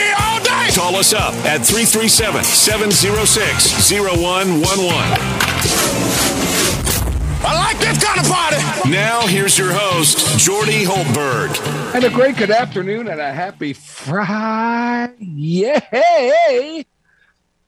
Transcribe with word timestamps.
Call 0.75 0.95
us 0.95 1.11
up 1.11 1.33
at 1.45 1.65
337 1.65 2.43
706 2.45 3.91
0111. 3.91 4.71
I 7.43 7.55
like 7.55 7.77
this 7.79 8.01
kind 8.01 8.19
of 8.19 8.31
party. 8.31 8.89
Now, 8.89 9.27
here's 9.27 9.57
your 9.57 9.73
host, 9.73 10.39
Jordy 10.39 10.85
Hultberg. 10.85 11.93
And 11.93 12.05
a 12.05 12.09
great 12.09 12.37
good 12.37 12.51
afternoon 12.51 13.09
and 13.09 13.19
a 13.19 13.33
happy 13.33 13.73
Friday. 13.73 15.15
Yay! 15.19 16.85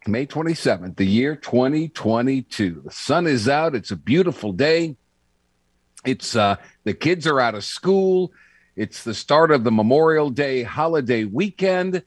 May 0.08 0.26
27th, 0.26 0.96
the 0.96 1.06
year 1.06 1.36
2022. 1.36 2.84
The 2.86 2.92
sun 2.92 3.28
is 3.28 3.50
out. 3.50 3.76
It's 3.76 3.92
a 3.92 3.98
beautiful 3.98 4.54
day. 4.54 4.96
It's 6.06 6.38
uh 6.38 6.56
the 6.86 6.94
kids 6.94 7.28
are 7.28 7.42
out 7.42 7.56
of 7.56 7.66
school. 7.66 8.32
It's 8.78 9.04
the 9.04 9.14
start 9.14 9.52
of 9.52 9.66
the 9.66 9.72
Memorial 9.72 10.30
Day 10.30 10.64
holiday 10.64 11.26
weekend. 11.26 12.04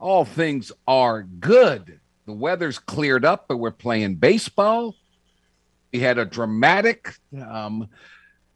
All 0.00 0.24
things 0.24 0.72
are 0.88 1.22
good. 1.22 2.00
The 2.24 2.32
weather's 2.32 2.78
cleared 2.78 3.24
up, 3.24 3.46
but 3.48 3.58
we're 3.58 3.70
playing 3.70 4.16
baseball. 4.16 4.96
We 5.92 6.00
had 6.00 6.16
a 6.16 6.24
dramatic 6.24 7.14
um, 7.38 7.88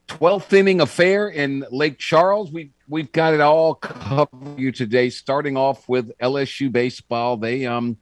12th 0.09 0.53
inning 0.55 0.81
affair 0.81 1.29
in 1.29 1.65
Lake 1.71 1.99
Charles. 1.99 2.51
We 2.51 2.71
we've 2.89 3.13
got 3.13 3.35
it 3.35 3.41
all 3.41 3.75
covered 3.75 4.29
for 4.31 4.61
you 4.61 4.73
today. 4.73 5.11
Starting 5.11 5.57
off 5.57 5.89
with 5.89 6.17
LSU 6.19 6.73
baseball, 6.73 7.37
they 7.37 7.67
um, 7.67 7.99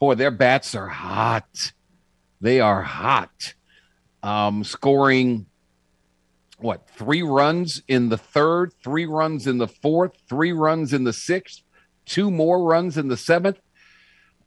boy, 0.00 0.16
their 0.16 0.32
bats 0.32 0.74
are 0.74 0.88
hot. 0.88 1.72
They 2.40 2.60
are 2.60 2.82
hot. 2.82 3.54
Um, 4.24 4.64
scoring 4.64 5.46
what 6.58 6.88
three 6.90 7.22
runs 7.22 7.82
in 7.86 8.08
the 8.08 8.18
third, 8.18 8.72
three 8.82 9.06
runs 9.06 9.46
in 9.46 9.58
the 9.58 9.68
fourth, 9.68 10.12
three 10.28 10.52
runs 10.52 10.92
in 10.92 11.04
the 11.04 11.12
sixth, 11.12 11.62
two 12.10 12.30
more 12.30 12.62
runs 12.62 12.98
in 12.98 13.08
the 13.08 13.16
seventh. 13.16 13.58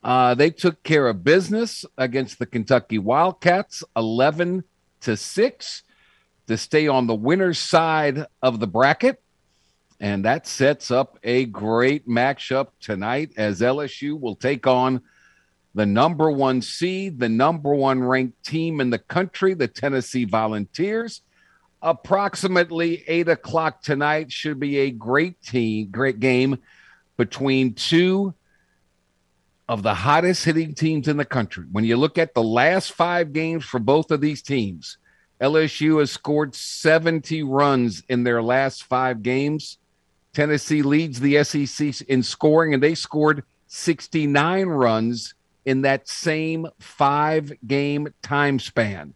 Uh, 0.02 0.34
they 0.34 0.50
took 0.50 0.82
care 0.82 1.08
of 1.08 1.24
business 1.24 1.84
against 1.96 2.38
the 2.38 2.46
Kentucky 2.46 2.98
Wildcats, 2.98 3.82
eleven 3.96 4.64
to 5.00 5.16
six, 5.16 5.82
to 6.46 6.58
stay 6.58 6.86
on 6.86 7.06
the 7.06 7.14
winner's 7.14 7.58
side 7.58 8.26
of 8.42 8.60
the 8.60 8.66
bracket, 8.66 9.22
and 9.98 10.26
that 10.26 10.46
sets 10.46 10.90
up 10.90 11.18
a 11.24 11.46
great 11.46 12.06
matchup 12.06 12.68
tonight 12.80 13.32
as 13.38 13.62
LSU 13.62 14.20
will 14.20 14.36
take 14.36 14.66
on 14.66 15.00
the 15.74 15.86
number 15.86 16.30
one 16.30 16.60
seed, 16.60 17.18
the 17.18 17.28
number 17.28 17.74
one 17.74 18.04
ranked 18.04 18.44
team 18.44 18.80
in 18.80 18.90
the 18.90 18.98
country, 18.98 19.54
the 19.54 19.68
Tennessee 19.68 20.24
Volunteers 20.24 21.22
approximately 21.84 23.04
eight 23.06 23.28
o'clock 23.28 23.82
tonight 23.82 24.32
should 24.32 24.58
be 24.58 24.78
a 24.78 24.90
great 24.90 25.40
team, 25.42 25.90
great 25.90 26.18
game 26.18 26.58
between 27.16 27.74
two 27.74 28.34
of 29.68 29.82
the 29.82 29.94
hottest 29.94 30.44
hitting 30.44 30.74
teams 30.74 31.08
in 31.08 31.16
the 31.16 31.24
country. 31.24 31.64
When 31.72 31.84
you 31.84 31.96
look 31.96 32.18
at 32.18 32.34
the 32.34 32.42
last 32.42 32.92
five 32.92 33.32
games 33.32 33.64
for 33.64 33.78
both 33.78 34.10
of 34.10 34.20
these 34.20 34.42
teams, 34.42 34.98
LSU 35.40 36.00
has 36.00 36.10
scored 36.10 36.54
70 36.54 37.42
runs 37.42 38.02
in 38.08 38.24
their 38.24 38.42
last 38.42 38.84
five 38.84 39.22
games. 39.22 39.78
Tennessee 40.32 40.82
leads 40.82 41.20
the 41.20 41.42
SEC 41.44 42.02
in 42.02 42.22
scoring, 42.22 42.74
and 42.74 42.82
they 42.82 42.94
scored 42.94 43.44
69 43.68 44.66
runs 44.66 45.34
in 45.64 45.82
that 45.82 46.08
same 46.08 46.66
five 46.78 47.52
game 47.66 48.08
time 48.22 48.58
span. 48.58 49.14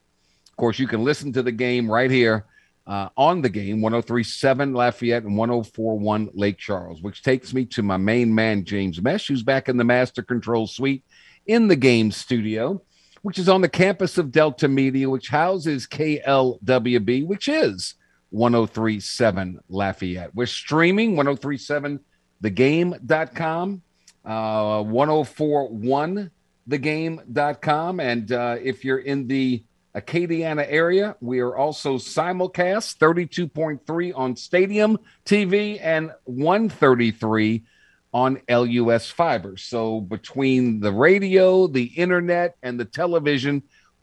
Of 0.50 0.56
course, 0.56 0.78
you 0.78 0.86
can 0.86 1.04
listen 1.04 1.32
to 1.34 1.42
the 1.42 1.52
game 1.52 1.90
right 1.90 2.10
here 2.10 2.46
uh, 2.88 3.10
on 3.16 3.40
the 3.42 3.50
game 3.50 3.82
1037 3.82 4.72
Lafayette 4.72 5.24
and 5.24 5.36
1041 5.36 6.30
Lake 6.32 6.56
Charles, 6.56 7.02
which 7.02 7.22
takes 7.22 7.52
me 7.52 7.66
to 7.66 7.82
my 7.82 7.98
main 7.98 8.34
man, 8.34 8.64
James 8.64 9.02
Mesh, 9.02 9.28
who's 9.28 9.42
back 9.42 9.68
in 9.68 9.76
the 9.76 9.84
Master 9.84 10.22
Control 10.22 10.66
Suite 10.66 11.04
in 11.46 11.68
the 11.68 11.76
game 11.76 12.10
studio, 12.10 12.80
which 13.20 13.38
is 13.38 13.46
on 13.48 13.60
the 13.60 13.68
campus 13.68 14.16
of 14.16 14.32
Delta 14.32 14.68
Media, 14.68 15.10
which 15.10 15.28
houses 15.28 15.86
KLWB, 15.86 17.26
which 17.26 17.46
is 17.46 17.94
1037 18.30 19.60
Lafayette. 19.68 20.34
We're 20.34 20.46
streaming 20.46 21.14
1037thegame.com, 21.14 23.82
uh, 24.24 24.82
1041 24.82 26.30
thegame.com. 26.68 28.00
And 28.00 28.32
uh, 28.32 28.56
if 28.62 28.84
you're 28.84 28.98
in 28.98 29.26
the 29.26 29.62
Acadiana 29.94 30.66
area. 30.68 31.16
We 31.20 31.40
are 31.40 31.56
also 31.56 31.96
simulcast 31.96 32.98
32.3 32.98 34.12
on 34.16 34.36
Stadium 34.36 34.98
TV 35.24 35.78
and 35.82 36.12
133 36.24 37.64
on 38.12 38.40
LUS 38.48 39.10
Fiber. 39.10 39.56
So 39.56 40.00
between 40.00 40.80
the 40.80 40.92
radio, 40.92 41.66
the 41.66 41.84
internet, 41.84 42.56
and 42.62 42.78
the 42.78 42.84
television, 42.84 43.62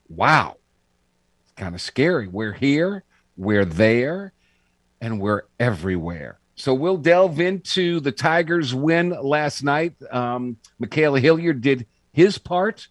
wow, 0.09 0.57
it's 1.44 1.53
kind 1.53 1.75
of 1.75 1.81
scary. 1.81 2.28
We're 2.28 2.53
here, 2.53 3.03
we're 3.38 3.66
there, 3.66 4.34
and 5.02 5.19
we're 5.19 5.44
everywhere. 5.59 6.40
So 6.56 6.73
we'll 6.73 6.97
delve 6.97 7.40
into 7.40 8.00
the 8.00 8.12
Tigers' 8.12 8.73
win 8.73 9.09
last 9.09 9.63
night. 9.63 9.94
Um, 10.09 10.57
Ma'Khail 10.81 11.19
Hilliard 11.19 11.62
did 11.62 11.85
his 12.13 12.38
part. 12.38 12.88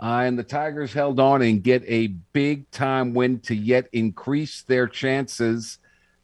Uh, 0.00 0.22
and 0.24 0.38
the 0.38 0.44
Tigers 0.44 0.92
held 0.92 1.18
on 1.18 1.42
and 1.42 1.62
get 1.62 1.82
a 1.86 2.08
big 2.32 2.70
time 2.70 3.14
win 3.14 3.40
to 3.40 3.54
yet 3.54 3.88
increase 3.92 4.62
their 4.62 4.86
chances 4.86 5.78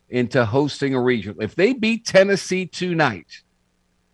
into 0.09 0.45
hosting 0.45 0.95
a 0.95 1.01
regional. 1.01 1.43
If 1.43 1.57
they 1.57 1.73
beat 1.73 2.07
Tennessee 2.07 2.67
tonight, 2.67 3.43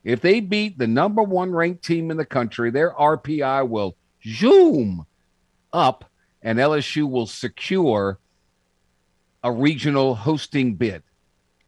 if 0.03 0.23
they 0.23 0.41
beat 0.41 0.79
the 0.79 0.87
number 0.87 1.23
one 1.23 1.53
ranked 1.53 1.85
team 1.85 2.11
in 2.11 2.17
the 2.17 2.25
country, 2.25 2.71
their 2.71 2.93
RPI 2.93 3.69
will 3.69 3.97
zoom 4.25 5.05
up 5.73 6.07
and 6.43 6.59
LSU 6.59 7.09
will 7.09 7.27
secure 7.27 8.19
a 9.43 9.53
regional 9.53 10.15
hosting 10.15 10.75
bid 10.75 11.03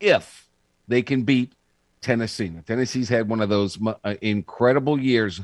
if 0.00 0.48
they 0.88 1.02
can 1.02 1.24
beat 1.24 1.52
Tennessee. 2.00 2.48
Now, 2.48 2.62
Tennessee's 2.66 3.08
had 3.08 3.28
one 3.28 3.40
of 3.40 3.48
those 3.48 3.78
uh, 4.02 4.14
incredible 4.20 4.98
years 4.98 5.40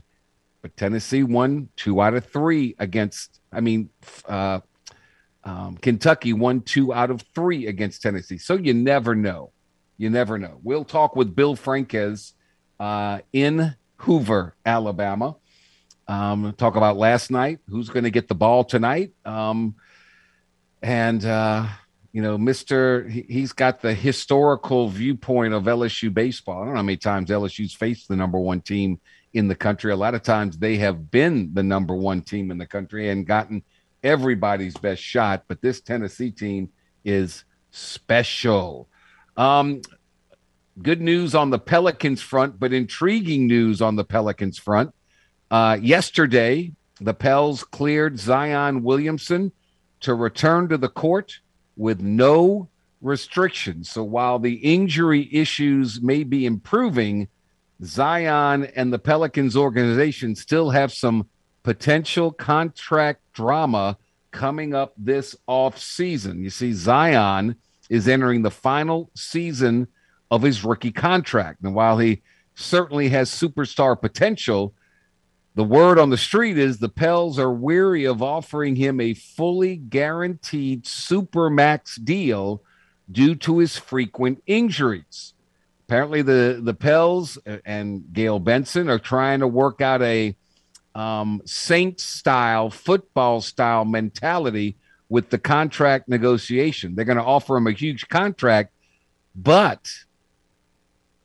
but 0.63 0.77
Tennessee 0.77 1.23
won 1.23 1.69
two 1.77 2.01
out 2.01 2.15
of 2.15 2.25
three 2.27 2.75
against, 2.79 3.41
I 3.53 3.61
mean, 3.61 3.91
uh, 4.27 4.61
um, 5.45 5.77
Kentucky 5.77 6.33
won 6.33 6.63
two 6.63 6.93
out 6.93 7.11
of 7.11 7.23
three 7.35 7.67
against 7.67 8.03
Tennessee. 8.03 8.39
So 8.39 8.55
you 8.55 8.75
never 8.75 9.15
know. 9.15 9.53
You 9.97 10.11
never 10.11 10.39
know. 10.39 10.61
We'll 10.63 10.85
talk 10.85 11.17
with 11.17 11.35
Bill 11.35 11.57
Franques 11.57 12.35
uh, 12.79 13.21
in 13.33 13.75
Hoover, 13.99 14.55
Alabama. 14.65 15.37
Um, 16.07 16.55
talk 16.57 16.77
about 16.77 16.97
last 16.97 17.31
night, 17.31 17.59
who's 17.69 17.89
going 17.89 18.05
to 18.05 18.11
get 18.11 18.29
the 18.29 18.35
ball 18.35 18.65
tonight. 18.65 19.13
Um, 19.25 19.77
and, 20.83 21.25
uh, 21.25 21.67
you 22.13 22.23
know, 22.23 22.39
Mr. 22.39 23.09
He's 23.09 23.53
got 23.53 23.81
the 23.81 23.93
historical 23.93 24.89
viewpoint 24.89 25.55
of 25.55 25.65
LSU 25.65 26.13
baseball. 26.13 26.63
I 26.63 26.65
don't 26.65 26.75
know 26.75 26.79
how 26.79 26.83
many 26.83 26.97
times 26.97 27.31
LSU's 27.31 27.75
faced 27.75 28.09
the 28.09 28.17
number 28.17 28.39
one 28.39 28.61
team 28.61 29.01
in 29.33 29.49
the 29.49 29.55
country. 29.55 29.93
A 29.93 29.97
lot 29.97 30.15
of 30.15 30.23
times 30.23 30.59
they 30.59 30.77
have 30.77 31.11
been 31.11 31.53
the 31.55 31.63
number 31.63 31.95
one 31.95 32.23
team 32.23 32.51
in 32.51 32.59
the 32.59 32.67
country 32.67 33.11
and 33.11 33.27
gotten 33.27 33.63
everybody's 34.03 34.77
best 34.77 35.03
shot, 35.03 35.45
but 35.49 35.61
this 35.61 35.81
Tennessee 35.81 36.31
team 36.31 36.71
is 37.05 37.45
special. 37.71 38.89
Um, 39.37 39.83
good 40.83 41.01
news 41.01 41.35
on 41.35 41.51
the 41.51 41.59
Pelicans 41.59 42.23
front, 42.23 42.59
but 42.59 42.73
intriguing 42.73 43.47
news 43.47 43.83
on 43.83 43.97
the 43.97 44.05
Pelicans 44.05 44.59
front. 44.59 44.95
Uh, 45.51 45.79
yesterday, 45.81 46.73
the 47.01 47.15
Pels 47.15 47.65
cleared 47.65 48.19
Zion 48.19 48.83
Williamson 48.83 49.53
to 50.01 50.15
return 50.15 50.69
to 50.69 50.79
the 50.79 50.89
court 50.89 51.41
with 51.77 52.01
no 52.01 52.69
restrictions. 53.01 53.91
So 53.91 54.03
while 54.03 54.39
the 54.39 54.55
injury 54.55 55.29
issues 55.33 56.01
may 56.03 56.25
be 56.25 56.47
improving, 56.47 57.29
Zion 57.83 58.65
and 58.77 58.93
the 58.93 58.99
Pelicans 58.99 59.57
organization 59.57 60.35
still 60.35 60.71
have 60.71 60.93
some 60.93 61.29
potential 61.63 62.33
contract 62.33 63.21
drama 63.33 63.97
coming 64.31 64.75
up 64.75 64.93
this 64.99 65.37
off 65.47 65.79
season. 65.79 66.43
You 66.43 66.51
see, 66.51 66.73
Zion 66.73 67.57
is 67.89 68.09
entering 68.09 68.43
the 68.43 68.51
final 68.51 69.11
season 69.15 69.87
of 70.31 70.43
his 70.43 70.65
rookie 70.65 70.93
contract. 70.93 71.63
And 71.63 71.75
while 71.75 71.99
he 71.99 72.23
certainly 72.55 73.09
has 73.11 73.31
superstar 73.31 74.01
potential, 74.01 74.75
The 75.59 75.65
word 75.65 75.99
on 75.99 76.11
the 76.11 76.17
street 76.17 76.57
is 76.57 76.79
the 76.79 76.89
Pels 76.89 77.37
are 77.37 77.53
weary 77.53 78.05
of 78.05 78.23
offering 78.23 78.77
him 78.77 79.01
a 79.01 79.15
fully 79.15 79.75
guaranteed 79.75 80.85
supermax 80.85 81.99
deal 82.05 82.63
due 83.11 83.35
to 83.35 83.59
his 83.59 83.77
frequent 83.77 84.41
injuries. 84.47 85.35
Apparently, 85.89 86.21
the 86.21 86.61
the 86.63 86.75
Pels 86.75 87.39
and 87.65 88.13
Gayle 88.13 88.39
Benson 88.39 88.91
are 88.91 88.99
trying 88.99 89.41
to 89.41 89.49
work 89.49 89.81
out 89.81 90.03
a 90.03 90.37
um, 90.95 91.41
Saints 91.47 92.05
style, 92.05 92.69
football 92.69 93.41
style 93.41 93.87
mentality 93.87 94.77
with 95.09 95.31
the 95.31 95.39
contract 95.39 96.07
negotiation. 96.07 96.95
They're 96.95 97.07
going 97.07 97.17
to 97.17 97.25
offer 97.25 97.57
him 97.57 97.67
a 97.67 97.73
huge 97.73 98.07
contract, 98.09 98.75
but 99.35 99.89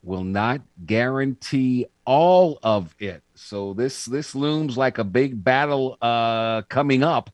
will 0.02 0.24
not 0.24 0.62
guarantee 0.86 1.84
all 2.06 2.58
of 2.62 2.94
it. 2.98 3.22
So 3.34 3.74
this 3.74 4.06
this 4.06 4.34
looms 4.34 4.78
like 4.78 4.96
a 4.96 5.04
big 5.04 5.44
battle 5.44 5.98
uh, 6.00 6.62
coming 6.62 7.02
up. 7.02 7.28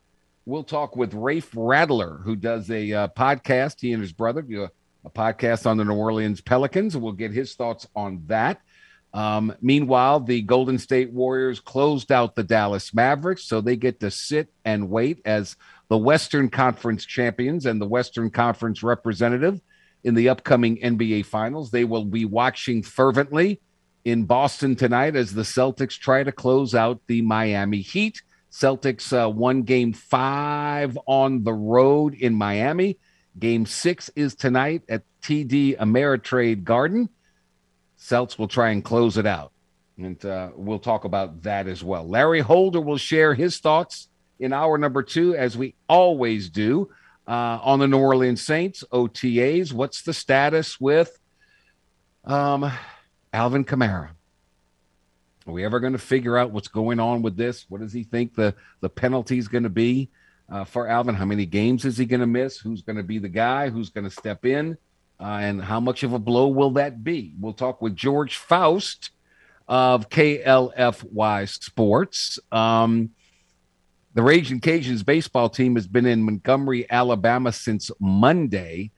We'll 0.46 0.64
talk 0.64 0.96
with 0.96 1.14
Rafe 1.14 1.52
Radler, 1.52 2.24
who 2.24 2.34
does 2.34 2.68
a 2.72 2.92
uh, 2.92 3.08
podcast. 3.08 3.80
He 3.80 3.92
and 3.92 4.02
his 4.02 4.12
brother 4.12 4.42
do 4.42 4.64
a, 4.64 4.70
a, 5.04 5.10
podcast 5.10 5.66
on 5.66 5.76
the 5.76 5.84
New 5.84 5.94
Orleans 5.94 6.40
Pelicans. 6.40 6.96
We'll 6.96 7.12
get 7.12 7.32
his 7.32 7.54
thoughts 7.54 7.86
on 7.94 8.22
that. 8.26 8.60
Um, 9.12 9.54
meanwhile, 9.60 10.20
the 10.20 10.42
Golden 10.42 10.78
State 10.78 11.12
Warriors 11.12 11.58
closed 11.58 12.12
out 12.12 12.36
the 12.36 12.44
Dallas 12.44 12.94
Mavericks, 12.94 13.44
so 13.44 13.60
they 13.60 13.76
get 13.76 14.00
to 14.00 14.10
sit 14.10 14.52
and 14.64 14.88
wait 14.88 15.20
as 15.24 15.56
the 15.88 15.98
Western 15.98 16.48
Conference 16.48 17.04
champions 17.04 17.66
and 17.66 17.80
the 17.80 17.88
Western 17.88 18.30
Conference 18.30 18.82
representative 18.82 19.60
in 20.04 20.14
the 20.14 20.28
upcoming 20.28 20.78
NBA 20.78 21.26
Finals. 21.26 21.70
They 21.70 21.84
will 21.84 22.04
be 22.04 22.24
watching 22.24 22.82
fervently 22.82 23.60
in 24.04 24.24
Boston 24.24 24.76
tonight 24.76 25.16
as 25.16 25.34
the 25.34 25.42
Celtics 25.42 25.98
try 25.98 26.22
to 26.22 26.32
close 26.32 26.74
out 26.74 27.00
the 27.06 27.22
Miami 27.22 27.80
Heat. 27.80 28.22
Celtics 28.50 29.12
uh, 29.12 29.28
won 29.28 29.62
game 29.62 29.92
five 29.92 30.98
on 31.06 31.44
the 31.44 31.52
road 31.52 32.14
in 32.14 32.34
Miami. 32.34 32.98
Game 33.38 33.66
six 33.66 34.10
is 34.16 34.34
tonight 34.34 34.82
at 34.88 35.02
TD 35.22 35.78
Ameritrade 35.78 36.64
Garden. 36.64 37.08
Celts 37.96 38.38
will 38.38 38.48
try 38.48 38.70
and 38.70 38.84
close 38.84 39.16
it 39.16 39.26
out. 39.26 39.52
And 39.96 40.22
uh, 40.24 40.50
we'll 40.54 40.78
talk 40.78 41.04
about 41.04 41.42
that 41.42 41.66
as 41.66 41.84
well. 41.84 42.08
Larry 42.08 42.40
Holder 42.40 42.80
will 42.80 42.96
share 42.96 43.34
his 43.34 43.58
thoughts 43.58 44.08
in 44.38 44.52
hour 44.52 44.78
number 44.78 45.02
two, 45.02 45.36
as 45.36 45.56
we 45.56 45.74
always 45.88 46.48
do, 46.48 46.90
uh, 47.28 47.58
on 47.62 47.78
the 47.78 47.86
New 47.86 47.98
Orleans 47.98 48.44
Saints 48.44 48.82
OTAs. 48.90 49.72
What's 49.72 50.02
the 50.02 50.14
status 50.14 50.80
with 50.80 51.18
um, 52.24 52.70
Alvin 53.32 53.64
Kamara. 53.64 54.10
Are 55.46 55.52
we 55.52 55.64
ever 55.64 55.80
going 55.80 55.94
to 55.94 55.98
figure 55.98 56.36
out 56.36 56.50
what's 56.50 56.68
going 56.68 57.00
on 57.00 57.22
with 57.22 57.36
this? 57.36 57.66
What 57.68 57.80
does 57.80 57.92
he 57.92 58.04
think 58.04 58.34
the 58.34 58.54
the 58.80 58.90
penalty 58.90 59.38
is 59.38 59.48
going 59.48 59.62
to 59.64 59.70
be 59.70 60.10
uh, 60.50 60.64
for 60.64 60.88
Alvin? 60.88 61.14
How 61.14 61.24
many 61.24 61.46
games 61.46 61.84
is 61.84 61.96
he 61.96 62.06
going 62.06 62.20
to 62.20 62.26
miss? 62.26 62.58
Who's 62.58 62.82
going 62.82 62.96
to 62.96 63.02
be 63.02 63.18
the 63.18 63.28
guy? 63.28 63.70
Who's 63.70 63.90
going 63.90 64.04
to 64.04 64.10
step 64.10 64.44
in? 64.44 64.76
Uh, 65.18 65.38
and 65.40 65.62
how 65.62 65.80
much 65.80 66.02
of 66.02 66.12
a 66.12 66.18
blow 66.18 66.48
will 66.48 66.72
that 66.72 67.04
be? 67.04 67.34
We'll 67.38 67.52
talk 67.52 67.82
with 67.82 67.94
George 67.94 68.36
Faust 68.36 69.10
of 69.68 70.08
KLFY 70.08 71.48
Sports. 71.48 72.38
Um, 72.50 73.10
the 74.14 74.22
Raging 74.22 74.60
Cajuns 74.60 75.04
baseball 75.04 75.48
team 75.48 75.76
has 75.76 75.86
been 75.86 76.06
in 76.06 76.22
Montgomery, 76.22 76.90
Alabama 76.90 77.52
since 77.52 77.90
Monday 78.00 78.90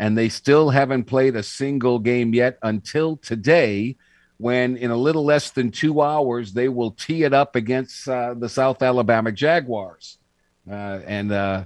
and 0.00 0.16
they 0.16 0.30
still 0.30 0.70
haven't 0.70 1.04
played 1.04 1.36
a 1.36 1.42
single 1.42 1.98
game 1.98 2.32
yet 2.32 2.58
until 2.62 3.18
today 3.18 3.96
when 4.38 4.78
in 4.78 4.90
a 4.90 4.96
little 4.96 5.24
less 5.24 5.50
than 5.50 5.70
two 5.70 6.00
hours 6.00 6.54
they 6.54 6.68
will 6.68 6.92
tee 6.92 7.22
it 7.22 7.34
up 7.34 7.54
against 7.54 8.08
uh, 8.08 8.34
the 8.34 8.48
south 8.48 8.82
alabama 8.82 9.30
jaguars 9.30 10.16
uh, 10.68 11.00
and 11.06 11.30
uh, 11.32 11.64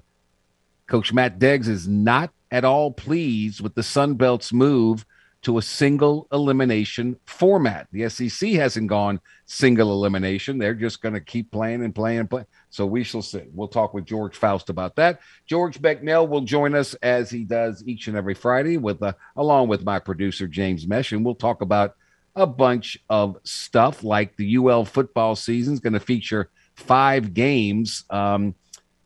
coach 0.86 1.12
matt 1.12 1.38
deggs 1.38 1.68
is 1.68 1.88
not 1.88 2.30
at 2.50 2.64
all 2.64 2.90
pleased 2.90 3.60
with 3.60 3.74
the 3.74 3.82
sun 3.82 4.14
belt's 4.14 4.52
move 4.52 5.04
to 5.44 5.58
a 5.58 5.62
single 5.62 6.26
elimination 6.32 7.16
format. 7.26 7.86
The 7.92 8.08
SEC 8.08 8.50
hasn't 8.52 8.88
gone 8.88 9.20
single 9.44 9.92
elimination. 9.92 10.56
They're 10.56 10.74
just 10.74 11.02
going 11.02 11.12
to 11.12 11.20
keep 11.20 11.50
playing 11.50 11.84
and 11.84 11.94
playing 11.94 12.20
and 12.20 12.30
playing. 12.30 12.46
So 12.70 12.86
we 12.86 13.04
shall 13.04 13.20
see. 13.20 13.42
We'll 13.52 13.68
talk 13.68 13.92
with 13.92 14.06
George 14.06 14.36
Faust 14.36 14.70
about 14.70 14.96
that. 14.96 15.20
George 15.46 15.80
Becknell 15.80 16.28
will 16.28 16.40
join 16.40 16.74
us 16.74 16.94
as 16.94 17.30
he 17.30 17.44
does 17.44 17.84
each 17.86 18.08
and 18.08 18.16
every 18.16 18.34
Friday 18.34 18.78
with 18.78 19.02
uh, 19.02 19.12
along 19.36 19.68
with 19.68 19.84
my 19.84 19.98
producer 19.98 20.48
James 20.48 20.86
Mesh, 20.86 21.12
and 21.12 21.24
we'll 21.24 21.34
talk 21.34 21.60
about 21.60 21.94
a 22.34 22.46
bunch 22.46 22.98
of 23.10 23.36
stuff 23.44 24.02
like 24.02 24.36
the 24.36 24.56
UL 24.56 24.86
football 24.86 25.36
season 25.36 25.74
is 25.74 25.80
going 25.80 25.92
to 25.92 26.00
feature 26.00 26.48
five 26.74 27.34
games 27.34 28.04
um, 28.08 28.54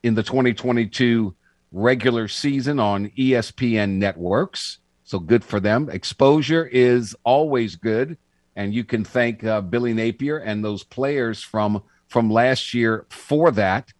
in 0.09 0.15
the 0.15 0.23
2022 0.23 1.37
regular 1.71 2.27
season 2.27 2.81
on 2.81 3.11
ESPN 3.11 3.91
networks. 3.99 4.79
So 5.05 5.19
good 5.19 5.45
for 5.45 5.61
them. 5.61 5.89
Exposure 5.91 6.67
is 6.67 7.15
always 7.25 7.77
good, 7.77 8.17
and 8.57 8.75
you 8.75 8.85
can 8.85 9.05
thank 9.05 9.45
uh, 9.45 9.61
Billy 9.61 9.93
Napier 9.95 10.39
and 10.39 10.65
those 10.65 10.83
players 10.83 11.43
from 11.43 11.83
from 12.09 12.31
last 12.31 12.73
year 12.73 13.07
for 13.11 13.51
that. 13.53 13.93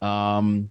Um, 0.00 0.70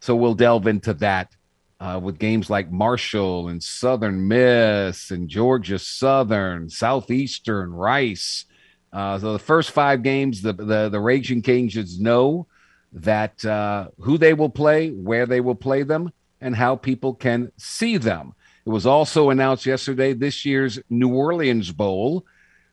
so 0.00 0.16
we'll 0.16 0.34
delve 0.34 0.66
into 0.66 0.94
that 0.94 1.36
uh, 1.80 2.00
with 2.02 2.18
games 2.18 2.48
like 2.48 2.72
Marshall 2.72 3.48
and 3.48 3.62
Southern 3.62 4.26
Miss 4.26 5.10
and 5.10 5.28
Georgia 5.28 5.78
Southern, 5.78 6.70
Southeastern, 6.70 7.74
Rice. 7.74 8.46
Uh, 8.90 9.18
so 9.18 9.34
the 9.34 9.38
first 9.38 9.70
five 9.70 10.02
games, 10.02 10.40
the 10.40 10.54
the, 10.54 10.88
the 10.88 11.00
Raging 11.00 11.42
Cajuns 11.42 12.00
know 12.00 12.46
that 12.92 13.44
uh, 13.44 13.88
who 14.00 14.18
they 14.18 14.34
will 14.34 14.48
play, 14.48 14.90
where 14.90 15.26
they 15.26 15.40
will 15.40 15.54
play 15.54 15.82
them, 15.82 16.12
and 16.40 16.54
how 16.54 16.76
people 16.76 17.14
can 17.14 17.52
see 17.56 17.96
them. 17.96 18.34
It 18.64 18.70
was 18.70 18.86
also 18.86 19.30
announced 19.30 19.66
yesterday 19.66 20.12
this 20.12 20.44
year's 20.44 20.78
New 20.90 21.14
Orleans 21.14 21.72
Bowl 21.72 22.24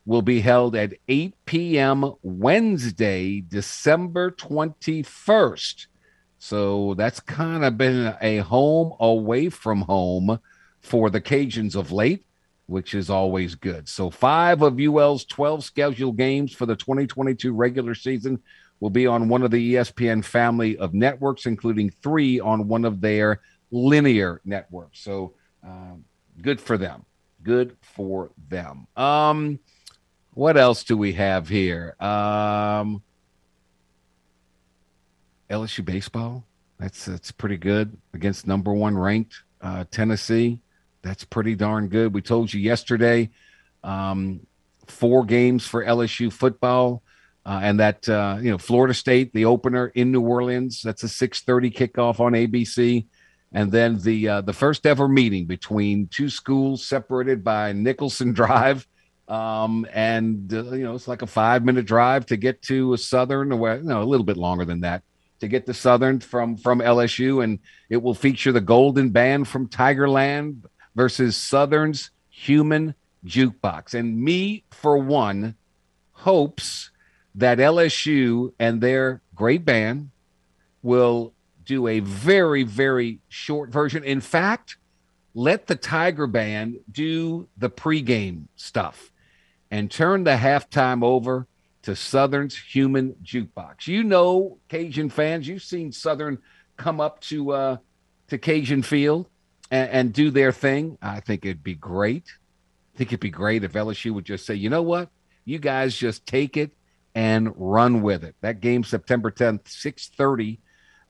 will 0.06 0.22
be 0.22 0.40
held 0.40 0.76
at 0.76 0.94
8 1.08 1.34
p.m. 1.46 2.14
Wednesday, 2.22 3.42
December 3.42 4.32
21st. 4.32 5.88
So 6.38 6.94
that's 6.94 7.20
kind 7.20 7.66
of 7.66 7.78
been 7.78 8.14
a 8.22 8.38
home 8.38 8.94
away 9.00 9.50
from 9.50 9.82
home 9.82 10.40
for 10.82 11.10
the 11.10 11.22
Cajuns 11.22 11.76
of 11.76 11.92
late, 11.92 12.24
which 12.68 12.94
is 12.94 13.10
always 13.10 13.56
good. 13.56 13.90
So, 13.90 14.12
five 14.12 14.62
of 14.62 14.80
UL's 14.80 15.26
12 15.26 15.64
scheduled 15.64 16.18
games 16.18 16.54
for 16.54 16.68
the 16.68 16.76
2022 16.76 17.52
regular 17.52 17.96
season 17.96 18.44
will 18.80 18.90
be 18.90 19.08
on 19.08 19.30
one 19.30 19.44
of 19.44 19.52
the 19.52 19.76
ESPN 19.76 20.24
family 20.24 20.78
of 20.78 20.94
networks, 20.94 21.46
including 21.46 21.90
three 21.90 22.40
on 22.40 22.68
one 22.68 22.86
of 22.86 23.02
their 23.02 23.42
linear 23.72 24.42
networks. 24.46 25.00
So, 25.00 25.34
um, 25.64 26.06
good 26.42 26.60
for 26.60 26.78
them. 26.78 27.06
Good 27.44 27.78
for 27.82 28.32
them. 28.50 28.88
Um, 28.96 29.60
what 30.34 30.58
else 30.58 30.84
do 30.84 30.98
we 30.98 31.14
have 31.14 31.48
here? 31.48 31.96
Um, 32.00 33.02
LSU 35.50 35.86
baseball. 35.86 36.44
That's 36.80 37.06
that's 37.06 37.32
pretty 37.32 37.58
good 37.58 37.96
against 38.14 38.48
number 38.48 38.74
one 38.74 38.98
ranked 38.98 39.44
uh, 39.62 39.86
Tennessee. 39.90 40.60
That's 41.02 41.24
pretty 41.24 41.56
darn 41.56 41.88
good. 41.88 42.14
We 42.14 42.22
told 42.22 42.54
you 42.54 42.60
yesterday, 42.60 43.30
um, 43.84 44.46
four 44.88 45.24
games 45.24 45.66
for 45.66 45.86
LSU 45.86 46.34
football, 46.34 47.04
uh, 47.46 47.60
and 47.62 47.80
that 47.80 48.08
uh, 48.10 48.38
you 48.42 48.52
know 48.52 48.58
Florida 48.58 48.94
State, 48.94 49.34
the 49.34 49.46
opener 49.46 49.88
in 49.96 50.12
New 50.12 50.22
Orleans. 50.22 50.82
That's 50.82 51.04
a 51.04 51.10
six 51.10 51.42
thirty 51.42 51.72
kickoff 51.72 52.20
on 52.20 52.34
ABC 52.34 53.06
and 53.56 53.72
then 53.72 53.98
the 54.00 54.28
uh, 54.28 54.42
the 54.42 54.54
first 54.54 54.86
ever 54.86 55.08
meeting 55.08 55.46
between 55.46 56.08
two 56.08 56.30
schools 56.30 56.86
separated 56.86 57.44
by 57.44 57.72
Nicholson 57.72 58.34
Drive, 58.42 58.86
um, 59.30 59.88
and 59.94 60.54
uh, 60.54 60.72
you 60.72 60.84
know 60.84 60.94
it's 60.94 61.08
like 61.08 61.22
a 61.22 61.28
five 61.28 61.64
minute 61.64 61.86
drive 61.86 62.26
to 62.28 62.38
get 62.38 62.62
to 62.64 62.94
a 62.94 62.98
Southern, 62.98 63.54
or 63.54 63.76
you 63.76 63.84
know, 63.84 64.02
a 64.02 64.04
little 64.04 64.26
bit 64.26 64.38
longer 64.38 64.66
than 64.66 64.82
that 64.82 65.04
to 65.40 65.48
get 65.48 65.66
to 65.66 65.74
Southern 65.74 66.20
from 66.20 66.58
from 66.58 66.80
LSU, 66.80 67.44
and 67.44 67.60
it 67.90 68.04
will 68.04 68.14
feature 68.14 68.52
the 68.52 68.62
Golden 68.62 69.10
Band 69.10 69.48
from 69.48 69.70
Tigerland 69.70 70.66
versus 70.94 71.38
Southern's 71.38 72.12
Human 72.30 72.94
Jukebox, 73.26 73.94
and 73.94 74.22
me 74.22 74.66
for 74.72 74.98
one 74.98 75.56
hopes 76.12 76.92
that 77.36 77.58
LSU 77.58 78.54
and 78.60 78.82
their 78.82 79.22
great 79.36 79.66
band 79.66 80.10
will 80.82 81.34
do 81.66 81.88
a 81.88 82.00
very, 82.00 82.64
very 82.64 83.20
short 83.28 83.70
version. 83.70 84.04
In 84.04 84.22
fact, 84.22 84.78
let 85.34 85.68
the 85.68 85.76
Tiger 85.76 86.28
Band 86.28 86.80
do 86.90 87.48
the 87.58 87.70
pregame 87.70 88.46
stuff 88.56 89.12
and 89.70 89.92
turn 89.92 90.24
the 90.24 90.38
halftime 90.38 91.04
over 91.04 91.48
to 91.82 91.96
Southern's 91.96 92.58
Human 92.58 93.16
Jukebox. 93.24 93.88
You 93.88 94.04
know, 94.04 94.58
Cajun 94.70 95.10
fans, 95.10 95.48
you've 95.48 95.64
seen 95.64 95.92
Southern 95.92 96.38
come 96.78 97.02
up 97.02 97.20
to 97.22 97.52
uh, 97.52 97.78
to 98.28 98.38
Cajun 98.38 98.82
Field 98.82 99.28
and, 99.70 99.90
and 99.90 100.14
do 100.14 100.32
their 100.32 100.52
thing. 100.52 100.98
I 101.02 101.20
think 101.20 101.46
it'd 101.46 101.64
be 101.64 101.76
great. 101.76 102.24
I 102.94 102.98
think 102.98 103.10
it'd 103.10 103.20
be 103.20 103.30
great 103.30 103.64
if 103.64 103.74
LSU 103.74 104.12
would 104.14 104.26
just 104.26 104.46
say, 104.46 104.56
you 104.56 104.70
know 104.70 104.82
what, 104.82 105.10
you 105.44 105.60
guys 105.60 105.96
just 105.96 106.26
take 106.26 106.56
it 106.56 106.72
and 107.16 107.52
run 107.56 108.02
with 108.02 108.24
it. 108.24 108.36
That 108.42 108.60
game, 108.60 108.84
September 108.84 109.32
10th, 109.32 109.68
6:30 109.68 110.60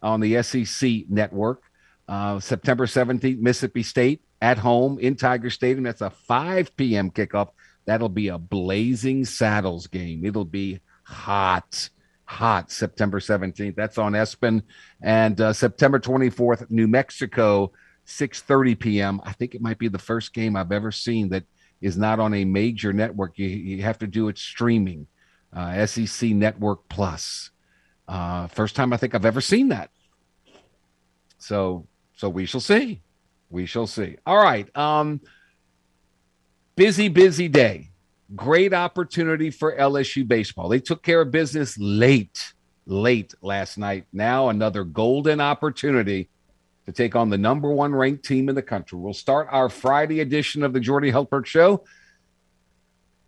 on 0.01 0.19
the 0.21 0.41
SEC 0.43 1.05
network. 1.09 1.63
Uh, 2.07 2.39
September 2.39 2.85
17th, 2.85 3.39
Mississippi 3.39 3.81
State 3.81 4.21
at 4.41 4.59
home 4.59 4.99
in 4.99 5.15
Tiger 5.15 5.49
Stadium. 5.49 5.83
That's 5.83 6.01
a 6.01 6.11
5 6.11 6.77
p.m. 6.77 7.09
kickoff. 7.09 7.49
That'll 7.85 8.09
be 8.09 8.27
a 8.27 8.37
blazing 8.37 9.25
saddles 9.25 9.87
game. 9.87 10.23
It'll 10.23 10.45
be 10.45 10.79
hot, 11.03 11.89
hot 12.25 12.71
September 12.71 13.19
17th. 13.19 13.75
That's 13.75 13.97
on 13.97 14.13
ESPN. 14.13 14.61
And 15.01 15.41
uh, 15.41 15.53
September 15.53 15.99
24th, 15.99 16.69
New 16.69 16.87
Mexico, 16.87 17.71
6:30 18.05 18.79
p.m. 18.79 19.21
I 19.23 19.31
think 19.33 19.55
it 19.55 19.61
might 19.61 19.79
be 19.79 19.87
the 19.87 19.97
first 19.97 20.33
game 20.33 20.55
I've 20.55 20.71
ever 20.71 20.91
seen 20.91 21.29
that 21.29 21.43
is 21.81 21.97
not 21.97 22.19
on 22.19 22.33
a 22.33 22.45
major 22.45 22.93
network. 22.93 23.37
You, 23.37 23.47
you 23.47 23.83
have 23.83 23.97
to 23.99 24.07
do 24.07 24.27
it 24.27 24.37
streaming, 24.37 25.07
uh, 25.53 25.85
SEC 25.85 26.29
Network 26.31 26.87
Plus. 26.89 27.51
Uh, 28.07 28.47
first 28.47 28.75
time 28.75 28.93
I 28.93 28.97
think 28.97 29.15
I've 29.15 29.25
ever 29.25 29.41
seen 29.41 29.69
that. 29.69 29.89
So, 31.37 31.87
so 32.15 32.29
we 32.29 32.45
shall 32.45 32.61
see. 32.61 33.01
We 33.49 33.65
shall 33.65 33.87
see. 33.87 34.17
All 34.25 34.37
right. 34.37 34.75
Um, 34.75 35.21
busy, 36.75 37.07
busy 37.07 37.47
day. 37.47 37.91
Great 38.35 38.73
opportunity 38.73 39.51
for 39.51 39.75
LSU 39.77 40.27
baseball. 40.27 40.69
They 40.69 40.79
took 40.79 41.03
care 41.03 41.21
of 41.21 41.31
business 41.31 41.77
late, 41.77 42.53
late 42.87 43.33
last 43.41 43.77
night. 43.77 44.05
Now 44.11 44.49
another 44.49 44.83
golden 44.83 45.39
opportunity 45.39 46.29
to 46.87 46.91
take 46.91 47.15
on 47.15 47.29
the 47.29 47.37
number 47.37 47.69
one 47.69 47.93
ranked 47.93 48.25
team 48.25 48.49
in 48.49 48.55
the 48.55 48.61
country. 48.61 48.97
We'll 48.97 49.13
start 49.13 49.47
our 49.51 49.69
Friday 49.69 50.21
edition 50.21 50.63
of 50.63 50.73
the 50.73 50.79
Jordy 50.79 51.11
Hultberg 51.11 51.45
Show 51.45 51.83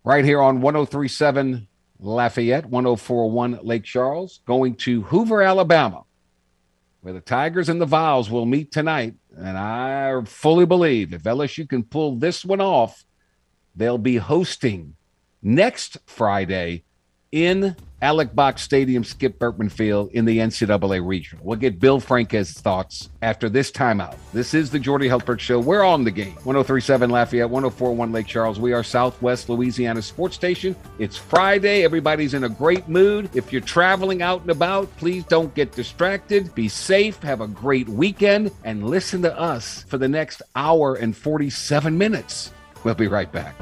right 0.04 0.24
here 0.24 0.40
on 0.40 0.60
1037 0.60 1.67
Lafayette, 2.00 2.66
1041 2.66 3.60
Lake 3.62 3.84
Charles, 3.84 4.40
going 4.46 4.74
to 4.76 5.02
Hoover, 5.02 5.42
Alabama, 5.42 6.04
where 7.00 7.12
the 7.12 7.20
Tigers 7.20 7.68
and 7.68 7.80
the 7.80 7.86
Vols 7.86 8.30
will 8.30 8.46
meet 8.46 8.70
tonight. 8.70 9.14
And 9.36 9.58
I 9.58 10.20
fully 10.24 10.66
believe 10.66 11.12
if 11.12 11.22
LSU 11.22 11.68
can 11.68 11.82
pull 11.82 12.16
this 12.16 12.44
one 12.44 12.60
off, 12.60 13.04
they'll 13.74 13.98
be 13.98 14.16
hosting 14.16 14.94
next 15.42 15.98
Friday 16.06 16.84
in 17.32 17.76
Alex 18.00 18.32
Box 18.32 18.62
Stadium, 18.62 19.02
Skip 19.02 19.40
Bertman 19.40 19.70
Field 19.70 20.10
in 20.12 20.24
the 20.24 20.38
NCAA 20.38 21.04
Regional. 21.04 21.44
We'll 21.44 21.58
get 21.58 21.80
Bill 21.80 21.98
Franques' 21.98 22.52
thoughts 22.52 23.10
after 23.22 23.48
this 23.48 23.72
timeout. 23.72 24.16
This 24.32 24.54
is 24.54 24.70
the 24.70 24.78
Jordy 24.78 25.08
Hultberg 25.08 25.40
Show. 25.40 25.58
We're 25.58 25.82
on 25.82 26.04
the 26.04 26.10
game. 26.12 26.34
1037 26.44 27.10
Lafayette, 27.10 27.50
1041 27.50 28.12
Lake 28.12 28.26
Charles. 28.26 28.60
We 28.60 28.72
are 28.72 28.84
Southwest 28.84 29.48
Louisiana 29.48 30.00
Sports 30.00 30.36
Station. 30.36 30.76
It's 31.00 31.16
Friday. 31.16 31.82
Everybody's 31.82 32.34
in 32.34 32.44
a 32.44 32.48
great 32.48 32.88
mood. 32.88 33.30
If 33.34 33.52
you're 33.52 33.62
traveling 33.62 34.22
out 34.22 34.42
and 34.42 34.50
about, 34.50 34.94
please 34.96 35.24
don't 35.24 35.52
get 35.54 35.72
distracted. 35.72 36.54
Be 36.54 36.68
safe. 36.68 37.20
Have 37.24 37.40
a 37.40 37.48
great 37.48 37.88
weekend 37.88 38.52
and 38.62 38.88
listen 38.88 39.22
to 39.22 39.38
us 39.38 39.82
for 39.88 39.98
the 39.98 40.08
next 40.08 40.40
hour 40.54 40.94
and 40.94 41.16
47 41.16 41.98
minutes. 41.98 42.52
We'll 42.84 42.94
be 42.94 43.08
right 43.08 43.30
back. 43.32 43.56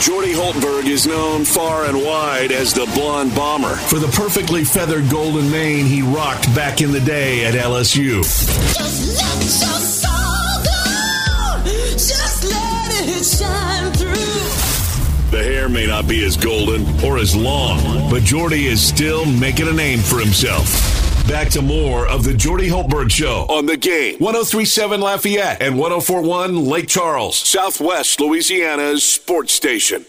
Jordy 0.00 0.32
Hultberg 0.32 0.86
is 0.86 1.06
known 1.06 1.44
far 1.44 1.86
and 1.86 1.96
wide 1.96 2.52
as 2.52 2.72
the 2.74 2.84
Blonde 2.94 3.34
Bomber 3.34 3.74
for 3.74 3.98
the 3.98 4.08
perfectly 4.08 4.62
feathered 4.62 5.08
golden 5.10 5.50
mane 5.50 5.86
he 5.86 6.02
rocked 6.02 6.54
back 6.54 6.80
in 6.80 6.92
the 6.92 7.00
day 7.00 7.44
at 7.44 7.54
LSU. 7.54 8.22
Just 8.22 9.16
let 9.16 9.42
your 9.42 9.80
soul 9.80 10.64
go. 10.64 11.70
Just 11.92 12.44
let 12.44 13.08
it 13.08 13.24
shine 13.24 13.92
through. 13.94 15.30
The 15.30 15.42
hair 15.42 15.68
may 15.68 15.86
not 15.86 16.06
be 16.06 16.24
as 16.24 16.36
golden 16.36 16.86
or 17.04 17.18
as 17.18 17.34
long, 17.34 18.10
but 18.10 18.22
Jordy 18.22 18.66
is 18.66 18.86
still 18.86 19.24
making 19.24 19.66
a 19.66 19.72
name 19.72 20.00
for 20.00 20.20
himself. 20.20 20.95
Back 21.28 21.48
to 21.50 21.62
more 21.62 22.06
of 22.06 22.22
the 22.22 22.32
Jordy 22.32 22.68
Hultberg 22.68 23.10
Show 23.10 23.46
on 23.48 23.66
the 23.66 23.76
game. 23.76 24.14
1037 24.18 25.00
Lafayette 25.00 25.60
and 25.60 25.76
1041 25.76 26.64
Lake 26.64 26.86
Charles, 26.86 27.36
Southwest 27.36 28.20
Louisiana's 28.20 29.02
sports 29.02 29.52
station. 29.52 30.06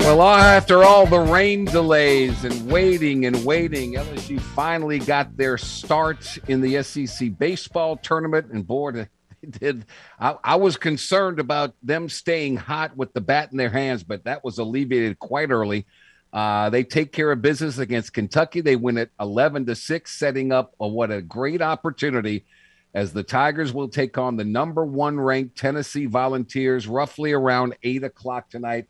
Well, 0.00 0.20
after 0.22 0.82
all 0.82 1.06
the 1.06 1.20
rain 1.20 1.66
delays 1.66 2.42
and 2.42 2.68
waiting 2.68 3.26
and 3.26 3.44
waiting, 3.44 3.94
LSU 3.94 4.40
finally 4.40 4.98
got 4.98 5.36
their 5.36 5.56
start 5.56 6.38
in 6.48 6.60
the 6.60 6.82
SEC 6.82 7.38
baseball 7.38 7.98
tournament. 7.98 8.50
And 8.50 8.66
boy, 8.66 8.90
they 8.90 9.08
did. 9.48 9.86
I, 10.18 10.34
I 10.42 10.56
was 10.56 10.76
concerned 10.76 11.38
about 11.38 11.74
them 11.80 12.08
staying 12.08 12.56
hot 12.56 12.96
with 12.96 13.12
the 13.12 13.20
bat 13.20 13.52
in 13.52 13.56
their 13.56 13.70
hands, 13.70 14.02
but 14.02 14.24
that 14.24 14.42
was 14.42 14.58
alleviated 14.58 15.20
quite 15.20 15.52
early. 15.52 15.86
Uh, 16.32 16.70
they 16.70 16.82
take 16.82 17.12
care 17.12 17.30
of 17.30 17.42
business 17.42 17.78
against 17.78 18.14
Kentucky. 18.14 18.60
They 18.60 18.76
win 18.76 18.96
it 18.96 19.10
11 19.20 19.66
to 19.66 19.76
6, 19.76 20.18
setting 20.18 20.50
up 20.50 20.74
a, 20.80 20.88
what 20.88 21.10
a 21.10 21.20
great 21.20 21.60
opportunity 21.60 22.46
as 22.94 23.12
the 23.12 23.22
Tigers 23.22 23.72
will 23.72 23.88
take 23.88 24.18
on 24.18 24.36
the 24.36 24.44
number 24.44 24.84
one 24.84 25.18
ranked 25.18 25.56
Tennessee 25.56 26.06
Volunteers 26.06 26.86
roughly 26.86 27.32
around 27.32 27.76
8 27.82 28.04
o'clock 28.04 28.50
tonight. 28.50 28.86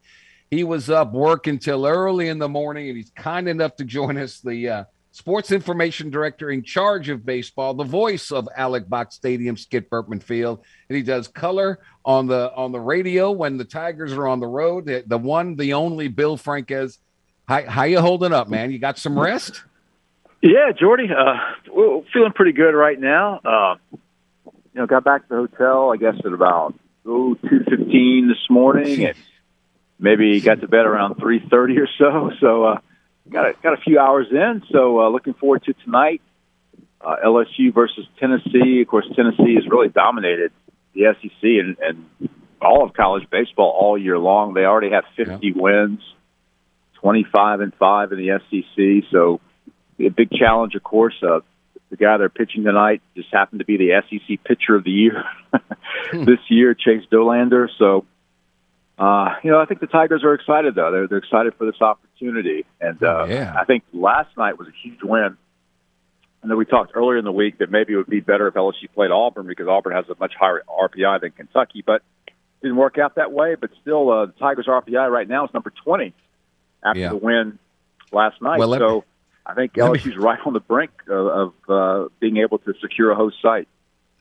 He 0.50 0.64
was 0.64 0.90
up 0.90 1.12
working 1.12 1.58
till 1.58 1.87
early 1.87 2.28
in 2.28 2.38
the 2.38 2.49
morning, 2.49 2.88
and 2.88 2.96
he's 2.96 3.11
kind 3.16 3.49
enough 3.49 3.76
to 3.76 3.84
join 3.84 4.18
us, 4.18 4.40
the 4.40 4.68
uh, 4.68 4.84
sports 5.12 5.50
information 5.50 6.11
director 6.11 6.50
in 6.50 6.62
charge 6.62 7.08
of 7.08 7.25
baseball, 7.25 7.75
the 7.75 7.84
voice 7.84 8.32
of 8.32 8.49
Alex 8.56 8.87
Box 8.87 9.14
Stadium, 9.14 9.56
Skip 9.56 9.88
Bertman 9.88 10.22
Field, 10.22 10.64
and 10.88 10.96
he 10.96 11.02
does 11.02 11.28
color 11.28 11.78
on 12.04 12.26
the 12.26 12.52
on 12.54 12.72
the 12.72 12.80
radio 12.80 13.30
when 13.30 13.56
the 13.56 13.64
Tigers 13.64 14.12
are 14.12 14.26
on 14.26 14.40
the 14.40 14.46
road. 14.46 14.87
The, 14.87 15.04
the 15.06 15.18
one, 15.18 15.56
the 15.56 15.75
only, 15.75 16.08
Bill 16.08 16.37
Franques. 16.37 16.99
How, 17.49 17.68
how 17.68 17.82
you 17.84 18.00
holding 18.00 18.32
up, 18.32 18.49
man? 18.49 18.70
You 18.70 18.78
got 18.78 18.99
some 18.99 19.18
rest? 19.18 19.62
Yeah, 20.42 20.72
Jordy, 20.78 21.08
uh, 21.16 21.34
we're 21.72 22.02
feeling 22.12 22.32
pretty 22.32 22.52
good 22.52 22.72
right 22.75 22.99
now. 22.99 23.40
Uh, 23.44 23.75
you 24.44 24.50
know, 24.80 24.87
got 24.87 25.04
back 25.04 25.22
to 25.22 25.28
the 25.28 25.34
hotel, 25.37 25.92
I 25.92 25.96
guess, 25.96 26.14
at 26.25 26.32
about 26.32 26.75
oh, 27.06 27.34
two 27.34 27.61
fifteen 27.68 28.28
this 28.28 28.49
morning, 28.50 29.04
and 29.06 29.16
maybe 29.99 30.40
got 30.40 30.61
to 30.61 30.68
bed 30.68 30.87
around 30.87 31.16
three 31.16 31.40
thirty 31.50 31.78
or 31.78 31.88
so. 31.99 32.30
So, 32.40 32.64
uh, 32.64 32.78
got 33.30 33.46
a, 33.50 33.54
got 33.62 33.75
a 33.75 33.76
few 33.82 33.99
hours 34.00 34.26
in. 34.30 34.62
So, 34.72 35.00
uh, 35.00 35.08
looking 35.11 35.34
forward 35.34 35.62
to 35.64 35.75
tonight. 35.84 36.22
Uh, 37.00 37.16
LSU 37.25 37.75
versus 37.75 38.06
Tennessee. 38.20 38.80
Of 38.80 38.87
course, 38.88 39.06
Tennessee 39.16 39.56
has 39.56 39.64
really 39.68 39.88
dominated 39.88 40.52
the 40.94 41.12
SEC 41.20 41.32
and, 41.42 41.76
and 41.80 42.28
all 42.61 42.84
of 42.84 42.94
college 42.94 43.28
baseball 43.28 43.76
all 43.76 43.99
year 43.99 44.18
long. 44.18 44.54
They 44.54 44.64
already 44.64 44.90
have 44.90 45.02
50 45.16 45.44
Yeah. 45.44 45.52
wins, 45.56 46.00
25 47.02 47.61
and 47.61 47.75
5 47.75 48.12
in 48.12 48.18
the 48.18 48.40
SEC. 48.49 49.11
So 49.11 49.40
a 49.99 50.09
big 50.09 50.30
challenge, 50.30 50.75
of 50.75 50.82
course. 50.82 51.14
Uh, 51.23 51.40
the 51.90 51.97
guy 51.97 52.16
they're 52.16 52.30
pitching 52.30 52.64
tonight 52.64 53.02
just 53.14 53.28
happened 53.32 53.59
to 53.59 53.66
be 53.66 53.76
the 53.76 54.02
SEC 54.09 54.42
Pitcher 54.44 54.75
of 54.75 54.85
the 54.85 54.90
Year 54.90 55.25
this 56.12 56.38
year, 56.49 56.75
Chase 56.75 57.04
Dollander. 57.12 57.68
So, 57.78 58.06
uh, 58.99 59.35
you 59.44 59.50
know, 59.50 59.61
I 59.61 59.66
think 59.66 59.80
the 59.80 59.87
Tigers 59.87 60.25
are 60.25 60.32
excited, 60.32 60.75
though. 60.75 60.90
They're, 60.90 61.06
they're 61.06 61.18
excited 61.18 61.54
for 61.59 61.66
this 61.66 61.80
opportunity. 61.82 62.64
And 62.80 63.02
uh, 63.02 63.26
Yeah. 63.28 63.54
I 63.59 63.64
think 63.64 63.85
last 63.92 64.35
night 64.38 64.59
was 64.59 64.68
a 64.68 64.73
huge 64.82 65.00
win. 65.02 65.37
I 66.42 66.47
know 66.47 66.56
we 66.56 66.64
talked 66.64 66.92
earlier 66.94 67.18
in 67.18 67.25
the 67.25 67.32
week 67.32 67.59
that 67.59 67.71
maybe 67.71 67.92
it 67.92 67.97
would 67.97 68.09
be 68.09 68.21
better 68.21 68.49
if 68.49 68.54
LSU 68.54 68.90
played 68.94 69.11
Auburn 69.11 69.47
because 69.47 69.68
Auburn 69.68 69.94
has 69.94 70.06
a 70.09 70.16
much 70.18 70.32
higher 70.38 70.62
RPI 70.68 71.21
than 71.21 71.30
Kentucky, 71.32 71.85
but 71.87 72.02
didn't 72.62 72.76
work 72.76 72.97
out 72.99 73.16
that 73.16 73.32
way. 73.32 73.54
But 73.54 73.71
still, 73.82 74.11
uh, 74.11 74.26
the 74.26 74.32
Tigers' 74.32 74.66
RPI 74.66 75.11
right 75.11 75.28
now 75.28 75.44
is 75.44 75.54
number 75.54 75.73
20 75.85 76.14
after 76.85 77.01
Yeah. 77.01 77.09
the 77.11 77.17
win 77.17 77.59
last 78.12 78.41
night. 78.43 78.59
Well, 78.59 78.73
so 78.75 78.95
me- 78.97 79.03
I 79.47 79.55
think 79.55 79.77
let 79.77 79.93
me- 79.93 79.99
LSU's 79.99 80.17
right 80.17 80.39
on 80.45 80.53
the 80.53 80.61
brink 80.61 80.91
of, 81.09 81.27
of 81.27 81.53
uh, 81.69 82.09
being 82.21 82.37
able 82.39 82.59
to 82.59 82.75
secure 82.81 83.11
a 83.11 83.15
host 83.15 83.37
site. 83.43 83.69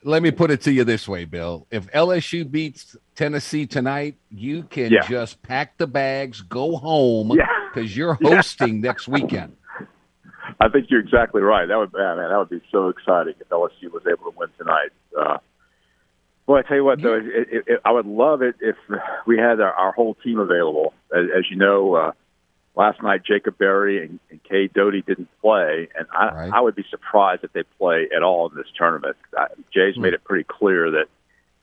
Let 0.04 0.22
me 0.24 0.32
put 0.32 0.50
it 0.50 0.62
to 0.62 0.72
you 0.72 0.82
this 0.82 1.08
way, 1.08 1.24
Bill. 1.26 1.64
If 1.70 1.88
LSU 1.92 2.50
beats 2.50 2.96
Tennessee 3.14 3.66
tonight, 3.66 4.16
you 4.30 4.64
can 4.64 4.90
Yeah. 4.90 5.06
just 5.06 5.40
pack 5.42 5.78
the 5.78 5.86
bags, 5.86 6.40
go 6.40 6.76
home, 6.76 7.30
Yeah. 7.36 7.46
because 7.72 7.96
you're 7.96 8.14
hosting 8.22 8.80
next 8.80 9.06
weekend. 9.06 9.56
I 10.60 10.68
think 10.68 10.90
you're 10.90 11.00
exactly 11.00 11.40
right. 11.40 11.66
That 11.68 11.78
would 11.78 11.92
man, 11.92 12.16
that 12.16 12.36
would 12.36 12.50
be 12.50 12.60
so 12.72 12.88
exciting 12.88 13.34
if 13.38 13.48
LSU 13.48 13.92
was 13.92 14.02
able 14.06 14.32
to 14.32 14.36
win 14.36 14.48
tonight. 14.58 14.90
Uh, 15.16 15.38
boy, 16.46 16.58
I 16.58 16.62
tell 16.62 16.76
you 16.76 16.84
what, 16.84 17.00
though, 17.00 17.14
it, 17.14 17.24
it, 17.26 17.64
it, 17.68 17.80
I 17.84 17.92
would 17.92 18.06
love 18.06 18.42
it 18.42 18.56
if 18.60 18.74
we 19.24 19.38
had 19.38 19.60
our, 19.60 19.72
our 19.72 19.92
whole 19.92 20.14
team 20.16 20.40
available. 20.40 20.94
As, 21.16 21.26
as 21.38 21.44
you 21.48 21.56
know, 21.56 21.94
uh, 21.94 22.12
last 22.74 23.02
night 23.02 23.22
Jacob 23.24 23.58
Berry 23.58 24.02
and, 24.02 24.18
and 24.30 24.42
Cade 24.44 24.72
Doughty 24.72 25.02
didn't 25.02 25.28
play, 25.40 25.88
and 25.96 26.06
I, 26.16 26.34
Right. 26.34 26.52
I 26.52 26.60
would 26.60 26.74
be 26.74 26.84
surprised 26.90 27.44
if 27.44 27.52
they 27.52 27.62
play 27.78 28.08
at 28.14 28.22
all 28.22 28.48
in 28.48 28.56
this 28.56 28.66
tournament. 28.76 29.16
Uh, 29.36 29.46
Jay's 29.72 29.94
Hmm. 29.96 30.02
made 30.02 30.14
it 30.14 30.24
pretty 30.24 30.44
clear 30.44 30.90
that 30.92 31.06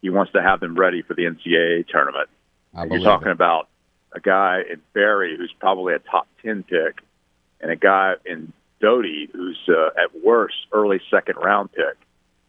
he 0.01 0.09
wants 0.09 0.31
to 0.33 0.41
have 0.41 0.59
them 0.59 0.75
ready 0.75 1.01
for 1.01 1.13
the 1.13 1.25
NCAA 1.25 1.83
tournament. 1.87 2.29
I 2.75 2.85
You're 2.85 2.99
talking 2.99 3.27
it. 3.29 3.31
about 3.31 3.67
a 4.13 4.19
guy 4.19 4.61
in 4.69 4.81
Berry 4.93 5.35
who's 5.37 5.51
probably 5.59 5.93
a 5.93 5.99
top 5.99 6.27
ten 6.43 6.63
pick, 6.63 7.01
and 7.61 7.71
a 7.71 7.75
guy 7.75 8.15
in 8.25 8.53
Doughty 8.79 9.29
who's 9.33 9.57
uh, 9.67 9.87
at 10.01 10.23
worst 10.23 10.55
early 10.71 11.01
second 11.11 11.35
round 11.37 11.71
pick. 11.73 11.97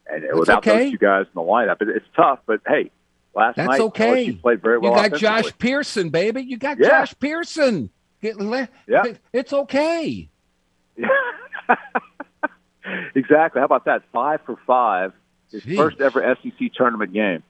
And 0.06 0.24
without 0.38 0.58
okay. 0.58 0.84
those 0.84 0.90
two 0.92 0.98
guys 0.98 1.26
in 1.26 1.32
the 1.34 1.40
lineup, 1.40 1.80
it, 1.82 1.88
it's 1.88 2.06
tough. 2.14 2.38
But 2.46 2.60
hey, 2.66 2.90
last 3.34 3.56
That's 3.56 3.68
night. 3.68 3.80
okay. 3.80 4.26
LSU 4.28 4.40
played 4.42 4.62
very 4.62 4.78
well. 4.78 5.02
you 5.02 5.08
got. 5.10 5.18
Josh 5.18 5.58
Pearson, 5.58 6.10
baby. 6.10 6.42
You 6.42 6.56
got 6.56 6.78
Yeah. 6.78 6.88
Josh 6.88 7.14
Pearson. 7.18 7.90
Get, 8.22 8.38
le- 8.38 8.68
Yeah. 8.86 9.04
it- 9.06 9.20
it's 9.32 9.52
okay. 9.52 10.28
Yeah. 10.96 11.08
exactly. 13.14 13.60
How 13.60 13.64
about 13.64 13.84
that? 13.86 14.02
Five 14.12 14.40
for 14.44 14.56
five. 14.66 15.12
His 15.50 15.62
Jeez. 15.64 15.76
first 15.76 16.00
ever 16.00 16.36
SEC 16.42 16.72
tournament 16.74 17.12
game. 17.12 17.42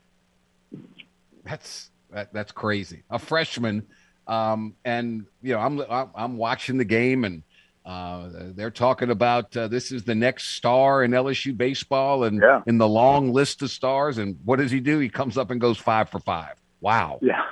That's 1.44 1.90
that, 2.12 2.32
that's 2.32 2.52
crazy. 2.52 3.02
A 3.10 3.18
freshman, 3.18 3.86
um, 4.26 4.74
and 4.84 5.26
you 5.42 5.52
know, 5.54 5.60
I'm 5.60 5.80
I'm, 5.90 6.10
I'm 6.14 6.36
watching 6.36 6.76
the 6.78 6.84
game, 6.84 7.24
and 7.24 7.42
uh, 7.84 8.28
they're 8.54 8.70
talking 8.70 9.10
about 9.10 9.54
uh, 9.56 9.68
this 9.68 9.92
is 9.92 10.04
the 10.04 10.14
next 10.14 10.50
star 10.54 11.02
in 11.04 11.10
LSU 11.10 11.56
baseball, 11.56 12.24
and 12.24 12.40
Yeah. 12.40 12.62
in 12.66 12.78
the 12.78 12.88
long 12.88 13.32
list 13.32 13.62
of 13.62 13.70
stars. 13.70 14.18
And 14.18 14.38
what 14.44 14.58
does 14.58 14.70
he 14.70 14.80
do? 14.80 14.98
He 14.98 15.08
comes 15.08 15.36
up 15.36 15.50
and 15.50 15.60
goes 15.60 15.78
five 15.78 16.08
for 16.08 16.20
five. 16.20 16.54
Wow. 16.80 17.18
Yeah, 17.22 17.42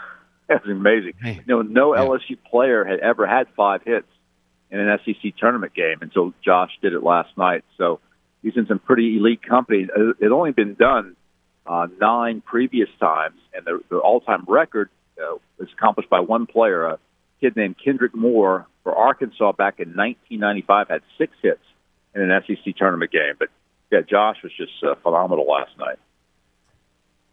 that's 0.48 0.66
amazing. 0.66 1.14
Man. 1.22 1.36
You 1.36 1.42
know, 1.46 1.62
no 1.62 1.94
Yeah. 1.94 2.02
LSU 2.02 2.36
player 2.50 2.84
had 2.84 3.00
ever 3.00 3.26
had 3.26 3.48
five 3.56 3.82
hits 3.84 4.08
in 4.70 4.80
an 4.80 4.98
SEC 5.04 5.36
tournament 5.38 5.74
game 5.74 5.98
until 6.00 6.32
Josh 6.44 6.70
did 6.82 6.92
it 6.92 7.02
last 7.02 7.36
night. 7.36 7.64
So 7.76 8.00
he's 8.42 8.56
in 8.56 8.66
some 8.66 8.78
pretty 8.78 9.16
elite 9.16 9.42
company. 9.42 9.86
It 9.94 10.16
had 10.22 10.32
only 10.32 10.52
been 10.52 10.74
done 10.74 11.16
uh, 11.66 11.86
nine 12.00 12.40
previous 12.40 12.88
times, 12.98 13.38
and 13.54 13.64
the, 13.64 13.80
the 13.90 13.98
all-time 13.98 14.44
record 14.48 14.90
uh, 15.18 15.36
was 15.58 15.68
accomplished 15.76 16.08
by 16.08 16.20
one 16.20 16.46
player, 16.46 16.86
a 16.86 16.98
kid 17.40 17.56
named 17.56 17.76
Kendrick 17.82 18.14
Moore 18.14 18.66
for 18.82 18.94
Arkansas 18.94 19.52
back 19.52 19.78
in 19.78 19.88
1995, 19.88 20.88
had 20.88 21.02
six 21.18 21.32
hits 21.42 21.60
in 22.14 22.22
an 22.22 22.42
SEC 22.46 22.76
tournament 22.76 23.10
game. 23.12 23.34
But 23.38 23.48
yeah, 23.90 24.00
Josh 24.00 24.36
was 24.42 24.52
just 24.56 24.72
uh, 24.82 24.94
phenomenal 25.02 25.46
last 25.46 25.76
night. 25.78 25.98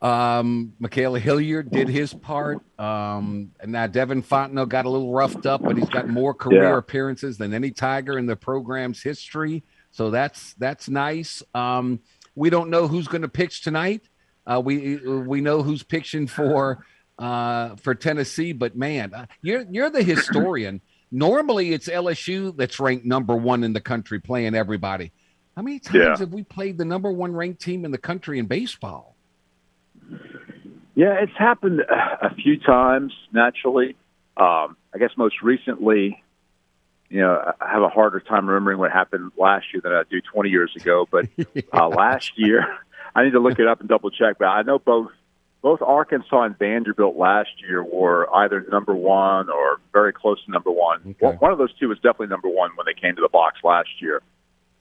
Um, 0.01 0.73
Ma'Khail 0.81 1.19
Hilliard 1.19 1.71
did 1.71 1.87
his 1.87 2.13
part. 2.13 2.59
Um, 2.79 3.51
and 3.59 3.71
now 3.71 3.87
Devin 3.87 4.21
Fontenot 4.23 4.69
got 4.69 4.85
a 4.85 4.89
little 4.89 5.11
roughed 5.13 5.45
up, 5.45 5.63
but 5.63 5.77
he's 5.77 5.89
got 5.89 6.07
more 6.09 6.33
career 6.33 6.63
Yeah. 6.63 6.77
appearances 6.77 7.37
than 7.37 7.53
any 7.53 7.71
Tiger 7.71 8.17
in 8.19 8.25
the 8.25 8.35
program's 8.35 9.01
history. 9.01 9.63
So 9.91 10.11
that's 10.11 10.53
that's 10.55 10.89
nice. 10.89 11.41
Um, 11.53 12.01
we 12.35 12.49
don't 12.49 12.69
know 12.69 12.87
who's 12.87 13.07
going 13.07 13.21
to 13.21 13.29
pitch 13.29 13.61
tonight. 13.61 14.03
Uh, 14.45 14.61
we 14.63 14.97
we 14.97 15.41
know 15.41 15.63
who's 15.63 15.81
pitching 15.83 16.27
for 16.27 16.85
uh, 17.17 17.75
for 17.77 17.95
Tennessee, 17.95 18.51
but 18.51 18.75
man, 18.75 19.13
uh, 19.13 19.25
you're 19.41 19.65
you're 19.71 19.89
the 19.89 20.03
historian. 20.03 20.81
Normally, 21.11 21.71
it's 21.71 21.87
LSU 21.87 22.55
that's 22.57 22.79
ranked 22.79 23.05
number 23.05 23.35
one 23.35 23.63
in 23.63 23.71
the 23.71 23.79
country, 23.79 24.19
playing 24.19 24.53
everybody. 24.53 25.13
How 25.55 25.61
many 25.61 25.79
times 25.79 25.95
Yeah. 25.95 26.17
have 26.17 26.33
we 26.33 26.43
played 26.43 26.77
the 26.77 26.83
number 26.85 27.09
one 27.11 27.33
ranked 27.33 27.61
team 27.61 27.85
in 27.85 27.91
the 27.91 27.97
country 27.97 28.37
in 28.37 28.47
baseball? 28.47 29.14
Yeah, 30.95 31.15
it's 31.21 31.37
happened 31.37 31.81
a 31.81 32.33
few 32.35 32.57
times 32.57 33.13
naturally. 33.31 33.95
Um, 34.37 34.77
I 34.93 34.97
guess 34.97 35.11
most 35.17 35.41
recently, 35.41 36.23
you 37.09 37.21
know, 37.21 37.53
I 37.59 37.69
have 37.69 37.81
a 37.81 37.89
harder 37.89 38.21
time 38.21 38.47
remembering 38.47 38.79
what 38.79 38.91
happened 38.91 39.33
last 39.37 39.65
year 39.73 39.81
than 39.81 39.91
I 39.91 40.03
do 40.09 40.21
20 40.21 40.49
years 40.49 40.73
ago. 40.75 41.05
But 41.09 41.27
uh, 41.73 41.89
last 41.89 42.33
year, 42.37 42.65
I 43.13 43.25
need 43.25 43.31
to 43.31 43.39
look 43.39 43.59
it 43.59 43.67
up 43.67 43.81
and 43.81 43.89
double 43.89 44.09
check. 44.09 44.37
But 44.39 44.45
I 44.45 44.61
know 44.61 44.79
both 44.79 45.11
both 45.61 45.81
Arkansas 45.81 46.43
and 46.43 46.57
Vanderbilt 46.57 47.17
last 47.17 47.49
year 47.67 47.83
were 47.83 48.33
either 48.33 48.65
number 48.71 48.93
one 48.93 49.49
or 49.49 49.79
very 49.91 50.13
close 50.13 50.43
to 50.45 50.51
number 50.51 50.71
one. 50.71 50.99
Okay. 51.01 51.15
One 51.19 51.35
one 51.35 51.51
of 51.51 51.57
those 51.57 51.73
two 51.77 51.89
was 51.89 51.97
definitely 51.97 52.27
number 52.27 52.49
one 52.49 52.71
when 52.75 52.85
they 52.85 52.93
came 52.93 53.15
to 53.15 53.21
the 53.21 53.29
box 53.29 53.57
last 53.63 53.89
year. 53.99 54.21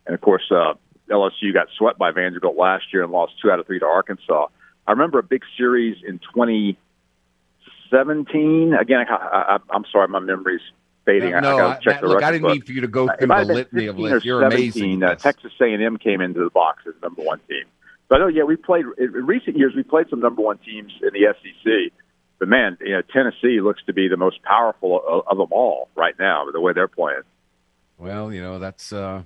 And 0.06 0.14
of 0.14 0.20
course, 0.20 0.44
uh, 0.50 0.74
LSU 1.10 1.52
got 1.52 1.68
swept 1.76 1.98
by 1.98 2.12
Vanderbilt 2.12 2.56
last 2.56 2.84
year 2.92 3.02
and 3.02 3.12
lost 3.12 3.32
two 3.42 3.50
out 3.50 3.58
of 3.58 3.66
three 3.66 3.78
to 3.80 3.86
Arkansas. 3.86 4.46
I 4.86 4.92
remember 4.92 5.18
a 5.18 5.22
big 5.22 5.42
series 5.56 5.96
in 6.06 6.18
2017. 6.18 8.74
Again, 8.74 9.06
I, 9.08 9.14
I, 9.14 9.58
I'm 9.70 9.84
sorry, 9.90 10.08
my 10.08 10.18
memory's 10.20 10.60
fading. 11.04 11.34
I, 11.34 11.40
no, 11.40 11.56
I 11.56 11.58
got 11.58 11.76
I, 11.76 11.80
check 11.80 12.00
the 12.00 12.06
look, 12.08 12.16
record 12.16 12.26
I 12.26 12.30
didn't 12.32 12.42
book. 12.42 12.52
need 12.54 12.66
for 12.66 12.72
you 12.72 12.80
to 12.82 12.88
go 12.88 13.08
Uh, 13.08 13.16
through 13.16 13.28
the 13.28 13.44
litany 13.54 13.86
of 13.86 13.96
15 13.96 14.10
lists. 14.12 14.26
You're 14.26 14.42
amazing. 14.42 15.02
Uh, 15.02 15.14
Texas 15.14 15.52
A&M 15.60 15.96
came 15.98 16.20
into 16.20 16.40
the 16.44 16.50
box 16.50 16.82
as 16.86 16.92
number 17.02 17.22
one 17.22 17.40
team. 17.48 17.64
But 18.08 18.20
oh 18.22 18.26
yeah, 18.28 18.42
we 18.44 18.56
played 18.56 18.84
in 18.98 19.04
in 19.16 19.26
recent 19.26 19.56
years. 19.56 19.72
We 19.74 19.82
played 19.82 20.08
some 20.10 20.20
number 20.20 20.42
one 20.42 20.58
teams 20.58 20.92
in 21.02 21.08
the 21.14 21.34
SEC. 21.42 21.72
But 22.38 22.48
man, 22.48 22.76
you 22.80 22.92
know, 22.92 23.00
Tennessee 23.12 23.60
looks 23.62 23.82
to 23.86 23.92
be 23.94 24.08
the 24.08 24.16
most 24.18 24.42
powerful 24.42 25.00
of, 25.08 25.22
of 25.26 25.38
them 25.38 25.48
all 25.52 25.88
right 25.96 26.14
now. 26.18 26.44
The 26.52 26.60
way 26.60 26.74
they're 26.74 26.86
playing. 26.88 27.22
Well, 27.96 28.30
you 28.32 28.42
know, 28.42 28.58
that's 28.58 28.92
uh 28.92 29.22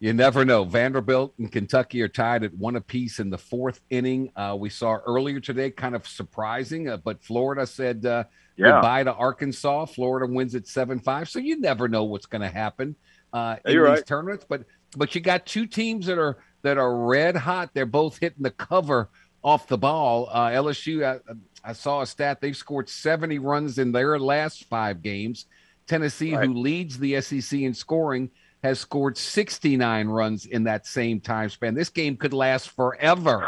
you 0.00 0.12
never 0.12 0.44
know. 0.44 0.64
Vanderbilt 0.64 1.34
and 1.38 1.50
Kentucky 1.50 2.02
are 2.02 2.08
tied 2.08 2.44
at 2.44 2.54
one 2.54 2.76
apiece 2.76 3.18
in 3.18 3.30
the 3.30 3.38
fourth 3.38 3.80
inning. 3.90 4.30
Uh, 4.36 4.56
we 4.58 4.68
saw 4.68 4.98
earlier 5.06 5.40
today, 5.40 5.70
kind 5.70 5.94
of 5.94 6.06
surprising, 6.06 6.88
uh, 6.88 6.96
but 6.98 7.22
Florida 7.22 7.66
said 7.66 8.04
uh, 8.04 8.24
Yeah. 8.56 8.72
goodbye 8.72 9.04
to 9.04 9.12
Arkansas. 9.14 9.86
Florida 9.86 10.32
wins 10.32 10.54
at 10.54 10.66
seven 10.66 10.98
five, 11.00 11.28
so 11.28 11.38
you 11.38 11.58
never 11.60 11.88
know 11.88 12.04
what's 12.04 12.26
going 12.26 12.42
to 12.42 12.48
happen 12.48 12.94
uh, 13.32 13.56
in 13.64 13.72
these 13.72 13.80
right. 13.80 14.06
tournaments. 14.06 14.44
But 14.48 14.64
but 14.96 15.14
you 15.14 15.20
got 15.20 15.46
two 15.46 15.66
teams 15.66 16.06
that 16.06 16.18
are 16.18 16.38
that 16.62 16.78
are 16.78 16.96
red 17.06 17.36
hot. 17.36 17.70
They're 17.74 17.86
both 17.86 18.18
hitting 18.18 18.42
the 18.42 18.50
cover 18.50 19.08
off 19.42 19.68
the 19.68 19.78
ball. 19.78 20.28
Uh, 20.32 20.48
LSU, 20.50 21.04
I, 21.04 21.20
I 21.68 21.72
saw 21.72 22.00
a 22.02 22.06
stat. 22.06 22.40
They've 22.40 22.56
scored 22.56 22.88
seventy 22.88 23.38
runs 23.38 23.78
in 23.78 23.92
their 23.92 24.18
last 24.18 24.64
five 24.64 25.02
games. 25.02 25.46
Tennessee, 25.86 26.34
Right. 26.34 26.46
who 26.48 26.54
leads 26.54 26.98
the 26.98 27.20
SEC 27.20 27.60
in 27.62 27.72
scoring, 27.72 28.30
has 28.66 28.78
scored 28.80 29.16
69 29.16 30.08
runs 30.08 30.44
in 30.46 30.64
that 30.64 30.86
same 30.86 31.20
time 31.20 31.48
span. 31.48 31.74
This 31.74 31.88
game 31.90 32.16
could 32.16 32.32
last 32.34 32.68
forever. 32.70 33.46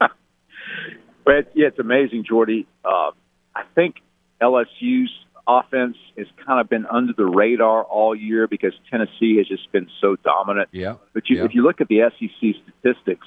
But 1.24 1.50
yeah, 1.54 1.66
it's 1.66 1.78
amazing, 1.80 2.24
Jordy. 2.24 2.66
Uh, 2.84 3.10
I 3.54 3.62
think 3.74 3.96
LSU's 4.40 5.10
offense 5.48 5.96
has 6.16 6.28
kind 6.46 6.60
of 6.60 6.68
been 6.68 6.86
under 6.86 7.12
the 7.12 7.24
radar 7.24 7.82
all 7.82 8.14
year 8.14 8.46
because 8.46 8.72
Tennessee 8.90 9.38
has 9.38 9.48
just 9.48 9.70
been 9.72 9.88
so 10.00 10.14
dominant. 10.16 10.68
Yeah. 10.70 10.94
But 11.14 11.28
you, 11.28 11.38
Yeah. 11.38 11.44
if 11.46 11.54
you 11.54 11.62
look 11.64 11.80
at 11.80 11.88
the 11.88 12.02
SEC 12.16 12.54
statistics, 12.62 13.26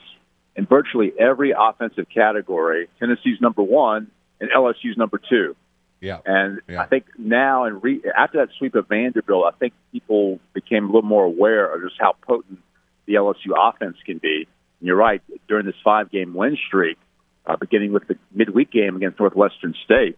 in 0.55 0.65
virtually 0.65 1.11
every 1.19 1.51
offensive 1.57 2.07
category, 2.13 2.87
Tennessee's 2.99 3.41
number 3.41 3.63
one 3.63 4.09
and 4.39 4.49
LSU's 4.49 4.95
number 4.97 5.19
two. 5.29 5.55
Yeah. 6.01 6.19
And 6.25 6.61
Yeah. 6.67 6.81
I 6.81 6.85
think 6.85 7.05
now, 7.17 7.65
and 7.65 7.83
re- 7.83 8.01
after 8.17 8.37
that 8.39 8.49
sweep 8.57 8.75
of 8.75 8.87
Vanderbilt, 8.87 9.45
I 9.45 9.57
think 9.57 9.73
people 9.91 10.39
became 10.53 10.83
a 10.85 10.87
little 10.87 11.01
more 11.01 11.25
aware 11.25 11.73
of 11.73 11.81
just 11.81 11.95
how 11.99 12.15
potent 12.21 12.59
the 13.05 13.15
LSU 13.15 13.51
offense 13.57 13.97
can 14.05 14.17
be. 14.17 14.47
And 14.79 14.87
you're 14.87 14.95
right. 14.95 15.21
During 15.47 15.65
this 15.65 15.75
five-game 15.83 16.33
win 16.33 16.57
streak, 16.67 16.97
uh, 17.45 17.57
beginning 17.57 17.91
with 17.91 18.07
the 18.07 18.15
midweek 18.33 18.71
game 18.71 18.95
against 18.95 19.19
Northwestern 19.19 19.73
State, 19.83 20.17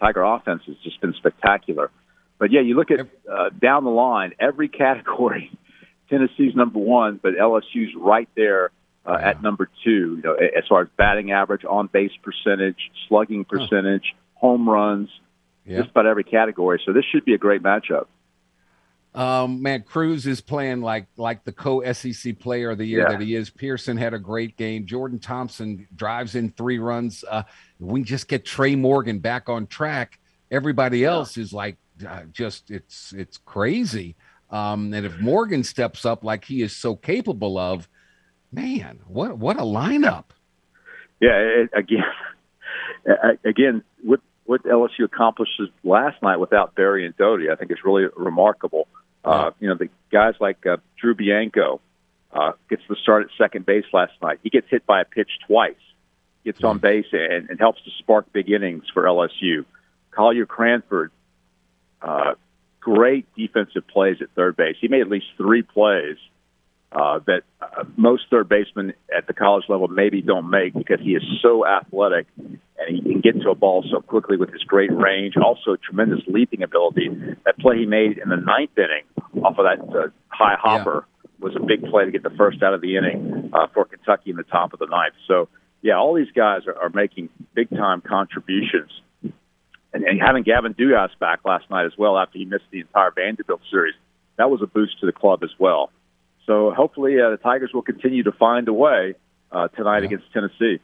Tiger 0.00 0.22
offense 0.22 0.62
has 0.66 0.76
just 0.82 1.00
been 1.00 1.12
spectacular. 1.14 1.90
But 2.38 2.50
yeah, 2.50 2.60
you 2.62 2.74
look 2.74 2.90
at 2.90 3.00
uh, 3.30 3.50
down 3.50 3.84
the 3.84 3.90
line, 3.90 4.32
every 4.40 4.68
category, 4.84 5.52
Tennessee's 6.10 6.54
number 6.56 6.78
one, 6.80 7.20
but 7.22 7.34
LSU's 7.34 7.94
right 7.96 8.28
there 8.34 8.70
uh, 9.06 9.18
Yeah. 9.20 9.28
at 9.30 9.42
number 9.42 9.68
two. 9.84 10.16
You 10.16 10.22
know, 10.22 10.34
as 10.34 10.64
far 10.68 10.82
as 10.82 10.88
batting 10.96 11.30
average, 11.32 11.64
on 11.64 11.86
base 11.86 12.12
percentage, 12.22 12.90
slugging 13.08 13.44
percentage, 13.44 14.14
home 14.42 14.68
runs, 14.68 15.08
Yeah. 15.64 15.78
just 15.78 15.90
about 15.90 16.04
every 16.06 16.24
category. 16.24 16.82
So 16.84 16.92
this 16.92 17.04
should 17.10 17.24
be 17.24 17.32
a 17.32 17.38
great 17.38 17.62
matchup. 17.62 18.06
Um, 19.14 19.60
man, 19.62 19.82
Crews 19.82 20.26
is 20.26 20.40
playing 20.40 20.80
like 20.80 21.06
like 21.16 21.44
the 21.44 21.52
co 21.52 21.82
SEC 21.92 22.38
player 22.38 22.70
of 22.70 22.78
the 22.78 22.86
year 22.86 23.02
Yeah. 23.02 23.10
that 23.10 23.20
he 23.20 23.34
is. 23.34 23.50
Pearson 23.50 23.96
had 23.96 24.14
a 24.14 24.18
great 24.18 24.56
game. 24.56 24.86
Jordan 24.86 25.18
Thompson 25.18 25.86
drives 25.94 26.34
in 26.34 26.50
three 26.50 26.78
runs. 26.78 27.22
Uh, 27.30 27.42
we 27.78 28.02
just 28.02 28.26
get 28.26 28.44
Trey 28.44 28.74
Morgan 28.74 29.18
back 29.18 29.48
on 29.50 29.66
track. 29.66 30.18
Everybody 30.50 31.04
else 31.04 31.36
is 31.36 31.52
like 31.52 31.76
uh, 32.06 32.22
just 32.32 32.70
it's 32.70 33.12
it's 33.12 33.36
crazy. 33.36 34.16
Um, 34.50 34.92
and 34.94 35.04
if 35.06 35.18
Morgan 35.20 35.62
steps 35.62 36.04
up 36.06 36.24
like 36.24 36.44
he 36.44 36.62
is 36.62 36.74
so 36.74 36.96
capable 36.96 37.58
of, 37.58 37.88
man, 38.50 39.00
what 39.06 39.36
what 39.38 39.56
a 39.58 39.62
lineup! 39.62 40.24
Yeah, 41.20 41.36
it, 41.36 41.70
again, 41.74 42.04
again, 43.44 43.82
what 44.52 44.64
LSU 44.64 45.04
accomplishes 45.04 45.70
last 45.82 46.22
night 46.22 46.36
without 46.36 46.74
Berry 46.74 47.06
and 47.06 47.16
Doughty, 47.16 47.50
I 47.50 47.56
think 47.56 47.70
is 47.70 47.78
really 47.82 48.04
remarkable. 48.14 48.86
Uh, 49.24 49.52
you 49.60 49.68
know, 49.68 49.76
the 49.76 49.88
guys 50.10 50.34
like 50.40 50.66
uh, 50.66 50.76
Drew 51.00 51.14
Bianco 51.14 51.80
uh, 52.34 52.52
gets 52.68 52.82
the 52.86 52.96
start 53.02 53.22
at 53.24 53.30
second 53.38 53.64
base 53.64 53.86
last 53.94 54.12
night. 54.20 54.40
He 54.42 54.50
gets 54.50 54.66
hit 54.68 54.84
by 54.84 55.00
a 55.00 55.06
pitch 55.06 55.30
twice, 55.46 55.74
gets 56.44 56.62
on 56.62 56.78
base 56.78 57.06
and, 57.12 57.48
and 57.48 57.58
helps 57.58 57.82
to 57.84 57.90
spark 57.98 58.30
big 58.34 58.50
innings 58.50 58.84
for 58.92 59.04
LSU. 59.04 59.64
Collier 60.10 60.44
Cranford, 60.44 61.12
uh, 62.02 62.34
great 62.78 63.26
defensive 63.34 63.86
plays 63.88 64.18
at 64.20 64.28
third 64.34 64.54
base. 64.54 64.76
He 64.82 64.88
made 64.88 65.00
at 65.00 65.08
least 65.08 65.28
three 65.38 65.62
plays 65.62 66.18
uh, 66.94 67.20
that 67.26 67.42
uh, 67.60 67.84
most 67.96 68.24
third 68.30 68.48
basemen 68.48 68.92
at 69.16 69.26
the 69.26 69.32
college 69.32 69.64
level 69.68 69.88
maybe 69.88 70.20
don't 70.20 70.50
make 70.50 70.74
because 70.74 71.00
he 71.00 71.12
is 71.12 71.22
so 71.40 71.66
athletic 71.66 72.26
and 72.36 72.96
he 72.96 73.00
can 73.00 73.20
get 73.20 73.40
to 73.40 73.50
a 73.50 73.54
ball 73.54 73.84
so 73.90 74.00
quickly 74.00 74.36
with 74.36 74.52
his 74.52 74.62
great 74.62 74.92
range. 74.92 75.34
Also, 75.36 75.76
tremendous 75.76 76.20
leaping 76.26 76.62
ability. 76.62 77.08
That 77.44 77.58
play 77.58 77.78
he 77.78 77.86
made 77.86 78.18
in 78.18 78.28
the 78.28 78.36
ninth 78.36 78.76
inning 78.76 79.44
off 79.44 79.58
of 79.58 79.64
that 79.64 79.96
uh, 79.96 80.08
high 80.28 80.56
hopper 80.60 81.06
was 81.40 81.56
a 81.56 81.60
big 81.60 81.82
play 81.90 82.04
to 82.04 82.10
get 82.10 82.22
the 82.22 82.30
first 82.36 82.62
out 82.62 82.74
of 82.74 82.80
the 82.80 82.96
inning 82.96 83.50
uh, 83.52 83.66
for 83.74 83.84
Kentucky 83.84 84.30
in 84.30 84.36
the 84.36 84.44
top 84.44 84.72
of 84.72 84.78
the 84.78 84.86
ninth. 84.86 85.14
So, 85.26 85.48
yeah, 85.80 85.96
all 85.96 86.14
these 86.14 86.30
guys 86.34 86.62
are, 86.66 86.76
are 86.76 86.90
making 86.90 87.28
big 87.54 87.70
time 87.70 88.00
contributions. 88.00 88.90
And, 89.94 90.04
and 90.04 90.20
having 90.24 90.42
Gavin 90.42 90.74
Dugas 90.74 91.10
back 91.18 91.40
last 91.44 91.68
night 91.70 91.86
as 91.86 91.92
well 91.98 92.16
after 92.16 92.38
he 92.38 92.44
missed 92.44 92.64
the 92.70 92.80
entire 92.80 93.10
Vanderbilt 93.10 93.60
series, 93.70 93.94
that 94.38 94.50
was 94.50 94.62
a 94.62 94.66
boost 94.66 95.00
to 95.00 95.06
the 95.06 95.12
club 95.12 95.42
as 95.42 95.50
well. 95.58 95.90
So 96.46 96.72
hopefully 96.72 97.20
uh, 97.20 97.30
the 97.30 97.36
Tigers 97.36 97.70
will 97.72 97.82
continue 97.82 98.22
to 98.24 98.32
find 98.32 98.66
a 98.68 98.72
way 98.72 99.14
uh, 99.50 99.68
tonight 99.68 100.00
Yeah. 100.00 100.06
against 100.06 100.32
Tennessee. 100.32 100.80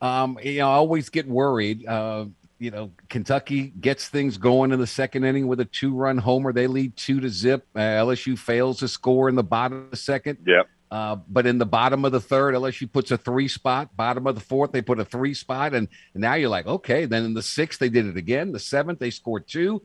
Um, 0.00 0.38
you 0.42 0.58
know, 0.58 0.68
I 0.68 0.74
always 0.74 1.08
get 1.08 1.26
worried. 1.26 1.86
Uh, 1.86 2.26
you 2.58 2.70
know, 2.70 2.90
Kentucky 3.08 3.72
gets 3.80 4.08
things 4.08 4.38
going 4.38 4.72
in 4.72 4.78
the 4.78 4.86
second 4.86 5.24
inning 5.24 5.46
with 5.48 5.60
a 5.60 5.64
two-run 5.64 6.18
homer. 6.18 6.52
They 6.52 6.66
lead 6.66 6.96
two 6.96 7.20
to 7.20 7.28
zip. 7.28 7.66
Uh, 7.74 7.80
LSU 7.80 8.38
fails 8.38 8.78
to 8.80 8.88
score 8.88 9.28
in 9.28 9.34
the 9.34 9.42
bottom 9.42 9.84
of 9.84 9.90
the 9.90 9.96
second. 9.96 10.38
Yep. 10.46 10.68
Uh, 10.90 11.16
but 11.28 11.46
in 11.46 11.58
the 11.58 11.66
bottom 11.66 12.04
of 12.04 12.12
the 12.12 12.20
third, 12.20 12.54
LSU 12.54 12.90
puts 12.90 13.10
a 13.10 13.16
three 13.18 13.48
spot. 13.48 13.96
Bottom 13.96 14.26
of 14.26 14.34
the 14.36 14.40
fourth, 14.40 14.70
they 14.70 14.82
put 14.82 15.00
a 15.00 15.04
three 15.04 15.34
spot, 15.34 15.74
and, 15.74 15.88
and 16.14 16.20
now 16.20 16.34
you're 16.34 16.48
like, 16.48 16.66
okay. 16.66 17.04
Then 17.06 17.24
in 17.24 17.34
the 17.34 17.42
sixth, 17.42 17.80
they 17.80 17.88
did 17.88 18.06
it 18.06 18.16
again. 18.16 18.52
The 18.52 18.60
seventh, 18.60 19.00
they 19.00 19.10
scored 19.10 19.48
two. 19.48 19.82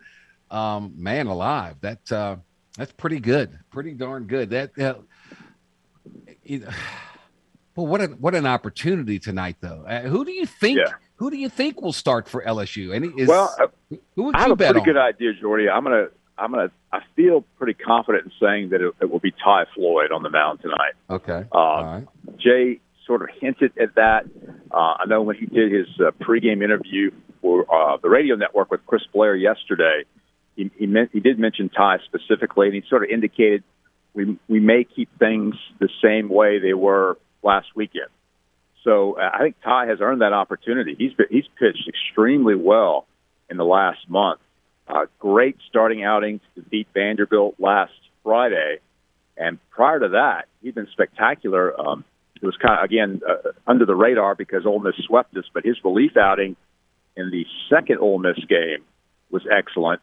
Um, 0.51 0.93
man, 0.95 1.27
alive. 1.27 1.77
That 1.81 2.11
uh, 2.11 2.35
that's 2.79 2.91
pretty 2.93 3.19
good. 3.19 3.59
Pretty 3.69 3.93
darn 3.93 4.25
good. 4.25 4.49
That. 4.49 4.77
Uh, 4.79 4.95
you 6.43 6.59
know, 6.59 6.69
well, 7.75 7.87
what 7.87 8.01
a 8.01 8.07
what 8.07 8.33
an 8.35 8.45
opportunity 8.45 9.19
tonight, 9.19 9.57
though. 9.61 9.85
Uh, 9.87 10.01
who 10.01 10.25
do 10.25 10.31
you 10.31 10.45
think? 10.45 10.79
Yeah. 10.79 10.93
Who 11.17 11.29
do 11.29 11.37
you 11.37 11.49
think 11.49 11.81
will 11.81 11.93
start 11.93 12.29
for 12.29 12.41
LSU? 12.43 12.95
Any 12.95 13.09
is 13.09 13.27
Well, 13.27 13.53
uh, 13.59 13.67
who 14.15 14.23
would 14.23 14.35
I 14.35 14.39
have 14.39 14.47
you 14.47 14.53
a 14.53 14.57
pretty 14.57 14.79
on? 14.79 14.85
good 14.85 14.97
idea, 14.97 15.33
Jordy. 15.33 15.67
I'm 15.69 15.83
gonna, 15.83 16.07
I'm 16.37 16.51
gonna, 16.51 16.71
I 16.93 16.99
feel 17.17 17.43
pretty 17.57 17.73
confident 17.73 18.23
in 18.25 18.31
saying 18.39 18.69
that 18.69 18.81
it, 18.81 18.93
it 19.01 19.11
will 19.11 19.19
be 19.19 19.31
Ty 19.31 19.65
Floyd 19.75 20.13
on 20.13 20.23
the 20.23 20.29
mound 20.29 20.61
tonight. 20.61 20.93
Okay. 21.09 21.43
Uh, 21.53 21.57
right. 21.57 22.07
Jay 22.37 22.79
sort 23.05 23.21
of 23.21 23.29
hinted 23.41 23.73
at 23.77 23.95
that. 23.95 24.25
Uh, 24.71 24.77
I 24.99 25.05
know 25.07 25.21
when 25.23 25.35
he 25.35 25.45
did 25.45 25.73
his 25.73 25.87
uh, 25.99 26.11
pregame 26.21 26.63
interview 26.63 27.11
for 27.41 27.65
uh, 27.73 27.97
the 27.97 28.07
radio 28.09 28.35
network 28.35 28.71
with 28.71 28.85
Chris 28.85 29.01
Blair 29.13 29.35
yesterday, 29.35 30.03
he 30.59 30.71
he, 30.77 30.87
meant, 30.87 31.11
he 31.13 31.21
did 31.21 31.39
mention 31.39 31.69
Ty 31.69 31.99
specifically, 32.05 32.67
and 32.67 32.75
he 32.75 32.83
sort 32.89 33.03
of 33.03 33.09
indicated 33.09 33.63
we 34.13 34.37
we 34.47 34.59
may 34.59 34.83
keep 34.83 35.09
things 35.17 35.55
the 35.79 35.89
same 36.03 36.29
way 36.29 36.59
they 36.59 36.73
were 36.73 37.17
last 37.41 37.67
weekend. 37.75 38.09
So 38.83 39.17
uh, 39.17 39.29
I 39.33 39.39
think 39.39 39.55
Ty 39.63 39.87
has 39.87 39.99
earned 40.01 40.21
that 40.21 40.33
opportunity. 40.33 40.95
He's 40.97 41.13
been, 41.13 41.27
he's 41.29 41.47
pitched 41.57 41.87
extremely 41.87 42.55
well 42.55 43.07
in 43.49 43.57
the 43.57 43.63
last 43.65 44.09
month. 44.09 44.41
Uh, 44.87 45.05
great 45.19 45.57
starting 45.69 46.03
outing 46.03 46.41
to 46.55 46.61
beat 46.61 46.87
Vanderbilt 46.93 47.55
last 47.59 47.93
Friday, 48.23 48.79
and 49.37 49.59
prior 49.69 49.99
to 49.99 50.09
that, 50.09 50.45
he'd 50.61 50.75
been 50.75 50.89
spectacular. 50.91 51.79
Um, 51.79 52.03
it 52.41 52.45
was 52.45 52.57
kind 52.57 52.79
of 52.79 52.83
again 52.83 53.21
uh, 53.27 53.51
under 53.65 53.85
the 53.85 53.95
radar 53.95 54.35
because 54.35 54.65
Ole 54.65 54.79
Miss 54.79 54.95
swept 55.05 55.37
us, 55.37 55.45
but 55.53 55.63
his 55.63 55.77
relief 55.85 56.17
outing 56.17 56.57
in 57.15 57.31
the 57.31 57.45
second 57.69 57.99
Ole 57.99 58.19
Miss 58.19 58.39
game 58.49 58.83
was 59.31 59.43
excellent. 59.49 60.01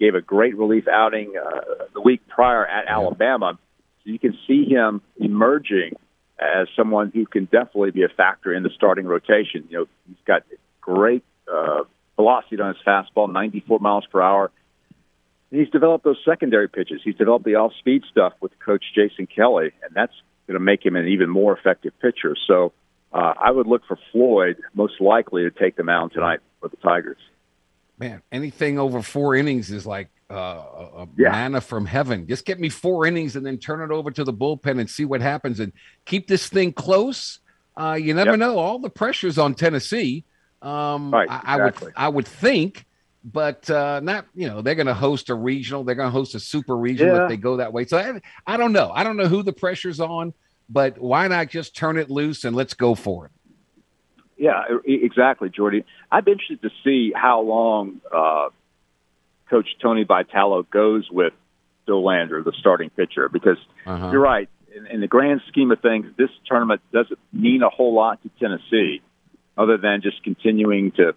Gave 0.00 0.14
a 0.14 0.20
great 0.20 0.56
relief 0.56 0.88
outing 0.88 1.34
uh, 1.36 1.84
the 1.94 2.00
week 2.00 2.26
prior 2.28 2.66
at 2.66 2.86
Alabama. 2.88 3.58
So 4.02 4.10
you 4.10 4.18
can 4.18 4.36
see 4.46 4.66
him 4.68 5.02
emerging 5.16 5.96
as 6.38 6.68
someone 6.76 7.10
who 7.14 7.26
can 7.26 7.44
definitely 7.44 7.92
be 7.92 8.02
a 8.02 8.08
factor 8.08 8.52
in 8.52 8.62
the 8.62 8.70
starting 8.74 9.06
rotation. 9.06 9.66
You 9.68 9.78
know, 9.78 9.86
he's 10.06 10.16
got 10.26 10.42
great 10.80 11.24
uh, 11.50 11.84
velocity 12.16 12.60
on 12.60 12.74
his 12.74 12.82
fastball, 12.86 13.32
94 13.32 13.78
miles 13.78 14.06
per 14.10 14.20
hour. 14.20 14.50
And 15.50 15.60
he's 15.60 15.70
developed 15.70 16.04
those 16.04 16.18
secondary 16.24 16.68
pitches. 16.68 17.00
He's 17.04 17.14
developed 17.14 17.44
the 17.44 17.54
off-speed 17.54 18.02
stuff 18.10 18.32
with 18.40 18.52
Coach 18.58 18.84
Jason 18.94 19.26
Kelly, 19.26 19.70
and 19.82 19.94
that's 19.94 20.12
going 20.46 20.54
to 20.54 20.64
make 20.64 20.84
him 20.84 20.96
an 20.96 21.06
even 21.08 21.30
more 21.30 21.56
effective 21.56 21.92
pitcher. 22.00 22.36
So 22.46 22.72
uh, 23.12 23.34
I 23.40 23.50
would 23.50 23.66
look 23.66 23.82
for 23.86 23.98
Floyd 24.12 24.56
most 24.74 25.00
likely 25.00 25.44
to 25.44 25.50
take 25.50 25.76
the 25.76 25.84
mound 25.84 26.12
tonight 26.12 26.40
for 26.60 26.68
the 26.68 26.76
Tigers. 26.76 27.18
Man, 27.98 28.22
anything 28.32 28.78
over 28.78 29.02
four 29.02 29.36
innings 29.36 29.70
is 29.70 29.86
like 29.86 30.08
uh, 30.30 30.34
a 30.34 31.08
Yeah. 31.16 31.30
manna 31.30 31.60
from 31.60 31.86
heaven. 31.86 32.26
Just 32.26 32.44
get 32.44 32.58
me 32.58 32.68
four 32.68 33.06
innings 33.06 33.36
and 33.36 33.46
then 33.46 33.58
turn 33.58 33.80
it 33.82 33.94
over 33.94 34.10
to 34.10 34.24
the 34.24 34.32
bullpen 34.32 34.80
and 34.80 34.88
see 34.90 35.04
what 35.04 35.20
happens 35.20 35.60
and 35.60 35.72
keep 36.06 36.26
this 36.26 36.48
thing 36.48 36.72
close. 36.72 37.38
Uh, 37.76 37.92
you 38.00 38.14
never 38.14 38.30
Yep. 38.30 38.38
know. 38.40 38.58
All 38.58 38.78
the 38.78 38.90
pressure's 38.90 39.38
on 39.38 39.54
Tennessee. 39.54 40.24
Um, 40.62 41.12
Right, 41.12 41.28
I, 41.30 41.42
I 41.44 41.56
would, 41.56 41.68
exactly. 41.68 41.92
I 41.94 42.08
would 42.08 42.26
think, 42.26 42.86
but 43.22 43.68
uh, 43.70 44.00
not. 44.00 44.26
You 44.34 44.48
know, 44.48 44.62
they're 44.62 44.74
going 44.74 44.86
to 44.86 44.94
host 44.94 45.28
a 45.30 45.34
regional. 45.34 45.84
They're 45.84 45.94
going 45.94 46.08
to 46.08 46.12
host 46.12 46.34
a 46.34 46.40
super 46.40 46.76
regional 46.76 47.14
Yeah. 47.16 47.22
if 47.24 47.28
they 47.28 47.36
go 47.36 47.58
that 47.58 47.72
way. 47.72 47.84
So 47.84 47.98
I, 47.98 48.20
I 48.46 48.56
don't 48.56 48.72
know. 48.72 48.90
I 48.92 49.04
don't 49.04 49.16
know 49.16 49.28
who 49.28 49.42
the 49.42 49.52
pressure's 49.52 50.00
on, 50.00 50.32
but 50.68 50.98
why 50.98 51.28
not 51.28 51.48
just 51.48 51.76
turn 51.76 51.96
it 51.98 52.10
loose 52.10 52.44
and 52.44 52.56
let's 52.56 52.74
go 52.74 52.94
for 52.94 53.26
it? 53.26 53.32
Yeah, 54.36 54.62
exactly, 54.84 55.48
Jordy. 55.48 55.84
I'd 56.14 56.24
be 56.24 56.32
interested 56.32 56.62
to 56.62 56.70
see 56.84 57.12
how 57.14 57.40
long 57.40 58.00
uh, 58.14 58.48
Coach 59.50 59.68
Tony 59.82 60.04
Vitello 60.04 60.68
goes 60.70 61.08
with 61.10 61.32
Dollander, 61.88 62.42
the 62.44 62.52
starting 62.58 62.90
pitcher, 62.90 63.28
because 63.28 63.58
Uh-huh. 63.86 64.10
you're 64.12 64.20
right. 64.20 64.48
In, 64.76 64.86
in 64.86 65.00
the 65.00 65.06
grand 65.08 65.40
scheme 65.48 65.70
of 65.70 65.80
things, 65.80 66.06
this 66.16 66.30
tournament 66.46 66.80
doesn't 66.92 67.18
mean 67.32 67.62
a 67.62 67.68
whole 67.68 67.94
lot 67.94 68.22
to 68.22 68.30
Tennessee, 68.40 69.02
other 69.56 69.76
than 69.76 70.00
just 70.02 70.22
continuing 70.22 70.92
to 70.92 71.14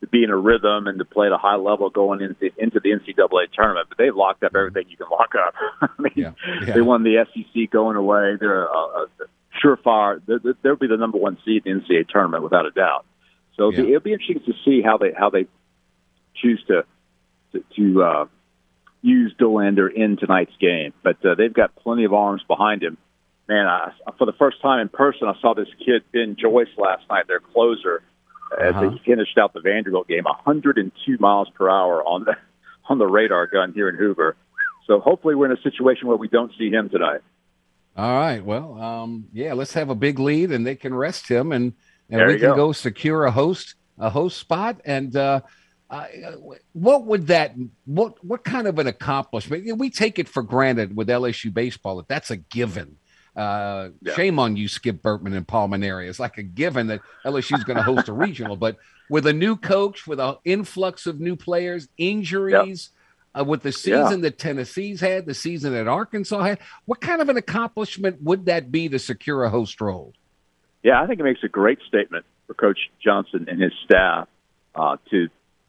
to 0.00 0.06
be 0.06 0.24
in 0.24 0.30
a 0.30 0.36
rhythm 0.36 0.86
and 0.86 0.98
to 0.98 1.04
play 1.04 1.26
at 1.26 1.32
a 1.32 1.36
high 1.36 1.56
level 1.56 1.90
going 1.90 2.22
into 2.22 2.50
into 2.56 2.80
the 2.80 2.90
NCAA 2.90 3.52
tournament. 3.52 3.86
But 3.90 3.98
they've 3.98 4.16
locked 4.16 4.42
up 4.42 4.56
everything 4.56 4.84
you 4.88 4.96
can 4.96 5.08
lock 5.10 5.34
up. 5.34 5.54
I 5.82 6.02
mean, 6.02 6.12
Yeah, 6.16 6.32
yeah. 6.66 6.72
they 6.74 6.80
won 6.80 7.02
the 7.02 7.26
SEC 7.34 7.70
going 7.70 7.96
away. 7.96 8.36
They're 8.40 8.64
a, 8.64 8.68
a 8.70 9.06
surefire. 9.62 10.20
they're- 10.26 10.40
They'll 10.62 10.76
be 10.76 10.86
the 10.86 10.96
number 10.96 11.18
one 11.18 11.36
seed 11.44 11.66
in 11.66 11.80
the 11.86 11.94
NCAA 11.94 12.08
tournament 12.08 12.42
without 12.42 12.64
a 12.64 12.70
doubt. 12.70 13.04
So 13.56 13.68
it'll, 13.68 13.84
be, 13.84 13.88
it'll 13.90 14.00
be 14.02 14.12
interesting 14.12 14.40
to 14.46 14.52
see 14.64 14.82
how 14.82 14.96
they 14.98 15.12
how 15.16 15.30
they 15.30 15.46
choose 16.36 16.62
to 16.68 16.84
to, 17.52 17.64
to 17.76 18.02
uh, 18.02 18.24
use 19.02 19.34
Dollander 19.38 19.92
in 19.92 20.16
tonight's 20.16 20.56
game. 20.60 20.92
But 21.02 21.24
uh, 21.24 21.34
they've 21.34 21.52
got 21.52 21.74
plenty 21.76 22.04
of 22.04 22.12
arms 22.12 22.42
behind 22.46 22.82
him. 22.82 22.96
Man, 23.48 23.66
I, 23.66 23.92
for 24.16 24.26
the 24.26 24.32
first 24.32 24.62
time 24.62 24.80
in 24.80 24.88
person, 24.88 25.26
I 25.26 25.34
saw 25.40 25.54
this 25.54 25.68
kid 25.84 26.02
Ben 26.12 26.36
Joyce 26.38 26.68
last 26.78 27.02
night, 27.10 27.26
their 27.26 27.40
closer, 27.40 28.02
as 28.60 28.74
Uh-huh. 28.76 28.90
he 28.90 28.98
finished 29.04 29.36
out 29.38 29.52
the 29.52 29.60
Vanderbilt 29.60 30.06
game, 30.06 30.22
102 30.24 31.16
miles 31.18 31.48
per 31.50 31.68
hour 31.68 32.02
on 32.04 32.24
the 32.24 32.36
on 32.88 32.98
the 32.98 33.06
radar 33.06 33.46
gun 33.46 33.72
here 33.72 33.88
in 33.88 33.96
Hoover. 33.96 34.36
So 34.86 35.00
hopefully, 35.00 35.34
we're 35.34 35.46
in 35.50 35.56
a 35.56 35.62
situation 35.62 36.08
where 36.08 36.16
we 36.16 36.28
don't 36.28 36.52
see 36.58 36.70
him 36.70 36.88
tonight. 36.88 37.20
All 37.96 38.18
right. 38.18 38.44
Well, 38.44 38.80
um, 38.80 39.26
yeah, 39.32 39.52
let's 39.52 39.74
have 39.74 39.90
a 39.90 39.94
big 39.96 40.18
lead 40.20 40.52
and 40.52 40.64
they 40.66 40.76
can 40.76 40.94
rest 40.94 41.28
him 41.28 41.50
and, 41.52 41.72
and 42.10 42.18
There 42.20 42.26
we 42.28 42.34
can 42.38 42.50
go. 42.50 42.56
go. 42.56 42.72
secure 42.72 43.24
a 43.24 43.30
host, 43.30 43.74
a 43.98 44.10
host 44.10 44.38
spot. 44.38 44.80
And, 44.84 45.14
uh, 45.16 45.40
uh, 45.88 46.06
what 46.72 47.06
would 47.06 47.26
that, 47.28 47.54
what, 47.84 48.24
what 48.24 48.44
kind 48.44 48.66
of 48.68 48.78
an 48.78 48.86
accomplishment? 48.86 49.76
We 49.78 49.90
take 49.90 50.18
it 50.18 50.28
for 50.28 50.42
granted 50.42 50.94
with 50.96 51.08
LSU 51.08 51.52
baseball 51.52 51.96
that 51.96 52.08
that's 52.08 52.30
a 52.30 52.36
given. 52.36 52.96
Uh, 53.36 53.90
Yeah. 54.02 54.14
shame 54.14 54.38
on 54.38 54.56
you, 54.56 54.68
Skip 54.68 55.02
Bertman 55.02 55.34
and 55.36 55.46
Paul 55.46 55.68
Mainieri. 55.68 56.08
It's 56.08 56.20
like 56.20 56.38
a 56.38 56.42
given 56.42 56.88
that 56.88 57.00
LSU 57.24 57.56
is 57.56 57.64
going 57.64 57.76
to 57.76 57.82
host 57.82 58.08
a 58.08 58.12
regional, 58.12 58.56
but 58.56 58.76
with 59.08 59.26
a 59.26 59.32
new 59.32 59.56
coach, 59.56 60.06
with 60.06 60.20
an 60.20 60.36
influx 60.44 61.06
of 61.06 61.20
new 61.20 61.36
players, 61.36 61.88
injuries, 61.96 62.90
uh, 63.38 63.44
with 63.44 63.62
the 63.62 63.70
Yeah. 63.70 64.04
season 64.06 64.20
that 64.22 64.38
Tennessee's 64.38 65.00
had, 65.00 65.26
the 65.26 65.34
season 65.34 65.72
that 65.72 65.86
Arkansas 65.88 66.40
had, 66.42 66.58
what 66.84 67.00
kind 67.00 67.20
of 67.22 67.28
an 67.28 67.36
accomplishment 67.36 68.20
would 68.22 68.46
that 68.46 68.70
be 68.72 68.88
to 68.88 68.98
secure 68.98 69.44
a 69.44 69.50
host 69.50 69.80
role? 69.80 70.12
Yeah, 70.82 71.00
I 71.00 71.06
think 71.06 71.20
it 71.20 71.24
makes 71.24 71.42
a 71.44 71.48
great 71.48 71.78
statement 71.86 72.24
for 72.46 72.54
Coach 72.54 72.78
Johnson 73.02 73.46
and 73.48 73.60
his 73.60 73.72
staff 73.84 74.28
uh, 74.74 74.96
to 75.10 75.28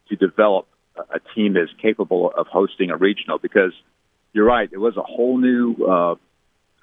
to 0.09 0.15
develop 0.15 0.67
a- 0.97 1.19
team 1.35 1.53
that 1.53 1.63
is 1.63 1.69
capable 1.81 2.31
of 2.35 2.47
hosting 2.47 2.91
a 2.91 2.97
regional. 2.97 3.37
Because 3.37 3.73
you're 4.33 4.45
right, 4.45 4.69
it 4.71 4.77
was 4.77 4.97
a 4.97 5.03
whole 5.03 5.37
new 5.37 5.75
uh, 5.75 6.15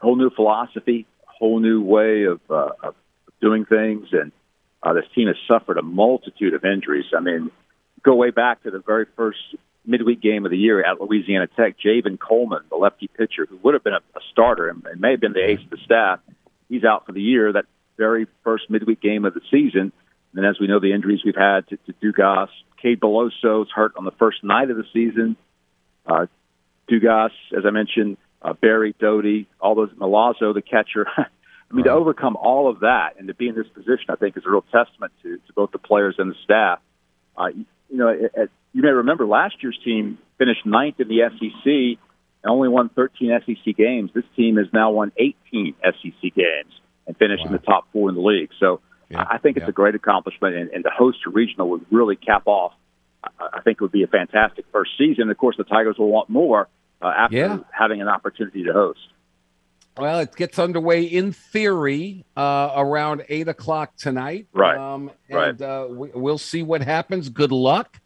whole 0.00 0.16
new 0.16 0.30
philosophy, 0.30 1.06
whole 1.26 1.60
new 1.60 1.82
way 1.82 2.24
of, 2.24 2.40
uh, 2.50 2.70
of 2.82 2.94
doing 3.40 3.64
things, 3.64 4.08
and 4.12 4.32
uh, 4.82 4.92
this 4.92 5.04
team 5.14 5.28
has 5.28 5.36
suffered 5.46 5.78
a 5.78 5.82
multitude 5.82 6.54
of 6.54 6.64
injuries. 6.64 7.06
I 7.16 7.20
mean, 7.20 7.50
go 8.02 8.14
way 8.14 8.30
back 8.30 8.62
to 8.64 8.70
the 8.70 8.78
very 8.78 9.06
first 9.16 9.38
midweek 9.84 10.20
game 10.20 10.44
of 10.44 10.50
the 10.50 10.58
year 10.58 10.84
at 10.84 11.00
Louisiana 11.00 11.46
Tech. 11.46 11.76
Javen 11.78 12.18
Coleman, 12.18 12.62
the 12.70 12.76
lefty 12.76 13.08
pitcher, 13.08 13.46
who 13.48 13.58
would 13.62 13.74
have 13.74 13.82
been 13.82 13.94
a, 13.94 14.02
a 14.16 14.20
starter 14.32 14.68
and, 14.68 14.84
and 14.86 15.00
may 15.00 15.12
have 15.12 15.20
been 15.20 15.32
the 15.32 15.44
ace 15.44 15.60
of 15.64 15.70
the 15.70 15.78
staff, 15.84 16.20
he's 16.68 16.84
out 16.84 17.06
for 17.06 17.12
the 17.12 17.22
year. 17.22 17.52
That 17.52 17.64
very 17.98 18.26
first 18.44 18.70
midweek 18.70 19.00
game 19.02 19.26
of 19.26 19.34
the 19.34 19.40
season. 19.50 19.92
And 20.34 20.46
as 20.46 20.58
we 20.60 20.68
know, 20.68 20.80
the 20.80 20.92
injuries 20.92 21.20
we've 21.24 21.34
had 21.34 21.66
to, 21.68 21.76
to 21.76 21.92
Dugas, 22.02 22.48
Cade 22.80 23.00
Beloso 23.00 23.62
is 23.62 23.68
hurt 23.74 23.92
on 23.96 24.04
the 24.04 24.12
first 24.12 24.42
night 24.42 24.70
of 24.70 24.76
the 24.76 24.84
season. 24.92 25.36
Uh, 26.06 26.26
Dugas, 26.90 27.30
as 27.56 27.64
I 27.66 27.70
mentioned, 27.70 28.16
uh, 28.40 28.52
Berry 28.52 28.94
Doughty, 28.98 29.48
all 29.60 29.74
those 29.74 29.90
Milazzo, 29.90 30.54
the 30.54 30.62
catcher. 30.62 31.06
I 31.16 31.74
mean, 31.74 31.84
to 31.84 31.90
overcome 31.90 32.36
all 32.36 32.70
of 32.70 32.80
that 32.80 33.16
and 33.18 33.28
to 33.28 33.34
be 33.34 33.48
in 33.48 33.54
this 33.54 33.66
position, 33.74 34.06
I 34.08 34.16
think 34.16 34.36
is 34.38 34.44
a 34.46 34.50
real 34.50 34.64
testament 34.72 35.12
to, 35.22 35.36
to 35.36 35.52
both 35.54 35.72
the 35.72 35.78
players 35.78 36.14
and 36.16 36.30
the 36.30 36.36
staff. 36.44 36.80
Uh, 37.36 37.48
you, 37.48 37.66
you 37.90 37.96
know, 37.98 38.08
it, 38.08 38.32
it, 38.34 38.50
you 38.72 38.82
may 38.82 38.88
remember 38.88 39.26
last 39.26 39.56
year's 39.60 39.78
team 39.84 40.18
finished 40.38 40.64
ninth 40.64 41.00
in 41.00 41.08
the 41.08 41.28
SEC 41.28 41.98
and 42.44 42.50
only 42.50 42.68
won 42.68 42.88
13 42.88 43.38
SEC 43.44 43.76
games. 43.76 44.10
This 44.14 44.24
team 44.36 44.56
has 44.56 44.66
now 44.72 44.92
won 44.92 45.12
18 45.18 45.74
SEC 45.82 46.34
games 46.34 46.72
and 47.08 47.16
finished 47.16 47.44
in 47.44 47.50
the 47.50 47.58
top 47.58 47.88
four 47.92 48.08
in 48.10 48.14
the 48.14 48.20
league. 48.20 48.50
So 48.60 48.80
Yeah, 49.08 49.26
I 49.28 49.38
think 49.38 49.56
it's 49.56 49.64
yeah. 49.64 49.70
a 49.70 49.72
great 49.72 49.94
accomplishment, 49.96 50.54
and, 50.54 50.70
and 50.70 50.84
to 50.84 50.90
host 50.90 51.18
a 51.26 51.30
regional 51.30 51.70
would 51.70 51.86
really 51.90 52.14
cap 52.14 52.42
off. 52.46 52.74
I, 53.40 53.60
think 53.62 53.78
it 53.78 53.80
would 53.80 53.90
be 53.92 54.04
a 54.04 54.06
fantastic 54.06 54.66
first 54.70 54.92
season. 54.96 55.28
Of 55.28 55.36
course, 55.38 55.56
the 55.56 55.64
Tigers 55.64 55.96
will 55.98 56.10
want 56.10 56.28
more 56.28 56.68
uh, 57.02 57.06
after 57.16 57.36
Yeah. 57.36 57.58
having 57.72 58.00
an 58.00 58.06
opportunity 58.08 58.62
to 58.64 58.72
host. 58.72 59.00
Well, 59.96 60.20
it 60.20 60.36
gets 60.36 60.58
underway 60.60 61.02
in 61.02 61.32
theory 61.32 62.24
uh, 62.36 62.72
around 62.76 63.24
eight 63.28 63.48
o'clock 63.48 63.96
tonight. 63.96 64.46
Right. 64.52 64.76
Um, 64.78 65.10
Right. 65.28 65.48
and 65.48 65.62
uh, 65.62 65.86
we, 65.90 66.10
we'll 66.14 66.38
see 66.38 66.62
what 66.62 66.82
happens. 66.82 67.28
Good 67.28 67.50
luck. 67.50 67.98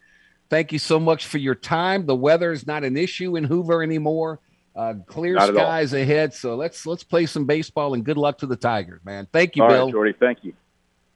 Thank 0.49 0.71
you 0.71 0.79
so 0.79 0.99
much 0.99 1.27
for 1.27 1.37
your 1.37 1.55
time. 1.55 2.05
The 2.07 2.15
weather 2.15 2.51
is 2.51 2.65
not 2.65 2.83
an 2.83 2.97
issue 2.97 3.35
in 3.35 3.43
Hoover 3.43 3.83
anymore. 3.83 4.39
Uh, 4.75 4.95
clear 5.05 5.35
Not 5.35 5.49
skies 5.53 5.93
ahead. 5.93 6.33
So 6.33 6.55
let's 6.55 6.85
let's 6.85 7.03
play 7.03 7.25
some 7.25 7.45
baseball 7.45 7.93
and 7.93 8.03
good 8.03 8.17
luck 8.17 8.39
to 8.39 8.47
the 8.47 8.55
Tigers, 8.55 9.01
man. 9.05 9.27
Thank 9.31 9.55
you, 9.55 9.63
All 9.63 9.69
Bill. 9.69 9.85
right, 9.85 9.91
Jordy, 9.91 10.13
thank 10.19 10.43
you. 10.43 10.53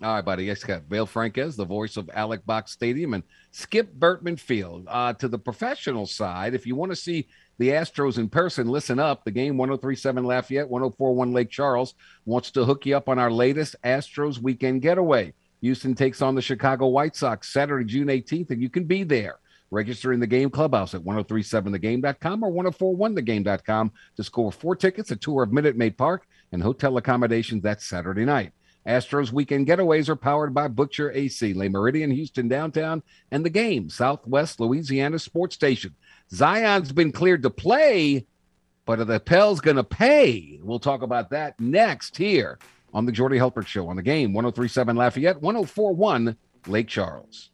All 0.04 0.14
right, 0.14 0.24
buddy. 0.24 0.46
Yes, 0.46 0.64
got 0.64 0.88
Bill 0.88 1.08
Franques, 1.08 1.56
the 1.56 1.66
voice 1.66 1.98
of 1.98 2.08
Alex 2.14 2.44
Box 2.46 2.72
Stadium, 2.72 3.16
and 3.16 3.24
Skip 3.50 3.92
Bertman 3.96 4.40
Field. 4.40 4.86
Uh, 4.88 5.14
to 5.14 5.28
the 5.28 5.40
professional 5.40 6.06
side, 6.06 6.54
if 6.54 6.68
you 6.68 6.76
want 6.76 6.92
to 6.92 6.96
see 6.96 7.28
the 7.58 7.70
Astros 7.70 8.20
in 8.20 8.30
person, 8.30 8.68
listen 8.68 9.00
up. 9.00 9.24
The 9.24 9.32
game 9.32 9.58
1037 9.58 10.24
Lafayette, 10.24 10.70
1041 10.70 11.34
Lake 11.34 11.50
Charles 11.50 11.96
wants 12.26 12.52
to 12.52 12.64
hook 12.64 12.86
you 12.86 12.96
up 12.96 13.10
on 13.10 13.18
our 13.18 13.32
latest 13.32 13.76
Astros 13.84 14.38
weekend 14.38 14.84
getaway. 14.84 15.34
Houston 15.62 15.96
takes 15.96 16.22
on 16.22 16.36
the 16.36 16.44
Chicago 16.44 16.86
White 16.86 17.16
Sox 17.16 17.52
Saturday, 17.52 17.86
June 17.86 18.08
18th, 18.08 18.52
and 18.52 18.62
you 18.62 18.70
can 18.70 18.84
be 18.84 19.04
there. 19.04 19.40
Register 19.72 20.14
in 20.14 20.20
the 20.20 20.28
game 20.28 20.50
clubhouse 20.50 20.94
at 20.94 21.02
1037thegame.com 21.02 22.44
or 22.44 22.52
1041thegame.com 22.52 23.92
to 24.16 24.24
score 24.24 24.52
four 24.52 24.76
tickets, 24.76 25.12
a 25.12 25.16
tour 25.16 25.44
of 25.44 25.52
Minute 25.52 25.76
Maid 25.76 25.98
Park, 25.98 26.28
and 26.52 26.64
hotel 26.64 26.98
accommodations 26.98 27.64
that 27.64 27.82
Saturday 27.82 28.26
night. 28.26 28.54
Astros 28.88 29.34
weekend 29.34 29.68
getaways 29.68 30.08
are 30.08 30.16
powered 30.16 30.54
by 30.54 30.70
Butcher 30.70 31.12
AC, 31.12 31.54
Le 31.54 31.66
Méridien, 31.66 32.14
Houston 32.14 32.48
downtown, 32.48 33.04
and 33.32 33.44
the 33.44 33.50
game, 33.50 33.90
Southwest 33.90 34.62
Louisiana 34.62 35.20
Sports 35.20 35.56
Station. 35.56 35.94
Zion's 36.34 36.94
been 36.94 37.12
cleared 37.12 37.44
to 37.44 37.50
play, 37.50 38.26
but 38.86 39.00
are 39.00 39.06
the 39.06 39.20
Pels 39.20 39.60
going 39.60 39.76
to 39.76 39.84
pay? 39.84 40.60
We'll 40.64 40.80
talk 40.80 41.02
about 41.02 41.30
that 41.32 41.60
next 41.60 42.16
here 42.16 42.60
on 42.94 43.06
the 43.06 43.12
Jordy 43.12 43.38
Hultberg 43.38 43.68
Show 43.68 43.90
on 43.90 43.98
the 43.98 44.02
game, 44.02 44.34
1037 44.34 44.96
Lafayette, 44.96 45.42
1041 45.42 46.38
Lake 46.68 46.88
Charles. 46.88 47.50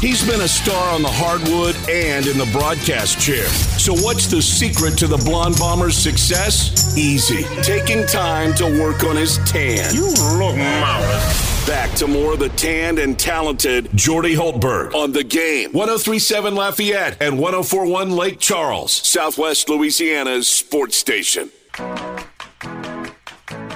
He's 0.00 0.22
been 0.26 0.42
a 0.42 0.48
star 0.48 0.94
on 0.94 1.00
the 1.00 1.10
hardwood 1.10 1.74
and 1.88 2.26
in 2.26 2.36
the 2.36 2.44
broadcast 2.52 3.18
chair. 3.18 3.46
So, 3.78 3.94
what's 3.94 4.26
the 4.26 4.42
secret 4.42 4.98
to 4.98 5.06
the 5.06 5.16
Blonde 5.16 5.56
Bomber's 5.58 5.96
success? 5.96 6.96
Easy. 6.98 7.44
Taking 7.62 8.06
time 8.06 8.54
to 8.56 8.64
work 8.80 9.04
on 9.04 9.16
his 9.16 9.38
tan. 9.50 9.94
You 9.94 10.08
look 10.38 10.54
marvelous. 10.56 11.66
Back 11.66 11.94
to 11.96 12.06
more 12.06 12.34
of 12.34 12.40
the 12.40 12.50
tanned 12.50 12.98
and 12.98 13.18
talented 13.18 13.88
Jordy 13.94 14.34
Hultberg 14.36 14.94
on 14.94 15.12
the 15.12 15.24
game. 15.24 15.72
1037 15.72 16.54
Lafayette 16.54 17.16
and 17.22 17.38
1041 17.38 18.10
Lake 18.10 18.38
Charles, 18.38 18.92
Southwest 18.92 19.68
Louisiana's 19.70 20.46
sports 20.46 20.96
station. 20.96 21.50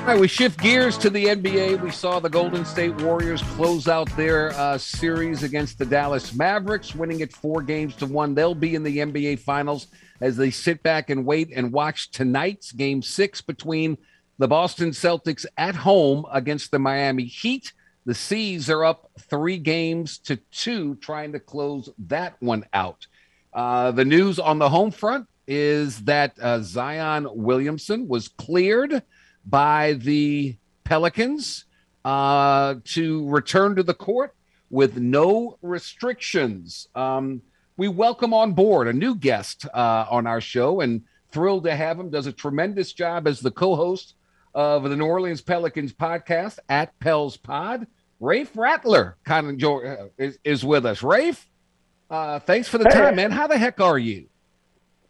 All 0.00 0.06
right, 0.06 0.18
we 0.18 0.28
shift 0.28 0.58
gears 0.58 0.96
to 0.98 1.10
the 1.10 1.26
NBA. 1.26 1.82
We 1.82 1.90
saw 1.90 2.20
the 2.20 2.30
Golden 2.30 2.64
State 2.64 2.96
Warriors 3.02 3.42
close 3.42 3.86
out 3.86 4.08
their 4.16 4.50
uh, 4.52 4.78
series 4.78 5.42
against 5.42 5.78
the 5.78 5.84
Dallas 5.84 6.34
Mavericks, 6.34 6.94
winning 6.94 7.20
it 7.20 7.30
four 7.34 7.60
games 7.60 7.94
to 7.96 8.06
one. 8.06 8.34
They'll 8.34 8.54
be 8.54 8.74
in 8.74 8.82
the 8.82 8.96
NBA 8.96 9.40
Finals 9.40 9.88
as 10.22 10.38
they 10.38 10.50
sit 10.50 10.82
back 10.82 11.10
and 11.10 11.26
wait 11.26 11.50
and 11.54 11.70
watch 11.70 12.10
tonight's 12.12 12.72
game 12.72 13.02
six 13.02 13.42
between 13.42 13.98
the 14.38 14.48
Boston 14.48 14.90
Celtics 14.90 15.44
at 15.58 15.74
home 15.74 16.24
against 16.32 16.70
the 16.70 16.78
Miami 16.78 17.26
Heat. 17.26 17.74
The 18.06 18.14
C's 18.14 18.70
are 18.70 18.86
up 18.86 19.10
three 19.28 19.58
games 19.58 20.16
to 20.20 20.36
two, 20.50 20.94
trying 20.96 21.32
to 21.32 21.40
close 21.40 21.90
that 22.08 22.36
one 22.40 22.64
out. 22.72 23.06
Uh, 23.52 23.90
the 23.90 24.06
news 24.06 24.38
on 24.38 24.58
the 24.58 24.70
home 24.70 24.92
front 24.92 25.28
is 25.46 26.00
that 26.04 26.32
uh, 26.40 26.60
Zion 26.62 27.28
Williamson 27.30 28.08
was 28.08 28.28
cleared 28.28 29.02
by 29.50 29.94
the 29.94 30.56
Pelicans 30.84 31.64
uh, 32.04 32.76
to 32.84 33.28
return 33.28 33.76
to 33.76 33.82
the 33.82 33.94
court 33.94 34.34
with 34.70 34.96
no 34.98 35.58
restrictions. 35.62 36.88
Um, 36.94 37.42
we 37.76 37.88
welcome 37.88 38.32
on 38.32 38.52
board 38.52 38.88
a 38.88 38.92
new 38.92 39.14
guest 39.14 39.66
uh, 39.74 40.06
on 40.10 40.26
our 40.26 40.40
show 40.40 40.80
and 40.80 41.02
thrilled 41.32 41.64
to 41.64 41.74
have 41.74 41.98
him. 41.98 42.10
Does 42.10 42.26
a 42.26 42.32
tremendous 42.32 42.92
job 42.92 43.26
as 43.26 43.40
the 43.40 43.50
co 43.50 43.74
host 43.74 44.14
of 44.54 44.84
the 44.84 44.96
New 44.96 45.06
Orleans 45.06 45.40
Pelicans 45.40 45.92
podcast 45.92 46.58
at 46.68 46.98
Pels 47.00 47.36
Pod. 47.36 47.86
Rafe 48.18 48.50
Rattler 48.56 49.16
kind 49.24 49.48
of 49.48 49.56
jo- 49.56 49.84
uh, 49.84 50.08
is, 50.18 50.38
is 50.44 50.64
with 50.64 50.84
us. 50.84 51.02
Rafe, 51.02 51.48
uh, 52.10 52.38
thanks 52.40 52.68
for 52.68 52.78
the 52.78 52.84
Hey. 52.84 52.90
time, 53.00 53.16
man. 53.16 53.30
How 53.30 53.46
the 53.46 53.56
heck 53.56 53.80
are 53.80 53.98
you? 53.98 54.26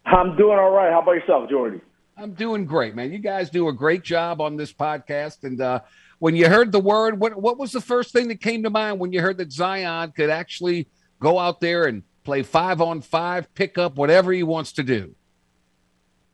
I'm 0.07 0.37
doing 0.37 0.59
all 0.59 0.70
right. 0.70 0.92
How 0.92 1.00
about 1.03 1.12
yourself, 1.12 1.50
Jordy? 1.50 1.81
I'm 2.20 2.35
doing 2.35 2.66
great, 2.66 2.94
man. 2.94 3.12
You 3.12 3.18
guys 3.18 3.48
do 3.48 3.68
a 3.68 3.72
great 3.72 4.02
job 4.02 4.42
on 4.42 4.56
this 4.56 4.72
podcast. 4.72 5.44
And 5.44 5.59
uh, 5.61 5.80
when 6.18 6.37
you 6.37 6.48
heard 6.48 6.70
the 6.70 6.80
word, 6.80 7.18
what 7.18 7.40
what 7.40 7.59
was 7.59 7.72
the 7.72 7.80
first 7.80 8.12
thing 8.12 8.28
that 8.28 8.40
came 8.42 8.62
to 8.64 8.70
mind 8.70 8.98
when 8.98 9.12
you 9.12 9.22
heard 9.22 9.38
that 9.38 9.50
Zion 9.50 10.12
could 10.12 10.28
actually 10.28 10.88
go 11.18 11.38
out 11.38 11.61
there 11.61 11.85
and 11.85 12.02
play 12.24 12.42
five 12.42 12.83
on 12.83 13.00
five, 13.00 13.52
pick 13.54 13.78
up 13.78 13.96
whatever 13.96 14.33
he 14.33 14.42
wants 14.42 14.72
to 14.72 14.83
do? 14.83 15.14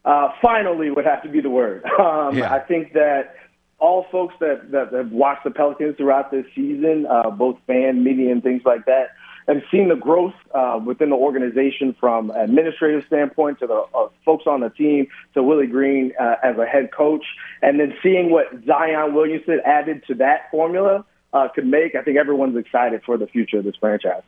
Uh, 0.05 0.31
finally, 0.43 0.91
would 0.91 1.05
have 1.05 1.23
to 1.23 1.29
be 1.29 1.41
the 1.41 1.51
word. 1.51 1.85
Um, 2.01 2.37
Yeah. 2.37 2.53
I 2.53 2.61
think 2.61 2.93
that 2.95 3.37
all 3.79 4.07
folks 4.11 4.35
that, 4.41 4.71
that 4.73 4.93
have 4.93 5.13
watched 5.13 5.45
the 5.45 5.51
Pelicans 5.51 5.97
throughout 5.97 6.31
this 6.31 6.47
season, 6.55 7.07
uh, 7.07 7.31
both 7.31 7.59
fan, 7.67 8.03
media, 8.03 8.33
and 8.33 8.43
things 8.43 8.63
like 8.65 8.87
that, 8.87 9.11
have 9.47 9.63
seen 9.71 9.89
the 9.89 9.97
growth 9.97 10.35
uh, 10.55 10.81
within 10.85 11.11
the 11.11 11.17
organization 11.17 11.95
from 11.99 12.31
an 12.31 12.41
administrative 12.41 13.05
standpoint 13.07 13.61
to 13.61 13.67
the 13.67 13.85
uh, 13.95 14.09
folks 14.25 14.47
on 14.47 14.61
the 14.61 14.71
team 14.71 15.07
to 15.35 15.43
Willie 15.43 15.67
Green 15.67 16.13
uh, 16.21 16.37
as 16.43 16.59
a 16.59 16.67
head 16.67 16.91
coach, 16.93 17.25
and 17.63 17.79
then 17.79 17.95
seeing 18.03 18.31
what 18.31 18.47
Zion 18.67 19.15
Williamson 19.15 19.61
added 19.65 20.03
to 20.09 20.15
that 20.15 20.51
formula 20.51 21.05
uh, 21.33 21.49
could 21.55 21.67
make. 21.67 21.95
I 21.95 22.03
think 22.03 22.17
everyone's 22.17 22.57
excited 22.57 23.03
for 23.05 23.17
the 23.17 23.27
future 23.27 23.59
of 23.59 23.65
this 23.65 23.77
franchise. 23.77 24.23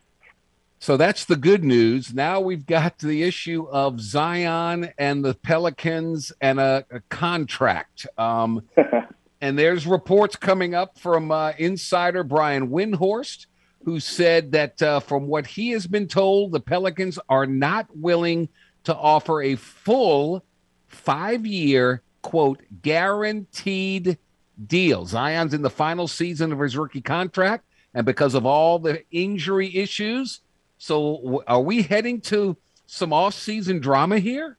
So 0.81 0.97
that's 0.97 1.25
the 1.25 1.37
good 1.37 1.65
news. 1.65 2.15
Now 2.15 2.41
we've 2.41 2.65
got 2.65 2.99
the 2.99 3.25
issue 3.25 3.67
of 3.69 4.01
Zion 4.01 4.93
and 4.97 5.25
the 5.25 5.35
Pelicans 5.35 6.33
and 6.41 6.61
a, 6.61 6.85
a 6.91 7.01
contract. 7.09 8.07
Um, 8.17 8.63
and 9.41 9.59
there's 9.59 9.87
reports 9.87 10.37
coming 10.37 10.75
up 10.75 10.97
from 10.99 11.33
uh, 11.33 11.53
insider 11.59 12.23
Brian 12.23 12.69
Windhorst, 12.69 13.47
who 13.85 14.01
said 14.01 14.53
that 14.53 14.83
uh, 14.83 15.01
from 15.01 15.27
what 15.27 15.47
he 15.47 15.71
has 15.71 15.87
been 15.87 16.07
told, 16.07 16.53
the 16.53 16.61
Pelicans 16.61 17.19
are 17.29 17.47
not 17.47 17.87
willing 17.97 18.49
to 18.85 18.95
offer 18.95 19.43
a 19.43 19.57
full 19.57 20.45
five 20.89 21.47
year, 21.47 22.03
quote, 22.23 22.61
guaranteed 22.83 24.19
deal. 24.67 25.07
Zion's 25.07 25.55
in 25.55 25.63
the 25.63 25.71
final 25.71 26.09
season 26.09 26.53
of 26.53 26.59
his 26.59 26.77
rookie 26.77 27.01
contract. 27.01 27.65
And 27.95 28.05
because 28.05 28.35
of 28.35 28.45
all 28.45 28.79
the 28.79 29.03
injury 29.11 29.75
issues, 29.75 30.41
so 30.77 31.43
are 31.47 31.61
we 31.61 31.83
heading 31.83 32.21
to 32.23 32.57
some 32.87 33.13
off-season 33.13 33.81
drama 33.81 34.19
here? 34.19 34.58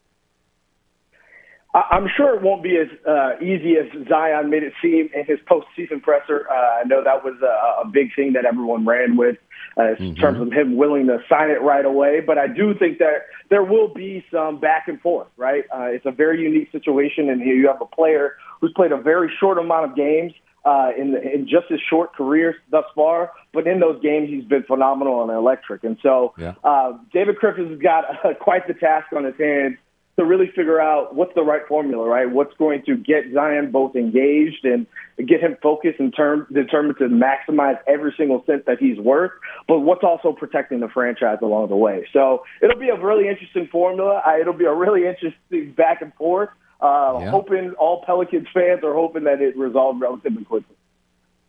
I'm 1.73 2.07
sure 2.17 2.35
it 2.35 2.41
won't 2.41 2.63
be 2.63 2.77
as 2.77 2.87
uh, 3.07 3.33
easy 3.41 3.75
as 3.77 3.85
Zion 4.07 4.49
made 4.49 4.63
it 4.63 4.73
seem 4.81 5.09
in 5.13 5.25
his 5.25 5.37
postseason 5.47 6.01
presser. 6.01 6.47
Uh, 6.49 6.81
I 6.81 6.83
know 6.85 7.03
that 7.03 7.23
was 7.23 7.35
a, 7.43 7.87
a 7.87 7.87
big 7.87 8.07
thing 8.15 8.33
that 8.33 8.45
everyone 8.45 8.87
ran 8.87 9.17
with 9.17 9.37
uh, 9.77 9.93
in 9.99 10.15
terms 10.15 10.41
of 10.41 10.51
him 10.51 10.77
willing 10.77 11.05
to 11.07 11.19
sign 11.29 11.51
it 11.51 11.61
right 11.61 11.85
away. 11.85 12.21
But 12.25 12.39
I 12.39 12.47
do 12.47 12.73
think 12.73 12.97
that 12.97 13.27
there 13.51 13.63
will 13.63 13.87
be 13.87 14.25
some 14.31 14.59
back 14.59 14.87
and 14.87 14.99
forth, 14.99 15.27
right? 15.37 15.63
Uh, 15.71 15.83
it's 15.83 16.07
a 16.07 16.11
very 16.11 16.41
unique 16.41 16.71
situation, 16.71 17.29
and 17.29 17.39
here 17.39 17.55
you 17.55 17.67
have 17.67 17.81
a 17.81 17.85
player 17.85 18.35
who's 18.59 18.73
played 18.75 18.91
a 18.91 18.97
very 18.97 19.31
short 19.39 19.59
amount 19.59 19.91
of 19.91 19.95
games 19.95 20.33
uh, 20.65 20.89
in, 20.97 21.15
in 21.17 21.47
just 21.47 21.67
his 21.69 21.79
short 21.87 22.15
career 22.15 22.55
thus 22.71 22.85
far. 22.95 23.31
But 23.53 23.67
in 23.67 23.79
those 23.79 24.01
games, 24.01 24.29
he's 24.29 24.43
been 24.43 24.63
phenomenal 24.63 25.21
and 25.21 25.31
electric. 25.31 25.83
And 25.83 25.97
so 26.01 26.33
Yeah. 26.39 26.55
uh, 26.63 26.93
David 27.13 27.35
Griffiths 27.35 27.69
has 27.69 27.79
got 27.79 28.25
uh, 28.25 28.33
quite 28.41 28.67
the 28.67 28.73
task 28.73 29.13
on 29.15 29.23
his 29.23 29.35
hands 29.37 29.77
to 30.19 30.25
really 30.25 30.47
figure 30.47 30.81
out 30.81 31.15
what's 31.15 31.33
the 31.33 31.41
right 31.41 31.61
formula, 31.65 32.05
right? 32.05 32.29
What's 32.29 32.53
going 32.57 32.83
to 32.87 32.97
get 32.97 33.23
Zion 33.33 33.71
both 33.71 33.95
engaged 33.95 34.65
and 34.65 34.85
get 35.25 35.39
him 35.39 35.55
focused 35.63 35.97
and 35.99 36.13
term, 36.13 36.45
determined 36.53 36.97
to 36.97 37.05
maximize 37.05 37.79
every 37.87 38.13
single 38.17 38.43
cent 38.45 38.65
that 38.65 38.79
he's 38.79 38.97
worth, 38.97 39.31
but 39.65 39.79
what's 39.79 40.03
also 40.03 40.33
protecting 40.33 40.81
the 40.81 40.89
franchise 40.89 41.37
along 41.41 41.69
the 41.69 41.77
way. 41.77 42.05
So 42.11 42.43
it'll 42.61 42.77
be 42.77 42.89
a 42.89 42.99
really 42.99 43.29
interesting 43.29 43.67
formula. 43.71 44.21
Uh, 44.27 44.37
it'll 44.41 44.51
be 44.51 44.65
a 44.65 44.73
really 44.73 45.07
interesting 45.07 45.71
back 45.71 46.01
and 46.01 46.13
forth. 46.15 46.49
Uh, 46.81 47.19
Yeah. 47.21 47.31
Hoping 47.31 47.71
all 47.79 48.03
Pelicans 48.05 48.47
fans 48.53 48.83
are 48.83 48.93
hoping 48.93 49.23
that 49.23 49.41
it 49.41 49.57
resolved 49.57 50.01
relatively 50.01 50.43
quickly. 50.43 50.75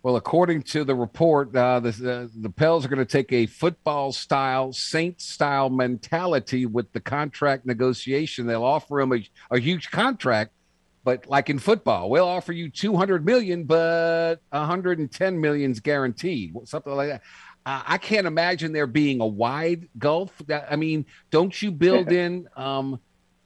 Well, 0.03 0.17
according 0.17 0.63
to 0.63 0.85
the 0.85 0.95
report, 0.95 1.55
uh, 1.55 1.81
the, 1.81 1.91
uh, 1.91 2.29
the 2.35 2.49
Pels 2.49 2.87
are 2.87 2.89
going 2.89 3.01
to 3.01 3.05
take 3.05 3.33
a 3.33 3.45
football 3.45 4.13
style, 4.13 4.73
Saint 4.73 5.21
style 5.21 5.69
mentality 5.69 6.65
with 6.65 6.91
the 6.93 7.01
contract 7.01 7.67
negotiation. 7.67 8.47
They'll 8.47 8.65
offer 8.65 9.01
him 9.01 9.13
a, 9.13 9.23
a 9.51 9.59
huge 9.59 9.91
contract, 9.91 10.53
But 11.05 11.27
like 11.27 11.51
in 11.51 11.59
football, 11.59 12.09
we'll 12.09 12.27
offer 12.27 12.53
you 12.53 12.71
200 12.71 13.27
million, 13.27 13.65
but 13.65 14.37
110 14.51 15.39
million's 15.39 15.81
guaranteed, 15.81 16.57
something 16.65 16.95
like 16.95 17.11
that. 17.11 17.23
Uh, 17.67 17.83
I 17.87 17.99
can't 17.99 18.27
imagine 18.27 18.73
there 18.73 18.87
being 18.87 19.21
a 19.21 19.27
wide 19.27 19.87
gulf. 19.99 20.33
That 20.47 20.69
I 20.71 20.77
mean, 20.77 21.05
don't 21.31 21.61
you 21.61 21.71
build 21.71 22.11
in 22.11 22.49
um, 22.57 23.01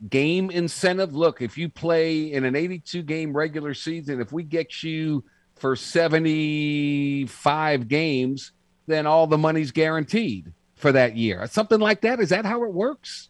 game 0.09 0.53
incentive? 0.53 1.17
Look, 1.17 1.43
if 1.43 1.59
you 1.59 1.69
play 1.69 2.33
in 2.33 2.45
an 2.45 2.55
82 2.55 3.03
game 3.03 3.37
regular 3.37 3.75
season, 3.75 4.21
if 4.21 4.31
we 4.31 4.45
get 4.45 4.85
you 4.85 5.25
for 5.57 5.77
75 5.77 7.89
games, 7.89 8.53
then 8.87 9.07
all 9.07 9.27
the 9.27 9.39
money's 9.39 9.71
guaranteed 9.73 10.53
for 10.77 10.93
that 10.93 11.17
year. 11.17 11.47
Something 11.47 11.81
like 11.81 12.03
that. 12.03 12.21
Is 12.21 12.29
that 12.31 12.45
how 12.45 12.63
it 12.65 12.73
works? 12.73 13.29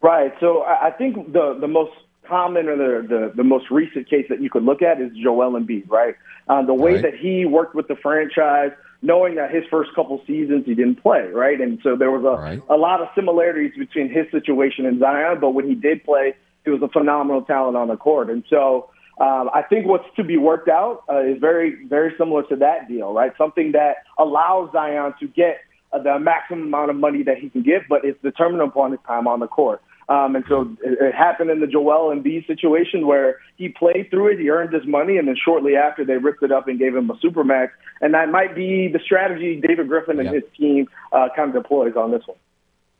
Right. 0.00 0.32
So 0.40 0.62
I 0.62 0.90
think 0.96 1.32
the 1.32 1.56
the 1.60 1.66
most 1.68 1.92
common 2.28 2.68
or 2.68 2.76
the, 2.76 3.08
the, 3.08 3.32
the 3.36 3.44
most 3.44 3.70
recent 3.70 4.08
case 4.08 4.26
that 4.28 4.40
you 4.42 4.50
could 4.50 4.62
look 4.62 4.82
at 4.82 5.00
is 5.00 5.10
Joel 5.16 5.52
Embiid, 5.58 5.88
right? 5.88 6.14
Uh, 6.46 6.62
the 6.62 6.74
way 6.74 6.92
Right. 6.94 7.02
that 7.02 7.14
he 7.14 7.46
worked 7.46 7.74
with 7.74 7.88
the 7.88 7.96
franchise, 7.96 8.70
knowing 9.00 9.36
that 9.36 9.50
his 9.50 9.64
first 9.70 9.94
couple 9.94 10.20
seasons 10.26 10.66
he 10.66 10.74
didn't 10.74 10.96
play, 11.02 11.28
right? 11.28 11.58
And 11.58 11.78
so 11.82 11.96
there 11.96 12.10
was 12.10 12.24
a, 12.24 12.38
Right. 12.40 12.62
a 12.68 12.76
lot 12.76 13.00
of 13.00 13.08
similarities 13.14 13.72
between 13.78 14.10
his 14.10 14.30
situation 14.30 14.84
and 14.84 15.00
Zion, 15.00 15.38
but 15.40 15.54
when 15.54 15.66
he 15.66 15.74
did 15.74 16.04
play, 16.04 16.34
he 16.66 16.70
was 16.70 16.82
a 16.82 16.88
phenomenal 16.88 17.40
talent 17.42 17.78
on 17.78 17.88
the 17.88 17.96
court. 17.96 18.28
And 18.28 18.44
so 18.50 18.90
um, 19.20 19.50
I 19.52 19.62
think 19.62 19.86
what's 19.86 20.08
to 20.16 20.24
be 20.24 20.36
worked 20.36 20.68
out 20.68 21.02
uh, 21.08 21.20
is 21.24 21.38
very, 21.40 21.84
very 21.86 22.14
similar 22.16 22.42
to 22.44 22.56
that 22.56 22.88
deal, 22.88 23.12
right? 23.12 23.32
Something 23.36 23.72
that 23.72 23.96
allows 24.16 24.70
Zion 24.72 25.14
to 25.20 25.26
get 25.26 25.58
uh, 25.92 25.98
the 25.98 26.18
maximum 26.18 26.64
amount 26.64 26.90
of 26.90 26.96
money 26.96 27.22
that 27.24 27.38
he 27.38 27.48
can 27.50 27.62
get, 27.62 27.82
but 27.88 28.04
it's 28.04 28.20
determined 28.22 28.62
upon 28.62 28.92
his 28.92 29.00
time 29.06 29.26
on 29.26 29.40
the 29.40 29.48
court. 29.48 29.82
Um, 30.08 30.36
and 30.36 30.44
so 30.48 30.62
it, 30.82 30.98
it 31.00 31.14
happened 31.14 31.50
in 31.50 31.60
the 31.60 31.66
Joel 31.66 32.14
Embiid 32.14 32.46
situation 32.46 33.06
where 33.06 33.40
he 33.56 33.68
played 33.68 34.08
through 34.10 34.28
it, 34.28 34.38
he 34.38 34.48
earned 34.48 34.72
his 34.72 34.86
money, 34.86 35.18
and 35.18 35.28
then 35.28 35.36
shortly 35.42 35.76
after 35.76 36.04
they 36.04 36.16
ripped 36.16 36.42
it 36.42 36.50
up 36.50 36.66
and 36.66 36.78
gave 36.78 36.96
him 36.96 37.10
a 37.10 37.14
supermax. 37.14 37.70
And 38.00 38.14
that 38.14 38.30
might 38.30 38.54
be 38.54 38.88
the 38.88 39.00
strategy 39.00 39.60
David 39.60 39.88
Griffin 39.88 40.18
and 40.18 40.26
Yeah. 40.26 40.34
his 40.40 40.44
team 40.56 40.88
uh, 41.12 41.28
kind 41.36 41.54
of 41.54 41.62
deploys 41.62 41.94
on 41.96 42.10
this 42.10 42.22
one. 42.26 42.38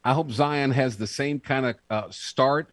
I 0.05 0.13
hope 0.13 0.31
Zion 0.31 0.73
has 0.73 0.99
the 0.99 1.07
same 1.07 1.41
kind 1.41 1.67
of 1.67 1.77
uh, 1.89 2.11
start, 2.11 2.69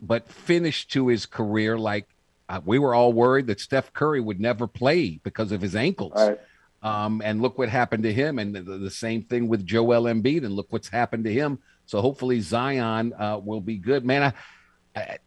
but 0.00 0.28
finish 0.28 0.86
to 0.88 1.08
his 1.08 1.26
career. 1.26 1.78
Like 1.78 2.06
uh, 2.48 2.60
we 2.64 2.78
were 2.78 2.94
all 2.94 3.12
worried 3.12 3.46
that 3.48 3.60
Steph 3.60 3.92
Curry 3.92 4.20
would 4.20 4.40
never 4.40 4.66
play 4.66 5.20
because 5.22 5.52
of 5.52 5.60
his 5.60 5.74
ankles. 5.74 6.12
Right. 6.14 6.40
Um, 6.82 7.20
and 7.24 7.42
look 7.42 7.58
what 7.58 7.68
happened 7.68 8.04
to 8.04 8.12
him, 8.12 8.38
and 8.38 8.54
the, 8.54 8.60
the 8.60 8.90
same 8.90 9.22
thing 9.22 9.48
with 9.48 9.66
Joel 9.66 10.04
Embiid, 10.04 10.44
and 10.44 10.54
look 10.54 10.66
what's 10.70 10.88
happened 10.88 11.24
to 11.24 11.32
him. 11.32 11.58
So 11.86 12.00
hopefully 12.00 12.40
Zion 12.40 13.12
uh, 13.14 13.40
will 13.42 13.60
be 13.60 13.76
good, 13.78 14.04
man. 14.04 14.34
I, 14.94 15.00
I, 15.00 15.18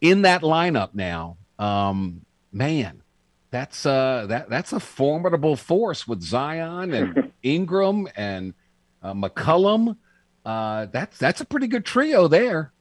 in 0.00 0.22
that 0.22 0.42
lineup 0.42 0.90
now, 0.94 1.36
um, 1.58 2.24
man, 2.52 3.02
that's 3.50 3.86
uh, 3.86 4.26
that 4.28 4.48
that's 4.48 4.72
a 4.72 4.80
formidable 4.80 5.56
force 5.56 6.06
with 6.06 6.22
Zion 6.22 6.92
and 6.92 7.32
Ingram 7.42 8.08
and 8.16 8.54
uh, 9.02 9.14
McCollum. 9.14 9.96
Uh, 10.44 10.86
that's 10.86 11.18
that's 11.18 11.40
a 11.40 11.44
pretty 11.44 11.66
good 11.66 11.84
trio 11.84 12.28
there. 12.28 12.72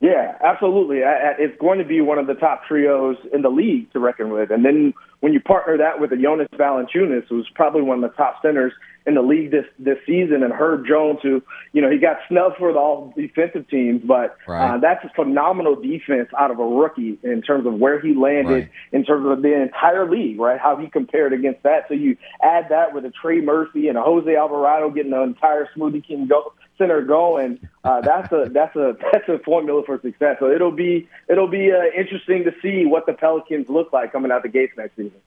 Yeah, 0.00 0.38
absolutely. 0.44 1.02
I, 1.02 1.08
I, 1.10 1.34
it's 1.38 1.58
going 1.60 1.80
to 1.80 1.84
be 1.84 2.00
one 2.00 2.18
of 2.18 2.28
the 2.28 2.34
top 2.34 2.62
trios 2.68 3.16
in 3.32 3.42
the 3.42 3.48
league 3.48 3.92
to 3.92 3.98
reckon 3.98 4.30
with. 4.30 4.50
And 4.52 4.64
then 4.64 4.94
when 5.20 5.32
you 5.32 5.40
partner 5.40 5.76
that 5.78 6.00
with 6.00 6.12
a 6.12 6.16
Jonas 6.16 6.46
Valanciunas, 6.54 7.24
who's 7.28 7.50
probably 7.54 7.82
one 7.82 8.04
of 8.04 8.10
the 8.10 8.16
top 8.16 8.40
centers 8.40 8.72
in 9.06 9.14
the 9.14 9.22
league 9.22 9.50
this 9.50 9.64
this 9.78 9.96
season, 10.06 10.44
and 10.44 10.52
Herb 10.52 10.86
Jones, 10.86 11.18
who 11.22 11.42
you 11.72 11.82
know 11.82 11.90
he 11.90 11.98
got 11.98 12.18
snubbed 12.28 12.56
for 12.58 12.72
the 12.72 12.78
all 12.78 13.12
defensive 13.16 13.68
teams, 13.68 14.02
but 14.04 14.36
Right. 14.46 14.74
uh, 14.74 14.78
that's 14.78 15.04
a 15.04 15.08
phenomenal 15.16 15.74
defense 15.74 16.28
out 16.38 16.52
of 16.52 16.60
a 16.60 16.64
rookie 16.64 17.18
in 17.24 17.42
terms 17.42 17.66
of 17.66 17.74
where 17.74 17.98
he 17.98 18.14
landed, 18.14 18.52
Right. 18.52 18.68
in 18.92 19.04
terms 19.04 19.26
of 19.26 19.42
the 19.42 19.52
entire 19.60 20.08
league, 20.08 20.38
right? 20.38 20.60
How 20.60 20.76
he 20.76 20.88
compared 20.88 21.32
against 21.32 21.64
that. 21.64 21.88
So 21.88 21.94
you 21.94 22.16
add 22.42 22.68
that 22.68 22.94
with 22.94 23.04
a 23.04 23.10
Trey 23.10 23.40
Murphy 23.40 23.88
and 23.88 23.98
a 23.98 24.02
Jose 24.02 24.36
Alvarado 24.36 24.90
getting 24.90 25.10
the 25.10 25.22
entire 25.22 25.68
Smoothie 25.76 26.06
King 26.06 26.26
go, 26.28 26.52
center 26.78 27.02
going. 27.02 27.60
Uh, 27.84 28.00
that's 28.00 28.32
a 28.32 28.48
that's 28.50 28.74
a 28.76 28.96
that's 29.12 29.28
a 29.28 29.38
formula 29.40 29.82
for 29.84 30.00
success. 30.00 30.36
So 30.40 30.50
it'll 30.50 30.72
be 30.72 31.08
it'll 31.28 31.48
be 31.48 31.72
uh, 31.72 31.82
interesting 31.96 32.44
to 32.44 32.54
see 32.62 32.86
what 32.86 33.06
the 33.06 33.12
Pelicans 33.12 33.68
look 33.68 33.92
like 33.92 34.12
coming 34.12 34.32
out 34.32 34.42
the 34.42 34.48
gates 34.48 34.72
next 34.76 34.96
season. 34.96 35.20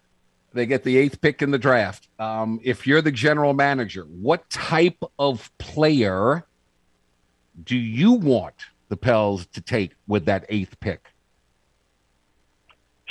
They 0.53 0.65
get 0.65 0.83
the 0.83 0.97
eighth 0.97 1.21
pick 1.21 1.41
in 1.41 1.51
the 1.51 1.59
draft. 1.59 2.09
Um, 2.19 2.59
if 2.63 2.85
you're 2.85 3.01
the 3.01 3.11
general 3.11 3.53
manager, 3.53 4.03
what 4.03 4.49
type 4.49 5.01
of 5.17 5.49
player 5.59 6.45
do 7.63 7.77
you 7.77 8.13
want 8.13 8.55
the 8.89 8.97
Pels 8.97 9.45
to 9.47 9.61
take 9.61 9.93
with 10.07 10.25
that 10.25 10.45
eighth 10.49 10.79
pick? 10.81 11.10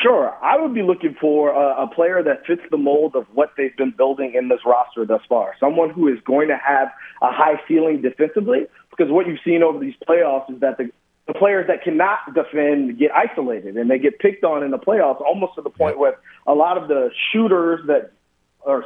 Sure, 0.02 0.34
I 0.42 0.58
would 0.58 0.72
be 0.72 0.82
looking 0.82 1.14
for 1.20 1.50
a, 1.50 1.82
a 1.82 1.86
player 1.86 2.22
that 2.22 2.46
fits 2.46 2.62
the 2.70 2.78
mold 2.78 3.14
of 3.14 3.26
what 3.34 3.52
they've 3.56 3.76
been 3.76 3.92
building 3.96 4.34
in 4.34 4.48
this 4.48 4.60
roster 4.64 5.04
thus 5.04 5.20
far. 5.28 5.54
Someone 5.60 5.90
who 5.90 6.08
is 6.08 6.18
going 6.24 6.48
to 6.48 6.56
have 6.56 6.88
a 7.20 7.30
high 7.30 7.60
ceiling 7.68 8.00
defensively, 8.00 8.66
because 8.90 9.10
what 9.10 9.26
you've 9.26 9.40
seen 9.44 9.62
over 9.62 9.78
these 9.78 9.94
playoffs 10.08 10.50
is 10.50 10.60
that 10.60 10.78
the, 10.78 10.90
the 11.26 11.34
players 11.34 11.66
that 11.66 11.84
cannot 11.84 12.18
defend 12.34 12.98
get 12.98 13.10
isolated 13.12 13.76
and 13.76 13.90
they 13.90 13.98
get 13.98 14.18
picked 14.18 14.42
on 14.42 14.62
in 14.62 14.70
the 14.70 14.78
playoffs, 14.78 15.20
almost 15.20 15.54
to 15.56 15.62
the 15.62 15.70
point 15.70 15.98
where 15.98 16.18
a 16.46 16.54
lot 16.54 16.78
of 16.78 16.88
the 16.88 17.10
shooters 17.30 17.80
that 17.86 18.12
are 18.64 18.84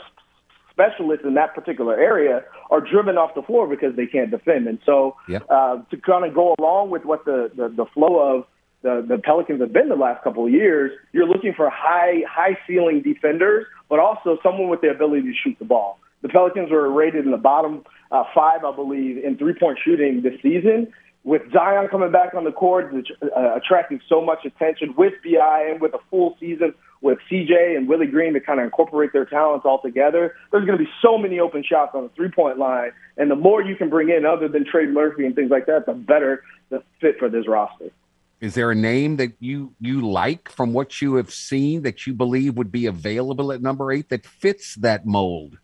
specialists 0.70 1.24
in 1.24 1.34
that 1.34 1.54
particular 1.54 1.94
area 1.96 2.42
are 2.70 2.80
driven 2.80 3.16
off 3.16 3.34
the 3.36 3.42
floor 3.42 3.68
because 3.68 3.94
they 3.94 4.06
can't 4.06 4.32
defend. 4.32 4.66
And 4.66 4.80
so, 4.84 5.16
Yep. 5.28 5.46
uh, 5.48 5.78
to 5.90 5.96
kind 5.96 6.24
of 6.24 6.34
go 6.34 6.56
along 6.58 6.90
with 6.90 7.04
what 7.04 7.24
the, 7.24 7.52
the, 7.54 7.68
the 7.68 7.86
flow 7.94 8.18
of 8.18 8.46
the, 8.84 9.04
the 9.08 9.18
Pelicans 9.18 9.60
have 9.62 9.72
been 9.72 9.88
the 9.88 9.96
last 9.96 10.22
couple 10.22 10.44
of 10.44 10.52
years, 10.52 10.92
you're 11.12 11.26
looking 11.26 11.54
for 11.56 11.70
high 11.70 12.22
high 12.28 12.56
ceiling 12.66 13.00
defenders, 13.02 13.66
but 13.88 13.98
also 13.98 14.38
someone 14.42 14.68
with 14.68 14.82
the 14.82 14.90
ability 14.90 15.22
to 15.22 15.32
shoot 15.42 15.56
the 15.58 15.64
ball. 15.64 15.98
The 16.20 16.28
Pelicans 16.28 16.70
were 16.70 16.92
rated 16.92 17.24
in 17.24 17.30
the 17.30 17.38
bottom 17.38 17.82
uh, 18.12 18.24
five, 18.34 18.62
I 18.62 18.76
believe, 18.76 19.24
in 19.24 19.38
three 19.38 19.54
point 19.58 19.78
shooting 19.82 20.22
this 20.22 20.34
season. 20.42 20.92
With 21.24 21.40
Zion 21.54 21.88
coming 21.88 22.12
back 22.12 22.34
on 22.34 22.44
the 22.44 22.52
court, 22.52 22.94
uh, 22.94 23.54
attracting 23.56 24.00
so 24.06 24.20
much 24.20 24.44
attention 24.44 24.94
with 24.98 25.14
BI 25.24 25.68
and 25.70 25.80
with 25.80 25.94
a 25.94 25.98
full 26.10 26.36
season 26.38 26.74
with 27.00 27.18
CJ 27.30 27.76
and 27.76 27.88
Willie 27.88 28.06
Green 28.06 28.34
to 28.34 28.40
kind 28.40 28.60
of 28.60 28.64
incorporate 28.64 29.14
their 29.14 29.24
talents 29.24 29.64
all 29.64 29.80
together, 29.80 30.34
there's 30.52 30.66
going 30.66 30.76
to 30.78 30.84
be 30.84 30.90
so 31.00 31.16
many 31.16 31.40
open 31.40 31.64
shots 31.66 31.92
on 31.94 32.02
the 32.02 32.08
three 32.10 32.30
point 32.30 32.58
line. 32.58 32.90
And 33.16 33.30
the 33.30 33.36
more 33.36 33.62
you 33.62 33.76
can 33.76 33.88
bring 33.88 34.10
in, 34.10 34.26
other 34.26 34.48
than 34.48 34.66
Trey 34.70 34.84
Murphy 34.84 35.24
and 35.24 35.34
things 35.34 35.50
like 35.50 35.64
that, 35.66 35.86
the 35.86 35.94
better 35.94 36.42
the 36.68 36.82
fit 37.00 37.18
for 37.18 37.30
this 37.30 37.48
roster. 37.48 37.90
Is 38.40 38.54
there 38.54 38.70
a 38.70 38.74
name 38.74 39.16
that 39.16 39.32
you 39.40 39.74
you 39.80 40.06
like 40.06 40.48
from 40.50 40.72
what 40.72 41.00
you 41.00 41.14
have 41.14 41.32
seen 41.32 41.82
that 41.82 42.06
you 42.06 42.12
believe 42.12 42.56
would 42.56 42.72
be 42.72 42.86
available 42.86 43.52
at 43.52 43.62
number 43.62 43.90
eight 43.92 44.08
that 44.10 44.26
fits 44.26 44.74
that 44.76 45.06
mold? 45.06 45.56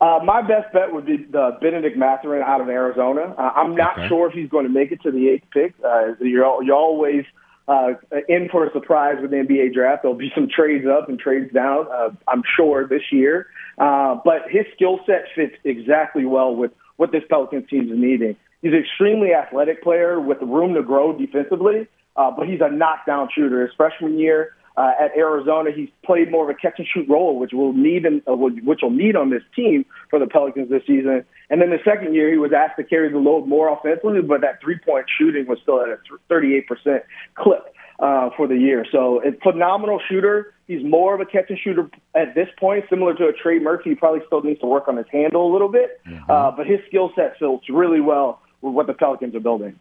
Uh, 0.00 0.18
my 0.24 0.40
best 0.40 0.72
bet 0.72 0.92
would 0.92 1.04
be 1.04 1.18
the 1.18 1.58
Bennedict 1.60 1.96
Mathurin 1.96 2.42
out 2.42 2.60
of 2.62 2.68
Arizona. 2.70 3.34
Uh, 3.36 3.52
I'm 3.54 3.76
not 3.76 3.98
Okay. 3.98 4.08
sure 4.08 4.28
if 4.28 4.32
he's 4.32 4.48
going 4.48 4.64
to 4.64 4.72
make 4.72 4.92
it 4.92 5.02
to 5.02 5.10
the 5.10 5.28
eighth 5.28 5.44
pick. 5.52 5.74
Uh, 5.84 6.14
you're, 6.20 6.62
you're 6.64 6.74
always 6.74 7.24
uh, 7.68 7.92
in 8.26 8.48
for 8.48 8.66
a 8.66 8.72
surprise 8.72 9.16
with 9.20 9.30
the 9.30 9.36
NBA 9.36 9.74
draft. 9.74 10.02
There'll 10.02 10.16
be 10.16 10.32
some 10.34 10.48
trades 10.48 10.86
up 10.86 11.10
and 11.10 11.18
trades 11.18 11.52
down, 11.52 11.86
uh, 11.92 12.08
I'm 12.28 12.42
sure, 12.56 12.88
this 12.88 13.02
year. 13.12 13.48
Uh, 13.76 14.16
but 14.24 14.44
his 14.48 14.64
skill 14.74 15.00
set 15.04 15.26
fits 15.34 15.54
exactly 15.64 16.24
well 16.24 16.56
with 16.56 16.72
what 16.96 17.12
this 17.12 17.22
Pelicans 17.28 17.68
team 17.68 17.92
is 17.92 17.98
needing. 17.98 18.36
He's 18.62 18.72
an 18.72 18.78
extremely 18.78 19.32
athletic 19.34 19.82
player 19.82 20.20
with 20.20 20.38
room 20.42 20.74
to 20.74 20.82
grow 20.82 21.16
defensively, 21.16 21.88
uh, 22.16 22.30
but 22.30 22.48
he's 22.48 22.60
a 22.60 22.70
knockdown 22.70 23.28
shooter. 23.34 23.62
His 23.62 23.74
freshman 23.76 24.18
year, 24.18 24.54
uh, 24.80 24.92
at 24.98 25.16
Arizona. 25.16 25.70
He's 25.74 25.88
played 26.04 26.30
more 26.30 26.48
of 26.48 26.56
a 26.56 26.58
catch 26.58 26.78
and 26.78 26.86
shoot 26.86 27.08
role, 27.08 27.38
which 27.38 27.52
will 27.52 27.72
need 27.72 28.06
in, 28.06 28.22
uh, 28.28 28.34
which 28.34 28.80
will 28.82 28.90
need 28.90 29.16
on 29.16 29.30
this 29.30 29.42
team 29.54 29.84
for 30.08 30.18
the 30.18 30.26
Pelicans 30.26 30.70
this 30.70 30.82
season. 30.86 31.24
And 31.50 31.60
then 31.60 31.70
the 31.70 31.80
second 31.84 32.14
year, 32.14 32.30
he 32.30 32.38
was 32.38 32.52
asked 32.52 32.76
to 32.76 32.84
carry 32.84 33.10
the 33.10 33.18
load 33.18 33.46
more 33.46 33.68
offensively, 33.68 34.22
but 34.22 34.40
that 34.40 34.60
three 34.62 34.78
point 34.78 35.06
shooting 35.18 35.46
was 35.46 35.58
still 35.62 35.80
at 35.80 35.88
a 35.88 35.98
38 36.28 36.66
percent 36.66 37.02
clip. 37.34 37.74
Uh, 37.98 38.30
for 38.34 38.48
the 38.48 38.56
year, 38.56 38.86
so 38.90 39.20
a 39.22 39.32
phenomenal 39.42 40.00
shooter. 40.08 40.54
He's 40.66 40.82
more 40.82 41.14
of 41.14 41.20
a 41.20 41.26
catch 41.26 41.50
and 41.50 41.58
shooter 41.58 41.90
at 42.14 42.34
this 42.34 42.48
point, 42.58 42.86
similar 42.88 43.12
to 43.12 43.26
a 43.26 43.32
Trey 43.34 43.58
Murphy. 43.58 43.90
He 43.90 43.94
probably 43.94 44.22
still 44.26 44.40
needs 44.40 44.58
to 44.60 44.66
work 44.66 44.88
on 44.88 44.96
his 44.96 45.04
handle 45.12 45.46
a 45.46 45.52
little 45.52 45.68
bit, 45.68 46.00
uh, 46.30 46.50
but 46.50 46.66
his 46.66 46.78
skill 46.88 47.12
set 47.14 47.36
fits 47.38 47.68
really 47.68 48.00
well 48.00 48.40
with 48.60 48.74
what 48.74 48.86
the 48.86 48.94
Pelicans 48.94 49.34
are 49.34 49.40
building. 49.40 49.78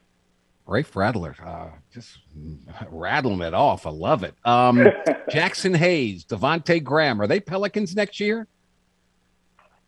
Rafe 0.65 0.95
Rattler, 0.95 1.35
uh, 1.43 1.69
just 1.91 2.19
rattling 2.91 3.41
it 3.41 3.55
off. 3.55 3.87
I 3.87 3.89
love 3.89 4.23
it. 4.23 4.35
Um, 4.45 4.77
Jaxson 5.29 5.75
Hayes, 5.75 6.23
Devonte 6.25 6.83
Graham, 6.83 7.19
are 7.19 7.27
they 7.27 7.39
Pelicans 7.39 7.95
next 7.95 8.19
year? 8.19 8.47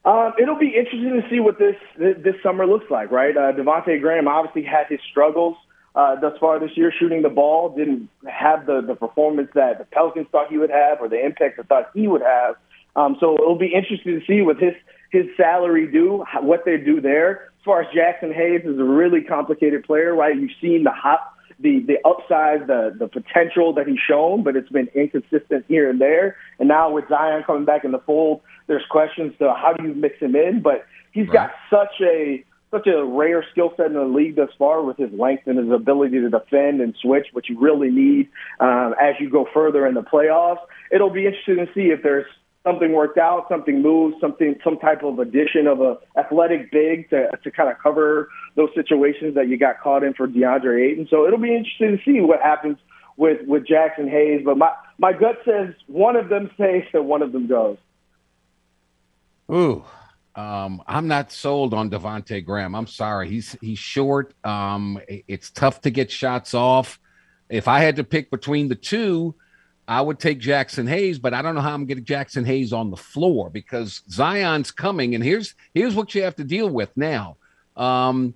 Um, 0.04 0.34
it'll 0.42 0.58
be 0.58 0.76
interesting 0.76 1.22
to 1.22 1.30
see 1.30 1.40
what 1.40 1.60
this 1.60 1.76
this, 1.98 2.36
summer 2.42 2.66
looks 2.66 2.90
like, 2.90 3.12
right? 3.12 3.38
Uh, 3.38 3.52
Devontae 3.54 4.02
Graham 4.02 4.28
obviously 4.28 4.64
had 4.64 4.88
his 4.90 5.00
struggles 5.12 5.56
uh, 5.94 6.20
thus 6.20 6.34
far 6.40 6.60
this 6.60 6.72
year 6.76 6.92
shooting 6.98 7.22
the 7.22 7.30
ball. 7.30 7.76
Didn't 7.76 8.10
have 8.28 8.66
the 8.66 8.82
the 8.82 8.96
performance 8.96 9.50
that 9.54 9.78
the 9.78 9.86
Pelicans 9.86 10.26
thought 10.32 10.50
he 10.50 10.58
would 10.58 10.72
have, 10.72 11.02
or 11.02 11.08
the 11.08 11.24
impact 11.24 11.58
they 11.58 11.64
thought 11.64 11.92
he 11.94 12.08
would 12.08 12.24
have. 12.24 12.56
Um, 12.96 13.16
so 13.20 13.36
it'll 13.36 13.60
be 13.60 13.74
interesting 13.74 14.20
to 14.20 14.26
see 14.26 14.42
what 14.42 14.58
his 14.58 14.74
his 15.12 15.28
salary 15.38 15.86
do, 15.86 16.26
what 16.42 16.66
they 16.66 16.78
do 16.78 17.00
there. 17.00 17.51
As 17.62 17.66
far 17.66 17.82
as 17.82 17.88
Jaxson 17.94 18.34
Hayes 18.34 18.62
is 18.66 18.80
a 18.80 18.84
really 18.84 19.22
complicated 19.22 19.84
player, 19.84 20.16
right? 20.16 20.36
You've 20.36 20.50
seen 20.60 20.84
the 20.84 20.90
hot 20.90 21.32
the 21.60 21.80
the 21.86 21.98
upside, 22.10 22.66
the 22.66 22.96
the 22.98 23.08
potential 23.08 23.72
that 23.74 23.86
he's 23.86 24.00
shown, 24.00 24.42
but 24.42 24.56
it's 24.56 24.70
been 24.70 24.88
inconsistent 24.96 25.66
here 25.68 25.88
and 25.88 26.02
there. 26.02 26.38
And 26.58 26.68
now 26.68 26.90
with 26.90 27.08
Zion 27.08 27.44
coming 27.46 27.66
back 27.66 27.84
in 27.84 27.92
the 27.92 28.00
fold, 28.00 28.42
there's 28.66 28.82
questions 28.90 29.34
to 29.38 29.54
how 29.54 29.74
do 29.74 29.88
you 29.88 29.94
mix 29.94 30.18
him 30.20 30.36
in. 30.36 30.62
But 30.64 30.86
he's 31.12 31.28
Right. 31.28 31.34
got 31.34 31.52
such 31.70 32.02
a 32.02 32.44
such 32.72 32.88
a 32.88 33.04
rare 33.06 33.46
skill 33.52 33.74
set 33.78 33.88
in 33.88 33.94
the 33.94 34.06
league 34.06 34.38
thus 34.38 34.50
far 34.58 34.82
with 34.82 34.98
his 34.98 35.12
length 35.12 35.46
and 35.46 35.60
his 35.60 35.70
ability 35.70 36.20
to 36.20 36.30
defend 36.30 36.82
and 36.82 36.96
switch, 36.96 37.28
which 37.34 37.48
you 37.48 37.60
really 37.60 37.92
need 37.92 38.28
um, 38.60 38.96
as 39.00 39.14
you 39.20 39.30
go 39.30 39.46
further 39.54 39.86
in 39.86 39.94
the 39.94 40.02
playoffs. 40.02 40.62
It'll 40.90 41.12
be 41.12 41.28
interesting 41.28 41.58
to 41.58 41.68
see 41.76 41.92
if 41.92 42.02
there's 42.02 42.26
something 42.64 42.92
worked 42.94 43.18
out, 43.18 43.48
something 43.50 43.82
moves, 43.82 44.16
something, 44.22 44.56
some 44.64 44.78
type 44.78 45.04
of 45.04 45.20
addition 45.20 45.68
of 45.68 45.82
a 45.82 45.98
athletic 46.18 46.72
big 46.72 47.10
to 47.10 47.30
to 47.44 47.52
kind 47.52 47.70
of 47.70 47.78
cover 47.82 48.30
those 48.56 48.70
situations 48.76 49.36
that 49.36 49.48
you 49.48 49.58
got 49.58 49.80
caught 49.82 50.04
in 50.04 50.14
for 50.14 50.28
DeAndre 50.28 50.92
Ayton. 50.92 51.08
So 51.10 51.26
it'll 51.26 51.40
be 51.40 51.56
interesting 51.56 51.98
to 51.98 52.04
see 52.04 52.22
what 52.22 52.42
happens 52.42 52.78
with 53.18 53.46
with 53.48 53.66
Jaxson 53.66 54.10
Hayes. 54.10 54.42
But 54.46 54.58
my 54.58 54.72
my 54.98 55.14
gut 55.14 55.40
says 55.46 55.74
one 55.88 56.16
of 56.16 56.30
them 56.30 56.50
stays 56.56 56.84
and 56.94 57.08
one 57.08 57.22
of 57.22 57.32
them 57.32 57.48
goes. 57.48 57.78
Ooh, 59.52 59.84
um, 60.36 60.82
I'm 60.88 61.08
not 61.08 61.32
sold 61.32 61.74
on 61.74 61.90
Devonte 61.90 62.46
Graham. 62.46 62.76
I'm 62.76 62.88
sorry, 62.88 63.30
he's 63.30 63.58
he's 63.62 63.80
short. 63.80 64.34
Um, 64.44 65.00
it's 65.08 65.50
tough 65.52 65.82
to 65.82 65.90
get 65.90 66.12
shots 66.12 66.54
off. 66.54 67.00
If 67.50 67.68
I 67.68 67.80
had 67.80 67.98
to 67.98 68.06
pick 68.06 68.32
between 68.32 68.70
the 68.70 68.76
two, 68.76 69.36
I 69.88 70.02
would 70.02 70.20
take 70.20 70.40
Jaxson 70.40 70.88
Hayes, 70.88 71.20
but 71.20 71.34
I 71.34 71.42
don't 71.42 71.56
know 71.56 71.62
how 71.62 71.74
I'm 71.74 71.86
getting 71.86 72.06
Jaxson 72.06 72.46
Hayes 72.46 72.72
on 72.72 72.92
the 72.92 72.98
floor 72.98 73.50
because 73.50 74.02
Zion's 74.10 74.72
coming, 74.72 75.16
and 75.16 75.24
here's 75.24 75.56
here's 75.74 75.96
what 75.96 76.16
you 76.16 76.24
have 76.24 76.36
to 76.36 76.44
deal 76.44 76.70
with 76.70 76.96
now. 76.96 77.38
Um, 77.76 78.36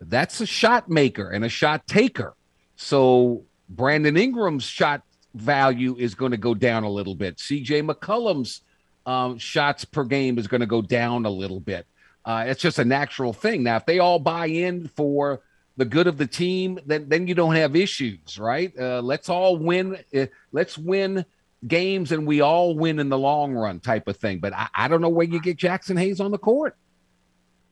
that's 0.00 0.40
a 0.40 0.46
shot 0.46 0.88
maker 0.88 1.30
and 1.30 1.44
a 1.44 1.48
shot 1.48 1.86
taker. 1.86 2.34
So 2.76 3.44
Brandon 3.68 4.16
Ingram's 4.16 4.64
shot 4.64 5.02
value 5.34 5.96
is 5.98 6.14
going 6.14 6.32
to 6.32 6.36
go 6.36 6.54
down 6.54 6.84
a 6.84 6.90
little 6.90 7.14
bit. 7.14 7.36
CJ 7.36 7.88
McCollum's 7.88 8.62
um, 9.06 9.38
shots 9.38 9.84
per 9.84 10.04
game 10.04 10.38
is 10.38 10.46
going 10.46 10.60
to 10.60 10.66
go 10.66 10.82
down 10.82 11.24
a 11.24 11.30
little 11.30 11.60
bit. 11.60 11.86
Uh, 12.24 12.44
it's 12.46 12.60
just 12.60 12.78
a 12.78 12.84
natural 12.84 13.32
thing. 13.32 13.62
Now, 13.62 13.76
if 13.76 13.86
they 13.86 13.98
all 13.98 14.18
buy 14.18 14.46
in 14.46 14.88
for 14.88 15.40
the 15.76 15.84
good 15.84 16.06
of 16.06 16.18
the 16.18 16.26
team, 16.26 16.78
then 16.86 17.08
then 17.08 17.26
you 17.26 17.34
don't 17.34 17.54
have 17.54 17.74
issues, 17.76 18.38
right? 18.38 18.72
Uh, 18.78 19.00
let's 19.00 19.28
all 19.28 19.56
win. 19.56 19.98
Uh, 20.14 20.26
let's 20.52 20.76
win 20.76 21.24
games, 21.66 22.12
and 22.12 22.26
we 22.26 22.40
all 22.40 22.74
win 22.76 22.98
in 22.98 23.08
the 23.08 23.18
long 23.18 23.54
run, 23.54 23.80
type 23.80 24.08
of 24.08 24.16
thing. 24.16 24.38
But 24.38 24.52
I, 24.52 24.68
I 24.74 24.88
don't 24.88 25.00
know 25.00 25.08
where 25.08 25.26
you 25.26 25.40
get 25.40 25.56
Jaxson 25.56 25.98
Hayes 25.98 26.20
on 26.20 26.30
the 26.30 26.38
court. 26.38 26.76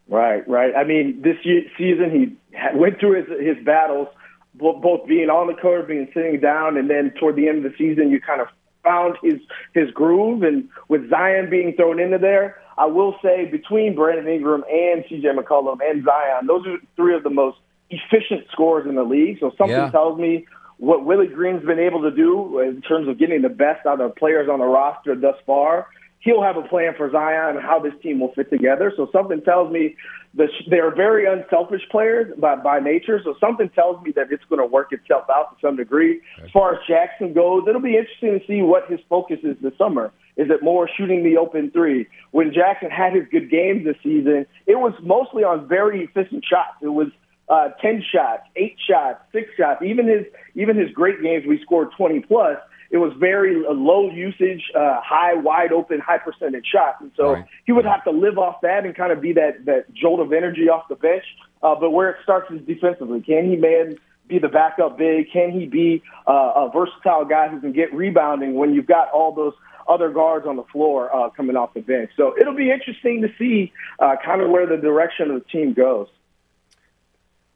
Right, 0.08 0.46
right. 0.48 0.74
I 0.74 0.84
mean, 0.84 1.22
this 1.22 1.36
year, 1.44 1.62
season 1.78 2.10
he 2.10 2.76
went 2.76 2.98
through 2.98 3.24
his 3.24 3.56
his 3.56 3.64
battles, 3.64 4.08
both 4.54 5.06
being 5.06 5.30
on 5.30 5.46
the 5.46 5.54
court, 5.54 5.86
being 5.86 6.08
sitting 6.14 6.40
down, 6.40 6.76
and 6.76 6.88
then 6.88 7.12
toward 7.18 7.36
the 7.36 7.48
end 7.48 7.64
of 7.64 7.72
the 7.72 7.78
season, 7.78 8.10
you 8.10 8.20
kind 8.20 8.40
of 8.40 8.48
found 8.82 9.16
his 9.22 9.40
his 9.74 9.90
groove. 9.90 10.42
And 10.42 10.68
with 10.88 11.10
Zion 11.10 11.50
being 11.50 11.74
thrown 11.76 12.00
into 12.00 12.18
there, 12.18 12.60
I 12.78 12.86
will 12.86 13.16
say 13.22 13.44
between 13.44 13.94
Brandon 13.94 14.26
Ingram 14.26 14.64
and 14.70 15.04
C.J. 15.08 15.28
McCollum 15.28 15.78
and 15.82 16.04
Zion, 16.04 16.46
those 16.46 16.66
are 16.66 16.78
three 16.96 17.14
of 17.14 17.22
the 17.22 17.30
most 17.30 17.58
efficient 17.90 18.46
scorers 18.52 18.86
in 18.88 18.94
the 18.94 19.02
league. 19.04 19.38
So 19.40 19.50
something 19.58 19.76
Yeah. 19.76 19.90
tells 19.90 20.18
me 20.18 20.46
what 20.78 21.04
Willie 21.04 21.26
Green's 21.26 21.64
been 21.64 21.78
able 21.78 22.02
to 22.02 22.10
do 22.10 22.58
in 22.60 22.80
terms 22.82 23.08
of 23.08 23.18
getting 23.18 23.42
the 23.42 23.48
best 23.48 23.84
out 23.86 24.00
of 24.00 24.16
players 24.16 24.48
on 24.48 24.60
the 24.60 24.66
roster 24.66 25.14
thus 25.14 25.36
far. 25.44 25.86
He'll 26.20 26.42
have 26.42 26.56
a 26.56 26.62
plan 26.62 26.94
for 26.96 27.10
Zion 27.10 27.56
and 27.56 27.64
how 27.64 27.78
this 27.78 27.94
team 28.02 28.20
will 28.20 28.32
fit 28.32 28.50
together. 28.50 28.92
So 28.94 29.08
something 29.10 29.40
tells 29.42 29.72
me 29.72 29.96
that 30.34 30.48
they're 30.68 30.94
very 30.94 31.26
unselfish 31.26 31.82
players 31.90 32.32
by, 32.38 32.56
by 32.56 32.78
nature. 32.78 33.20
So 33.24 33.34
something 33.40 33.68
tells 33.70 34.02
me 34.04 34.12
that 34.12 34.30
it's 34.30 34.44
going 34.44 34.60
to 34.60 34.66
work 34.66 34.92
itself 34.92 35.24
out 35.34 35.50
to 35.50 35.66
some 35.66 35.76
degree. 35.76 36.20
As 36.44 36.50
far 36.50 36.74
as 36.74 36.80
Jaxson 36.88 37.34
goes, 37.34 37.64
it'll 37.66 37.80
be 37.80 37.96
interesting 37.96 38.38
to 38.38 38.46
see 38.46 38.62
what 38.62 38.88
his 38.90 39.00
focus 39.08 39.38
is 39.42 39.56
this 39.62 39.72
summer. 39.78 40.12
Is 40.36 40.48
it 40.50 40.62
more 40.62 40.88
shooting 40.96 41.24
the 41.24 41.36
open 41.36 41.70
three? 41.70 42.06
When 42.30 42.52
Jaxson 42.52 42.90
had 42.90 43.14
his 43.14 43.26
good 43.30 43.50
games 43.50 43.84
this 43.84 43.96
season, 44.02 44.46
it 44.66 44.78
was 44.78 44.92
mostly 45.02 45.42
on 45.42 45.66
very 45.68 46.04
efficient 46.04 46.44
shots. 46.44 46.76
It 46.80 46.88
was 46.88 47.08
uh, 47.50 47.68
ten 47.82 48.02
shots, 48.14 48.44
eight 48.56 48.76
shots, 48.88 49.18
six 49.32 49.50
shots. 49.58 49.82
Even 49.84 50.06
his 50.06 50.24
even 50.54 50.76
his 50.76 50.90
great 50.92 51.20
games, 51.22 51.44
we 51.46 51.60
scored 51.62 51.88
twenty 51.96 52.20
plus. 52.20 52.56
It 52.90 52.96
was 52.96 53.12
very 53.20 53.62
low 53.68 54.10
usage, 54.10 54.62
uh, 54.74 55.00
high, 55.00 55.34
wide 55.34 55.72
open, 55.72 56.00
high 56.00 56.18
percentage 56.18 56.66
shots, 56.66 56.96
and 57.00 57.12
so 57.16 57.34
Right. 57.34 57.44
he 57.64 57.72
would 57.72 57.84
have 57.84 58.02
to 58.04 58.10
live 58.10 58.36
off 58.36 58.62
that 58.62 58.84
and 58.84 58.96
kind 58.96 59.12
of 59.12 59.20
be 59.20 59.32
that 59.34 59.64
that 59.66 59.92
jolt 59.92 60.20
of 60.20 60.32
energy 60.32 60.68
off 60.68 60.88
the 60.88 60.96
bench. 60.96 61.24
Uh, 61.62 61.74
but 61.74 61.90
where 61.90 62.10
it 62.10 62.16
starts 62.22 62.50
is 62.50 62.60
defensively. 62.62 63.20
Can 63.20 63.48
he 63.50 63.56
man 63.56 63.96
be 64.26 64.38
the 64.38 64.48
backup 64.48 64.96
big? 64.96 65.30
Can 65.32 65.50
he 65.52 65.66
be 65.66 66.02
uh, 66.26 66.52
a 66.56 66.70
versatile 66.72 67.24
guy 67.24 67.48
who 67.48 67.60
can 67.60 67.72
get 67.72 67.92
rebounding 67.94 68.54
when 68.54 68.74
you've 68.74 68.86
got 68.86 69.10
all 69.10 69.32
those 69.34 69.54
other 69.88 70.08
guards 70.10 70.46
on 70.46 70.56
the 70.56 70.64
floor 70.72 71.14
uh, 71.14 71.30
coming 71.30 71.56
off 71.56 71.74
the 71.74 71.80
bench? 71.80 72.10
So 72.16 72.34
it'll 72.40 72.54
be 72.54 72.70
interesting 72.70 73.22
to 73.22 73.28
see 73.38 73.72
uh, 73.98 74.16
kind 74.24 74.40
of 74.40 74.50
where 74.50 74.66
the 74.66 74.76
direction 74.78 75.30
of 75.30 75.42
the 75.42 75.48
team 75.48 75.74
goes. 75.74 76.08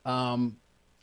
Um, 0.04 0.56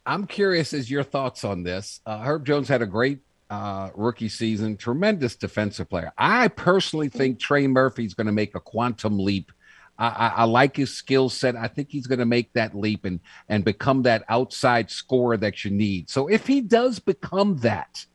I'm 0.05 0.25
curious 0.25 0.73
as 0.73 0.89
your 0.89 1.03
thoughts 1.03 1.43
on 1.43 1.63
this. 1.63 1.99
Uh, 2.05 2.19
Herb 2.19 2.45
Jones 2.45 2.67
had 2.67 2.81
a 2.81 2.87
great 2.87 3.19
uh, 3.49 3.89
rookie 3.93 4.29
season, 4.29 4.77
tremendous 4.77 5.35
defensive 5.35 5.89
player. 5.89 6.11
I 6.17 6.47
personally 6.47 7.09
think 7.09 7.39
Trey 7.39 7.67
Murphy's 7.67 8.13
going 8.13 8.27
to 8.27 8.33
make 8.33 8.55
a 8.55 8.59
quantum 8.59 9.19
leap. 9.19 9.51
I, 9.99 10.07
I, 10.07 10.27
I 10.37 10.43
like 10.45 10.75
his 10.75 10.95
skill 10.95 11.29
set. 11.29 11.55
I 11.55 11.67
think 11.67 11.91
he's 11.91 12.07
going 12.07 12.19
to 12.19 12.25
make 12.25 12.53
that 12.53 12.75
leap 12.75 13.05
and 13.05 13.19
and 13.49 13.63
become 13.63 14.03
that 14.03 14.23
outside 14.29 14.89
scorer 14.89 15.37
that 15.37 15.63
you 15.63 15.71
need. 15.71 16.09
So 16.09 16.27
if 16.27 16.47
he 16.47 16.61
does 16.61 16.99
become 16.99 17.57
that, 17.57 18.05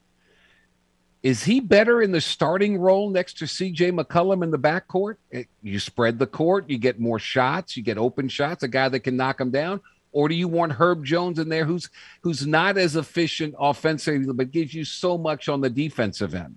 is 1.23 1.45
he 1.45 1.61
better 1.61 2.03
in 2.03 2.13
the 2.13 2.21
starting 2.21 2.79
role 2.79 3.11
next 3.11 3.39
to 3.39 3.45
CJ 3.45 3.99
McCollum 3.99 4.43
in 4.43 4.51
the 4.51 4.59
backcourt? 4.59 5.17
You 5.63 5.79
spread 5.79 6.19
the 6.19 6.27
court, 6.27 6.71
you 6.71 6.79
get 6.79 6.99
more 6.99 7.19
shots, 7.19 7.77
you 7.77 7.83
get 7.83 7.99
open 7.99 8.29
shots, 8.29 8.63
a 8.63 8.69
guy 8.69 8.89
that 8.89 9.01
can 9.01 9.17
knock 9.17 9.41
him 9.41 9.51
down. 9.51 9.81
Or 10.17 10.31
do 10.31 10.35
you 10.35 10.49
want 10.49 10.73
Herb 10.73 11.05
Jones 11.05 11.39
in 11.39 11.51
there 11.51 11.67
who's 11.67 11.91
who's 12.23 12.47
not 12.47 12.79
as 12.79 12.97
efficient 12.97 13.55
offensively, 13.61 14.33
but 14.33 14.51
gives 14.51 14.73
you 14.73 14.83
so 14.83 15.19
much 15.19 15.47
on 15.47 15.61
the 15.61 15.69
defensive 15.69 16.35
end? 16.35 16.57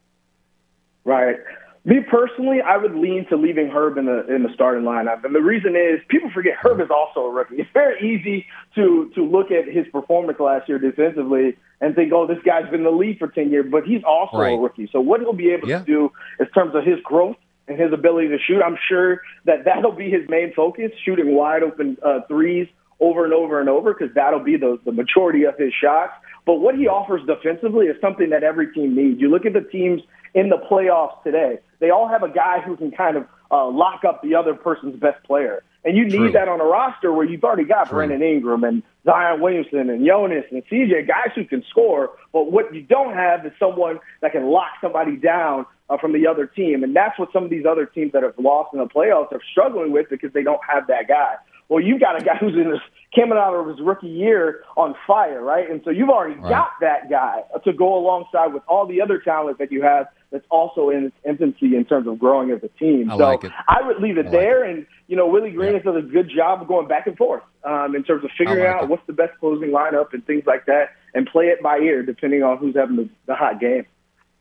Right. 1.04 1.36
Me 1.84 1.98
personally, 2.10 2.62
I 2.62 2.78
would 2.78 2.96
lean 2.96 3.26
to 3.28 3.36
leaving 3.36 3.68
Herb 3.68 3.98
in 3.98 4.06
the 4.06 4.26
in 4.34 4.44
the 4.44 4.50
starting 4.54 4.86
lineup, 4.86 5.26
and 5.26 5.36
the 5.36 5.42
reason 5.42 5.76
is 5.76 6.00
people 6.08 6.30
forget 6.34 6.54
Herb 6.64 6.80
is 6.80 6.90
also 6.90 7.20
a 7.26 7.32
rookie. 7.32 7.56
It's 7.60 7.70
very 7.74 8.00
easy 8.00 8.46
to 8.76 9.12
to 9.16 9.26
look 9.26 9.52
at 9.52 9.66
his 9.68 9.86
performance 9.92 10.40
last 10.40 10.70
year 10.70 10.80
defensively 10.80 11.58
and 11.82 11.94
think, 11.96 12.14
oh, 12.14 12.26
this 12.28 12.40
guy's 12.46 12.64
been 12.72 12.76
in 12.82 12.84
the 12.86 12.92
league 12.92 13.20
for 13.20 13.28
ten 13.28 13.50
years, 13.52 13.66
but 13.70 13.84
he's 13.84 14.04
also 14.06 14.38
Right. 14.38 14.54
a 14.54 14.58
rookie. 14.58 14.88
So 14.94 15.02
what 15.02 15.20
he'll 15.20 15.34
be 15.34 15.50
able 15.52 15.68
Yeah. 15.68 15.80
to 15.80 15.86
do 15.86 16.12
in 16.40 16.46
terms 16.48 16.76
of 16.76 16.86
his 16.86 17.02
growth 17.02 17.36
and 17.68 17.78
his 17.78 17.92
ability 17.92 18.30
to 18.30 18.40
shoot, 18.40 18.62
I'm 18.62 18.78
sure 18.88 19.22
that 19.44 19.66
that'll 19.68 19.92
be 19.92 20.10
his 20.10 20.30
main 20.30 20.54
focus, 20.54 20.92
shooting 21.04 21.36
wide 21.36 21.62
open 21.62 21.98
uh, 22.02 22.22
threes 22.30 22.70
over 23.00 23.24
and 23.24 23.34
over 23.34 23.60
and 23.60 23.70
over, 23.70 23.94
because 23.94 24.14
that'll 24.16 24.44
be 24.44 24.58
the 24.58 24.80
the 24.86 24.92
majority 24.92 25.44
of 25.44 25.58
his 25.58 25.74
shots. 25.74 26.14
But 26.46 26.56
what 26.56 26.76
he 26.76 26.88
offers 26.88 27.22
defensively 27.28 27.88
is 27.88 27.96
something 28.02 28.30
that 28.32 28.44
every 28.44 28.74
team 28.74 28.96
needs. 28.96 29.20
You 29.20 29.30
look 29.30 29.46
at 29.46 29.54
the 29.54 29.62
teams 29.62 30.02
in 30.34 30.50
the 30.50 30.58
playoffs 30.58 31.22
today; 31.24 31.60
they 31.80 31.90
all 31.90 32.08
have 32.08 32.24
a 32.24 32.30
guy 32.30 32.60
who 32.62 32.76
can 32.78 32.92
kind 32.92 33.18
of 33.18 33.26
uh, 33.52 33.68
lock 33.68 34.04
up 34.04 34.22
the 34.22 34.36
other 34.36 34.54
person's 34.54 35.00
best 35.00 35.24
player. 35.24 35.64
And 35.86 35.96
you 35.96 36.06
need 36.06 36.18
True. 36.18 36.32
that 36.34 36.50
on 36.50 36.60
a 36.60 36.66
roster 36.66 37.12
where 37.12 37.26
you've 37.26 37.44
already 37.44 37.64
got 37.64 37.88
True. 37.88 38.00
Brandon 38.00 38.22
Ingram 38.22 38.64
and 38.66 38.84
Zion 39.06 39.40
Williamson 39.40 39.90
and 39.90 40.06
Jonas 40.06 40.44
and 40.52 40.62
CJ, 40.68 41.08
guys 41.08 41.32
who 41.36 41.46
can 41.46 41.64
score. 41.70 42.12
But 42.34 42.52
what 42.52 42.74
you 42.76 42.82
don't 42.82 43.14
have 43.14 43.46
is 43.46 43.54
someone 43.58 44.00
that 44.22 44.34
can 44.34 44.48
lock 44.48 44.72
somebody 44.82 45.16
down 45.16 45.66
uh, 45.90 45.98
from 45.98 46.12
the 46.12 46.28
other 46.28 46.46
team. 46.46 46.84
And 46.84 46.96
that's 46.96 47.18
what 47.18 47.32
some 47.32 47.46
of 47.46 47.50
these 47.50 47.66
other 47.66 47.86
teams 47.86 48.12
that 48.12 48.24
have 48.24 48.34
lost 48.38 48.74
in 48.74 48.80
the 48.80 48.86
playoffs 48.86 49.32
are 49.32 49.42
struggling 49.52 49.92
with 49.92 50.10
because 50.10 50.34
they 50.34 50.44
don't 50.44 50.62
have 50.68 50.88
that 50.88 51.08
guy. 51.08 51.36
Well, 51.70 51.82
you've 51.84 52.00
got 52.00 52.20
a 52.20 52.24
guy 52.26 52.36
who's 52.40 52.56
in 52.56 52.72
this, 52.72 52.80
coming 53.16 53.38
out 53.38 53.54
of 53.54 53.68
his 53.68 53.80
rookie 53.80 54.08
year 54.08 54.64
on 54.76 54.96
fire, 55.06 55.42
right? 55.42 55.70
And 55.70 55.82
so 55.84 55.92
you've 55.92 56.10
already 56.10 56.36
Right. 56.40 56.50
got 56.50 56.70
that 56.82 57.10
guy 57.10 57.44
to 57.64 57.74
go 57.74 57.96
alongside 57.96 58.54
with 58.54 58.64
all 58.68 58.86
the 58.88 59.02
other 59.02 59.20
talent 59.20 59.60
that 59.60 59.72
you 59.72 59.82
have 59.84 60.08
that's 60.32 60.46
also 60.50 60.90
in 60.90 61.06
its 61.06 61.16
infancy 61.28 61.76
in 61.76 61.86
terms 61.86 62.08
of 62.08 62.18
growing 62.20 62.52
as 62.52 62.62
a 62.64 62.68
team. 62.80 63.10
I 63.12 63.18
so 63.18 63.24
like 63.24 63.44
it. 63.44 63.52
I 63.68 63.82
would 63.86 64.00
leave 64.00 64.18
it 64.18 64.28
I 64.28 64.30
like 64.30 64.40
there. 64.40 64.64
And, 64.64 64.86
you 65.08 65.16
know, 65.16 65.28
Willie 65.28 65.52
Green 65.52 65.70
Yeah. 65.72 65.78
has 65.78 65.84
done 65.84 65.98
a 65.98 66.02
good 66.02 66.30
job 66.36 66.62
of 66.62 66.68
going 66.68 66.88
back 66.88 67.06
and 67.08 67.16
forth 67.18 67.44
um, 67.64 67.96
in 67.96 68.04
terms 68.04 68.24
of 68.24 68.32
figuring 68.38 68.64
like 68.66 68.76
out 68.76 68.84
it. 68.84 68.90
what's 68.90 69.06
the 69.08 69.14
best 69.14 69.38
closing 69.40 69.70
lineup 69.70 70.14
and 70.14 70.26
things 70.26 70.44
like 70.48 70.66
that 70.66 70.90
and 71.14 71.28
play 71.28 71.46
it 71.46 71.62
by 71.64 71.78
ear 71.78 72.04
depending 72.04 72.42
on 72.44 72.58
who's 72.58 72.76
having 72.76 72.96
the, 72.96 73.10
the 73.28 73.36
hot 73.36 73.60
game. 73.60 73.86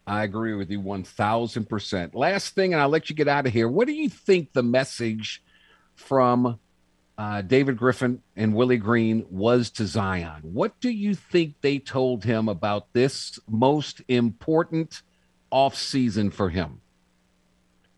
I 0.06 0.24
agree 0.24 0.54
with 0.54 0.70
you 0.70 0.80
1000%. 0.80 2.14
Last 2.14 2.54
thing, 2.54 2.72
and 2.72 2.80
I'll 2.80 2.88
let 2.88 3.10
you 3.10 3.16
get 3.16 3.28
out 3.28 3.46
of 3.46 3.52
here. 3.52 3.68
What 3.68 3.86
do 3.86 3.92
you 3.92 4.08
think 4.08 4.52
the 4.54 4.62
message 4.62 5.42
from 5.94 6.58
uh, 7.18 7.42
David 7.42 7.76
Griffin 7.76 8.22
and 8.36 8.54
Willie 8.54 8.76
Green 8.78 9.26
was 9.28 9.70
to 9.72 9.86
Zion? 9.86 10.40
What 10.42 10.80
do 10.80 10.88
you 10.88 11.14
think 11.14 11.54
they 11.60 11.78
told 11.78 12.24
him 12.24 12.48
about 12.48 12.92
this 12.92 13.38
most 13.48 14.00
important 14.08 15.02
offseason 15.52 16.32
for 16.32 16.48
him? 16.48 16.80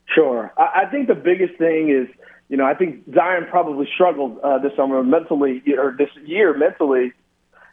Sure. 0.06 0.52
I, 0.56 0.82
I 0.82 0.90
think 0.90 1.06
the 1.06 1.14
biggest 1.14 1.56
thing 1.58 1.90
is, 1.90 2.08
you 2.48 2.56
know, 2.56 2.64
I 2.64 2.74
think 2.74 3.04
Zion 3.14 3.46
probably 3.50 3.86
struggled 3.94 4.40
uh, 4.40 4.58
this 4.58 4.72
summer 4.74 5.04
mentally 5.04 5.62
or 5.78 5.94
this 5.96 6.08
year 6.24 6.56
mentally 6.56 7.12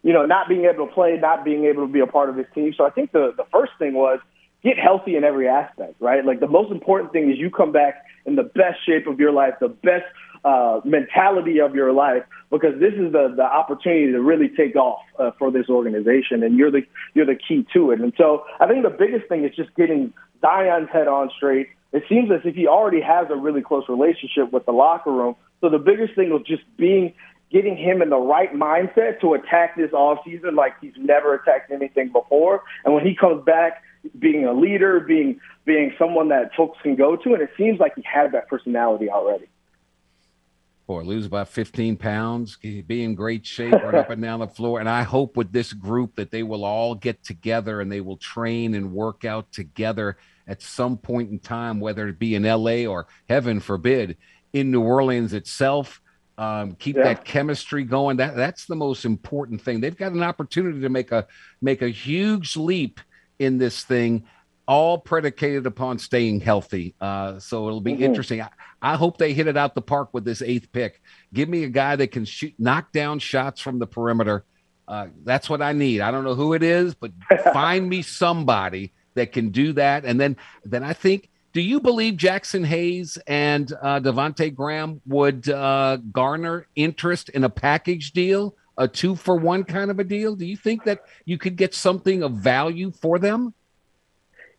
you 0.04 0.14
know, 0.14 0.26
not 0.26 0.48
being 0.48 0.66
able 0.66 0.88
to 0.88 0.93
play, 0.93 1.18
not 1.22 1.43
being 1.43 1.66
able 1.66 1.86
to 1.86 1.91
be 1.91 2.00
a 2.00 2.08
part 2.08 2.30
of 2.30 2.38
his 2.38 2.45
team. 2.54 2.74
So 2.78 2.86
I 2.86 2.89
think 2.89 3.12
the 3.12 3.34
the 3.36 3.45
first 3.52 3.74
thing 3.78 3.93
was 3.93 4.20
get 4.64 4.78
healthy 4.78 5.16
in 5.16 5.24
every 5.24 5.48
aspect, 5.48 5.95
right? 6.00 6.24
Like 6.26 6.39
the 6.39 6.48
most 6.48 6.72
important 6.72 7.12
thing 7.12 7.30
is 7.30 7.38
you 7.38 7.50
come 7.50 7.72
back 7.72 8.06
in 8.26 8.36
the 8.36 8.43
best 8.43 8.86
shape 8.86 9.08
of 9.08 9.20
your 9.20 9.32
life, 9.32 9.56
the 9.60 9.68
best 9.70 10.06
uh, 10.44 10.82
mentality 10.84 11.60
of 11.60 11.76
your 11.76 11.92
life, 11.92 12.24
because 12.52 12.80
this 12.80 12.94
is 12.94 13.12
the 13.12 13.34
the 13.36 13.44
opportunity 13.44 14.12
to 14.12 14.22
really 14.22 14.50
take 14.50 14.76
off 14.76 15.02
uh, 15.20 15.32
for 15.38 15.52
this 15.52 15.70
organization, 15.70 16.44
and 16.44 16.58
you're 16.58 16.72
the 16.72 16.82
you're 17.14 17.26
the 17.26 17.36
key 17.36 17.66
to 17.74 17.92
it. 17.92 18.00
And 18.00 18.14
so 18.18 18.46
I 18.60 18.68
think 18.68 18.84
the 18.84 18.90
biggest 18.90 19.28
thing 19.28 19.44
is 19.44 19.56
just 19.56 19.74
getting 19.76 20.14
Zion's 20.42 20.90
head 20.92 21.08
on 21.08 21.30
straight. 21.36 21.68
It 21.94 22.04
seems 22.10 22.30
as 22.32 22.42
if 22.44 22.56
he 22.56 22.68
already 22.68 23.02
has 23.02 23.28
a 23.30 23.36
really 23.36 23.62
close 23.62 23.86
relationship 23.88 24.52
with 24.52 24.66
the 24.66 24.74
locker 24.74 25.12
room. 25.12 25.36
So 25.62 25.70
the 25.70 25.80
biggest 25.80 26.16
thing 26.16 26.30
was 26.30 26.44
just 26.46 26.64
being 26.78 27.14
getting 27.52 27.78
him 27.78 28.02
in 28.02 28.10
the 28.10 28.18
right 28.18 28.54
mindset 28.54 29.22
to 29.22 29.34
attack 29.34 29.78
this 29.78 29.94
off 29.94 30.20
season 30.26 30.56
like 30.56 30.74
he's 30.82 30.94
never 30.98 31.34
attacked 31.34 31.72
anything 31.72 32.12
before. 32.12 32.64
And 32.84 32.94
when 32.94 33.06
he 33.06 33.16
comes 33.16 33.44
back, 33.46 33.84
being 34.20 34.46
a 34.46 34.54
leader, 34.54 35.00
being 35.00 35.40
being 35.66 35.94
someone 35.98 36.30
that 36.30 36.52
folks 36.56 36.78
can 36.82 36.96
go 36.96 37.16
to, 37.16 37.34
and 37.34 37.42
it 37.42 37.50
seems 37.58 37.80
like 37.80 37.94
he 37.96 38.04
had 38.04 38.32
that 38.34 38.48
personality 38.48 39.10
already. 39.10 39.48
Boy, 40.88 41.04
lose 41.04 41.26
about 41.26 41.50
15 41.50 41.98
pounds, 41.98 42.56
be 42.62 43.04
in 43.04 43.14
great 43.14 43.46
shape, 43.46 43.74
run 43.84 43.98
up 43.98 44.10
and 44.10 44.22
down 44.22 44.40
the 44.40 44.48
floor. 44.48 44.80
And 44.80 44.88
I 44.88 45.04
hope 45.04 45.36
with 45.36 45.52
this 45.52 45.74
group 45.74 46.16
that 46.16 46.32
they 46.32 46.44
will 46.44 46.64
all 46.64 46.96
get 46.96 47.22
together 47.26 47.82
and 47.82 47.92
they 47.92 48.00
will 48.00 48.16
train 48.16 48.74
and 48.74 48.94
work 48.94 49.26
out 49.26 49.52
together 49.52 50.16
at 50.48 50.62
some 50.62 50.98
point 50.98 51.30
in 51.30 51.40
time, 51.40 51.82
whether 51.82 52.08
it 52.08 52.18
be 52.18 52.36
in 52.36 52.44
LA 52.44 52.86
or 52.86 53.08
heaven 53.28 53.60
forbid, 53.60 54.16
in 54.54 54.72
New 54.72 54.82
Orleans 54.82 55.34
itself. 55.34 56.00
Um, 56.38 56.74
keep 56.76 56.96
Yeah. 56.96 57.04
that 57.04 57.26
chemistry 57.26 57.84
going. 57.84 58.16
That 58.18 58.38
that's 58.38 58.66
the 58.66 58.76
most 58.76 59.04
important 59.04 59.60
thing. 59.62 59.82
They've 59.82 59.98
got 59.98 60.14
an 60.14 60.24
opportunity 60.24 60.80
to 60.80 60.90
make 60.90 61.12
a 61.12 61.28
make 61.62 61.82
a 61.82 61.90
huge 61.90 62.56
leap 62.56 63.02
in 63.40 63.58
this 63.58 63.84
thing, 63.84 64.24
all 64.68 65.00
predicated 65.00 65.66
upon 65.66 65.98
staying 66.00 66.40
healthy. 66.42 66.96
Uh, 67.02 67.40
so 67.40 67.68
it'll 67.68 67.82
be 67.82 67.94
Mhm. 67.96 68.02
interesting. 68.02 68.42
I, 68.42 68.50
I 68.82 68.96
hope 68.96 69.18
they 69.18 69.34
hit 69.34 69.48
it 69.48 69.58
out 69.58 69.76
the 69.76 69.82
park 69.82 70.10
with 70.14 70.26
this 70.26 70.42
eighth 70.42 70.72
pick. 70.72 71.02
Give 71.34 71.50
me 71.50 71.64
a 71.64 71.70
guy 71.70 71.96
that 71.96 72.12
can 72.12 72.26
shoot, 72.26 72.54
knock 72.60 72.92
down 72.92 73.20
shots 73.20 73.60
from 73.60 73.80
the 73.80 73.88
perimeter. 73.88 74.46
Uh, 74.88 75.08
that's 75.24 75.50
what 75.50 75.62
I 75.62 75.74
need. 75.74 76.02
I 76.02 76.12
don't 76.12 76.24
know 76.24 76.36
who 76.36 76.54
it 76.54 76.64
is, 76.64 76.94
but 76.94 77.12
find 77.54 77.90
me 77.90 78.02
somebody 78.02 78.94
that 79.16 79.32
can 79.32 79.50
do 79.50 79.74
that. 79.74 80.06
And 80.06 80.20
then, 80.20 80.38
then 80.64 80.84
I 80.84 80.94
think. 80.94 81.30
Do 81.54 81.62
you 81.62 81.80
believe 81.80 82.16
Jaxson 82.16 82.64
Hayes 82.64 83.18
and 83.26 83.72
uh, 83.82 84.00
Devonte 84.00 84.54
Graham 84.54 85.02
would 85.08 85.50
uh, 85.50 85.98
garner 86.12 86.68
interest 86.76 87.30
in 87.30 87.44
a 87.44 87.50
package 87.50 88.12
deal, 88.12 88.56
a 88.78 88.88
two 88.88 89.16
for 89.16 89.36
one 89.36 89.64
kind 89.64 89.90
of 89.90 89.98
a 89.98 90.04
deal? 90.04 90.36
Do 90.36 90.46
you 90.46 90.56
think 90.56 90.84
that 90.84 91.06
you 91.26 91.40
could 91.40 91.56
get 91.56 91.74
something 91.74 92.22
of 92.22 92.34
value 92.34 92.92
for 92.92 93.18
them? 93.18 93.56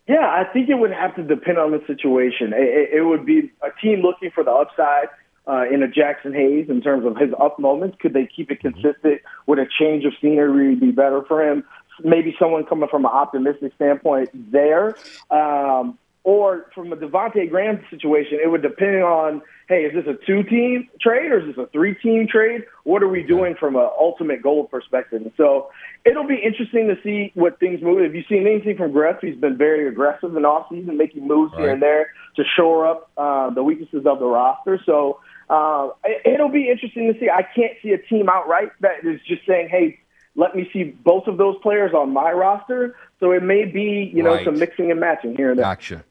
Yeah, 0.08 0.26
I 0.26 0.44
think 0.50 0.70
it 0.70 0.74
would 0.74 0.90
have 0.90 1.14
to 1.16 1.22
depend 1.22 1.58
on 1.58 1.70
the 1.70 1.82
situation. 1.86 2.54
It, 2.54 2.62
it, 2.62 2.98
it 2.98 3.02
would 3.02 3.26
be 3.26 3.52
a 3.62 3.68
team 3.80 4.00
looking 4.00 4.30
for 4.30 4.42
the 4.42 4.50
upside 4.50 5.08
uh, 5.46 5.64
in 5.70 5.82
a 5.82 5.86
Jaxson 5.86 6.34
Hayes 6.34 6.70
in 6.70 6.80
terms 6.80 7.04
of 7.04 7.16
his 7.18 7.30
up 7.38 7.58
moments. 7.58 7.98
Could 8.00 8.14
they 8.14 8.26
keep 8.26 8.50
it 8.50 8.60
consistent? 8.60 9.20
Would 9.46 9.58
a 9.58 9.66
change 9.78 10.06
of 10.06 10.14
scenery 10.20 10.74
be 10.74 10.92
better 10.92 11.22
for 11.28 11.46
him? 11.46 11.62
Maybe 12.02 12.34
someone 12.38 12.64
coming 12.64 12.88
from 12.88 13.04
an 13.04 13.10
optimistic 13.12 13.72
standpoint 13.76 14.30
there. 14.50 14.96
Um, 15.30 15.98
or 16.24 16.66
from 16.74 16.92
a 16.92 16.96
Devontae 16.96 17.48
Graham 17.48 17.82
situation, 17.88 18.38
it 18.42 18.48
would 18.50 18.60
depend 18.60 19.02
on, 19.02 19.40
hey, 19.68 19.84
is 19.84 19.94
this 19.94 20.04
a 20.06 20.26
two-team 20.26 20.88
trade 21.00 21.32
or 21.32 21.40
is 21.40 21.46
this 21.46 21.64
a 21.64 21.66
three-team 21.68 22.28
trade? 22.28 22.64
What 22.84 23.02
are 23.02 23.08
we 23.08 23.22
doing 23.22 23.54
from 23.58 23.76
an 23.76 23.88
ultimate 23.98 24.42
goal 24.42 24.64
perspective? 24.64 25.32
So 25.36 25.70
it'll 26.08 26.26
be 26.26 26.36
interesting 26.44 26.88
to 26.88 26.96
see 27.02 27.30
what 27.34 27.58
things 27.60 27.82
move. 27.82 28.00
If 28.02 28.14
you've 28.14 28.26
seen 28.28 28.46
anything 28.46 28.76
from 28.76 28.92
Griff, 28.92 29.16
he's 29.20 29.36
been 29.36 29.56
very 29.56 29.88
aggressive 29.88 30.36
in 30.36 30.42
offseason, 30.44 30.96
making 30.96 31.26
moves 31.26 31.52
here 31.56 31.70
and 31.70 31.82
there 31.82 32.10
to 32.36 32.44
shore 32.56 32.86
up 32.86 33.10
uh, 33.16 33.50
the 33.50 33.62
weaknesses 33.62 34.06
of 34.06 34.18
the 34.18 34.26
roster. 34.26 34.80
So 34.86 35.20
uh, 35.50 35.90
it, 36.04 36.34
it'll 36.34 36.50
be 36.50 36.70
interesting 36.70 37.12
to 37.12 37.18
see. 37.18 37.28
I 37.28 37.42
can't 37.42 37.72
see 37.82 37.90
a 37.90 37.98
team 37.98 38.28
outright 38.28 38.70
that 38.80 39.04
is 39.04 39.20
just 39.26 39.46
saying, 39.46 39.68
hey, 39.70 40.00
let 40.36 40.54
me 40.54 40.68
see 40.72 40.84
both 40.84 41.26
of 41.26 41.36
those 41.36 41.56
players 41.62 41.92
on 41.94 42.12
my 42.12 42.30
roster. 42.32 42.96
So 43.20 43.32
it 43.32 43.42
may 43.42 43.64
be, 43.64 44.10
you 44.14 44.22
know, 44.22 44.34
Right. 44.34 44.44
some 44.44 44.58
mixing 44.58 44.90
and 44.90 45.00
matching 45.00 45.34
here 45.36 45.50
and 45.50 45.58
there. 45.58 45.64
Gotcha. 45.64 46.04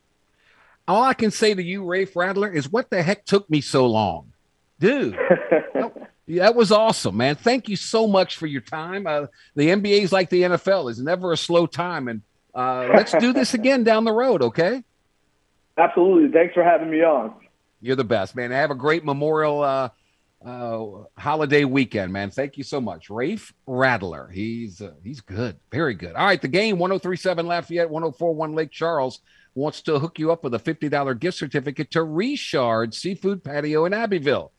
All 0.87 1.03
I 1.03 1.13
can 1.13 1.31
say 1.31 1.53
to 1.53 1.61
you, 1.63 1.83
Rafe 1.85 2.15
Rattler, 2.15 2.49
is 2.49 2.69
what 2.71 2.89
the 2.89 3.03
heck 3.03 3.25
took 3.25 3.49
me 3.49 3.61
so 3.61 3.85
long? 3.87 4.33
Dude, 4.79 5.17
that, 6.27 6.55
was 6.55 6.71
awesome, 6.71 7.17
man. 7.17 7.35
Thank 7.35 7.69
you 7.69 7.75
so 7.75 8.07
much 8.07 8.37
for 8.37 8.47
your 8.47 8.61
time. 8.61 9.07
Uh, 9.07 9.27
the 9.55 9.69
NBA 9.69 10.01
is 10.01 10.11
like 10.11 10.29
the 10.29 10.43
NFL, 10.43 10.89
is 10.91 11.01
never 11.01 11.31
a 11.31 11.37
slow 11.37 11.65
time. 11.65 12.07
And 12.07 12.21
uh, 12.53 12.89
let's 12.93 13.13
do 13.13 13.33
this 13.33 13.53
again 13.55 13.83
down 13.83 14.03
the 14.03 14.11
road, 14.11 14.41
okay? 14.41 14.83
Absolutely. 15.77 16.31
Thanks 16.31 16.53
for 16.53 16.63
having 16.63 16.89
me 16.89 17.03
on. 17.03 17.33
You're 17.81 17.95
the 17.95 18.03
best, 18.03 18.35
man. 18.35 18.51
Have 18.51 18.71
a 18.71 18.75
great 18.75 19.05
Memorial 19.05 19.61
uh, 19.61 19.89
uh, 20.45 21.03
holiday 21.17 21.63
weekend, 21.63 22.11
man. 22.11 22.31
Thank 22.31 22.57
you 22.57 22.63
so 22.63 22.81
much, 22.81 23.09
Rafe 23.09 23.53
Rattler. 23.65 24.29
He's 24.29 24.81
uh, 24.81 24.93
he's 25.03 25.21
good, 25.21 25.57
very 25.71 25.93
good. 25.93 26.15
All 26.15 26.25
right, 26.25 26.41
the 26.41 26.47
game 26.47 26.79
1037 26.79 27.45
Lafayette, 27.45 27.89
1041 27.89 28.55
Lake 28.55 28.71
Charles 28.71 29.19
wants 29.53 29.81
to 29.81 29.99
hook 29.99 30.19
you 30.19 30.31
up 30.31 30.43
with 30.43 30.53
a 30.53 30.59
$50 30.59 31.19
gift 31.19 31.37
certificate 31.37 31.91
to 31.91 32.03
Richard 32.03 32.93
Seafood 32.93 33.43
Patio 33.43 33.85
in 33.85 33.93
Abbeville. 33.93 34.51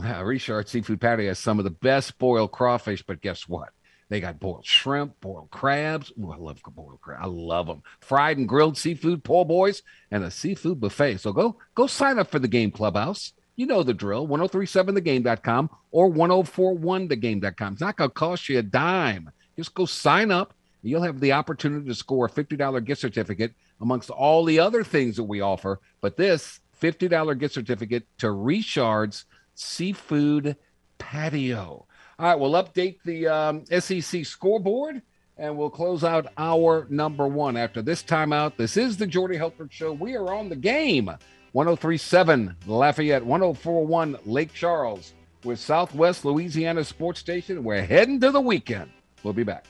Wow, 0.00 0.24
Richard 0.24 0.66
Seafood 0.66 0.98
Patio 0.98 1.28
has 1.28 1.38
some 1.38 1.58
of 1.58 1.64
the 1.64 1.70
best 1.70 2.18
boiled 2.18 2.52
crawfish, 2.52 3.02
but 3.02 3.20
guess 3.20 3.46
what? 3.46 3.68
They 4.08 4.18
got 4.18 4.40
boiled 4.40 4.64
shrimp, 4.64 5.20
boiled 5.20 5.50
crabs. 5.50 6.10
Ooh, 6.18 6.32
I 6.32 6.36
love 6.36 6.62
boiled 6.74 7.02
crab. 7.02 7.20
I 7.22 7.26
love 7.26 7.66
them. 7.66 7.82
Fried 8.00 8.38
and 8.38 8.48
grilled 8.48 8.78
seafood, 8.78 9.22
po' 9.22 9.44
boys, 9.44 9.82
and 10.10 10.24
a 10.24 10.30
seafood 10.30 10.80
buffet. 10.80 11.18
So 11.18 11.34
go 11.34 11.58
go 11.74 11.86
sign 11.86 12.18
up 12.18 12.30
for 12.30 12.38
the 12.38 12.48
game 12.48 12.70
clubhouse. 12.70 13.34
You 13.56 13.66
know 13.66 13.82
the 13.82 13.92
drill. 13.92 14.26
1037thegame.com 14.26 15.68
or 15.90 16.10
1041thegame.com. 16.10 17.72
It's 17.74 17.82
not 17.82 17.96
going 17.96 18.08
to 18.08 18.14
cost 18.14 18.48
you 18.48 18.58
a 18.58 18.62
dime. 18.62 19.30
Just 19.54 19.74
go 19.74 19.84
sign 19.84 20.30
up. 20.30 20.54
You'll 20.82 21.02
have 21.02 21.20
the 21.20 21.32
opportunity 21.32 21.86
to 21.86 21.94
score 21.94 22.24
a 22.24 22.30
$50 22.30 22.84
gift 22.86 23.02
certificate 23.02 23.52
amongst 23.82 24.08
all 24.08 24.46
the 24.46 24.60
other 24.60 24.82
things 24.82 25.16
that 25.16 25.24
we 25.24 25.42
offer. 25.42 25.78
But 26.00 26.16
this 26.16 26.58
$50 26.80 27.38
gift 27.38 27.52
certificate 27.52 28.06
to 28.18 28.30
Richard's 28.30 29.26
Seafood 29.60 30.56
Patio. 30.98 31.86
All 32.18 32.26
right, 32.26 32.38
we'll 32.38 32.52
update 32.52 32.98
the 33.04 33.28
um, 33.28 33.64
SEC 33.66 34.24
scoreboard 34.24 35.02
and 35.36 35.56
we'll 35.56 35.70
close 35.70 36.04
out 36.04 36.32
our 36.36 36.86
number 36.90 37.26
one 37.26 37.56
after 37.56 37.82
this 37.82 38.02
timeout. 38.02 38.56
This 38.56 38.76
is 38.76 38.96
the 38.96 39.06
Jordy 39.06 39.36
Hultberg 39.36 39.70
Show. 39.70 39.92
We 39.92 40.16
are 40.16 40.32
on 40.32 40.48
the 40.48 40.56
game 40.56 41.06
1037 41.52 42.56
Lafayette, 42.66 43.24
1041 43.24 44.18
Lake 44.26 44.52
Charles 44.52 45.14
with 45.44 45.58
Southwest 45.58 46.24
Louisiana 46.24 46.84
Sports 46.84 47.20
Station. 47.20 47.64
We're 47.64 47.82
heading 47.82 48.20
to 48.20 48.30
the 48.30 48.40
weekend. 48.40 48.90
We'll 49.22 49.34
be 49.34 49.44
back. 49.44 49.64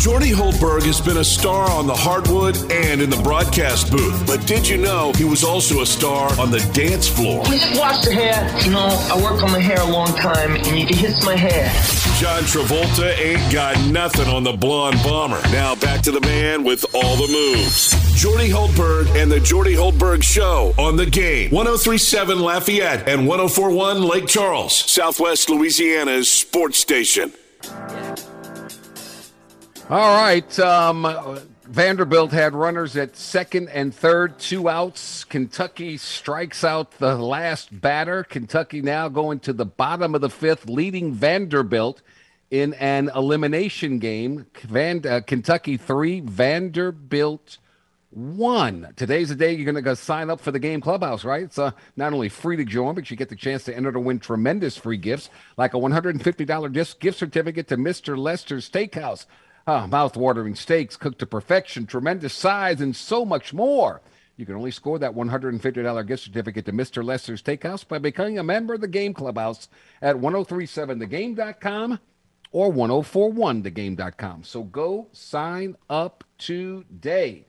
Jordy 0.00 0.30
Hultberg 0.30 0.84
has 0.84 0.98
been 0.98 1.18
a 1.18 1.24
star 1.24 1.70
on 1.70 1.86
the 1.86 1.94
hardwood 1.94 2.56
and 2.72 3.02
in 3.02 3.10
the 3.10 3.20
broadcast 3.22 3.90
booth. 3.90 4.26
But 4.26 4.46
did 4.46 4.66
you 4.66 4.78
know 4.78 5.12
he 5.12 5.24
was 5.24 5.44
also 5.44 5.82
a 5.82 5.86
star 5.86 6.30
on 6.40 6.50
the 6.50 6.60
dance 6.72 7.06
floor? 7.06 7.42
We 7.50 7.58
just 7.58 7.78
wash 7.78 8.02
the 8.02 8.14
hair. 8.14 8.48
You 8.64 8.70
know, 8.70 8.88
I 9.12 9.22
work 9.22 9.42
on 9.42 9.52
my 9.52 9.58
hair 9.58 9.78
a 9.78 9.84
long 9.84 10.06
time, 10.16 10.56
and 10.56 10.66
you 10.68 10.86
can 10.86 10.96
hiss 10.96 11.22
my 11.22 11.36
hair. 11.36 11.70
John 12.18 12.44
Travolta 12.44 13.14
ain't 13.18 13.52
got 13.52 13.78
nothing 13.90 14.26
on 14.26 14.42
the 14.42 14.54
blonde 14.54 14.96
bomber. 15.04 15.42
Now 15.50 15.74
back 15.74 16.00
to 16.04 16.10
the 16.10 16.20
man 16.22 16.64
with 16.64 16.82
all 16.94 17.16
the 17.16 17.30
moves. 17.30 17.90
Jordy 18.18 18.48
Hultberg 18.48 19.06
and 19.22 19.30
the 19.30 19.40
Jordy 19.40 19.74
Hultberg 19.74 20.22
Show 20.22 20.72
on 20.78 20.96
the 20.96 21.04
game. 21.04 21.50
1037 21.50 22.40
Lafayette 22.40 23.06
and 23.06 23.28
1041 23.28 24.02
Lake 24.02 24.26
Charles, 24.26 24.74
Southwest 24.74 25.50
Louisiana's 25.50 26.30
sports 26.30 26.78
station. 26.78 27.34
All 29.90 30.14
right. 30.16 30.56
Um, 30.60 31.40
Vanderbilt 31.64 32.30
had 32.30 32.54
runners 32.54 32.96
at 32.96 33.16
second 33.16 33.70
and 33.70 33.92
third, 33.92 34.38
two 34.38 34.68
outs. 34.68 35.24
Kentucky 35.24 35.96
strikes 35.96 36.62
out 36.62 36.92
the 36.98 37.16
last 37.16 37.80
batter. 37.80 38.22
Kentucky 38.22 38.82
now 38.82 39.08
going 39.08 39.40
to 39.40 39.52
the 39.52 39.66
bottom 39.66 40.14
of 40.14 40.20
the 40.20 40.30
fifth, 40.30 40.68
leading 40.68 41.12
Vanderbilt 41.12 42.02
in 42.52 42.74
an 42.74 43.10
elimination 43.16 43.98
game. 43.98 44.46
Van, 44.62 45.04
uh, 45.04 45.22
Kentucky 45.26 45.76
three, 45.76 46.20
Vanderbilt 46.20 47.58
one. 48.10 48.92
Today's 48.94 49.30
the 49.30 49.34
day 49.34 49.54
you're 49.54 49.64
going 49.64 49.74
to 49.74 49.82
go 49.82 49.94
sign 49.94 50.30
up 50.30 50.40
for 50.40 50.52
the 50.52 50.60
game 50.60 50.80
clubhouse, 50.80 51.24
right? 51.24 51.42
It's 51.42 51.58
uh, 51.58 51.72
not 51.96 52.12
only 52.12 52.28
free 52.28 52.56
to 52.58 52.64
join, 52.64 52.94
but 52.94 53.10
you 53.10 53.16
get 53.16 53.28
the 53.28 53.34
chance 53.34 53.64
to 53.64 53.76
enter 53.76 53.90
to 53.90 53.98
win 53.98 54.20
tremendous 54.20 54.76
free 54.76 54.98
gifts 54.98 55.30
like 55.56 55.74
a 55.74 55.78
$150 55.78 57.00
gift 57.00 57.18
certificate 57.18 57.66
to 57.66 57.76
Mr. 57.76 58.16
Lester's 58.16 58.70
Steakhouse. 58.70 59.26
Ah, 59.66 59.86
mouth-watering 59.86 60.54
steaks 60.54 60.96
cooked 60.96 61.18
to 61.18 61.26
perfection, 61.26 61.86
tremendous 61.86 62.34
size, 62.34 62.80
and 62.80 62.96
so 62.96 63.24
much 63.24 63.52
more. 63.52 64.00
You 64.36 64.46
can 64.46 64.54
only 64.56 64.70
score 64.70 64.98
that 64.98 65.12
$150 65.12 66.06
gift 66.06 66.22
certificate 66.22 66.64
to 66.64 66.72
Mr. 66.72 67.04
Lester's 67.04 67.42
Steakhouse 67.42 67.86
by 67.86 67.98
becoming 67.98 68.38
a 68.38 68.42
member 68.42 68.72
of 68.72 68.80
the 68.80 68.88
Game 68.88 69.12
Clubhouse 69.12 69.68
at 70.00 70.16
1037thegame.com 70.16 72.00
or 72.50 72.72
1041thegame.com. 72.72 74.44
So 74.44 74.62
go 74.62 75.08
sign 75.12 75.76
up 75.90 76.24
today. 76.38 77.44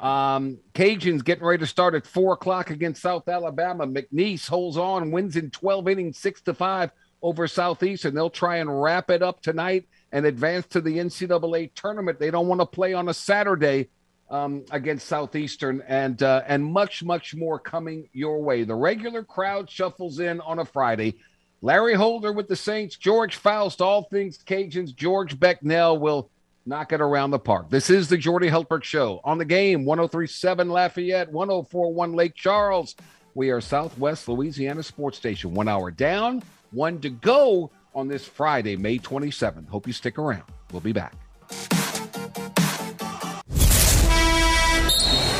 Um, 0.00 0.58
Cajuns 0.72 1.22
getting 1.22 1.44
ready 1.44 1.60
to 1.60 1.66
start 1.66 1.94
at 1.94 2.06
four 2.06 2.32
o'clock 2.32 2.70
against 2.70 3.02
South 3.02 3.28
Alabama. 3.28 3.86
McNeese 3.86 4.48
holds 4.48 4.78
on, 4.78 5.10
wins 5.10 5.36
in 5.36 5.50
12 5.50 5.88
innings, 5.88 6.18
six 6.18 6.40
to 6.42 6.54
five 6.54 6.90
over 7.20 7.46
Southeast, 7.46 8.06
and 8.06 8.16
They'll 8.16 8.30
try 8.30 8.56
and 8.56 8.82
wrap 8.82 9.10
it 9.10 9.22
up 9.22 9.42
tonight 9.42 9.86
and 10.12 10.26
advance 10.26 10.66
to 10.66 10.80
the 10.80 10.98
NCAA 10.98 11.74
tournament. 11.74 12.18
They 12.18 12.30
don't 12.30 12.48
want 12.48 12.60
to 12.60 12.66
play 12.66 12.94
on 12.94 13.08
a 13.08 13.14
Saturday 13.14 13.88
um, 14.30 14.64
against 14.70 15.08
Southeastern, 15.08 15.82
and 15.88 16.22
uh, 16.22 16.42
and 16.46 16.64
much 16.64 17.02
much 17.02 17.34
more 17.34 17.58
coming 17.58 18.08
your 18.12 18.42
way. 18.42 18.62
The 18.62 18.74
regular 18.74 19.24
crowd 19.24 19.68
shuffles 19.68 20.20
in 20.20 20.40
on 20.40 20.60
a 20.60 20.64
Friday. 20.64 21.16
Larry 21.62 21.94
Holder 21.94 22.32
with 22.32 22.48
the 22.48 22.56
Saints, 22.56 22.96
George 22.96 23.36
Faust, 23.36 23.82
all 23.82 24.04
things 24.04 24.38
Cajuns. 24.38 24.94
George 24.94 25.38
Becknell 25.38 26.00
will 26.00 26.30
knock 26.64 26.92
it 26.92 27.00
around 27.00 27.32
the 27.32 27.38
park. 27.38 27.68
This 27.68 27.90
is 27.90 28.08
the 28.08 28.16
Jordy 28.16 28.48
Hultberg 28.48 28.84
Show 28.84 29.20
on 29.24 29.36
the 29.36 29.44
game 29.44 29.84
1037 29.84 30.70
Lafayette, 30.70 31.30
1041 31.30 32.12
Lake 32.12 32.34
Charles. 32.34 32.94
We 33.34 33.50
are 33.50 33.60
Southwest 33.60 34.28
Louisiana 34.28 34.82
Sports 34.82 35.18
Station. 35.18 35.54
One 35.54 35.68
hour 35.68 35.90
down, 35.90 36.42
one 36.70 37.00
to 37.00 37.10
go 37.10 37.70
on 37.94 38.08
this 38.08 38.26
Friday, 38.26 38.76
May 38.76 38.98
27th. 38.98 39.68
Hope 39.68 39.86
you 39.86 39.92
stick 39.92 40.18
around. 40.18 40.42
We'll 40.72 40.80
be 40.80 40.92
back. 40.92 41.14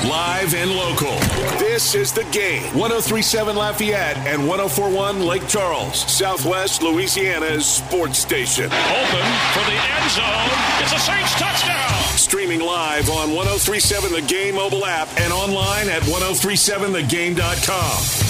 Live 0.08 0.54
and 0.54 0.70
local. 0.70 1.12
This 1.58 1.94
is 1.94 2.10
the 2.12 2.24
game. 2.32 2.62
1037 2.74 3.54
Lafayette 3.54 4.16
and 4.18 4.48
1041 4.48 5.20
Lake 5.26 5.46
Charles, 5.46 6.00
Southwest 6.10 6.82
Louisiana's 6.82 7.66
sports 7.66 8.18
station. 8.18 8.64
Open 8.64 9.26
for 9.52 9.62
the 9.68 9.76
end 9.76 10.10
zone. 10.10 10.50
It's 10.82 10.92
a 10.92 10.98
Saints 10.98 11.34
touchdown. 11.34 11.90
Streaming 12.16 12.60
live 12.60 13.10
on 13.10 13.34
1037 13.34 14.12
The 14.12 14.22
Game 14.22 14.54
mobile 14.56 14.86
app 14.86 15.08
and 15.20 15.32
online 15.32 15.88
at 15.90 16.02
1037thegame.com. 16.02 18.29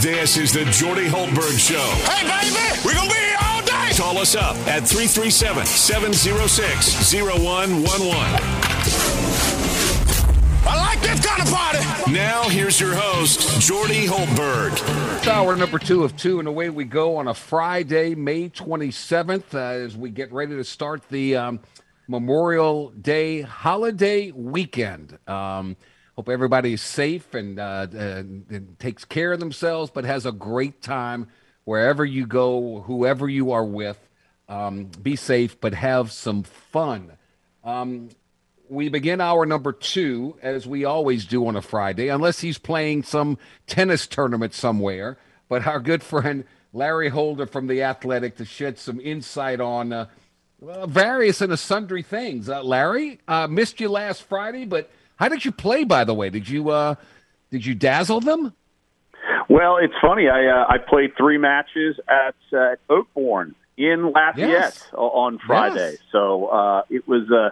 This 0.00 0.36
is 0.36 0.52
the 0.52 0.64
Jordy 0.66 1.08
Hultberg 1.08 1.58
Show. 1.58 1.82
Hey, 2.06 2.22
baby, 2.22 2.80
we're 2.84 2.94
going 2.94 3.08
to 3.08 3.14
be 3.16 3.20
here 3.20 3.36
all 3.42 3.62
day. 3.62 3.90
Call 3.96 4.18
us 4.18 4.36
up 4.36 4.54
at 4.68 4.86
337 4.86 5.66
706 5.66 7.12
0111. 7.12 7.88
I 10.64 10.76
like 10.76 11.00
this 11.00 11.26
kind 11.26 11.42
of 11.42 11.52
party. 11.52 12.12
Now, 12.12 12.48
here's 12.48 12.78
your 12.78 12.94
host, 12.94 13.60
Jordy 13.60 14.06
Hultberg. 14.06 14.72
It's 15.18 15.26
hour 15.26 15.56
number 15.56 15.80
two 15.80 16.04
of 16.04 16.16
two, 16.16 16.38
and 16.38 16.46
away 16.46 16.70
we 16.70 16.84
go 16.84 17.16
on 17.16 17.26
a 17.26 17.34
Friday, 17.34 18.14
May 18.14 18.50
27th, 18.50 19.52
uh, 19.52 19.58
as 19.84 19.96
we 19.96 20.10
get 20.10 20.32
ready 20.32 20.54
to 20.54 20.62
start 20.62 21.08
the 21.08 21.34
um, 21.34 21.60
Memorial 22.06 22.90
Day 22.90 23.40
holiday 23.40 24.30
weekend. 24.30 25.18
Um, 25.26 25.76
hope 26.18 26.28
everybody's 26.28 26.82
safe 26.82 27.32
and, 27.32 27.60
uh, 27.60 27.86
and, 27.92 28.44
and 28.50 28.76
takes 28.80 29.04
care 29.04 29.32
of 29.32 29.38
themselves, 29.38 29.88
but 29.88 30.04
has 30.04 30.26
a 30.26 30.32
great 30.32 30.82
time 30.82 31.28
wherever 31.62 32.04
you 32.04 32.26
go, 32.26 32.80
whoever 32.88 33.28
you 33.28 33.52
are 33.52 33.64
with. 33.64 33.96
Um, 34.48 34.86
be 35.00 35.14
safe, 35.14 35.60
but 35.60 35.74
have 35.74 36.10
some 36.10 36.42
fun. 36.42 37.12
Um, 37.62 38.08
we 38.68 38.88
begin 38.88 39.20
hour 39.20 39.46
number 39.46 39.70
two, 39.70 40.36
as 40.42 40.66
we 40.66 40.84
always 40.84 41.24
do 41.24 41.46
on 41.46 41.54
a 41.54 41.62
Friday, 41.62 42.08
unless 42.08 42.40
he's 42.40 42.58
playing 42.58 43.04
some 43.04 43.38
tennis 43.68 44.08
tournament 44.08 44.54
somewhere. 44.54 45.18
But 45.48 45.68
our 45.68 45.78
good 45.78 46.02
friend 46.02 46.42
Larry 46.72 47.10
Holder 47.10 47.46
from 47.46 47.68
The 47.68 47.84
Athletic 47.84 48.38
to 48.38 48.44
shed 48.44 48.76
some 48.76 49.00
insight 49.00 49.60
on 49.60 49.92
uh, 49.92 50.06
various 50.84 51.40
and 51.40 51.56
sundry 51.56 52.02
things. 52.02 52.48
Uh, 52.48 52.64
Larry, 52.64 53.20
uh, 53.28 53.46
missed 53.46 53.78
you 53.78 53.88
last 53.88 54.24
Friday, 54.24 54.64
but 54.64 54.90
how 55.18 55.28
did 55.28 55.44
you 55.44 55.52
play, 55.52 55.84
by 55.84 56.04
the 56.04 56.14
way? 56.14 56.30
Did 56.30 56.48
you 56.48 56.70
uh, 56.70 56.94
did 57.50 57.64
you 57.66 57.74
dazzle 57.74 58.20
them? 58.20 58.52
Well, 59.48 59.78
it's 59.78 59.94
funny. 60.00 60.28
I 60.28 60.46
uh, 60.46 60.66
I 60.68 60.78
played 60.78 61.16
three 61.16 61.38
matches 61.38 61.98
at 62.08 62.34
uh, 62.56 62.76
Oakbourne 62.88 63.54
in 63.76 64.12
Lafayette 64.12 64.48
Yes. 64.48 64.86
on 64.92 65.38
Friday. 65.46 65.92
Yes. 65.92 65.98
So 66.12 66.46
uh, 66.46 66.82
it 66.90 67.06
was. 67.08 67.30
Uh, 67.30 67.50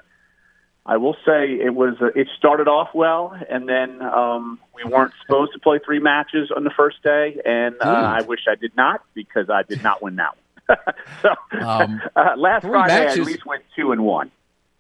I 0.88 0.98
will 0.98 1.16
say 1.26 1.54
it 1.54 1.74
was. 1.74 1.94
Uh, 2.00 2.06
it 2.14 2.28
started 2.38 2.68
off 2.68 2.90
well, 2.94 3.36
and 3.50 3.68
then 3.68 4.00
um, 4.02 4.60
we 4.74 4.84
weren't 4.88 5.12
supposed 5.22 5.52
to 5.54 5.58
play 5.58 5.80
three 5.84 5.98
matches 5.98 6.52
on 6.54 6.62
the 6.64 6.70
first 6.70 7.02
day, 7.02 7.40
and 7.44 7.74
uh, 7.80 7.86
I 7.88 8.22
wish 8.22 8.40
I 8.48 8.54
did 8.54 8.76
not 8.76 9.02
because 9.14 9.50
I 9.50 9.62
did 9.64 9.82
not 9.82 10.00
win 10.02 10.16
that 10.16 10.36
one. 10.36 10.78
so 11.22 11.30
Um, 11.58 12.00
uh, 12.16 12.34
last 12.36 12.62
Friday, 12.66 12.94
I 12.94 13.04
matches- 13.06 13.18
at 13.20 13.26
least 13.26 13.44
went 13.46 13.64
two 13.74 13.90
and 13.90 14.04
one. 14.04 14.30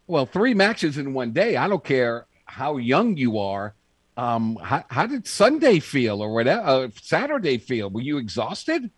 Well, 0.06 0.26
three 0.26 0.54
matches 0.54 0.96
in 0.98 1.12
one 1.14 1.32
day. 1.32 1.56
I 1.56 1.66
don't 1.66 1.82
care 1.82 2.26
how 2.46 2.78
young 2.78 3.16
you 3.16 3.38
are. 3.38 3.74
Um, 4.16 4.56
how, 4.62 4.84
how 4.88 5.06
did 5.06 5.26
Sunday 5.26 5.78
feel 5.78 6.22
or 6.22 6.32
whatever? 6.32 6.62
Uh, 6.62 6.88
Saturday 7.02 7.58
feel? 7.58 7.90
Were 7.90 8.00
you 8.00 8.16
exhausted? 8.16 8.90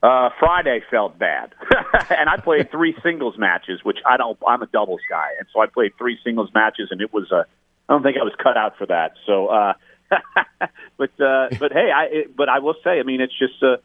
Uh, 0.00 0.28
Friday 0.38 0.82
felt 0.90 1.18
bad, 1.18 1.54
and 2.10 2.28
I 2.28 2.36
played 2.36 2.70
three 2.70 2.94
singles 3.02 3.38
matches, 3.38 3.80
which 3.82 3.98
I 4.06 4.18
don't. 4.18 4.38
I'm 4.46 4.60
a 4.62 4.66
doubles 4.66 5.00
guy, 5.08 5.28
and 5.38 5.48
so 5.52 5.60
I 5.60 5.66
played 5.66 5.92
three 5.96 6.18
singles 6.22 6.50
matches, 6.54 6.88
and 6.90 7.00
it 7.00 7.12
was. 7.12 7.32
a. 7.32 7.46
I 7.88 7.92
don't 7.92 8.02
think 8.02 8.18
I 8.18 8.22
was 8.22 8.34
cut 8.42 8.56
out 8.56 8.76
for 8.76 8.86
that. 8.86 9.12
So, 9.26 9.48
uh, 9.48 9.72
but 10.98 11.10
uh, 11.20 11.48
but 11.58 11.72
hey, 11.72 11.90
I 11.90 12.04
it, 12.10 12.36
but 12.36 12.50
I 12.50 12.58
will 12.58 12.76
say, 12.84 13.00
I 13.00 13.02
mean, 13.02 13.22
it's 13.22 13.36
just 13.36 13.62
uh, 13.62 13.78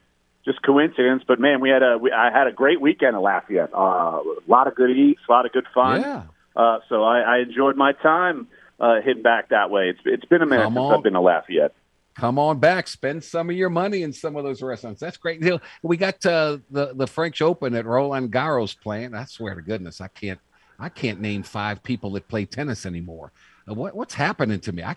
just 0.43 0.61
coincidence. 0.61 1.23
But 1.25 1.39
man, 1.39 1.61
we 1.61 1.69
had 1.69 1.83
a 1.83 1.97
we, 1.97 2.11
I 2.11 2.31
had 2.31 2.47
a 2.47 2.51
great 2.51 2.81
weekend 2.81 3.15
at 3.15 3.21
Lafayette. 3.21 3.73
Uh, 3.73 3.77
a 3.77 4.23
lot 4.47 4.67
of 4.67 4.75
good 4.75 4.91
eats, 4.91 5.21
a 5.27 5.31
lot 5.31 5.45
of 5.45 5.53
good 5.53 5.67
fun. 5.73 6.01
Yeah. 6.01 6.23
Uh, 6.53 6.79
so 6.89 7.03
I, 7.03 7.21
I 7.21 7.37
enjoyed 7.39 7.77
my 7.77 7.93
time 7.93 8.47
uh, 8.79 9.01
hitting 9.01 9.23
back 9.23 9.49
that 9.49 9.69
way. 9.69 9.89
It's 9.89 9.99
it's 10.05 10.25
been 10.25 10.41
a 10.41 10.45
minute 10.45 10.63
Come 10.63 10.73
since 10.73 10.85
on. 10.85 10.93
I've 10.95 11.03
been 11.03 11.13
to 11.13 11.21
Lafayette. 11.21 11.73
Come 12.15 12.37
on 12.37 12.59
back, 12.59 12.87
spend 12.87 13.23
some 13.23 13.49
of 13.49 13.55
your 13.55 13.69
money 13.69 14.03
in 14.03 14.11
some 14.11 14.35
of 14.35 14.43
those 14.43 14.61
restaurants. 14.61 14.99
That's 14.99 15.15
great. 15.15 15.41
You 15.41 15.51
know, 15.51 15.59
we 15.83 15.95
got 15.95 16.25
uh, 16.25 16.57
the 16.69 16.93
the 16.93 17.07
French 17.07 17.41
Open 17.41 17.75
at 17.75 17.85
Roland 17.85 18.31
Garros 18.31 18.77
playing. 18.77 19.13
I 19.13 19.25
swear 19.25 19.55
to 19.55 19.61
goodness, 19.61 20.01
I 20.01 20.07
can't 20.09 20.39
I 20.79 20.89
can't 20.89 21.21
name 21.21 21.43
five 21.43 21.81
people 21.83 22.11
that 22.11 22.27
play 22.27 22.45
tennis 22.45 22.85
anymore. 22.85 23.31
Uh, 23.69 23.73
what 23.73 23.95
what's 23.95 24.13
happening 24.13 24.59
to 24.61 24.71
me? 24.71 24.83
I 24.83 24.95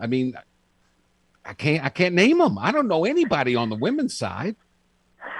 I 0.00 0.06
mean, 0.06 0.34
I 1.44 1.54
can't 1.54 1.84
I 1.84 1.88
can't 1.88 2.14
name 2.14 2.38
them. 2.38 2.58
I 2.58 2.72
don't 2.72 2.88
know 2.88 3.04
anybody 3.04 3.56
on 3.56 3.68
the 3.68 3.76
women's 3.76 4.16
side. 4.16 4.56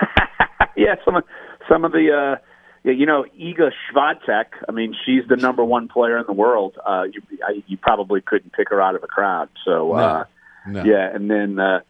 yeah, 0.76 0.97
some 1.05 1.16
of 1.16 1.24
some 1.68 1.84
of 1.84 1.93
the 1.93 2.11
uh 2.12 2.36
you 2.85 3.07
know, 3.07 3.24
Iga 3.39 3.70
Swiatek. 3.93 4.47
I 4.68 4.72
mean, 4.72 4.95
she's 5.07 5.22
the 5.28 5.37
number 5.37 5.64
one 5.64 5.89
player 5.89 6.18
in 6.18 6.24
the 6.26 6.33
world. 6.33 6.76
Uh, 6.85 7.05
you 7.05 7.22
I, 7.47 7.62
you 7.66 7.76
probably 7.76 8.20
couldn't 8.20 8.53
pick 8.53 8.70
her 8.70 8.80
out 8.83 8.95
of 8.95 9.03
a 9.05 9.07
crowd. 9.07 9.49
So 9.64 9.93
uh, 9.93 10.24
No. 10.66 10.83
yeah, 10.85 11.09
and 11.14 11.30
then 11.30 11.59
uh, 11.59 11.80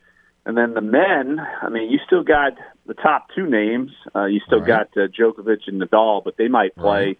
and 0.45 0.57
then 0.57 0.75
the 0.75 0.81
men. 0.83 1.41
I 1.63 1.69
mean, 1.69 1.91
you 1.91 1.99
still 2.07 2.23
got 2.25 2.53
the 2.87 2.95
top 2.95 3.29
two 3.35 3.47
names. 3.49 3.91
Uh, 4.15 4.25
you 4.27 4.41
still 4.47 4.61
Right. 4.61 4.89
got 4.95 5.03
uh, 5.03 5.07
Djokovic 5.09 5.67
and 5.69 5.81
Nadal, 5.81 6.23
but 6.25 6.37
they 6.37 6.49
might 6.49 6.75
play 6.77 7.07
Right. 7.07 7.19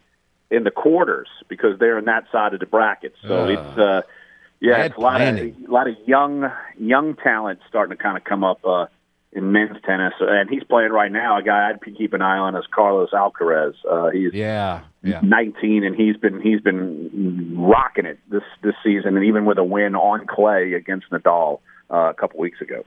in 0.51 0.65
the 0.65 0.71
quarters 0.71 1.29
because 1.49 1.79
they're 1.79 1.99
in 1.99 2.05
that 2.07 2.25
side 2.33 2.53
of 2.55 2.61
the 2.61 2.67
bracket. 2.67 3.15
So 3.27 3.45
Uh, 3.45 3.49
it's 3.49 3.79
uh, 3.79 4.03
yeah, 4.61 4.83
it's 4.85 4.97
a 4.97 5.01
lot 5.01 5.17
planning. 5.17 5.57
of 5.65 5.71
a 5.71 5.73
lot 5.73 5.89
of 5.89 5.97
young 6.07 6.51
young 6.79 7.15
talent 7.17 7.61
starting 7.69 7.97
to 7.97 8.03
kind 8.03 8.17
of 8.17 8.25
come 8.25 8.45
up. 8.45 8.65
Uh, 8.65 8.87
in 9.33 9.51
men's 9.51 9.79
tennis, 9.85 10.13
and 10.21 10.51
he's 10.51 10.63
playing 10.65 10.93
right 10.93 11.11
now. 11.11 11.39
A 11.39 11.43
guy 11.43 11.71
I'd 11.71 11.97
keep 11.97 12.13
an 12.13 12.21
eye 12.21 12.37
on 12.37 12.55
is 12.55 12.65
Carlos 12.71 13.11
Alcaraz. 13.13 13.75
Uh, 13.91 14.11
he's 14.11 14.33
Yeah, 14.35 14.83
yeah. 15.03 15.21
19, 15.23 15.85
and 15.85 15.97
he's 15.97 16.17
been 16.17 16.41
he's 16.41 16.61
been 16.61 17.55
rocking 17.57 18.05
it 18.05 18.19
this 18.29 18.43
this 18.63 18.75
season, 18.85 19.17
and 19.17 19.25
even 19.25 19.45
with 19.45 19.59
a 19.59 19.65
win 19.65 19.95
on 19.95 20.27
clay 20.27 20.75
against 20.75 21.11
Nadal 21.11 21.61
uh, 21.91 22.11
a 22.11 22.15
couple 22.15 22.41
weeks 22.41 22.61
ago. 22.61 22.85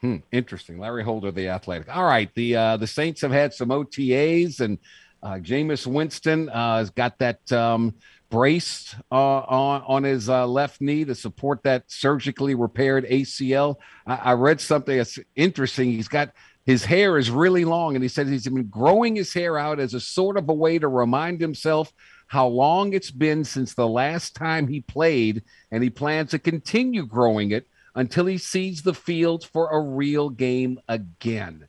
Hmm, 0.00 0.16
interesting. 0.32 0.78
Larry 0.78 1.04
Holder, 1.04 1.30
the 1.30 1.48
athletic. 1.48 1.94
All 1.94 2.04
right. 2.04 2.28
The 2.34 2.56
uh, 2.56 2.76
the 2.76 2.86
Saints 2.86 3.20
have 3.22 3.30
had 3.30 3.54
some 3.54 3.68
OTAs, 3.68 4.60
and 4.60 4.78
uh, 5.22 5.34
Jameis 5.34 5.86
Winston 5.86 6.48
uh, 6.48 6.78
has 6.78 6.90
got 6.90 7.18
that 7.20 7.50
um, 7.52 7.94
brace 8.34 8.96
uh, 9.12 9.14
on 9.14 9.82
on 9.86 10.02
his 10.02 10.28
uh, 10.28 10.44
left 10.44 10.80
knee 10.80 11.04
to 11.04 11.14
support 11.14 11.62
that 11.62 11.84
surgically 11.86 12.56
repaired 12.56 13.06
ACL. 13.06 13.76
I, 14.08 14.14
I 14.16 14.32
read 14.32 14.60
something 14.60 14.96
that's 14.96 15.20
interesting. 15.36 15.92
He's 15.92 16.08
got 16.08 16.32
his 16.66 16.84
hair 16.84 17.16
is 17.16 17.30
really 17.30 17.64
long, 17.64 17.94
and 17.94 18.02
he 18.02 18.08
said 18.08 18.26
he's 18.26 18.48
been 18.48 18.66
growing 18.66 19.14
his 19.14 19.32
hair 19.32 19.56
out 19.56 19.78
as 19.78 19.94
a 19.94 20.00
sort 20.00 20.36
of 20.36 20.48
a 20.48 20.52
way 20.52 20.80
to 20.80 20.88
remind 20.88 21.40
himself 21.40 21.92
how 22.26 22.48
long 22.48 22.92
it's 22.92 23.12
been 23.12 23.44
since 23.44 23.74
the 23.74 23.86
last 23.86 24.34
time 24.34 24.66
he 24.66 24.80
played, 24.80 25.44
and 25.70 25.84
he 25.84 25.90
plans 25.90 26.32
to 26.32 26.40
continue 26.40 27.06
growing 27.06 27.52
it 27.52 27.68
until 27.94 28.26
he 28.26 28.38
sees 28.38 28.82
the 28.82 28.94
field 28.94 29.46
for 29.52 29.70
a 29.70 29.80
real 29.80 30.28
game 30.28 30.80
again. 30.88 31.68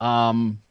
Um, 0.00 0.62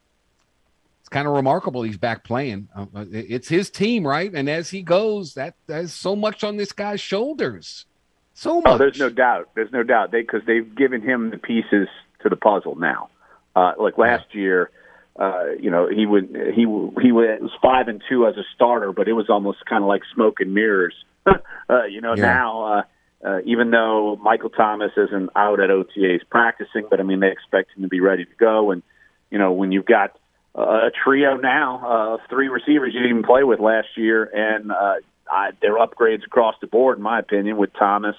kind 1.11 1.27
of 1.27 1.33
remarkable 1.33 1.83
he's 1.83 1.97
back 1.97 2.23
playing. 2.23 2.69
Uh, 2.75 3.05
it's 3.11 3.47
his 3.47 3.69
team, 3.69 4.07
right? 4.07 4.31
And 4.33 4.49
as 4.49 4.69
he 4.69 4.81
goes, 4.81 5.35
that 5.35 5.55
there's 5.67 5.93
so 5.93 6.15
much 6.15 6.43
on 6.43 6.57
this 6.57 6.71
guy's 6.71 7.01
shoulders. 7.01 7.85
So 8.33 8.61
much. 8.61 8.71
Oh, 8.73 8.77
there's 8.77 8.97
no 8.97 9.09
doubt. 9.09 9.49
There's 9.53 9.71
no 9.71 9.83
doubt. 9.83 10.11
They 10.11 10.21
because 10.21 10.41
they've 10.47 10.75
given 10.75 11.01
him 11.01 11.29
the 11.29 11.37
pieces 11.37 11.87
to 12.23 12.29
the 12.29 12.35
puzzle 12.35 12.75
now. 12.75 13.09
Uh, 13.55 13.73
like 13.77 13.97
last 13.97 14.25
yeah. 14.33 14.41
year, 14.41 14.71
uh, 15.19 15.51
you 15.59 15.69
know, 15.69 15.87
he 15.89 16.05
would 16.05 16.35
he 16.55 16.61
he 16.61 17.11
was 17.11 17.51
five 17.61 17.89
and 17.89 18.01
two 18.09 18.25
as 18.25 18.37
a 18.37 18.43
starter, 18.55 18.93
but 18.93 19.07
it 19.07 19.13
was 19.13 19.29
almost 19.29 19.59
kind 19.65 19.83
of 19.83 19.87
like 19.87 20.01
smoke 20.15 20.39
and 20.39 20.53
mirrors. 20.53 20.95
uh, 21.25 21.83
you 21.83 21.99
know, 21.99 22.15
yeah. 22.15 22.23
now 22.23 22.63
uh, 22.63 22.81
uh, 23.27 23.39
even 23.45 23.69
though 23.69 24.15
Michael 24.23 24.49
Thomas 24.49 24.91
isn't 24.95 25.29
out 25.35 25.59
at 25.59 25.69
OTAs 25.69 26.21
practicing, 26.29 26.87
but 26.89 27.01
I 27.01 27.03
mean 27.03 27.19
they 27.19 27.31
expect 27.31 27.75
him 27.75 27.83
to 27.83 27.89
be 27.89 27.99
ready 27.99 28.23
to 28.23 28.35
go. 28.39 28.71
And 28.71 28.81
you 29.29 29.37
know, 29.37 29.51
when 29.51 29.73
you've 29.73 29.85
got 29.85 30.17
uh, 30.57 30.61
a 30.61 30.91
trio 31.03 31.35
now 31.37 31.81
of 31.83 32.19
uh, 32.19 32.23
three 32.29 32.49
receivers 32.49 32.93
you 32.93 32.99
didn't 32.99 33.17
even 33.17 33.23
play 33.23 33.43
with 33.43 33.59
last 33.59 33.87
year, 33.95 34.23
and 34.23 34.71
uh, 34.71 34.95
I, 35.29 35.51
they're 35.61 35.77
upgrades 35.77 36.25
across 36.25 36.55
the 36.59 36.67
board, 36.67 36.97
in 36.97 37.03
my 37.03 37.19
opinion, 37.19 37.57
with 37.57 37.71
Thomas. 37.73 38.15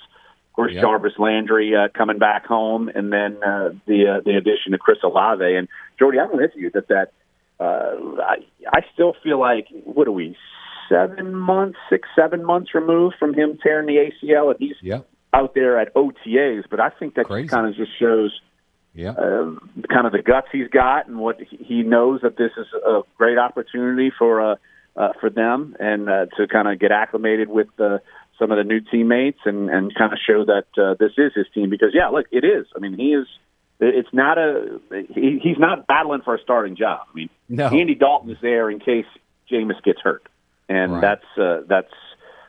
Of 0.53 0.57
course, 0.57 0.73
yep. 0.73 0.83
Jarvis 0.83 1.15
Landry 1.19 1.75
uh, 1.75 1.89
coming 1.97 2.19
back 2.19 2.47
home, 2.47 2.91
and 2.95 3.13
then 3.13 3.43
uh, 3.43 3.71
the 3.87 4.17
uh, 4.17 4.21
the 4.25 4.37
addition 4.37 4.75
of 4.75 4.81
Chris 4.81 4.99
Olave 5.03 5.45
and 5.45 5.69
Jordy. 5.99 6.19
I'm 6.19 6.35
with 6.37 6.51
you 6.55 6.71
that 6.71 6.89
that 6.89 7.13
uh, 7.59 8.23
I 8.23 8.37
I 8.67 8.81
still 8.93 9.15
feel 9.23 9.39
like 9.39 9.69
what 9.85 10.09
are 10.09 10.13
we 10.13 10.37
seven 10.89 11.35
months, 11.35 11.79
six 11.89 12.09
seven 12.15 12.45
months 12.45 12.75
removed 12.75 13.17
from 13.19 13.35
him 13.35 13.59
tearing 13.63 13.87
the 13.87 14.11
ACL, 14.11 14.51
and 14.51 14.59
he's 14.59 14.77
yep. 14.83 15.09
out 15.33 15.55
there 15.55 15.79
at 15.79 15.95
OTAs. 15.95 16.65
But 16.71 16.81
I 16.81 16.91
think 16.91 17.15
that 17.15 17.29
kind 17.29 17.67
of 17.67 17.75
just 17.75 17.99
shows. 17.99 18.39
Yeah. 18.95 19.11
Uh, 19.13 19.55
kind 19.89 20.07
of 20.07 20.13
the 20.13 20.23
guts 20.25 20.49
he's 20.53 20.69
got, 20.69 21.07
and 21.09 21.19
what 21.19 21.41
he 21.41 21.83
knows 21.83 22.21
that 22.23 22.37
this 22.37 22.51
is 22.57 22.67
a 22.87 23.01
great 23.17 23.39
opportunity 23.39 24.13
for 24.19 24.53
uh, 24.53 24.57
uh, 24.97 25.13
for 25.21 25.31
them, 25.31 25.77
and 25.81 26.09
uh, 26.09 26.27
to 26.37 26.47
kind 26.47 26.69
of 26.69 26.79
get 26.79 26.93
acclimated 26.93 27.49
with 27.49 27.69
uh, 27.81 27.99
some 28.39 28.51
of 28.51 28.59
the 28.59 28.65
new 28.65 28.81
teammates, 28.81 29.39
and 29.47 29.71
and 29.71 29.95
kind 29.95 30.13
of 30.13 30.19
show 30.27 30.45
that 30.45 30.67
uh, 30.77 30.95
this 30.99 31.13
is 31.17 31.33
his 31.35 31.47
team. 31.55 31.71
Because 31.71 31.91
yeah, 31.95 32.09
look, 32.09 32.27
it 32.31 32.45
is. 32.45 32.67
I 32.77 32.81
mean, 32.81 32.95
he 32.99 33.15
is. 33.15 33.27
It's 33.81 34.13
not 34.13 34.37
a. 34.39 34.79
He, 35.15 35.41
he's 35.43 35.59
not 35.59 35.87
battling 35.87 36.21
for 36.23 36.35
a 36.35 36.41
starting 36.43 36.77
job. 36.77 37.07
I 37.11 37.15
mean, 37.17 37.31
no. 37.49 37.69
Andy 37.69 37.95
Dalton 37.95 38.31
is 38.31 38.39
there 38.43 38.71
in 38.71 38.79
case 38.79 39.07
Jameis 39.51 39.83
gets 39.83 40.01
hurt, 40.03 40.23
and 40.69 40.93
Right. 40.93 41.01
that's 41.01 41.39
uh, 41.39 41.63
that's. 41.67 41.93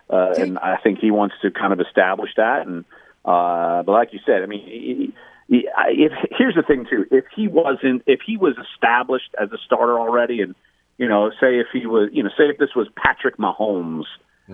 Uh, 0.10 0.34
and 0.38 0.60
I 0.60 0.76
think 0.84 1.00
he 1.00 1.10
wants 1.10 1.36
to 1.42 1.50
kind 1.52 1.72
of 1.74 1.80
establish 1.80 2.30
that. 2.36 2.68
And 2.68 2.84
uh, 3.24 3.82
but 3.84 3.94
like 3.94 4.10
you 4.12 4.20
said, 4.26 4.44
I 4.44 4.46
mean, 4.46 4.64
he, 4.66 4.72
he, 4.96 5.14
I- 5.14 5.14
if 5.50 6.12
here's 6.38 6.56
the 6.56 6.64
thing 6.64 6.86
too, 6.90 7.06
if 7.12 7.26
he 7.36 7.48
wasn't, 7.48 8.04
if 8.08 8.22
he 8.26 8.38
was 8.38 8.56
established 8.74 9.34
as 9.42 9.52
a 9.52 9.58
starter 9.66 10.00
already, 10.00 10.42
and 10.42 10.56
you 10.98 11.08
know, 11.08 11.32
say 11.32 11.60
if 11.60 11.68
he 11.74 11.86
was, 11.86 12.10
you 12.14 12.24
know, 12.24 12.30
say 12.38 12.46
if 12.46 12.58
this 12.58 12.76
was 12.76 12.88
Patrick 12.96 13.38
Mahomes. 13.38 14.06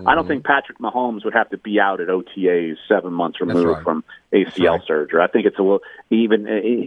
I 0.06 0.14
don't 0.14 0.28
think 0.28 0.44
Patrick 0.44 0.78
Mahomes 0.78 1.24
would 1.24 1.34
have 1.34 1.50
to 1.50 1.58
be 1.58 1.80
out 1.80 2.00
at 2.00 2.06
OTAs 2.06 2.76
seven 2.86 3.12
months 3.12 3.40
removed 3.40 3.66
right. 3.66 3.82
from 3.82 4.04
ACL 4.32 4.78
right. 4.78 4.80
surgery. 4.86 5.20
I 5.20 5.26
think 5.26 5.46
it's 5.46 5.58
a 5.58 5.62
little 5.62 5.80
even 6.10 6.46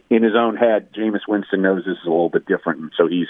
in 0.09 0.23
his 0.23 0.35
own 0.35 0.55
head. 0.55 0.93
Jameis 0.93 1.27
Winston 1.27 1.61
knows 1.61 1.83
this 1.83 1.97
is 1.97 2.05
a 2.05 2.09
little 2.09 2.29
bit 2.29 2.45
different, 2.45 2.79
and 2.79 2.91
so 2.95 3.05
he's 3.07 3.27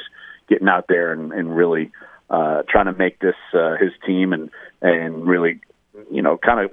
getting 0.48 0.68
out 0.68 0.86
there 0.88 1.12
and, 1.12 1.34
and 1.34 1.56
really 1.56 1.92
uh, 2.30 2.62
trying 2.70 2.86
to 2.86 2.94
make 2.94 3.20
this 3.20 3.36
uh, 3.54 3.76
his 3.78 3.92
team 4.06 4.32
and 4.32 4.52
and 4.82 5.26
really, 5.26 5.60
you 6.12 6.22
know, 6.22 6.38
kind 6.38 6.60
of 6.60 6.72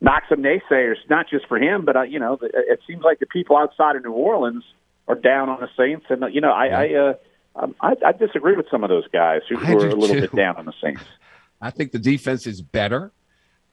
knock 0.00 0.24
some 0.28 0.42
naysayers, 0.42 0.96
not 1.08 1.28
just 1.28 1.46
for 1.46 1.58
him, 1.58 1.84
but 1.84 1.96
uh, 1.96 2.02
you 2.02 2.18
know, 2.18 2.38
it 2.42 2.80
seems 2.86 3.02
like 3.02 3.18
the 3.18 3.26
people 3.26 3.56
outside 3.56 3.96
of 3.96 4.04
New 4.04 4.12
Orleans 4.12 4.64
are 5.06 5.14
down 5.14 5.48
on 5.48 5.60
the 5.60 5.68
Saints, 5.76 6.06
and 6.08 6.24
uh, 6.24 6.26
you 6.26 6.40
know, 6.40 6.52
I 6.52 6.66
I, 6.66 6.94
uh, 6.94 7.14
um, 7.56 7.74
I 7.80 7.94
I 8.06 8.12
disagree 8.12 8.56
with 8.56 8.66
some 8.70 8.84
of 8.84 8.90
those 8.90 9.08
guys 9.08 9.42
who, 9.48 9.56
who 9.56 9.78
are 9.78 9.88
a 9.88 9.94
little 9.94 10.14
too. 10.14 10.20
bit 10.22 10.34
down 10.34 10.56
on 10.56 10.66
the 10.66 10.74
Saints. 10.82 11.02
I 11.60 11.70
think 11.70 11.92
the 11.92 11.98
defense 11.98 12.46
is 12.46 12.62
better. 12.62 13.12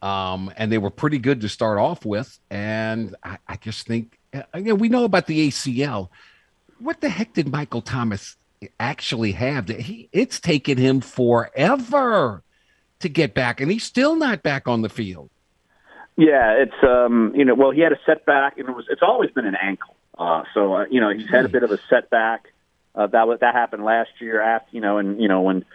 Um, 0.01 0.51
and 0.57 0.71
they 0.71 0.77
were 0.77 0.89
pretty 0.89 1.17
good 1.17 1.41
to 1.41 1.49
start 1.49 1.79
off 1.79 2.05
with. 2.05 2.37
And 2.49 3.15
I, 3.23 3.37
I 3.47 3.55
just 3.55 3.87
think, 3.87 4.19
uh, 4.33 4.43
you 4.55 4.63
know, 4.63 4.75
we 4.75 4.89
know 4.89 5.03
about 5.03 5.25
the 5.25 5.47
ACL. 5.47 6.09
What 6.79 7.01
the 7.01 7.09
heck 7.09 7.33
did 7.33 7.47
Michael 7.47 7.81
Thomas 7.81 8.35
actually 8.79 9.31
have? 9.33 9.67
He, 9.67 10.09
it's 10.11 10.39
taken 10.39 10.77
him 10.77 11.01
forever 11.01 12.43
to 12.99 13.09
get 13.09 13.33
back, 13.33 13.61
and 13.61 13.71
he's 13.71 13.83
still 13.83 14.15
not 14.15 14.43
back 14.43 14.67
on 14.67 14.81
the 14.81 14.89
field. 14.89 15.29
Yeah, 16.17 16.53
it's 16.53 16.83
um, 16.83 17.33
you 17.35 17.43
know, 17.43 17.55
well, 17.55 17.71
he 17.71 17.81
had 17.81 17.91
a 17.91 17.99
setback, 18.05 18.57
and 18.57 18.69
it 18.69 18.71
was 18.71 18.85
it's 18.89 19.01
always 19.01 19.31
been 19.31 19.45
an 19.45 19.55
ankle. 19.61 19.95
Uh, 20.17 20.43
so 20.53 20.73
uh, 20.75 20.85
you 20.89 21.01
know, 21.01 21.09
he's 21.09 21.29
had 21.29 21.45
a 21.45 21.49
bit 21.49 21.63
of 21.63 21.71
a 21.71 21.79
setback. 21.89 22.53
Uh, 22.93 23.07
that 23.07 23.27
was 23.27 23.39
that 23.41 23.53
happened 23.53 23.83
last 23.83 24.09
year 24.21 24.41
after 24.41 24.69
you 24.71 24.81
know, 24.81 24.97
and 24.97 25.21
you 25.21 25.27
know 25.27 25.41
when 25.41 25.65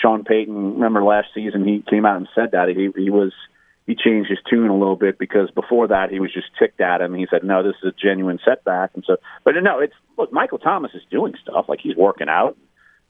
Sean 0.00 0.24
Payton, 0.24 0.74
remember 0.74 1.02
last 1.02 1.28
season, 1.34 1.66
he 1.66 1.82
came 1.88 2.04
out 2.04 2.16
and 2.16 2.28
said 2.34 2.50
that 2.52 2.68
he 2.68 2.90
he 3.02 3.08
was 3.08 3.32
he 3.86 3.94
changed 3.94 4.28
his 4.28 4.38
tune 4.50 4.68
a 4.68 4.76
little 4.76 4.96
bit 4.96 5.18
because 5.18 5.50
before 5.52 5.88
that 5.88 6.10
he 6.10 6.20
was 6.20 6.32
just 6.32 6.48
ticked 6.58 6.80
at 6.80 7.00
him. 7.00 7.14
He 7.14 7.26
said, 7.30 7.42
"No, 7.42 7.62
this 7.62 7.76
is 7.82 7.94
a 7.94 8.06
genuine 8.06 8.38
setback," 8.44 8.90
and 8.94 9.04
so, 9.06 9.16
but 9.44 9.54
no, 9.62 9.78
it's 9.78 9.94
look, 10.18 10.30
Michael 10.32 10.58
Thomas 10.58 10.92
is 10.92 11.02
doing 11.10 11.32
stuff 11.40 11.66
like 11.68 11.80
he's 11.82 11.96
working 11.96 12.28
out, 12.28 12.58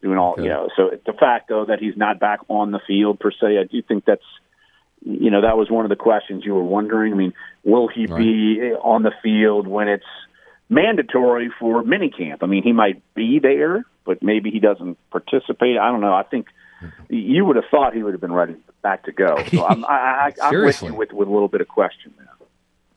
doing 0.03 0.19
all 0.19 0.37
you 0.39 0.49
know. 0.49 0.69
So 0.77 0.91
the 1.05 1.15
fact 1.15 1.49
though 1.49 1.65
that 1.65 1.81
he's 1.81 1.97
not 1.97 2.21
back 2.21 2.41
on 2.49 2.71
the 2.71 2.81
field 2.87 3.19
per 3.19 3.33
se, 3.33 3.59
I 3.59 3.65
do 3.65 3.83
think 3.83 4.05
that's 4.05 4.23
you 5.05 5.31
know 5.31 5.43
that 5.43 5.57
was 5.57 5.71
one 5.71 5.85
of 5.85 5.89
the 5.89 5.97
questions 5.97 6.45
you 6.45 6.55
were 6.55 6.63
wondering. 6.65 7.13
I 7.13 7.17
mean, 7.17 7.33
will 7.65 7.89
he 7.89 8.07
be 8.07 8.61
on 8.83 9.03
the 9.03 9.13
field 9.23 9.67
when 9.67 9.89
it's 9.89 10.05
mandatory 10.69 11.51
for 11.59 11.83
minicamp? 11.83 12.39
I 12.43 12.47
mean, 12.47 12.63
he 12.63 12.73
might 12.73 13.03
be 13.15 13.39
there, 13.39 13.85
but 14.05 14.23
maybe 14.23 14.51
he 14.51 14.59
doesn't 14.61 14.99
participate. 15.11 15.79
I 15.79 15.91
don't 15.91 16.01
know. 16.01 16.15
I 16.15 16.23
think 16.25 16.47
you 17.09 17.45
would 17.45 17.57
have 17.57 17.65
thought 17.71 17.95
he 17.95 18.03
would 18.03 18.13
have 18.15 18.21
been 18.21 18.33
ready 18.33 18.57
back 18.83 19.05
to 19.05 19.13
go. 19.13 19.43
So 19.51 19.65
I'm, 19.65 19.85
I, 19.85 19.89
I, 19.89 20.33
I'm 20.43 20.51
with 20.67 20.83
you 20.93 20.95
with 20.95 21.13
with 21.13 21.29
a 21.29 21.31
little 21.33 21.49
bit 21.49 21.61
of 21.61 21.69
question 21.69 22.13
there. 22.19 22.27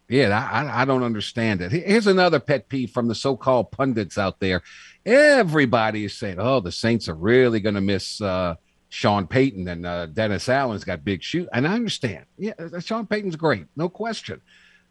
Yeah, 0.08 0.50
I, 0.52 0.64
I- 0.64 0.82
I 0.82 0.86
don't 0.86 1.04
understand 1.04 1.62
it. 1.62 1.72
Here's 1.72 2.08
another 2.08 2.40
pet 2.40 2.68
peeve 2.70 2.90
from 2.92 3.08
the 3.08 3.16
so-called 3.16 3.72
pundits 3.72 4.18
out 4.18 4.40
there. 4.40 4.64
Everybody 5.06 6.06
is 6.06 6.18
saying, 6.18 6.38
"Oh, 6.40 6.60
the 6.60 6.72
Saints 6.72 7.08
are 7.08 7.14
really 7.14 7.60
going 7.60 7.76
to 7.76 7.82
miss 7.82 8.20
uh, 8.20 8.56
Sean 8.90 9.28
Payton 9.28 9.68
and 9.68 9.86
uh, 9.86 10.08
Dennis 10.08 10.50
Allen's 10.50 10.84
got 10.84 11.06
big 11.06 11.24
shoes. 11.24 11.48
And 11.54 11.68
I 11.68 11.74
understand. 11.74 12.26
Yeah, 12.38 12.54
uh, 12.60 12.80
Sean 12.80 13.06
Payton's 13.06 13.36
great, 13.36 13.66
no 13.76 13.88
question. 13.88 14.42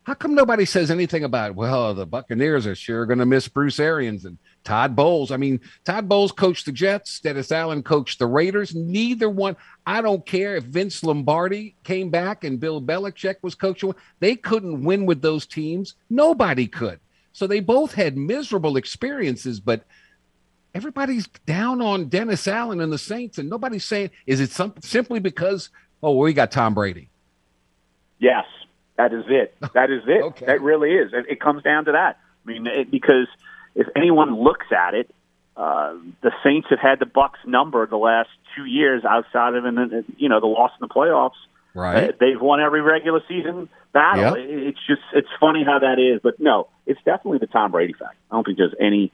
How 0.05 0.15
come 0.15 0.35
nobody 0.35 0.65
says 0.65 0.91
anything 0.91 1.25
about? 1.25 1.55
Well, 1.55 1.93
the 1.93 2.07
Buccaneers 2.07 2.67
are 2.67 2.75
sure 2.75 3.05
going 3.05 3.19
to 3.19 3.27
miss 3.27 3.47
Bruce 3.47 3.79
Arians 3.79 4.25
and 4.25 4.39
Todd 4.65 4.97
Bowles. 4.97 5.31
I 5.31 5.37
mean, 5.37 5.61
Todd 5.85 6.09
Bowles 6.09 6.33
coached 6.33 6.65
the 6.65 6.73
Jets. 6.73 7.21
Dennis 7.21 7.53
Allen 7.53 7.83
coached 7.83 8.19
the 8.19 8.27
Raiders. 8.27 8.75
Neither 8.75 9.29
one. 9.29 9.55
I 9.85 10.01
don't 10.01 10.25
care 10.25 10.57
if 10.57 10.65
Vince 10.65 11.05
Lombardi 11.05 11.75
came 11.85 12.09
back 12.09 12.45
and 12.45 12.59
Bill 12.59 12.81
Belichick 12.81 13.37
was 13.43 13.55
coaching. 13.55 13.95
They 14.19 14.35
couldn't 14.35 14.83
win 14.83 15.05
with 15.05 15.21
those 15.21 15.45
teams. 15.45 15.97
Nobody 16.09 16.67
could. 16.67 17.01
So 17.35 17.47
they 17.47 17.61
both 17.61 17.93
had 17.93 18.17
miserable 18.17 18.79
experiences, 18.79 19.61
but 19.61 19.85
everybody's 20.75 21.27
down 21.47 21.81
on 21.81 22.09
Dennis 22.09 22.47
Allen 22.47 22.81
and 22.81 22.93
the 22.93 22.99
Saints, 22.99 23.39
and 23.39 23.49
nobody's 23.49 23.85
saying, 23.85 24.11
is 24.27 24.41
it 24.41 24.51
some, 24.51 24.75
simply 24.81 25.21
because, 25.21 25.71
oh, 26.03 26.17
we 26.17 26.33
got 26.33 26.51
Tom 26.51 26.75
Brady? 26.75 27.09
Yes, 28.19 28.45
that 28.97 29.13
is 29.13 29.25
it. 29.29 29.55
That 29.75 29.91
is 29.91 30.03
it. 30.07 30.23
Okay. 30.23 30.47
That 30.47 30.61
really 30.61 30.93
is. 30.93 31.13
It, 31.13 31.27
it 31.29 31.41
comes 31.41 31.63
down 31.63 31.85
to 31.87 31.93
that. 31.93 32.19
I 32.45 32.49
mean, 32.49 32.67
it, 32.67 32.91
because 32.91 33.29
if 33.75 33.87
anyone 33.97 34.43
looks 34.43 34.67
at 34.73 34.95
it, 34.95 35.11
uh, 35.57 35.95
the 36.23 36.33
Saints 36.45 36.69
have 36.71 36.79
had 36.79 37.01
the 37.01 37.07
Bucks 37.07 37.41
number 37.45 37.87
the 37.87 37.97
last 37.97 38.31
two 38.57 38.65
years 38.65 39.05
outside 39.05 39.55
of 39.55 39.65
an, 39.65 40.05
you 40.17 40.29
know 40.29 40.39
the 40.39 40.47
loss 40.47 40.71
in 40.81 40.87
the 40.87 40.93
playoffs. 40.93 41.33
Right. 41.75 42.17
They've 42.19 42.41
won 42.41 42.61
every 42.61 42.81
regular 42.81 43.21
season 43.29 43.69
battle. 43.93 44.39
Yep. 44.39 44.49
It's 44.49 44.79
just 44.87 45.03
it's 45.13 45.29
funny 45.41 45.65
how 45.65 45.81
that 45.81 45.99
is, 45.99 46.21
but 46.23 46.39
no, 46.39 46.69
it's 46.87 47.01
definitely 47.05 47.39
the 47.39 47.49
Tom 47.49 47.73
Brady 47.73 47.93
fact. 47.93 48.17
I 48.31 48.37
don't 48.37 48.45
think 48.45 48.59
there's 48.59 48.75
any 48.81 49.13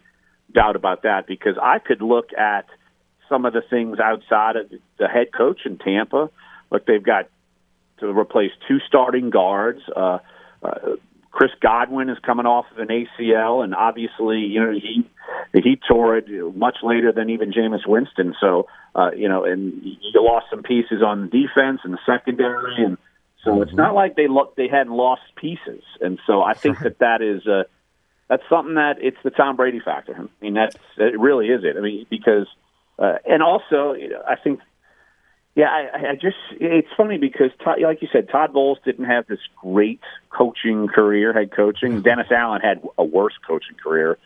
doubt 0.55 0.77
about 0.77 1.03
that 1.03 1.27
because 1.27 1.57
I 1.61 1.79
could 1.79 2.01
look 2.01 2.33
at 2.33 2.67
some 3.29 3.45
of 3.45 3.53
the 3.53 3.63
things 3.69 3.99
outside 3.99 4.57
of 4.57 4.71
the 4.99 5.09
head 5.09 5.29
coach 5.37 5.61
in 5.65 5.79
Tampa. 5.79 6.31
Look, 6.71 6.87
they've 6.87 7.03
got 7.03 7.29
to 8.01 8.07
replace 8.07 8.51
two 8.69 8.79
starting 8.87 9.31
guards. 9.31 9.81
Uh, 9.95 10.19
uh, 10.63 10.97
Chris 11.31 11.51
Godwin 11.61 12.11
is 12.11 12.19
coming 12.25 12.47
off 12.47 12.67
of 12.71 12.79
an 12.79 12.89
ACL, 12.89 13.65
and 13.65 13.75
obviously, 13.75 14.39
you 14.39 14.61
know, 14.61 14.73
he 14.73 15.05
he 15.53 15.81
tore 15.89 16.17
it 16.17 16.27
much 16.55 16.77
later 16.83 17.11
than 17.11 17.31
even 17.31 17.53
Jameis 17.53 17.87
Winston. 17.87 18.35
So, 18.41 18.69
uh, 18.95 19.11
you 19.17 19.29
know, 19.29 19.45
and 19.45 19.83
you 19.83 19.99
lost 20.15 20.47
some 20.51 20.63
pieces 20.63 21.03
on 21.05 21.23
the 21.23 21.27
defense 21.27 21.81
and 21.83 21.93
the 21.93 21.99
secondary, 22.07 22.85
and 22.85 22.99
so 23.43 23.63
it's 23.63 23.75
not 23.75 23.95
like 23.95 24.15
they 24.15 24.29
look 24.29 24.55
they 24.55 24.69
hadn't 24.69 24.93
lost 24.93 25.23
pieces. 25.35 25.83
And 26.01 26.21
so, 26.25 26.41
I 26.41 26.55
think 26.55 26.79
that 26.81 26.99
that 27.01 27.21
is 27.21 27.45
uh, 27.49 27.65
that's 28.35 28.49
something 28.49 28.74
that 28.74 28.97
it's 29.01 29.16
the 29.22 29.30
Tom 29.30 29.55
Brady 29.55 29.78
factor. 29.78 30.14
I 30.18 30.45
mean, 30.45 30.55
that's 30.55 30.76
it 30.97 31.18
really 31.18 31.47
is 31.47 31.62
it. 31.62 31.76
I 31.76 31.80
mean, 31.80 32.05
because 32.11 32.49
uh, 32.99 33.18
and 33.24 33.45
also, 33.45 33.95
I 34.26 34.35
think 34.35 34.59
yeah, 35.55 35.66
I, 35.66 36.11
I 36.11 36.14
just 36.14 36.37
it's 36.51 36.89
funny 36.97 37.16
because 37.16 37.53
Todd, 37.62 37.80
like 37.80 38.03
you 38.03 38.09
said, 38.12 38.28
Todd 38.28 38.53
Bowles 38.53 38.78
didn't 38.85 39.05
have 39.05 39.28
this 39.28 39.39
great 39.57 40.01
coaching 40.30 40.89
career, 40.89 41.32
head 41.32 41.53
coaching. 41.53 42.03
Dennis 42.03 42.26
Allen 42.32 42.61
had 42.61 42.82
a 42.99 43.05
worse 43.05 43.35
coaching 43.47 43.76
career 43.76 44.18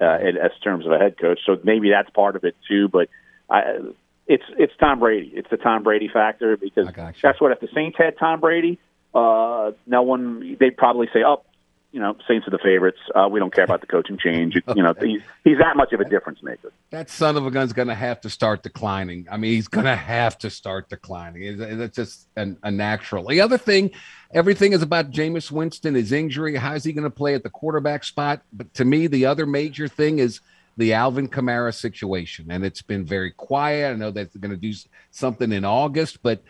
uh, 0.00 0.18
in, 0.18 0.36
as 0.36 0.50
terms 0.64 0.84
of 0.84 0.90
a 0.90 0.98
head 0.98 1.18
coach, 1.18 1.38
so 1.46 1.56
maybe 1.62 1.90
that's 1.90 2.10
part 2.10 2.34
of 2.34 2.42
it 2.42 2.56
too. 2.68 2.88
But 2.88 3.10
I, 3.48 3.78
it's 4.26 4.44
it's 4.58 4.72
Tom 4.80 4.98
Brady. 4.98 5.30
It's 5.36 5.50
the 5.50 5.56
Tom 5.56 5.84
Brady 5.84 6.08
factor 6.12 6.56
because 6.56 6.88
that's 7.22 7.40
what 7.40 7.52
if 7.52 7.60
the 7.60 7.68
Saints 7.72 7.96
had 7.96 8.18
Tom 8.18 8.40
Brady, 8.40 8.80
uh, 9.14 9.70
no 9.86 10.02
one 10.02 10.56
they'd 10.58 10.76
probably 10.76 11.08
say, 11.12 11.22
"Oh, 11.24 11.44
you 11.92 12.00
know, 12.00 12.16
Saints 12.26 12.46
are 12.48 12.50
the 12.50 12.58
favorites. 12.58 12.98
Uh, 13.14 13.28
we 13.30 13.38
don't 13.38 13.54
care 13.54 13.64
about 13.64 13.82
the 13.82 13.86
coaching 13.86 14.18
change." 14.18 14.56
You 14.74 14.82
know, 14.82 14.94
he's 15.00 15.20
he's 15.44 15.58
that 15.58 15.76
much 15.76 15.92
of 15.92 16.00
a 16.00 16.04
difference 16.04 16.42
maker. 16.42 16.72
That 16.90 17.10
son 17.10 17.36
of 17.36 17.46
a 17.46 17.50
gun's 17.50 17.72
going 17.72 17.88
to 17.88 17.94
have 17.94 18.20
to 18.22 18.30
start 18.30 18.62
declining. 18.62 19.26
I 19.30 19.36
mean, 19.36 19.52
he's 19.52 19.68
going 19.68 19.86
to 19.86 19.96
have 19.96 20.38
to 20.38 20.50
start 20.50 20.88
declining. 20.88 21.42
It's, 21.42 21.60
it's 21.60 21.96
just 21.96 22.28
an, 22.36 22.56
a 22.62 22.70
natural. 22.70 23.26
The 23.26 23.40
other 23.40 23.58
thing, 23.58 23.90
everything 24.32 24.72
is 24.72 24.82
about 24.82 25.10
Jameis 25.10 25.50
Winston, 25.50 25.94
his 25.94 26.12
injury. 26.12 26.56
How's 26.56 26.84
he 26.84 26.92
going 26.92 27.04
to 27.04 27.10
play 27.10 27.34
at 27.34 27.42
the 27.42 27.50
quarterback 27.50 28.04
spot? 28.04 28.42
But 28.52 28.72
to 28.74 28.84
me, 28.84 29.06
the 29.06 29.26
other 29.26 29.46
major 29.46 29.86
thing 29.86 30.18
is 30.18 30.40
the 30.76 30.94
Alvin 30.94 31.28
Kamara 31.28 31.74
situation, 31.74 32.50
and 32.50 32.64
it's 32.64 32.82
been 32.82 33.04
very 33.04 33.30
quiet. 33.30 33.92
I 33.92 33.96
know 33.96 34.10
that 34.10 34.32
they're 34.32 34.40
going 34.40 34.50
to 34.50 34.56
do 34.56 34.72
something 35.10 35.52
in 35.52 35.64
August, 35.64 36.22
but 36.22 36.42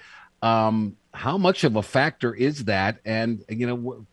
um, 0.43 0.97
how 1.12 1.38
much 1.38 1.64
of 1.64 1.76
a 1.76 1.82
factor 1.82 2.34
is 2.34 2.64
that? 2.64 2.99
And 3.05 3.45
you 3.49 3.66
know, 3.66 4.07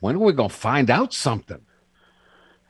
when 0.00 0.16
are 0.16 0.20
we 0.20 0.32
going 0.32 0.48
to 0.48 0.54
find 0.54 0.90
out 0.90 1.12
something? 1.12 1.60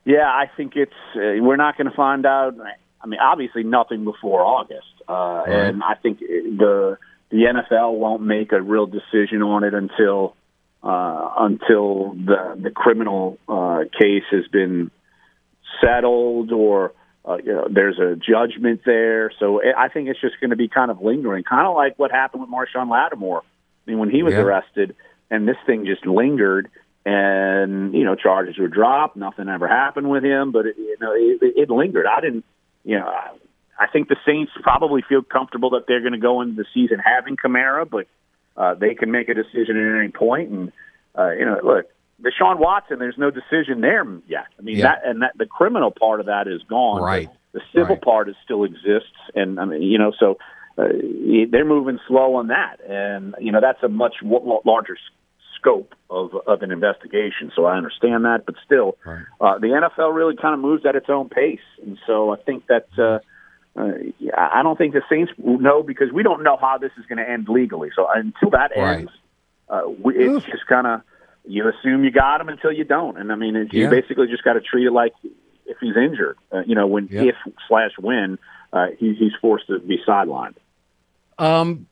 Yeah, 0.05 0.27
I 0.27 0.49
think 0.57 0.74
it's 0.77 0.93
uh, 1.16 1.43
we're 1.43 1.57
not 1.57 1.77
going 1.77 1.91
to 1.91 1.97
find 1.97 2.24
out. 2.27 2.55
I 3.01 3.07
mean, 3.07 3.20
obviously, 3.20 3.64
nothing 3.64 4.05
before 4.05 4.41
August, 4.43 4.87
uh, 5.09 5.12
right. 5.12 5.49
and 5.49 5.83
I 5.83 5.95
think 5.95 6.20
the 6.20 6.99
the 7.31 7.37
NFL 7.37 7.99
won't 7.99 8.22
make 8.22 8.53
a 8.53 8.62
real 8.62 8.87
decision 8.87 9.43
on 9.43 9.64
it 9.64 9.74
until 9.74 10.37
uh, 10.83 11.31
until 11.39 12.14
the 12.14 12.57
the 12.62 12.70
criminal 12.70 13.39
uh, 13.49 13.81
case 14.01 14.22
has 14.31 14.47
been 14.47 14.93
settled 15.81 16.53
or 16.53 16.93
uh, 17.24 17.39
you 17.39 17.53
know 17.53 17.66
there's 17.68 17.99
a 17.99 18.14
judgment 18.14 18.83
there. 18.87 19.33
So 19.41 19.61
I 19.77 19.89
think 19.89 20.09
it's 20.09 20.20
just 20.20 20.39
going 20.41 20.51
to 20.51 20.57
be 20.57 20.68
kind 20.68 20.91
of 20.91 21.03
lingering, 21.03 21.43
kind 21.43 21.66
of 21.66 21.74
like 21.74 21.99
what 21.99 22.12
happened 22.12 22.43
with 22.43 22.51
Marshon 22.51 22.89
Lattimore. 22.91 23.43
I 23.87 23.91
mean, 23.91 23.99
when 23.99 24.11
he 24.11 24.22
was 24.22 24.35
yeah. 24.35 24.41
arrested, 24.41 24.95
and 25.31 25.49
this 25.49 25.57
thing 25.66 25.85
just 25.85 26.07
lingered, 26.07 26.70
and 27.07 27.95
you 27.95 28.05
know 28.05 28.17
charges 28.17 28.59
were 28.59 28.67
dropped, 28.67 29.17
nothing 29.17 29.49
ever 29.49 29.69
happened 29.69 30.11
with 30.11 30.25
him, 30.25 30.51
but 30.51 30.67
it, 30.67 30.77
you 30.77 30.97
know 31.01 31.13
it, 31.15 31.39
it 31.57 31.71
lingered. 31.71 32.05
I 32.05 32.21
didn't, 32.21 32.45
you 32.85 32.99
know. 32.99 33.07
I, 33.07 33.31
I 33.79 33.87
think 33.89 34.09
the 34.09 34.17
Saints 34.27 34.51
probably 34.63 35.03
feel 35.07 35.23
comfortable 35.23 35.71
that 35.71 35.85
they're 35.87 36.01
going 36.01 36.15
to 36.15 36.19
go 36.19 36.41
into 36.41 36.55
the 36.55 36.65
season 36.73 36.99
having 36.99 37.37
Kamara, 37.37 37.89
but 37.89 38.07
uh, 38.57 38.75
they 38.75 38.95
can 38.95 39.11
make 39.11 39.29
a 39.29 39.35
decision 39.35 39.77
at 39.77 40.01
any 40.01 40.09
point. 40.09 40.51
And 40.51 40.73
uh, 41.17 41.31
you 41.33 41.45
know, 41.45 41.61
look, 41.63 41.87
Deshaun 42.21 42.59
Watson, 42.59 42.99
there's 42.99 43.19
no 43.19 43.31
decision 43.31 43.83
there 43.83 44.05
yet. 44.27 44.47
I 44.59 44.63
mean, 44.63 44.79
yeah. 44.79 44.83
that 44.83 45.07
and 45.07 45.23
that 45.23 45.33
the 45.37 45.47
criminal 45.47 45.93
part 45.93 46.19
of 46.19 46.27
that 46.27 46.49
is 46.49 46.63
gone. 46.69 47.03
Right. 47.03 47.29
The 47.53 47.61
civil 47.73 47.95
right. 47.95 48.03
part 48.03 48.29
is 48.29 48.35
still 48.45 48.65
exists, 48.65 49.17
and 49.35 49.61
I 49.61 49.65
mean, 49.65 49.83
you 49.83 49.99
know, 49.99 50.13
so 50.19 50.39
uh, 50.77 50.89
they're 51.51 51.65
moving 51.65 52.01
slow 52.09 52.35
on 52.35 52.49
that, 52.49 52.81
and 52.87 53.35
you 53.41 53.53
know, 53.53 53.61
that's 53.61 53.83
a 53.85 53.89
much 53.89 54.17
larger 54.23 54.97
scope 55.67 55.95
of 56.11 56.31
of 56.47 56.62
an 56.62 56.71
investigation. 56.71 57.51
So 57.55 57.64
I 57.64 57.77
understand 57.77 58.25
that, 58.25 58.45
but 58.47 58.55
still, 58.64 58.97
right. 59.05 59.25
uh, 59.41 59.59
the 59.59 59.69
NFL 59.69 60.14
really 60.14 60.37
kind 60.37 60.55
of 60.55 60.61
moves 60.61 60.87
at 60.87 60.95
its 60.97 61.07
own 61.09 61.29
pace, 61.29 61.61
and 61.83 61.99
so 62.07 62.33
I 62.33 62.37
think 62.37 62.67
that. 62.69 62.87
Uh, 62.99 63.19
uh, 63.79 63.93
I 64.35 64.62
don't 64.62 64.79
think 64.79 64.95
the 64.95 65.03
Saints 65.07 65.31
know 65.37 65.83
because 65.83 66.11
we 66.11 66.23
don't 66.23 66.43
know 66.43 66.57
how 66.57 66.79
this 66.79 66.93
is 66.99 67.05
going 67.05 67.19
to 67.19 67.31
end 67.31 67.47
legally. 67.47 67.91
So 67.95 68.07
until 68.11 68.49
that 68.53 68.71
right. 68.75 69.01
ends, 69.01 69.11
uh, 69.69 69.83
we, 70.03 70.17
it's 70.17 70.47
just 70.47 70.67
kind 70.67 70.87
of 70.87 71.03
you 71.45 71.69
assume 71.69 72.03
you 72.03 72.11
got 72.11 72.41
him 72.41 72.49
until 72.49 72.73
you 72.73 72.85
don't. 72.85 73.19
And 73.19 73.31
I 73.31 73.35
mean, 73.35 73.55
you 73.55 73.83
Yeah. 73.83 73.91
basically 73.91 74.29
just 74.29 74.45
got 74.45 74.55
to 74.55 74.62
treat 74.62 74.87
it 74.87 74.93
like 74.93 75.12
if 75.67 75.77
he's 75.79 75.95
injured, 75.95 76.39
uh, 76.51 76.62
you 76.67 76.75
know, 76.75 76.87
when 76.87 77.09
Yeah. 77.11 77.25
if 77.25 77.35
slash 77.69 77.91
when 78.01 78.39
uh, 78.73 78.87
he, 78.99 79.12
he's 79.12 79.33
forced 79.43 79.67
to 79.67 79.79
be 79.79 79.99
sidelined. 80.09 80.55
Um, 81.39 81.87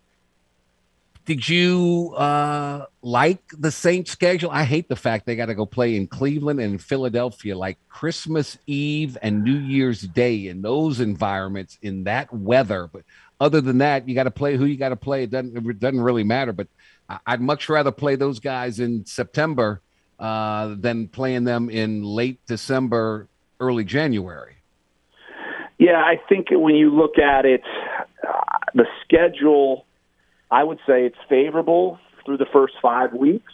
did 1.24 1.48
you 1.48 2.14
uh 2.16 2.86
like 3.02 3.42
the 3.58 3.70
Saints 3.70 4.10
schedule? 4.10 4.50
I 4.50 4.64
hate 4.64 4.88
the 4.88 4.96
fact 4.96 5.26
they 5.26 5.36
got 5.36 5.46
to 5.46 5.54
go 5.54 5.66
play 5.66 5.96
in 5.96 6.06
Cleveland 6.06 6.60
and 6.60 6.80
Philadelphia 6.80 7.56
like 7.56 7.78
Christmas 7.88 8.58
Eve 8.66 9.16
and 9.22 9.42
New 9.42 9.58
Year's 9.58 10.02
Day 10.02 10.48
in 10.48 10.62
those 10.62 11.00
environments 11.00 11.78
in 11.82 12.04
that 12.04 12.32
weather. 12.32 12.88
But 12.92 13.02
other 13.40 13.60
than 13.60 13.78
that, 13.78 14.08
you 14.08 14.14
got 14.14 14.24
to 14.24 14.30
play 14.30 14.56
who 14.56 14.66
you 14.66 14.76
got 14.76 14.90
to 14.90 14.96
play. 14.96 15.24
It 15.24 15.30
doesn't 15.30 15.56
it 15.56 15.80
doesn't 15.80 16.00
really 16.00 16.24
matter. 16.24 16.52
But 16.52 16.68
I'd 17.26 17.40
much 17.40 17.68
rather 17.68 17.92
play 17.92 18.16
those 18.16 18.40
guys 18.40 18.80
in 18.80 19.04
September 19.06 19.80
uh, 20.18 20.74
than 20.78 21.08
playing 21.08 21.44
them 21.44 21.68
in 21.70 22.02
late 22.02 22.40
December, 22.46 23.28
early 23.60 23.84
January. 23.84 24.56
Yeah, 25.78 25.96
I 25.96 26.20
think 26.28 26.48
when 26.50 26.76
you 26.76 26.94
look 26.94 27.18
at 27.18 27.44
it, 27.44 27.62
uh, 28.26 28.40
the 28.74 28.86
schedule, 29.02 29.86
I 30.50 30.62
would 30.62 30.78
say 30.86 31.06
it's 31.06 31.18
favorable 31.28 31.98
through 32.24 32.38
the 32.38 32.46
first 32.52 32.74
five 32.80 33.12
weeks, 33.12 33.52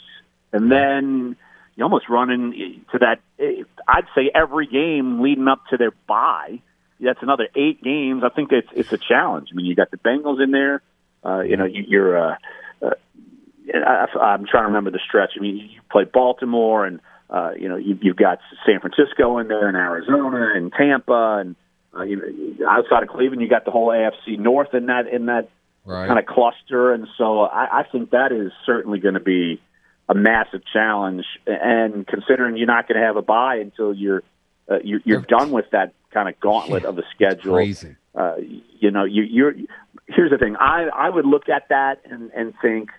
and 0.53 0.71
then 0.71 1.37
you 1.77 1.85
almost 1.85 2.09
run 2.09 2.31
into 2.31 2.99
that. 3.01 3.21
I'd 3.89 4.07
say 4.15 4.31
every 4.35 4.67
game 4.67 5.21
leading 5.21 5.49
up 5.49 5.63
to 5.71 5.77
their 5.77 5.93
bye. 6.07 6.61
That's 7.01 7.23
another 7.23 7.49
eight 7.57 7.83
games. 7.83 8.23
I 8.25 8.29
think 8.29 8.53
it's 8.53 8.69
it's 8.75 8.93
a 8.93 8.99
challenge. 8.99 9.49
I 9.53 9.57
mean, 9.57 9.67
you 9.67 9.75
got 9.75 9.91
the 9.91 9.97
Bengals 9.97 10.43
in 10.43 10.51
there. 10.51 10.83
Uh, 11.25 11.41
you 11.41 11.57
know, 11.57 11.65
you, 11.65 11.85
you're. 11.87 12.33
Uh, 12.33 12.37
uh, 12.83 12.91
I, 13.73 14.07
I'm 14.19 14.47
trying 14.47 14.65
to 14.65 14.69
remember 14.69 14.91
the 14.91 15.01
stretch. 15.07 15.31
I 15.37 15.41
mean, 15.41 15.57
you 15.57 15.81
play 15.91 16.05
Baltimore, 16.05 16.85
and 16.85 17.01
uh, 17.31 17.53
you 17.59 17.69
know 17.69 17.77
you, 17.77 17.99
you've 18.03 18.17
got 18.17 18.41
San 18.67 18.81
Francisco 18.81 19.39
in 19.39 19.49
there, 19.49 19.69
and 19.69 19.77
Arizona, 19.77 20.53
and 20.55 20.73
Tampa, 20.73 21.39
and 21.41 21.57
uh, 21.97 22.03
you 22.03 22.17
know, 22.17 22.69
outside 22.69 23.03
of 23.03 23.09
Cleveland, 23.09 23.41
you 23.41 23.49
got 23.49 23.65
the 23.65 23.71
whole 23.71 23.89
AFC 23.89 24.39
North 24.39 24.75
in 24.75 24.87
that 24.87 25.09
in 25.09 25.27
that 25.27 25.49
Right. 25.85 26.07
kind 26.09 26.19
of 26.19 26.27
cluster, 26.27 26.93
and 26.93 27.07
so 27.17 27.41
I, 27.41 27.81
I 27.81 27.83
think 27.85 28.11
that 28.11 28.33
is 28.33 28.53
certainly 28.67 28.99
going 28.99 29.15
to 29.15 29.21
be 29.21 29.61
a 30.09 30.15
massive 30.15 30.63
challenge. 30.73 31.25
And 31.47 32.07
considering 32.07 32.57
you're 32.57 32.67
not 32.67 32.87
going 32.87 33.01
to 33.01 33.07
have 33.07 33.17
a 33.17 33.23
bye 33.23 33.57
until 33.57 33.95
you're 33.95 34.23
uh, 34.71 34.79
you're, 34.85 35.01
you're 35.05 35.23
done 35.23 35.51
with 35.51 35.65
that 35.73 35.95
kind 36.13 36.29
of 36.29 36.39
gauntlet 36.39 36.85
of 36.85 36.97
the 36.97 37.03
schedule, 37.15 37.55
Crazy. 37.55 37.97
uh, 38.15 38.37
you 38.79 38.91
know, 38.91 39.05
you, 39.05 39.23
you're. 39.23 39.55
Here's 40.07 40.31
the 40.31 40.39
thing: 40.39 40.57
I 40.57 40.89
I 40.95 41.09
would 41.09 41.27
look 41.27 41.49
at 41.49 41.69
that 41.71 42.03
and 42.05 42.31
and 42.33 42.53
think, 42.61 42.91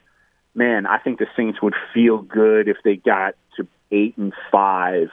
man, 0.56 0.86
I 0.86 0.98
think 0.98 1.20
the 1.20 1.28
Saints 1.38 1.62
would 1.62 1.76
feel 1.94 2.18
good 2.18 2.68
if 2.68 2.78
they 2.84 2.96
got 2.96 3.36
to 3.58 3.68
eight 3.92 4.18
and 4.18 4.34
five 4.52 5.10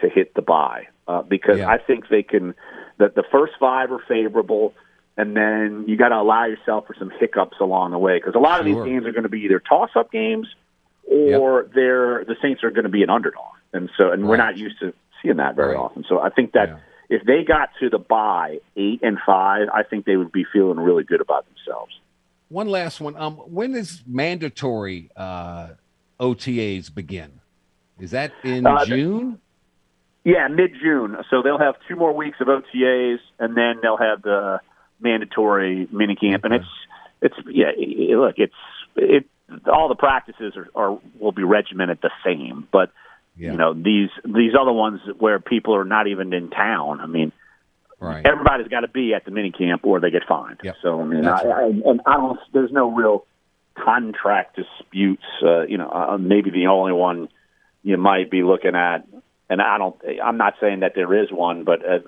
to 0.00 0.08
hit 0.08 0.34
the 0.34 0.42
bye, 0.42 0.86
uh, 1.08 1.22
because 1.22 1.58
Yeah. 1.58 1.68
I 1.68 1.78
think 1.78 2.08
they 2.08 2.22
can. 2.22 2.54
That 2.98 3.14
the 3.14 3.24
first 3.30 3.52
five 3.60 3.92
are 3.92 4.02
favorable, 4.08 4.74
and 5.18 5.36
then 5.36 5.84
you 5.86 5.96
got 5.98 6.08
to 6.10 6.16
allow 6.16 6.46
yourself 6.46 6.86
for 6.86 6.94
some 6.98 7.10
hiccups 7.20 7.58
along 7.60 7.90
the 7.90 7.98
way, 7.98 8.16
because 8.18 8.34
a 8.34 8.38
lot 8.38 8.60
of 8.60 8.66
Sure. 8.66 8.84
these 8.84 8.90
games 8.92 9.06
are 9.06 9.12
going 9.12 9.24
to 9.24 9.28
be 9.28 9.40
either 9.40 9.58
toss-up 9.60 10.10
games 10.10 10.46
or 11.10 11.68
they're 11.74 12.24
the 12.24 12.36
Saints 12.40 12.62
are 12.64 12.70
going 12.70 12.84
to 12.84 12.90
be 12.90 13.02
an 13.02 13.10
underdog, 13.10 13.52
and 13.74 13.90
so 13.98 14.12
and 14.12 14.26
we're 14.28 14.36
not 14.36 14.56
used 14.56 14.78
to 14.80 14.94
seeing 15.20 15.36
that 15.36 15.56
very 15.56 15.74
Right. 15.74 15.80
often. 15.80 16.04
So 16.08 16.20
I 16.20 16.30
think 16.30 16.52
that 16.52 16.68
Yeah. 16.68 16.76
if 17.18 17.24
they 17.24 17.42
got 17.44 17.70
to 17.80 17.90
the 17.90 17.98
bye 17.98 18.60
eight 18.76 19.00
and 19.02 19.18
five, 19.26 19.68
I 19.74 19.82
think 19.82 20.04
they 20.04 20.16
would 20.16 20.32
be 20.32 20.44
feeling 20.44 20.78
really 20.78 21.04
good 21.04 21.20
about 21.20 21.44
themselves. 21.46 21.98
One 22.50 22.68
last 22.68 23.00
one. 23.00 23.16
Um, 23.16 23.34
when 23.36 23.72
does 23.72 24.02
mandatory 24.06 25.10
uh, 25.16 25.68
OTAs 26.20 26.94
begin? 26.94 27.40
Is 27.98 28.12
that 28.12 28.32
in 28.44 28.66
Uh, 28.66 28.84
June? 28.84 29.40
Yeah, 30.24 30.46
mid 30.48 30.72
June. 30.80 31.16
So 31.30 31.42
they'll 31.42 31.58
have 31.58 31.76
two 31.88 31.96
more 31.96 32.12
weeks 32.12 32.36
of 32.40 32.48
OTAs, 32.48 33.18
and 33.38 33.56
then 33.56 33.80
they'll 33.82 33.96
have 33.96 34.22
the 34.22 34.60
mandatory 35.00 35.86
minicamp. 35.92 36.44
And 36.44 36.54
it's 36.54 36.68
it's 37.22 37.34
yeah. 37.46 37.70
it- 37.76 38.16
Look, 38.16 38.34
it's 38.38 38.54
it. 38.96 39.26
All 39.66 39.88
the 39.88 39.94
practices 39.94 40.54
are, 40.56 40.68
are 40.74 40.98
will 41.18 41.32
be 41.32 41.42
regimented 41.42 42.00
the 42.02 42.10
same, 42.24 42.68
but 42.70 42.90
Yeah. 43.36 43.52
you 43.52 43.56
know 43.56 43.72
these 43.74 44.10
these 44.24 44.52
other 44.60 44.72
ones 44.72 45.00
where 45.18 45.38
people 45.38 45.74
are 45.74 45.84
not 45.84 46.06
even 46.06 46.32
in 46.32 46.50
town. 46.50 47.00
I 47.00 47.06
mean, 47.06 47.32
Right. 48.00 48.24
everybody's 48.26 48.68
got 48.68 48.80
to 48.80 48.88
be 48.88 49.14
at 49.14 49.24
the 49.24 49.30
minicamp 49.30 49.80
or 49.84 50.00
they 50.00 50.10
get 50.10 50.22
fined. 50.28 50.60
Yep. 50.62 50.76
So 50.82 51.00
I 51.00 51.04
mean, 51.04 51.26
I, 51.26 51.38
I, 51.40 51.62
and 51.64 52.00
I 52.06 52.16
don't. 52.16 52.38
There's 52.52 52.70
no 52.72 52.90
real 52.92 53.24
contract 53.74 54.56
disputes. 54.56 55.24
Uh, 55.42 55.62
you 55.62 55.78
know, 55.78 55.88
uh, 55.90 56.18
maybe 56.18 56.50
the 56.50 56.66
only 56.66 56.92
one 56.92 57.28
you 57.82 57.96
might 57.96 58.30
be 58.30 58.42
looking 58.42 58.74
at, 58.74 59.06
and 59.50 59.60
I 59.62 59.78
don't. 59.78 59.96
I'm 60.22 60.36
not 60.36 60.54
saying 60.60 60.80
that 60.80 60.92
there 60.94 61.14
is 61.22 61.30
one, 61.32 61.64
but 61.64 61.84
uh, 61.84 61.98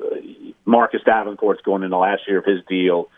Marcus 0.64 1.01
Davenport's 1.07 1.62
going 1.62 1.82
into 1.82 1.97
last 1.97 2.22
year 2.28 2.38
of 2.38 2.45
his 2.45 2.61
deal. 2.68 3.09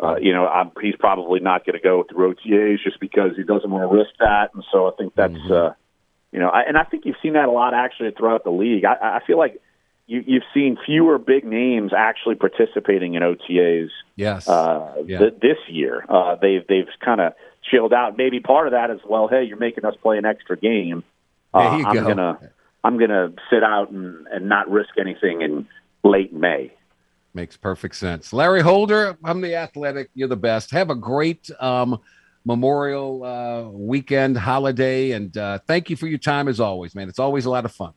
Uh, 0.00 0.14
you 0.16 0.32
know, 0.32 0.46
I'm, 0.46 0.70
he's 0.80 0.94
probably 0.96 1.40
not 1.40 1.66
going 1.66 1.74
to 1.76 1.82
go 1.82 2.04
through 2.08 2.34
OTAs 2.36 2.78
just 2.84 3.00
because 3.00 3.32
he 3.36 3.42
doesn't 3.42 3.68
want 3.70 3.82
to 3.90 3.96
risk 3.96 4.10
that, 4.20 4.50
and 4.54 4.64
so 4.72 4.86
I 4.86 4.92
think 4.96 5.14
that's. 5.14 5.50
Uh, 5.50 5.74
you 6.30 6.38
know, 6.38 6.48
I, 6.48 6.62
and 6.62 6.78
I 6.78 6.84
think 6.84 7.04
you've 7.04 7.16
seen 7.22 7.34
that 7.34 7.46
a 7.46 7.50
lot 7.50 7.74
actually 7.74 8.10
throughout 8.12 8.42
the 8.44 8.50
league. 8.50 8.84
I, 8.86 9.18
I 9.18 9.20
feel 9.26 9.36
like 9.36 9.60
you, 10.06 10.22
you've 10.26 10.44
seen 10.54 10.78
fewer 10.86 11.18
big 11.18 11.44
names 11.44 11.92
actually 11.92 12.36
participating 12.36 13.14
in 13.14 13.22
OTAs 13.22 13.88
Yes. 14.16 14.48
uh, 14.48 14.94
Yeah. 15.04 15.18
th- 15.18 15.34
this 15.42 15.58
year. 15.68 16.04
Uh, 16.08 16.36
they've 16.36 16.66
they've 16.66 16.88
kind 17.04 17.20
of 17.20 17.34
chilled 17.70 17.92
out. 17.92 18.16
Maybe 18.16 18.40
part 18.40 18.66
of 18.66 18.72
that 18.72 18.90
is 18.90 19.00
well, 19.06 19.28
hey, 19.28 19.42
you're 19.44 19.58
making 19.58 19.84
us 19.84 19.94
play 20.00 20.16
an 20.16 20.24
extra 20.24 20.56
game. 20.56 21.04
Uh, 21.52 21.58
I'm 21.84 21.94
go. 21.94 22.06
gonna 22.08 22.38
I'm 22.84 22.98
gonna 22.98 23.32
sit 23.50 23.62
out 23.62 23.90
and, 23.90 24.26
and 24.28 24.48
not 24.48 24.70
risk 24.70 24.90
anything 24.98 25.42
in 25.42 25.66
late 26.04 26.32
May. 26.32 26.72
Makes 27.34 27.56
perfect 27.56 27.94
sense. 27.96 28.32
Larry 28.32 28.60
Holder, 28.60 29.16
I'm 29.24 29.40
the 29.40 29.54
athletic. 29.54 30.10
You're 30.14 30.28
the 30.28 30.36
best. 30.36 30.70
Have 30.72 30.90
a 30.90 30.94
great 30.94 31.50
um, 31.60 31.98
Memorial 32.44 33.24
uh, 33.24 33.62
weekend 33.70 34.36
holiday, 34.36 35.12
and 35.12 35.34
uh, 35.36 35.60
thank 35.66 35.88
you 35.88 35.96
for 35.96 36.08
your 36.08 36.18
time 36.18 36.48
as 36.48 36.58
always, 36.58 36.94
man. 36.94 37.08
It's 37.08 37.20
always 37.20 37.46
a 37.46 37.50
lot 37.50 37.64
of 37.64 37.72
fun. 37.72 37.92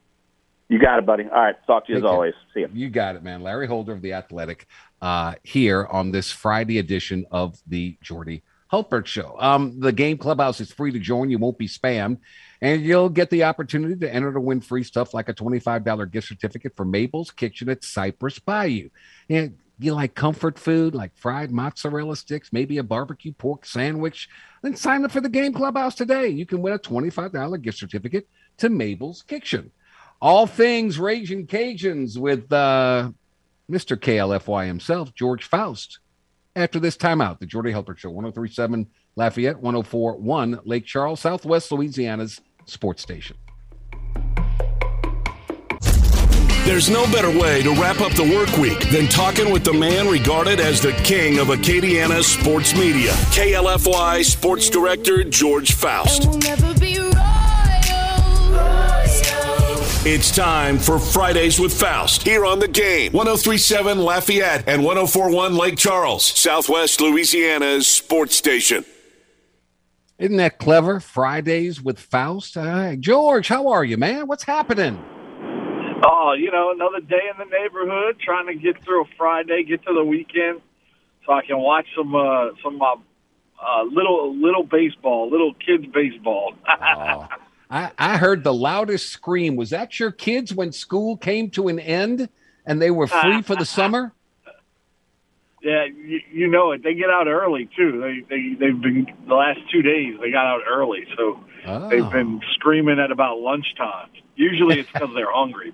You 0.70 0.80
got 0.80 1.00
it, 1.00 1.06
buddy. 1.06 1.24
All 1.24 1.30
right. 1.32 1.56
Talk 1.68 1.86
to 1.88 1.92
you 1.92 1.98
Take 1.98 2.04
as 2.04 2.08
care. 2.08 2.14
always. 2.14 2.34
See 2.54 2.60
you. 2.62 2.70
You 2.74 2.90
got 2.90 3.16
it, 3.16 3.24
man. 3.24 3.42
Larry 3.42 3.68
Holder 3.68 3.92
of 3.92 4.02
the 4.02 4.14
Athletic 4.14 4.68
uh, 5.02 5.36
here 5.44 5.86
on 5.92 6.12
this 6.12 6.32
Friday 6.32 6.80
edition 6.80 7.26
of 7.32 7.60
the 7.68 7.98
Jordy 8.02 8.42
Hultberg 8.72 9.06
Show. 9.06 9.36
Um, 9.40 9.80
the 9.80 9.92
game 9.92 10.18
clubhouse 10.18 10.60
is 10.60 10.72
free 10.72 10.92
to 10.92 11.00
join. 11.00 11.30
You 11.30 11.38
won't 11.38 11.58
be 11.58 11.68
spammed, 11.68 12.18
and 12.62 12.82
you'll 12.82 13.10
get 13.10 13.30
the 13.30 13.44
opportunity 13.44 13.96
to 13.96 14.14
enter 14.14 14.32
to 14.34 14.40
win 14.40 14.62
free 14.62 14.84
stuff 14.84 15.14
like 15.14 15.30
a 15.30 15.34
twenty-five 15.34 15.84
dollar 15.84 16.06
gift 16.06 16.28
certificate 16.28 16.76
for 16.76 16.86
Mabel's 16.86 17.32
Kitchen 17.32 17.70
at 17.70 17.84
Cypress 17.84 18.40
Bayou. 18.40 18.90
And 19.30 19.58
you 19.78 19.94
like 19.94 20.16
comfort 20.16 20.58
food, 20.58 20.96
like 20.96 21.16
fried 21.18 21.52
mozzarella 21.52 22.16
sticks, 22.16 22.54
maybe 22.54 22.78
a 22.78 22.84
barbecue 22.84 23.34
pork 23.34 23.66
sandwich? 23.66 24.30
Then 24.62 24.76
sign 24.76 25.04
up 25.04 25.12
for 25.12 25.22
the 25.22 25.30
game 25.30 25.54
clubhouse 25.54 25.96
today. 25.96 26.30
You 26.30 26.46
can 26.46 26.62
win 26.62 26.74
a 26.74 26.78
twenty-five 26.78 27.34
dollar 27.34 27.58
gift 27.58 27.78
certificate 27.78 28.28
to 28.58 28.70
Mabel's 28.70 29.22
Kitchen. 29.22 29.72
All 30.22 30.48
things 30.48 30.98
Raging 30.98 31.46
Cajuns 31.46 32.18
with 32.18 32.52
uh, 32.52 33.12
Mr. 33.70 33.98
KLFY 33.98 34.68
himself, 34.68 35.14
George 35.14 35.46
Faust. 35.46 36.00
After 36.56 36.80
this 36.80 36.96
timeout, 36.96 37.40
the 37.40 37.46
Jordy 37.46 37.74
Hultberg 37.74 37.98
Show, 37.98 38.12
1037 38.12 38.88
Lafayette, 39.18 39.62
1041 39.62 40.60
Lake 40.66 40.86
Charles, 40.86 41.22
Southwest 41.22 41.72
Louisiana's 41.72 42.42
sports 42.66 43.02
station. 43.02 43.38
There's 46.66 46.90
no 46.90 47.06
better 47.12 47.30
way 47.30 47.62
to 47.62 47.70
wrap 47.76 48.02
up 48.02 48.12
the 48.14 48.24
work 48.24 48.58
week 48.58 48.90
than 48.90 49.08
talking 49.08 49.54
with 49.54 49.64
the 49.64 49.72
man 49.72 50.08
regarded 50.08 50.60
as 50.60 50.82
the 50.82 50.94
king 51.04 51.38
of 51.38 51.48
Acadiana 51.48 52.24
sports 52.24 52.74
media, 52.76 53.12
KLFY 53.32 54.26
Sports 54.26 54.70
Director 54.72 55.24
George 55.24 55.74
Faust. 55.74 56.24
It's 60.08 60.36
time 60.36 60.78
for 60.78 61.00
Fridays 61.00 61.60
with 61.60 61.74
Faust 61.74 62.24
here 62.24 62.46
on 62.46 62.60
the 62.60 62.68
game. 62.68 63.12
1037 63.12 64.00
Lafayette 64.00 64.68
and 64.68 64.84
1041 64.84 65.56
Lake 65.56 65.78
Charles, 65.78 66.26
Southwest 66.26 67.00
Louisiana's 67.00 67.88
sports 67.88 68.36
station. 68.36 68.84
Isn't 70.18 70.38
that 70.38 70.60
clever? 70.60 71.00
Fridays 71.00 71.82
with 71.82 72.00
Faust. 72.00 72.56
Uh, 72.56 72.96
George, 72.96 73.50
how 73.50 73.68
are 73.68 73.84
you, 73.84 73.98
man? 73.98 74.28
What's 74.28 74.44
happening? 74.44 75.04
Oh, 76.04 76.34
you 76.38 76.52
know, 76.52 76.72
another 76.72 77.02
day 77.02 77.22
in 77.32 77.38
the 77.38 77.58
neighborhood, 77.58 78.18
trying 78.24 78.48
to 78.48 78.56
get 78.56 78.82
through 78.84 79.04
a 79.04 79.08
Friday, 79.18 79.64
get 79.64 79.84
to 79.86 79.94
the 79.94 80.04
weekend, 80.04 80.62
so 81.26 81.34
I 81.34 81.46
can 81.46 81.58
watch 81.58 81.86
some 81.96 82.16
uh, 82.16 82.50
some 82.64 82.82
uh, 82.82 82.96
uh, 83.62 83.84
little 83.84 84.36
little 84.36 84.64
baseball, 84.64 85.30
little 85.30 85.54
kids 85.54 85.86
baseball. 85.94 86.54
Oh, 86.98 87.28
I, 87.70 87.92
I 87.98 88.18
heard 88.18 88.44
the 88.44 88.54
loudest 88.54 89.10
scream. 89.10 89.56
Was 89.56 89.72
that 89.72 90.00
your 90.00 90.12
kids 90.12 90.54
when 90.54 90.72
school 90.72 91.18
came 91.18 91.50
to 91.52 91.68
an 91.68 91.80
end 91.80 92.30
and 92.66 92.80
they 92.80 92.92
were 92.92 93.08
free 93.08 93.42
for 93.42 93.56
the 93.56 93.66
summer? 93.66 94.14
Yeah, 95.66 95.86
you, 95.86 96.22
you 96.32 96.48
know 96.48 96.72
it. 96.72 96.84
They 96.84 96.94
get 96.94 97.10
out 97.10 97.28
early 97.28 97.68
too. 97.76 98.00
They 98.00 98.22
they 98.30 98.50
they've 98.54 98.80
been 98.82 99.08
the 99.28 99.34
last 99.34 99.60
two 99.72 99.82
days. 99.82 100.16
They 100.22 100.32
got 100.32 100.46
out 100.46 100.62
early, 100.70 101.06
so 101.18 101.40
Oh. 101.68 101.90
they've 101.90 102.10
been 102.12 102.40
screaming 102.54 103.00
at 103.00 103.12
about 103.12 103.40
lunchtime. 103.40 104.10
Usually 104.36 104.80
it's 104.80 104.92
because 104.92 105.10
they're 105.16 105.32
hungry. 105.32 105.74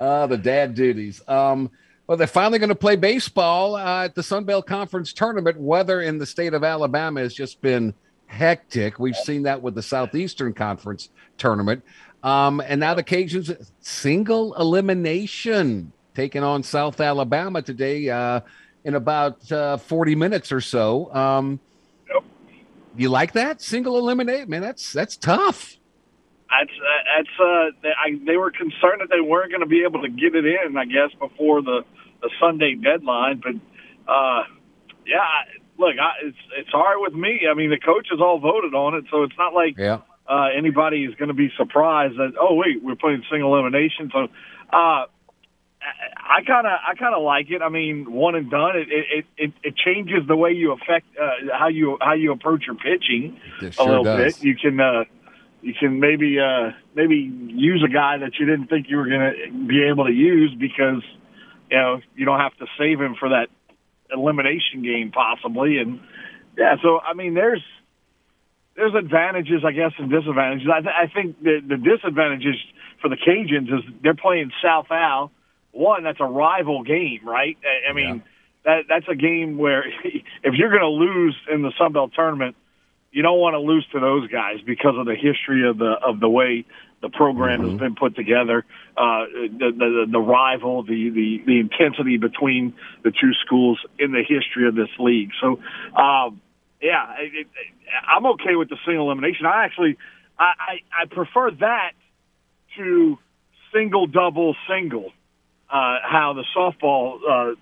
Uh, 0.00 0.26
the 0.28 0.36
dad 0.38 0.74
duties. 0.76 1.20
Um, 1.26 1.70
well, 2.06 2.16
they're 2.16 2.26
finally 2.28 2.58
going 2.58 2.68
to 2.68 2.74
play 2.76 2.96
baseball 2.96 3.74
uh, 3.76 4.04
at 4.04 4.14
the 4.14 4.22
Sun 4.22 4.44
Belt 4.44 4.66
Conference 4.66 5.12
tournament. 5.12 5.58
Weather 5.58 6.00
in 6.02 6.18
the 6.18 6.26
state 6.26 6.54
of 6.54 6.62
Alabama 6.62 7.20
has 7.20 7.34
just 7.34 7.60
been 7.62 7.94
hectic. 8.26 8.98
We've 9.00 9.16
seen 9.16 9.42
that 9.44 9.62
with 9.62 9.74
the 9.74 9.82
Southeastern 9.82 10.52
Conference 10.54 11.08
tournament. 11.38 11.82
Um, 12.22 12.60
and 12.60 12.78
now 12.80 12.94
the 12.94 13.02
Cajuns, 13.04 13.70
single 13.80 14.54
elimination, 14.54 15.92
taking 16.14 16.42
on 16.42 16.62
South 16.62 17.00
Alabama 17.00 17.62
today 17.62 18.08
uh, 18.08 18.40
in 18.84 18.94
about 18.94 19.50
uh, 19.50 19.76
40 19.76 20.14
minutes 20.14 20.52
or 20.52 20.60
so. 20.60 21.12
Um, 21.14 21.60
You 22.96 23.08
like 23.08 23.32
that? 23.32 23.60
Single 23.60 23.98
eliminate? 23.98 24.48
Man, 24.48 24.62
that's 24.62 24.92
that's 24.92 25.16
tough. 25.16 25.76
That's 26.50 26.70
that's 27.16 27.40
uh, 27.40 27.70
they, 27.82 27.88
I, 27.88 28.18
they 28.24 28.36
were 28.36 28.52
concerned 28.52 29.00
that 29.00 29.08
they 29.10 29.20
weren't 29.20 29.50
going 29.50 29.62
to 29.62 29.66
be 29.66 29.82
able 29.82 30.02
to 30.02 30.08
get 30.08 30.34
it 30.36 30.44
in, 30.46 30.76
I 30.76 30.84
guess, 30.84 31.10
before 31.18 31.62
the 31.62 31.84
the 32.22 32.30
Sunday 32.40 32.76
deadline. 32.76 33.42
But 33.42 33.54
uh, 34.12 34.44
yeah, 35.06 35.26
look, 35.78 35.96
I, 36.00 36.26
it's 36.28 36.36
it's 36.56 36.70
all 36.72 36.82
right 36.84 36.98
with 37.00 37.14
me. 37.14 37.40
I 37.50 37.54
mean, 37.54 37.70
the 37.70 37.78
coaches 37.78 38.20
all 38.20 38.38
voted 38.38 38.74
on 38.74 38.94
it, 38.94 39.04
so 39.10 39.24
it's 39.24 39.36
not 39.36 39.54
like 39.54 39.74
Yeah. 39.76 39.98
uh, 40.28 40.48
anybody 40.56 41.04
is 41.04 41.14
going 41.16 41.28
to 41.28 41.34
be 41.34 41.50
surprised 41.56 42.16
that 42.18 42.34
oh 42.40 42.54
wait, 42.54 42.82
we're 42.84 42.94
playing 42.94 43.24
single 43.28 43.52
elimination. 43.58 44.10
So 44.12 44.28
uh, 44.72 45.06
I 46.16 46.42
kind 46.42 46.66
of 46.66 46.72
I 46.86 46.94
kind 46.94 47.14
of 47.14 47.22
like 47.22 47.50
it. 47.50 47.62
I 47.62 47.68
mean, 47.68 48.10
one 48.10 48.34
and 48.34 48.50
done. 48.50 48.76
It 48.76 48.88
it, 48.90 49.24
it 49.36 49.52
it 49.62 49.76
changes 49.76 50.26
the 50.26 50.36
way 50.36 50.52
you 50.52 50.72
affect 50.72 51.06
uh, 51.20 51.56
how 51.56 51.68
you 51.68 51.98
how 52.00 52.14
you 52.14 52.32
approach 52.32 52.64
your 52.66 52.76
pitching 52.76 53.38
It 53.60 53.78
a 53.78 53.84
little 53.84 54.04
does. 54.04 54.38
bit. 54.38 54.44
You 54.44 54.56
can 54.56 54.80
uh, 54.80 55.04
you 55.62 55.74
can 55.78 56.00
maybe 56.00 56.38
uh, 56.40 56.70
maybe 56.94 57.16
use 57.16 57.84
a 57.86 57.92
guy 57.92 58.18
that 58.18 58.32
you 58.38 58.46
didn't 58.46 58.68
think 58.68 58.86
you 58.88 58.96
were 58.96 59.06
going 59.08 59.32
to 59.32 59.66
be 59.66 59.84
able 59.84 60.06
to 60.06 60.12
use 60.12 60.54
because 60.58 61.02
you 61.70 61.76
know 61.76 62.00
you 62.16 62.24
don't 62.24 62.40
have 62.40 62.56
to 62.58 62.66
save 62.78 63.00
him 63.00 63.14
for 63.18 63.28
that 63.30 63.48
elimination 64.10 64.82
game 64.82 65.12
possibly. 65.12 65.78
And 65.78 66.00
yeah, 66.56 66.76
so 66.82 67.00
I 67.00 67.14
mean, 67.14 67.34
there's 67.34 67.62
there's 68.76 68.94
advantages, 68.94 69.64
I 69.64 69.72
guess, 69.72 69.92
and 69.98 70.10
disadvantages. 70.10 70.68
I, 70.72 70.80
th- 70.80 70.94
I 70.94 71.06
think 71.12 71.42
the 71.42 71.60
the 71.66 71.76
disadvantages 71.76 72.56
for 73.00 73.08
the 73.08 73.16
Cajuns 73.16 73.68
is 73.68 73.84
they're 74.02 74.14
playing 74.14 74.50
South 74.62 74.86
Al. 74.90 75.30
One, 75.74 76.04
that's 76.04 76.20
a 76.20 76.24
rival 76.24 76.82
game, 76.84 77.20
right? 77.24 77.58
I, 77.62 77.90
I 77.90 77.92
mean, 77.92 78.22
that 78.64 78.84
that's 78.88 79.06
a 79.08 79.14
game 79.14 79.58
where 79.58 79.84
if 80.04 80.54
you're 80.54 80.70
going 80.70 80.82
to 80.82 80.88
lose 80.88 81.36
in 81.52 81.62
the 81.62 81.72
Sun 81.78 81.92
Belt 81.92 82.12
tournament, 82.14 82.56
you 83.12 83.22
don't 83.22 83.38
want 83.38 83.54
to 83.54 83.60
lose 83.60 83.86
to 83.92 84.00
those 84.00 84.28
guys 84.28 84.60
because 84.64 84.94
of 84.96 85.06
the 85.06 85.14
history 85.14 85.68
of 85.68 85.78
the 85.78 85.92
of 86.04 86.20
the 86.20 86.28
way 86.28 86.64
the 87.02 87.10
program 87.10 87.68
has 87.68 87.78
been 87.78 87.94
put 87.94 88.16
together, 88.16 88.64
uh, 88.96 89.26
the, 89.26 89.72
the 89.76 90.06
the 90.10 90.18
rival, 90.18 90.82
the, 90.82 91.10
the 91.10 91.42
the 91.44 91.60
intensity 91.60 92.16
between 92.16 92.74
the 93.02 93.10
two 93.10 93.32
schools 93.44 93.78
in 93.98 94.12
the 94.12 94.22
history 94.26 94.66
of 94.66 94.74
this 94.74 94.88
league. 94.98 95.30
So, 95.40 95.60
um, 96.00 96.40
yeah, 96.80 97.14
it, 97.18 97.32
it, 97.34 97.46
I'm 98.08 98.24
okay 98.26 98.56
with 98.56 98.70
the 98.70 98.78
single 98.86 99.10
elimination. 99.10 99.44
I 99.44 99.64
actually 99.64 99.98
I, 100.38 100.52
I, 100.58 101.02
I 101.02 101.06
prefer 101.06 101.50
that 101.60 101.92
to 102.78 103.18
single, 103.72 104.06
double, 104.06 104.56
single. 104.68 105.12
Uh, 105.74 105.96
how 106.04 106.32
the 106.34 106.44
softball 106.56 107.18
uh, 107.28 107.54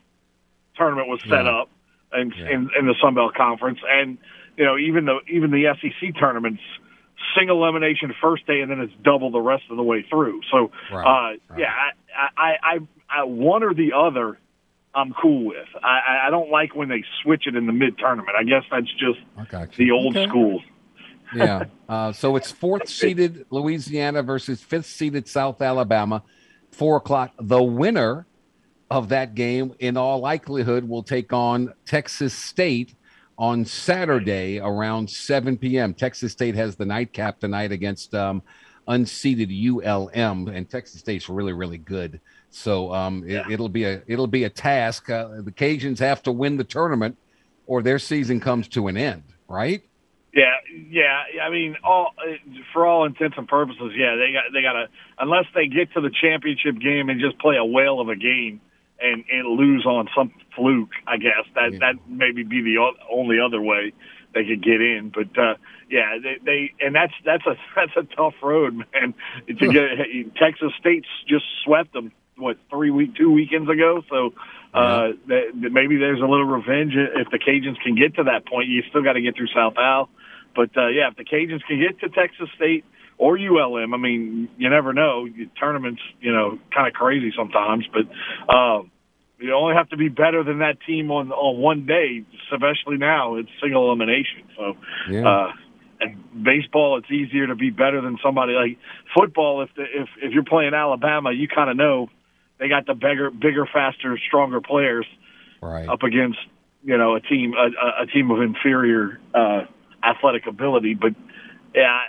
tournament 0.76 1.08
was 1.08 1.18
set 1.22 1.46
Yeah. 1.46 1.60
up 1.62 1.70
in, 2.12 2.30
in 2.34 2.68
in 2.78 2.86
the 2.86 2.94
Sun 3.00 3.14
Belt 3.14 3.34
Conference, 3.34 3.78
and 3.88 4.18
you 4.58 4.64
know 4.66 4.76
even 4.76 5.06
the 5.06 5.20
even 5.32 5.50
the 5.50 5.64
SEC 5.80 6.14
tournaments 6.20 6.60
single 7.38 7.62
elimination 7.64 8.12
first 8.20 8.46
day, 8.46 8.60
and 8.60 8.70
then 8.70 8.80
it's 8.80 8.92
double 9.02 9.30
the 9.30 9.40
rest 9.40 9.62
of 9.70 9.78
the 9.78 9.82
way 9.82 10.04
through. 10.10 10.42
So 10.50 10.70
Right, 10.92 11.06
uh, 11.06 11.56
yeah, 11.58 11.72
I, 11.72 12.28
I, 12.36 12.52
I, 12.62 12.78
I 13.20 13.24
one 13.24 13.62
or 13.62 13.72
the 13.74 13.92
other. 13.94 14.38
I'm 14.94 15.14
cool 15.14 15.46
with. 15.46 15.68
I, 15.82 15.86
I- 16.06 16.26
I 16.26 16.30
don't 16.30 16.50
like 16.50 16.74
when 16.76 16.90
they 16.90 17.02
switch 17.22 17.46
it 17.46 17.56
in 17.56 17.64
the 17.64 17.72
mid 17.72 17.96
tournament. 17.96 18.36
I 18.38 18.42
guess 18.44 18.64
that's 18.70 18.92
just 18.98 19.20
I 19.38 19.66
the 19.78 19.90
old 19.90 20.14
Okay. 20.18 20.28
school. 20.28 20.60
yeah. 21.34 21.64
Uh, 21.88 22.12
so 22.12 22.36
it's 22.36 22.50
fourth 22.50 22.86
seeded 22.90 23.46
Louisiana 23.48 24.22
versus 24.22 24.60
fifth 24.60 24.84
seeded 24.84 25.26
South 25.28 25.62
Alabama, 25.62 26.22
four 26.72 26.96
o'clock. 26.96 27.32
The 27.38 27.62
winner 27.62 28.26
of 28.90 29.08
that 29.10 29.34
game, 29.34 29.74
in 29.78 29.96
all 29.96 30.18
likelihood, 30.18 30.88
will 30.88 31.02
take 31.02 31.32
on 31.32 31.72
Texas 31.86 32.34
State 32.34 32.94
on 33.38 33.64
Saturday 33.64 34.60
around 34.60 35.08
7 35.08 35.56
p.m. 35.56 35.94
Texas 35.94 36.32
State 36.32 36.54
has 36.54 36.76
the 36.76 36.84
nightcap 36.84 37.40
tonight 37.40 37.72
against 37.72 38.14
um, 38.14 38.42
unseeded 38.88 39.50
ULM, 39.50 40.48
and 40.48 40.68
Texas 40.68 41.00
State's 41.00 41.28
really, 41.28 41.52
really 41.52 41.78
good. 41.78 42.20
So 42.50 42.92
um, 42.92 43.24
it, 43.26 43.44
it'll 43.50 43.68
be 43.68 43.84
a 43.84 44.02
it'll 44.06 44.26
be 44.26 44.44
a 44.44 44.50
task. 44.50 45.08
Uh, 45.08 45.40
the 45.42 45.52
Cajuns 45.52 45.98
have 45.98 46.22
to 46.24 46.32
win 46.32 46.56
the 46.56 46.64
tournament, 46.64 47.16
or 47.66 47.82
their 47.82 47.98
season 47.98 48.40
comes 48.40 48.68
to 48.68 48.88
an 48.88 48.96
end. 48.96 49.22
Right? 49.48 49.82
Yeah, 50.32 50.54
yeah. 50.88 51.42
I 51.42 51.50
mean, 51.50 51.76
all 51.84 52.14
for 52.72 52.86
all 52.86 53.04
intents 53.04 53.36
and 53.36 53.46
purposes, 53.46 53.92
yeah. 53.94 54.16
They 54.16 54.32
got 54.32 54.44
they 54.52 54.62
got 54.62 54.72
to 54.72 54.88
unless 55.18 55.44
they 55.54 55.66
get 55.66 55.92
to 55.92 56.00
the 56.00 56.10
championship 56.10 56.80
game 56.80 57.10
and 57.10 57.20
just 57.20 57.38
play 57.38 57.56
a 57.56 57.64
whale 57.64 58.00
of 58.00 58.08
a 58.08 58.16
game 58.16 58.60
and 59.00 59.24
and 59.30 59.46
lose 59.46 59.84
on 59.84 60.08
some 60.16 60.32
fluke. 60.56 60.92
I 61.06 61.18
guess 61.18 61.44
that 61.54 61.78
that 61.80 61.94
maybe 62.08 62.44
be 62.44 62.62
the 62.62 62.92
only 63.10 63.40
other 63.40 63.60
way 63.60 63.92
they 64.34 64.44
could 64.44 64.62
get 64.62 64.80
in. 64.80 65.12
But 65.14 65.38
uh, 65.38 65.54
yeah, 65.90 66.16
they, 66.22 66.38
they 66.42 66.72
and 66.80 66.94
that's 66.94 67.12
that's 67.24 67.44
a 67.46 67.56
that's 67.76 67.96
a 67.96 68.16
tough 68.16 68.34
road, 68.42 68.74
man. 68.74 69.14
To 69.48 69.68
get 69.68 70.34
Texas 70.36 70.72
State's 70.80 71.08
just 71.28 71.44
swept 71.64 71.92
them 71.92 72.12
what 72.36 72.56
three 72.70 72.90
week 72.90 73.16
two 73.16 73.30
weekends 73.30 73.68
ago. 73.68 74.02
So 74.08 74.32
uh, 74.74 75.08
that, 75.28 75.52
that 75.60 75.72
maybe 75.72 75.98
there's 75.98 76.20
a 76.20 76.26
little 76.26 76.46
revenge 76.46 76.94
if 76.96 77.30
the 77.30 77.38
Cajuns 77.38 77.78
can 77.82 77.94
get 77.94 78.16
to 78.16 78.24
that 78.24 78.46
point. 78.46 78.68
You 78.68 78.82
still 78.88 79.02
got 79.02 79.14
to 79.14 79.20
get 79.20 79.36
through 79.36 79.48
South 79.48 79.74
Al, 79.76 80.08
but 80.54 80.70
uh, 80.76 80.88
yeah, 80.88 81.08
if 81.10 81.16
the 81.16 81.24
Cajuns 81.24 81.62
can 81.66 81.78
get 81.80 82.00
to 82.00 82.08
Texas 82.08 82.48
State 82.56 82.84
or 83.18 83.38
ULM, 83.38 83.94
I 83.94 83.96
mean, 83.96 84.48
you 84.58 84.68
never 84.70 84.92
know. 84.92 85.26
Tournaments, 85.58 86.00
you 86.20 86.32
know, 86.32 86.58
kind 86.74 86.86
of 86.86 86.94
crazy 86.94 87.32
sometimes, 87.36 87.86
but. 87.92 88.54
Um, 88.54 88.90
you 89.38 89.52
only 89.54 89.74
have 89.74 89.88
to 89.88 89.96
be 89.96 90.08
better 90.08 90.44
than 90.44 90.60
that 90.60 90.76
team 90.86 91.10
on 91.10 91.32
on 91.32 91.60
one 91.60 91.84
day, 91.84 92.22
especially 92.52 92.96
now 92.96 93.34
it's 93.34 93.48
single 93.60 93.86
elimination. 93.88 94.42
So, 94.56 94.76
Yeah. 95.10 95.28
uh, 95.28 95.52
and 96.00 96.44
baseball, 96.44 96.96
it's 96.98 97.10
easier 97.10 97.48
to 97.48 97.56
be 97.56 97.70
better 97.70 98.00
than 98.00 98.18
somebody 98.22 98.52
like 98.52 98.78
football. 99.12 99.62
If 99.62 99.70
the, 99.74 99.82
if 99.82 100.08
if 100.22 100.32
you're 100.32 100.44
playing 100.44 100.74
Alabama, 100.74 101.32
you 101.32 101.48
kind 101.48 101.68
of 101.70 101.76
know 101.76 102.08
they 102.58 102.68
got 102.68 102.86
the 102.86 102.94
bigger, 102.94 103.32
bigger, 103.32 103.66
faster, 103.66 104.16
stronger 104.28 104.60
players 104.60 105.06
Right. 105.60 105.88
up 105.88 106.04
against 106.04 106.38
you 106.84 106.96
know 106.96 107.16
a 107.16 107.20
team 107.20 107.54
a- 107.54 108.02
a 108.02 108.06
team 108.06 108.30
of 108.30 108.42
inferior 108.42 109.18
uh, 109.34 109.62
athletic 110.02 110.46
ability. 110.46 110.94
But 110.94 111.12
yeah, 111.74 112.00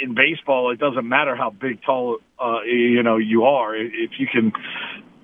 in 0.00 0.14
baseball, 0.14 0.70
it 0.72 0.78
doesn't 0.78 1.08
matter 1.08 1.36
how 1.36 1.50
big, 1.50 1.82
tall 1.82 2.18
uh, 2.38 2.62
you 2.62 3.02
know 3.02 3.16
you 3.16 3.44
are. 3.44 3.74
If 3.76 4.12
you 4.18 4.26
can 4.26 4.52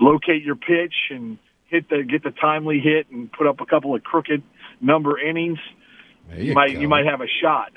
locate 0.01 0.43
your 0.43 0.57
pitch 0.57 0.95
and 1.11 1.39
hit 1.67 1.89
the 1.89 2.03
get 2.03 2.23
the 2.23 2.31
timely 2.31 2.81
hit 2.81 3.11
and 3.11 3.31
put 3.33 3.47
up 3.47 3.61
a 3.61 3.67
couple 3.67 3.95
of 3.95 4.03
crooked 4.03 4.43
number 4.81 5.19
innings, 5.19 5.59
you, 6.37 6.45
you 6.45 6.55
might 6.55 6.75
go. 6.75 6.81
you 6.81 6.89
might 6.89 7.07
have 7.07 7.21
a 7.21 7.29
shot. 7.43 7.73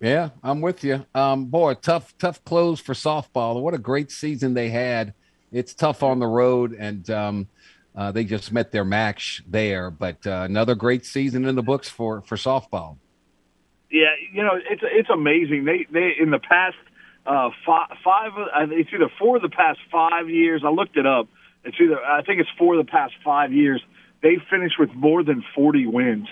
Yeah, 0.00 0.30
I'm 0.42 0.60
with 0.60 0.84
you. 0.84 1.06
Um, 1.14 1.46
boy, 1.46 1.74
tough, 1.74 2.16
tough 2.18 2.44
close 2.44 2.80
for 2.80 2.92
softball. 2.92 3.62
What 3.62 3.74
a 3.74 3.78
great 3.78 4.10
season 4.10 4.52
they 4.54 4.68
had. 4.68 5.14
It's 5.50 5.72
tough 5.72 6.02
on 6.02 6.18
the 6.18 6.26
road, 6.26 6.76
and 6.78 7.08
um, 7.10 7.48
uh, 7.94 8.12
they 8.12 8.24
just 8.24 8.52
met 8.52 8.72
their 8.72 8.84
match 8.84 9.42
there. 9.46 9.90
But 9.90 10.26
uh, 10.26 10.42
another 10.48 10.74
great 10.74 11.04
season 11.04 11.44
in 11.44 11.54
the 11.54 11.62
books 11.62 11.88
for 11.88 12.22
for 12.22 12.36
softball. 12.36 12.96
Yeah, 13.90 14.14
you 14.32 14.42
know 14.42 14.52
it's 14.54 14.82
it's 14.84 15.10
amazing. 15.10 15.64
They 15.64 15.86
they 15.90 16.12
in 16.20 16.30
the 16.30 16.40
past 16.40 16.76
uh, 17.26 17.50
five, 17.64 17.90
five 18.04 18.32
it's 18.70 18.90
either 18.92 19.10
four 19.18 19.36
of 19.36 19.42
the 19.42 19.48
past 19.48 19.78
five 19.90 20.28
years. 20.28 20.62
I 20.64 20.70
looked 20.70 20.96
it 20.96 21.06
up. 21.06 21.28
It's 21.64 21.76
either 21.80 22.02
I 22.02 22.22
think 22.22 22.40
it's 22.40 22.50
four 22.58 22.74
of 22.78 22.84
the 22.84 22.90
past 22.90 23.14
five 23.24 23.52
years. 23.52 23.82
They 24.22 24.36
finished 24.50 24.78
with 24.78 24.92
more 24.94 25.22
than 25.22 25.44
forty 25.54 25.86
wins, 25.86 26.28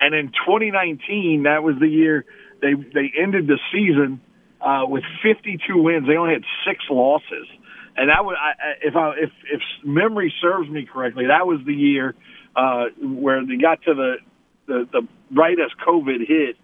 and 0.00 0.14
in 0.14 0.28
2019, 0.28 1.44
that 1.44 1.62
was 1.62 1.76
the 1.80 1.88
year 1.88 2.24
they 2.60 2.74
they 2.74 3.12
ended 3.18 3.46
the 3.46 3.58
season 3.72 4.20
uh, 4.60 4.84
with 4.86 5.04
52 5.22 5.80
wins. 5.80 6.06
They 6.06 6.16
only 6.16 6.34
had 6.34 6.44
six 6.66 6.84
losses, 6.90 7.46
and 7.98 8.08
that 8.10 8.24
was 8.24 8.36
I, 8.40 8.52
if 8.86 8.94
I 8.96 9.10
if 9.18 9.30
if 9.52 9.60
memory 9.84 10.32
serves 10.40 10.68
me 10.70 10.86
correctly, 10.90 11.26
that 11.26 11.46
was 11.46 11.60
the 11.66 11.74
year 11.74 12.14
uh, 12.56 12.84
where 13.02 13.44
they 13.44 13.56
got 13.56 13.82
to 13.82 13.94
the 13.94 14.14
the, 14.66 14.88
the 14.92 15.08
right 15.34 15.58
as 15.58 15.70
COVID 15.86 16.26
hit 16.26 16.56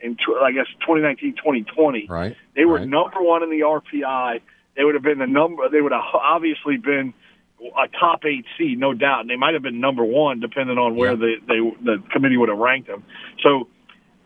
in 0.00 0.16
tw- 0.16 0.42
I 0.42 0.52
guess 0.52 0.66
2019 0.80 1.34
2020. 1.36 2.06
Right. 2.08 2.36
They 2.56 2.64
were 2.64 2.76
Right. 2.76 2.88
number 2.88 3.20
one 3.22 3.42
in 3.42 3.50
the 3.50 3.60
RPI. 3.60 4.40
They 4.76 4.84
would 4.84 4.94
have 4.94 5.02
been 5.04 5.18
the 5.18 5.26
number. 5.26 5.68
They 5.68 5.80
would 5.80 5.92
have 5.92 6.02
obviously 6.14 6.76
been 6.76 7.14
a 7.60 7.88
top 7.88 8.24
eight 8.24 8.46
seed, 8.56 8.78
no 8.78 8.94
doubt. 8.94 9.20
And 9.20 9.30
they 9.30 9.36
might 9.36 9.54
have 9.54 9.62
been 9.62 9.80
number 9.80 10.04
one, 10.04 10.40
depending 10.40 10.78
on 10.78 10.96
where 10.96 11.14
the 11.16 11.34
they 11.46 11.60
the 11.84 12.02
committee 12.10 12.36
would 12.36 12.48
have 12.48 12.58
ranked 12.58 12.88
them. 12.88 13.04
So 13.42 13.68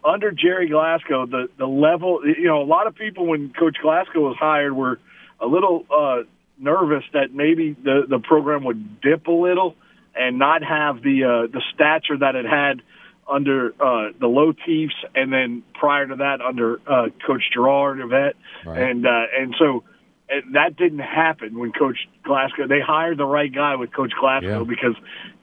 under 0.05 0.31
Gerry 0.31 0.69
Glasco, 0.69 1.27
the 1.27 1.49
the 1.59 1.67
level, 1.67 2.21
you 2.25 2.47
know, 2.47 2.63
a 2.63 2.65
lot 2.65 2.87
of 2.87 2.95
people 2.95 3.27
when 3.27 3.53
Coach 3.59 3.77
Glasco 3.83 4.21
was 4.21 4.37
hired 4.39 4.75
were 4.77 4.99
a 5.41 5.47
little 5.47 5.85
uh, 5.91 6.23
nervous 6.59 7.05
that 7.13 7.33
maybe 7.35 7.73
the 7.83 8.03
the 8.09 8.19
program 8.19 8.65
would 8.65 9.01
dip 9.01 9.27
a 9.27 9.33
little 9.33 9.75
and 10.15 10.39
not 10.39 10.63
have 10.63 11.03
the 11.03 11.25
uh, 11.25 11.53
the 11.53 11.63
stature 11.75 12.17
that 12.19 12.35
it 12.37 12.47
had 12.47 12.83
under 13.31 13.71
uh, 13.81 14.13
the 14.21 14.27
Lotiefs, 14.27 14.93
and 15.15 15.33
then 15.33 15.63
prior 15.75 16.07
to 16.07 16.17
that 16.17 16.41
under 16.47 16.79
uh, 16.87 17.07
Coach 17.27 17.43
Girouard 17.57 18.05
Yvette, 18.05 18.37
Right. 18.67 18.83
and 18.91 19.07
uh, 19.07 19.11
and 19.39 19.55
so 19.59 19.83
and 20.29 20.55
that 20.55 20.77
didn't 20.77 21.01
happen 21.01 21.59
when 21.59 21.73
Coach 21.73 21.99
Glasco. 22.23 22.67
They 22.69 22.81
hired 22.81 23.19
the 23.19 23.27
right 23.27 23.53
guy 23.53 23.77
with 23.77 23.93
Coach 23.95 24.13
Glasco 24.19 24.59
Yeah. 24.61 24.65
because 24.65 24.95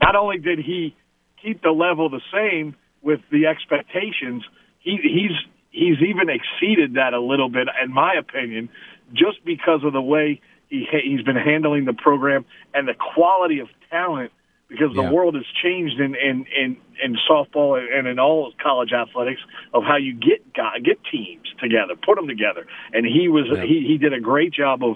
not 0.01 0.15
only 0.15 0.37
did 0.37 0.59
he 0.59 0.95
keep 1.41 1.61
the 1.61 1.71
level 1.71 2.09
the 2.09 2.21
same 2.33 2.75
with 3.01 3.19
the 3.31 3.47
expectations, 3.47 4.43
he, 4.79 4.97
he's 5.01 5.31
he's 5.71 5.97
even 6.07 6.29
exceeded 6.29 6.95
that 6.95 7.13
a 7.13 7.19
little 7.19 7.49
bit, 7.49 7.67
in 7.83 7.91
my 7.91 8.13
opinion, 8.13 8.69
just 9.13 9.43
because 9.43 9.83
of 9.83 9.93
the 9.93 10.01
way 10.01 10.39
he 10.71 10.87
he's 11.03 11.21
been 11.21 11.35
handling 11.35 11.85
the 11.85 11.93
program 11.93 12.45
and 12.73 12.87
the 12.87 12.95
quality 13.13 13.59
of 13.59 13.67
talent. 13.91 14.31
Because 14.67 14.95
the 14.95 15.01
Yeah. 15.03 15.11
world 15.11 15.35
has 15.35 15.43
changed 15.61 15.99
in, 15.99 16.15
in, 16.15 16.45
in, 16.57 16.77
in 17.03 17.17
softball 17.29 17.77
and 17.77 18.07
in 18.07 18.19
all 18.19 18.53
college 18.63 18.93
athletics 18.93 19.41
of 19.73 19.83
how 19.83 19.97
you 19.97 20.13
get 20.13 20.53
guy, 20.53 20.79
get 20.79 20.97
teams 21.11 21.45
together, 21.59 21.95
put 22.01 22.15
them 22.15 22.25
together, 22.25 22.65
and 22.93 23.05
he 23.05 23.27
was 23.27 23.47
Yeah. 23.53 23.65
he, 23.65 23.83
he 23.85 23.97
did 23.97 24.13
a 24.13 24.21
great 24.21 24.53
job 24.53 24.81
of 24.81 24.95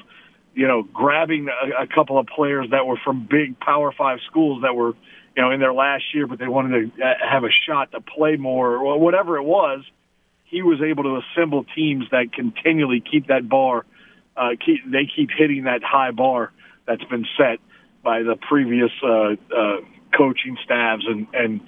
you 0.56 0.68
know, 0.68 0.84
grabbing 0.84 1.50
a, 1.50 1.84
a 1.84 1.88
couple 1.88 2.18
of 2.18 2.26
players 2.28 2.68
that 2.72 2.86
were 2.88 2.98
from 3.04 3.28
big 3.30 3.60
Power 3.60 3.92
Five 3.92 4.20
schools 4.26 4.62
that 4.62 4.74
were, 4.74 4.94
you 5.36 5.44
know, 5.44 5.52
in 5.52 5.60
their 5.60 5.74
last 5.74 6.06
year, 6.14 6.26
but 6.28 6.40
they 6.40 6.48
wanted 6.48 6.96
to 6.96 7.04
uh, 7.04 7.14
have 7.30 7.44
a 7.44 7.50
shot 7.68 7.92
to 7.92 8.00
play 8.00 8.38
more 8.38 8.78
or 8.78 8.98
whatever 8.98 9.36
it 9.38 9.44
was. 9.44 9.84
He 10.46 10.62
was 10.62 10.82
able 10.82 11.04
to 11.04 11.20
assemble 11.20 11.66
teams 11.76 12.06
that 12.12 12.32
continually 12.32 13.02
keep 13.02 13.28
that 13.28 13.50
bar. 13.50 13.86
Uh, 14.38 14.50
keep 14.64 14.80
they 14.90 15.10
keep 15.14 15.30
hitting 15.36 15.64
that 15.64 15.82
high 15.84 16.12
bar 16.12 16.52
that's 16.86 17.04
been 17.06 17.26
set 17.38 17.60
by 18.04 18.22
the 18.22 18.36
previous 18.36 18.92
uh, 19.04 19.36
uh, 19.56 19.78
coaching 20.16 20.58
staffs 20.64 21.04
and 21.08 21.28
and 21.34 21.62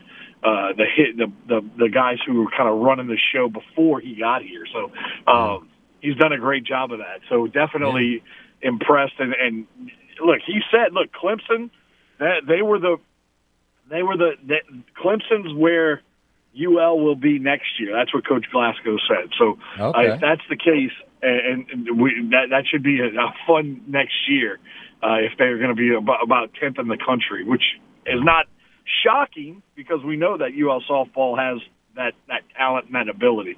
uh, 0.43 0.73
the 0.77 0.85
hit 0.85 1.17
the, 1.17 1.31
the 1.47 1.61
the 1.77 1.89
guys 1.89 2.17
who 2.25 2.43
were 2.43 2.51
kind 2.55 2.69
of 2.69 2.79
running 2.79 3.07
the 3.07 3.17
show 3.33 3.49
before 3.49 3.99
he 3.99 4.15
got 4.15 4.41
here. 4.41 4.65
So 4.71 4.91
um, 5.31 5.69
he's 6.01 6.15
done 6.15 6.33
a 6.33 6.37
great 6.37 6.63
job 6.63 6.91
of 6.91 6.99
that. 6.99 7.21
So 7.29 7.47
definitely 7.47 8.23
impressed. 8.61 9.15
And, 9.19 9.33
and 9.33 9.67
look, 10.23 10.39
he 10.45 10.59
said, 10.71 10.93
look, 10.93 11.09
Clemson, 11.11 11.69
that 12.19 12.41
they 12.47 12.61
were 12.61 12.79
the 12.79 12.97
they 13.89 14.03
were 14.03 14.17
the 14.17 14.31
that, 14.47 14.63
Clemson's 15.01 15.53
where 15.55 16.01
UL 16.59 16.99
will 16.99 17.15
be 17.15 17.39
next 17.39 17.79
year. 17.79 17.93
That's 17.93 18.13
what 18.13 18.27
Coach 18.27 18.45
Glasco 18.51 18.97
said. 19.07 19.31
So 19.37 19.57
uh, 19.95 20.01
if 20.01 20.21
that's 20.21 20.41
the 20.49 20.57
case, 20.57 20.91
and, 21.21 21.65
and 21.71 22.01
we, 22.01 22.11
that 22.31 22.47
that 22.51 22.63
should 22.69 22.83
be 22.83 22.99
a, 22.99 23.07
a 23.07 23.33
fun 23.47 23.81
next 23.87 24.15
year 24.29 24.59
uh, 25.03 25.15
if 25.19 25.33
they're 25.37 25.57
going 25.57 25.69
to 25.69 25.75
be 25.75 25.93
about, 25.93 26.23
about 26.23 26.49
tenth 26.59 26.77
in 26.79 26.87
the 26.87 26.97
country, 26.97 27.43
which 27.43 27.63
is 28.05 28.21
not 28.23 28.45
shocking 29.03 29.61
because 29.75 30.03
we 30.05 30.15
know 30.15 30.37
that 30.37 30.51
UL 30.57 30.81
softball 30.89 31.37
has 31.37 31.61
that 31.95 32.13
that 32.27 32.41
talent 32.57 32.85
and 32.87 32.95
that 32.95 33.09
ability. 33.09 33.57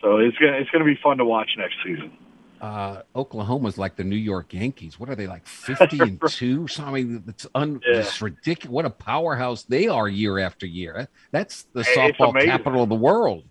So 0.00 0.18
it's 0.18 0.36
gonna 0.38 0.56
it's 0.58 0.70
gonna 0.70 0.84
be 0.84 0.98
fun 1.02 1.18
to 1.18 1.24
watch 1.24 1.50
next 1.58 1.76
season. 1.84 2.12
Uh, 2.60 3.02
Oklahoma's 3.14 3.76
like 3.76 3.96
the 3.96 4.04
New 4.04 4.16
York 4.16 4.54
Yankees. 4.54 4.98
What 4.98 5.10
are 5.10 5.14
they 5.14 5.26
like, 5.26 5.46
fifty 5.46 5.98
and 6.00 6.20
two? 6.28 6.66
So 6.68 6.84
I 6.84 6.90
mean, 6.90 7.22
it's, 7.28 7.46
un- 7.54 7.80
Yeah. 7.86 7.98
it's 8.00 8.20
ridiculous. 8.22 8.72
What 8.72 8.84
a 8.86 8.90
powerhouse 8.90 9.64
they 9.64 9.88
are 9.88 10.08
year 10.08 10.38
after 10.38 10.64
year. 10.66 11.08
That's 11.32 11.64
the 11.74 11.82
softball 11.82 12.42
capital 12.42 12.82
of 12.82 12.88
the 12.88 12.94
world. 12.94 13.44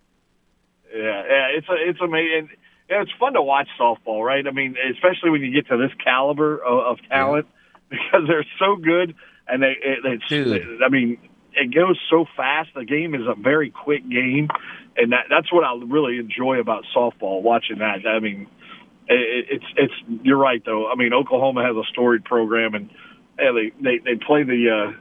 Yeah, 0.94 1.22
yeah, 1.28 1.46
it's 1.56 1.68
a, 1.68 1.74
it's 1.88 2.00
amazing. 2.00 2.48
Yeah, 2.88 3.02
it's 3.02 3.10
fun 3.18 3.32
to 3.32 3.42
watch 3.42 3.68
softball, 3.80 4.24
right? 4.24 4.46
I 4.46 4.52
mean, 4.52 4.76
especially 4.92 5.30
when 5.30 5.42
you 5.42 5.52
get 5.52 5.68
to 5.68 5.76
this 5.76 5.90
caliber 6.02 6.58
of, 6.58 6.98
of 6.98 7.08
talent, 7.08 7.46
because 7.90 8.22
they're 8.28 8.46
so 8.58 8.76
good, 8.76 9.14
and 9.48 9.62
they, 9.62 9.74
it, 9.82 9.98
it's, 10.04 10.28
Dude. 10.28 10.82
I 10.84 10.88
mean, 10.88 11.18
it 11.54 11.74
goes 11.74 11.98
so 12.10 12.26
fast. 12.36 12.70
The 12.74 12.84
game 12.84 13.14
is 13.14 13.22
a 13.26 13.34
very 13.34 13.70
quick 13.70 14.08
game, 14.08 14.48
and 14.96 15.12
that 15.12 15.26
that's 15.30 15.52
what 15.52 15.64
I 15.64 15.74
really 15.84 16.18
enjoy 16.18 16.60
about 16.60 16.84
softball. 16.94 17.42
Watching 17.42 17.78
that, 17.78 18.06
I 18.06 18.20
mean, 18.20 18.46
it, 19.08 19.46
it's 19.50 19.64
it's 19.76 20.22
you're 20.22 20.36
right 20.36 20.62
though. 20.64 20.90
I 20.90 20.94
mean, 20.94 21.12
Oklahoma 21.12 21.64
has 21.64 21.76
a 21.76 21.84
storied 21.90 22.24
program, 22.24 22.74
and 22.74 22.90
yeah, 23.38 23.52
they 23.52 23.72
they 23.80 23.98
they 23.98 24.14
play 24.16 24.42
the 24.42 24.70
uh, 24.70 24.92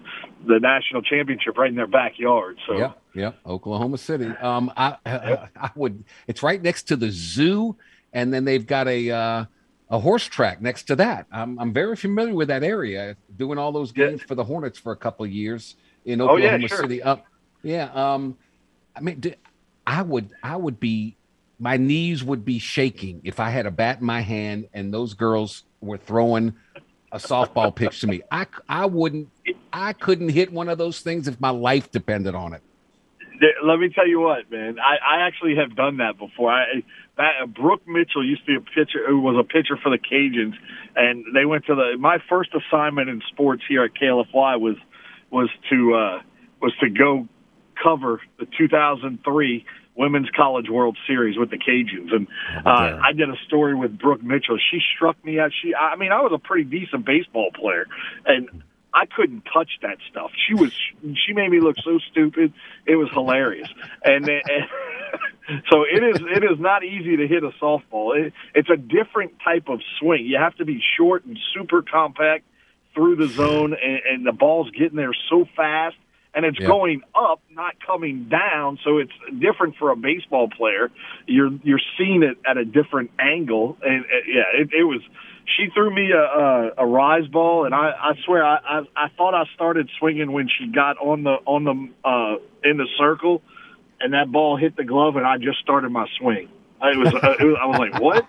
the 0.47 0.59
national 0.59 1.01
championship 1.01 1.57
right 1.57 1.69
in 1.69 1.75
their 1.75 1.87
backyard. 1.87 2.57
So 2.67 2.77
Yeah, 2.77 2.91
yeah, 3.13 3.31
Oklahoma 3.45 3.97
City. 3.97 4.27
Um, 4.27 4.71
I, 4.75 4.97
I, 5.05 5.49
I 5.55 5.69
would. 5.75 6.03
It's 6.27 6.43
right 6.43 6.61
next 6.61 6.83
to 6.89 6.95
the 6.95 7.09
zoo, 7.11 7.75
and 8.13 8.33
then 8.33 8.45
they've 8.45 8.65
got 8.65 8.87
a 8.87 9.11
uh, 9.11 9.45
a 9.89 9.99
horse 9.99 10.25
track 10.25 10.61
next 10.61 10.83
to 10.83 10.95
that. 10.97 11.27
I'm 11.31 11.59
I'm 11.59 11.73
very 11.73 11.95
familiar 11.95 12.33
with 12.33 12.49
that 12.49 12.63
area. 12.63 13.15
Doing 13.35 13.57
all 13.57 13.71
those 13.71 13.91
games 13.91 14.21
for 14.21 14.35
the 14.35 14.43
Hornets 14.43 14.79
for 14.79 14.91
a 14.91 14.97
couple 14.97 15.25
of 15.25 15.31
years 15.31 15.75
in 16.05 16.21
Oh, 16.21 16.37
yeah, 16.37 16.47
Oklahoma 16.47 16.67
sure. 16.67 16.77
City. 16.79 17.03
Up, 17.03 17.25
yeah. 17.63 17.91
Um, 17.93 18.37
I 18.95 19.01
mean, 19.01 19.35
I 19.85 20.01
would 20.01 20.31
I 20.43 20.55
would 20.55 20.79
be 20.79 21.17
my 21.59 21.77
knees 21.77 22.23
would 22.23 22.43
be 22.43 22.59
shaking 22.59 23.21
if 23.23 23.39
I 23.39 23.49
had 23.49 23.65
a 23.65 23.71
bat 23.71 23.99
in 23.99 24.05
my 24.05 24.21
hand 24.21 24.67
and 24.73 24.93
those 24.93 25.13
girls 25.13 25.63
were 25.81 25.97
throwing 25.97 26.53
a 27.15 27.17
softball 27.17 27.73
pitch 27.73 28.01
to 28.01 28.07
me. 28.07 28.21
I 28.29 28.45
I 28.67 28.85
wouldn't. 28.85 29.29
I 29.71 29.93
couldn't 29.93 30.29
hit 30.29 30.51
one 30.51 30.67
of 30.67 30.77
those 30.77 30.99
things 30.99 31.27
if 31.27 31.39
my 31.39 31.49
life 31.49 31.89
depended 31.89 32.35
on 32.35 32.53
it. 32.53 32.61
Let 33.63 33.79
me 33.79 33.89
tell 33.89 34.07
you 34.07 34.19
what, 34.21 34.49
man. 34.49 34.77
I, 34.79 35.17
I 35.17 35.27
actually 35.27 35.55
have 35.55 35.75
done 35.75 35.97
that 35.97 36.17
before. 36.17 36.51
I 36.51 36.83
That, 37.17 37.53
Brooke 37.53 37.87
Mitchell 37.87 38.25
used 38.25 38.45
to 38.45 38.47
be 38.47 38.55
a 38.55 38.61
pitcher 38.61 39.05
who 39.07 39.19
was 39.19 39.35
a 39.37 39.43
pitcher 39.43 39.77
for 39.81 39.89
the 39.89 39.97
Cajuns, 39.97 40.55
and 40.95 41.25
they 41.33 41.45
went 41.45 41.65
to 41.65 41.75
the. 41.75 41.97
My 41.97 42.17
first 42.29 42.51
assignment 42.53 43.09
in 43.09 43.21
sports 43.31 43.63
here 43.67 43.83
at 43.83 43.91
KLFY 43.93 44.59
was 44.59 44.75
was 45.31 45.49
to 45.69 45.95
uh, 45.95 46.21
was 46.61 46.73
to 46.81 46.89
go 46.89 47.27
cover 47.81 48.21
the 48.39 48.47
2003 48.57 49.65
Women's 49.95 50.29
College 50.35 50.69
World 50.69 50.97
Series 51.07 51.37
with 51.37 51.49
the 51.49 51.57
Cajuns, 51.57 52.13
and 52.13 52.27
uh, 52.65 52.99
I 53.01 53.13
did 53.13 53.29
a 53.29 53.37
story 53.47 53.75
with 53.75 53.97
Brooke 53.97 54.23
Mitchell. 54.23 54.57
She 54.71 54.79
struck 54.95 55.23
me 55.23 55.39
out. 55.39 55.51
She, 55.61 55.73
I 55.73 55.95
mean, 55.95 56.11
I 56.11 56.21
was 56.21 56.31
a 56.33 56.39
pretty 56.39 56.63
decent 56.65 57.05
baseball 57.05 57.51
player, 57.51 57.87
and 58.25 58.63
I 58.93 59.05
couldn't 59.05 59.43
touch 59.53 59.69
that 59.81 59.97
stuff. 60.09 60.31
She 60.47 60.53
was, 60.53 60.71
she 61.25 61.33
made 61.33 61.49
me 61.49 61.59
look 61.59 61.77
so 61.83 61.99
stupid. 62.11 62.53
It 62.85 62.95
was 62.95 63.09
hilarious, 63.11 63.69
and. 64.03 64.27
and 64.27 64.43
so 65.71 65.83
it 65.83 66.03
is 66.03 66.21
it 66.21 66.43
is 66.43 66.59
not 66.59 66.83
easy 66.83 67.17
to 67.17 67.27
hit 67.27 67.43
a 67.43 67.51
softball. 67.61 68.17
It, 68.17 68.33
it's 68.53 68.69
a 68.69 68.77
different 68.77 69.33
type 69.43 69.69
of 69.69 69.79
swing. 69.99 70.25
You 70.25 70.37
have 70.37 70.55
to 70.55 70.65
be 70.65 70.81
short 70.97 71.25
and 71.25 71.37
super 71.53 71.81
compact 71.81 72.45
through 72.93 73.17
the 73.17 73.27
zone, 73.27 73.73
and, 73.81 73.99
and 74.09 74.25
the 74.25 74.31
ball's 74.31 74.71
getting 74.71 74.95
there 74.95 75.13
so 75.29 75.45
fast, 75.55 75.97
and 76.35 76.45
it's 76.45 76.59
Yeah. 76.59 76.67
going 76.67 77.01
up, 77.15 77.41
not 77.51 77.73
coming 77.85 78.25
down. 78.29 78.77
So 78.83 78.97
it's 78.99 79.11
different 79.39 79.77
for 79.77 79.89
a 79.91 79.95
baseball 79.95 80.49
player. 80.49 80.91
You're 81.25 81.51
you're 81.63 81.81
seeing 81.97 82.21
it 82.23 82.37
at 82.45 82.57
a 82.57 82.65
different 82.65 83.09
angle, 83.19 83.77
and 83.81 84.03
uh, 84.03 84.07
yeah, 84.27 84.43
it, 84.61 84.69
it 84.73 84.83
was. 84.83 85.01
She 85.57 85.67
threw 85.75 85.93
me 85.93 86.11
a, 86.11 86.17
a, 86.23 86.71
a 86.79 86.85
rise 86.87 87.27
ball, 87.27 87.65
and 87.65 87.75
I, 87.75 87.91
I 87.91 88.13
swear 88.25 88.43
I, 88.43 88.55
I 88.57 88.79
I 88.95 89.07
thought 89.15 89.35
I 89.35 89.43
started 89.53 89.89
swinging 89.99 90.31
when 90.31 90.47
she 90.49 90.67
got 90.67 90.97
on 90.97 91.23
the 91.23 91.35
on 91.45 91.63
the 91.63 91.89
uh, 92.07 92.37
in 92.67 92.77
the 92.77 92.87
circle, 92.97 93.43
and 94.01 94.13
that 94.13 94.31
ball 94.31 94.57
hit 94.57 94.75
the 94.75 94.83
glove, 94.83 95.15
and 95.17 95.25
I 95.25 95.37
just 95.37 95.59
started 95.59 95.89
my 95.91 96.07
swing. 96.19 96.49
I 96.81 96.97
was, 96.97 97.13
uh, 97.13 97.35
it 97.39 97.43
was 97.45 97.57
I 97.61 97.65
was 97.67 97.77
like, 97.79 98.01
what? 98.01 98.25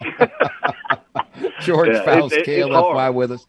George 1.60 1.88
Yeah, 1.88 2.00
it- 2.00 2.04
Faust, 2.04 2.34
it- 2.34 2.46
KLFY 2.46 3.14
with 3.14 3.32
us. 3.32 3.46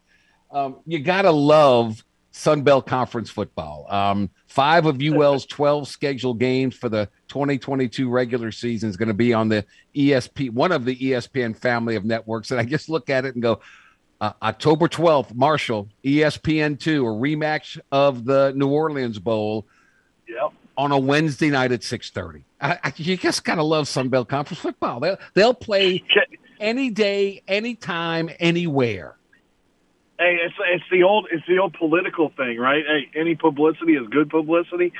Um, 0.50 0.76
you 0.86 1.00
got 1.00 1.22
to 1.22 1.32
love 1.32 2.03
Sun 2.36 2.62
Belt 2.62 2.84
Conference 2.84 3.30
football. 3.30 3.86
Um, 3.88 4.28
five 4.48 4.86
of 4.86 5.00
UL's 5.00 5.46
12 5.46 5.86
scheduled 5.86 6.40
games 6.40 6.74
for 6.74 6.88
the 6.88 7.08
2022 7.28 8.10
regular 8.10 8.50
season 8.50 8.90
is 8.90 8.96
going 8.96 9.06
to 9.08 9.14
be 9.14 9.32
on 9.32 9.48
the 9.48 9.64
ESP, 9.94 10.50
one 10.50 10.72
of 10.72 10.84
the 10.84 10.96
ESPN 10.96 11.56
family 11.56 11.94
of 11.94 12.04
networks. 12.04 12.50
And 12.50 12.58
I 12.58 12.64
just 12.64 12.88
look 12.88 13.08
at 13.08 13.24
it 13.24 13.34
and 13.34 13.42
go, 13.42 13.60
uh, 14.20 14.32
October 14.42 14.88
12th, 14.88 15.32
Marshall, 15.32 15.88
E 16.02 16.16
ESPN2, 16.18 17.02
a 17.02 17.36
rematch 17.36 17.78
of 17.92 18.24
the 18.24 18.52
New 18.56 18.68
Orleans 18.68 19.20
Bowl 19.20 19.64
Yep. 20.28 20.52
on 20.76 20.90
a 20.90 20.98
Wednesday 20.98 21.50
night 21.50 21.70
at 21.70 21.82
6:30. 21.82 22.42
I, 22.60 22.78
I, 22.82 22.92
you 22.96 23.16
just 23.16 23.44
gotta 23.44 23.62
love 23.62 23.86
Sun 23.86 24.08
Belt 24.08 24.28
Conference 24.28 24.60
football. 24.60 24.98
They'll 24.98 25.18
they'll 25.34 25.54
play 25.54 26.02
any 26.58 26.90
day, 26.90 27.42
anytime, 27.46 28.28
anywhere. 28.40 29.16
Hey, 30.18 30.38
it's 30.44 30.54
it's 30.72 30.84
the 30.90 31.02
old 31.02 31.26
it's 31.30 31.44
the 31.48 31.58
old 31.58 31.74
political 31.74 32.30
thing, 32.36 32.58
right? 32.58 32.84
Hey, 32.86 33.18
any 33.18 33.34
publicity 33.34 33.94
is 33.94 34.06
good 34.08 34.30
publicity. 34.30 34.92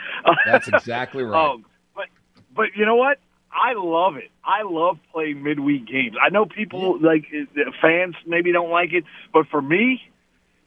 That's 0.44 0.68
exactly 0.72 1.22
right. 1.22 1.52
Um, 1.52 1.64
but 1.94 2.06
but 2.54 2.66
you 2.74 2.84
know 2.84 2.96
what? 2.96 3.18
I 3.52 3.74
love 3.76 4.16
it. 4.16 4.30
I 4.44 4.62
love 4.64 4.98
playing 5.12 5.42
midweek 5.42 5.86
games. 5.86 6.16
I 6.20 6.30
know 6.30 6.44
people 6.44 6.98
like 7.00 7.26
uh, 7.32 7.70
fans 7.80 8.16
maybe 8.26 8.50
don't 8.50 8.70
like 8.70 8.92
it, 8.92 9.04
but 9.32 9.46
for 9.46 9.62
me, 9.62 10.02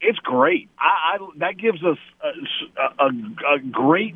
it's 0.00 0.18
great. 0.20 0.70
I, 0.78 1.16
I 1.16 1.28
that 1.38 1.58
gives 1.58 1.84
us 1.84 1.98
a, 2.22 3.04
a, 3.04 3.56
a 3.56 3.58
great 3.70 4.14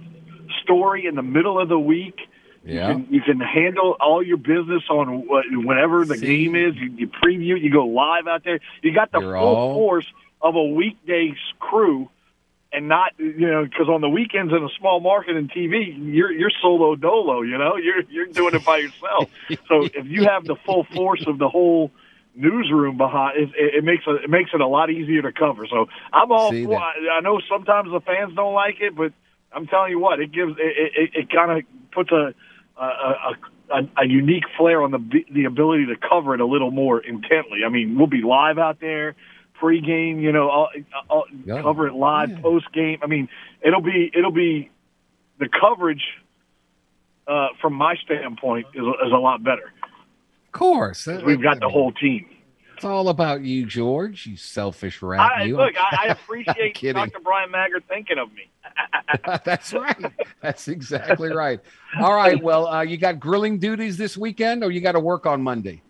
story 0.62 1.06
in 1.06 1.14
the 1.14 1.22
middle 1.22 1.60
of 1.60 1.68
the 1.68 1.78
week. 1.78 2.16
Yeah. 2.64 2.88
You 2.88 2.94
can, 2.94 3.14
you 3.14 3.20
can 3.22 3.40
handle 3.40 3.96
all 4.00 4.22
your 4.22 4.36
business 4.36 4.82
on 4.88 5.26
what, 5.26 5.44
whenever 5.50 6.04
the 6.04 6.16
game 6.16 6.54
is. 6.54 6.76
You, 6.76 6.92
you 6.92 7.08
preview, 7.08 7.60
you 7.60 7.72
go 7.72 7.86
live 7.86 8.26
out 8.28 8.44
there. 8.44 8.60
You 8.82 8.94
got 8.94 9.10
the 9.10 9.20
You're 9.20 9.36
full 9.36 9.56
all- 9.56 9.74
force 9.74 10.06
of 10.40 10.54
a 10.54 10.62
weekday 10.62 11.34
crew, 11.58 12.08
and 12.72 12.88
not 12.88 13.12
you 13.18 13.50
know 13.50 13.64
because 13.64 13.88
on 13.88 14.00
the 14.00 14.08
weekends 14.08 14.52
in 14.52 14.62
a 14.62 14.68
small 14.78 15.00
market 15.00 15.36
and 15.36 15.50
TV, 15.50 15.94
you're 16.14 16.32
you're 16.32 16.50
solo 16.62 16.94
dolo. 16.94 17.42
You 17.42 17.58
know, 17.58 17.76
you're 17.76 18.02
you're 18.08 18.26
doing 18.26 18.54
it 18.54 18.64
by 18.64 18.78
yourself. 18.78 19.30
so 19.68 19.84
if 19.84 20.06
you 20.06 20.24
have 20.24 20.44
the 20.44 20.56
full 20.64 20.84
force 20.84 21.24
of 21.26 21.38
the 21.38 21.48
whole 21.48 21.90
newsroom 22.34 22.96
behind 22.96 23.36
it, 23.38 23.50
it, 23.54 23.84
makes 23.84 24.04
it, 24.06 24.24
it 24.24 24.30
makes 24.30 24.50
it 24.54 24.60
a 24.60 24.66
lot 24.66 24.88
easier 24.90 25.20
to 25.22 25.32
cover. 25.32 25.66
So 25.66 25.88
I'm 26.12 26.32
all 26.32 26.50
See 26.50 26.64
for. 26.64 26.76
I, 26.76 27.18
I 27.18 27.20
know 27.20 27.40
sometimes 27.48 27.90
the 27.90 28.00
fans 28.00 28.34
don't 28.34 28.54
like 28.54 28.80
it, 28.80 28.96
but 28.96 29.12
I'm 29.52 29.66
telling 29.66 29.90
you 29.90 29.98
what, 29.98 30.18
it 30.20 30.32
gives 30.32 30.52
it 30.58 30.92
it, 30.96 31.10
it 31.14 31.30
kind 31.30 31.58
of 31.58 31.64
puts 31.92 32.10
a 32.10 32.34
a, 32.82 32.86
a 32.86 33.36
a 33.74 33.88
a 34.02 34.06
unique 34.06 34.44
flair 34.58 34.82
on 34.82 34.90
the 34.90 34.98
b- 34.98 35.26
the 35.32 35.44
ability 35.44 35.86
to 35.86 35.96
cover 35.96 36.34
it 36.34 36.40
a 36.40 36.46
little 36.46 36.70
more 36.70 37.00
intently. 37.00 37.60
I 37.64 37.68
mean, 37.70 37.96
we'll 37.96 38.06
be 38.06 38.22
live 38.22 38.58
out 38.58 38.80
there, 38.80 39.14
pregame, 39.60 40.20
you 40.20 40.32
know, 40.32 40.48
I'll, 40.50 40.68
I'll 41.10 41.24
Yeah. 41.44 41.62
cover 41.62 41.86
it 41.86 41.94
live, 41.94 42.30
post 42.42 42.70
game. 42.72 42.98
I 43.02 43.06
mean, 43.06 43.28
it'll 43.62 43.80
be 43.80 44.10
it'll 44.14 44.32
be 44.32 44.70
the 45.38 45.48
coverage 45.48 46.02
uh, 47.26 47.48
from 47.60 47.74
my 47.74 47.94
standpoint 48.04 48.66
is, 48.74 48.82
is 48.82 49.12
a 49.12 49.16
lot 49.18 49.42
better. 49.42 49.72
Of 50.46 50.52
course, 50.52 51.06
We've 51.06 51.42
got 51.42 51.60
the 51.60 51.68
whole 51.68 51.92
team. 51.92 52.26
It's 52.82 52.88
all 52.88 53.10
about 53.10 53.42
you, 53.42 53.64
George. 53.64 54.26
You 54.26 54.36
selfish 54.36 55.02
rat. 55.02 55.20
I, 55.20 55.44
you. 55.44 55.56
look, 55.56 55.72
I, 55.78 55.98
I 56.02 56.06
appreciate. 56.08 56.74
Dr. 56.74 57.20
Bryan 57.20 57.48
Maggard 57.48 57.84
thinking 57.88 58.18
of 58.18 58.32
me. 58.32 58.50
That's 59.44 59.72
right. 59.72 60.12
That's 60.40 60.66
exactly 60.66 61.30
right. 61.30 61.60
All 62.00 62.12
right. 62.12 62.42
Well, 62.42 62.66
uh, 62.66 62.82
you 62.82 62.96
got 62.96 63.20
grilling 63.20 63.60
duties 63.60 63.96
this 63.98 64.16
weekend, 64.16 64.64
or 64.64 64.72
you 64.72 64.80
got 64.80 64.92
to 64.92 65.00
work 65.00 65.26
on 65.26 65.40
Monday. 65.42 65.80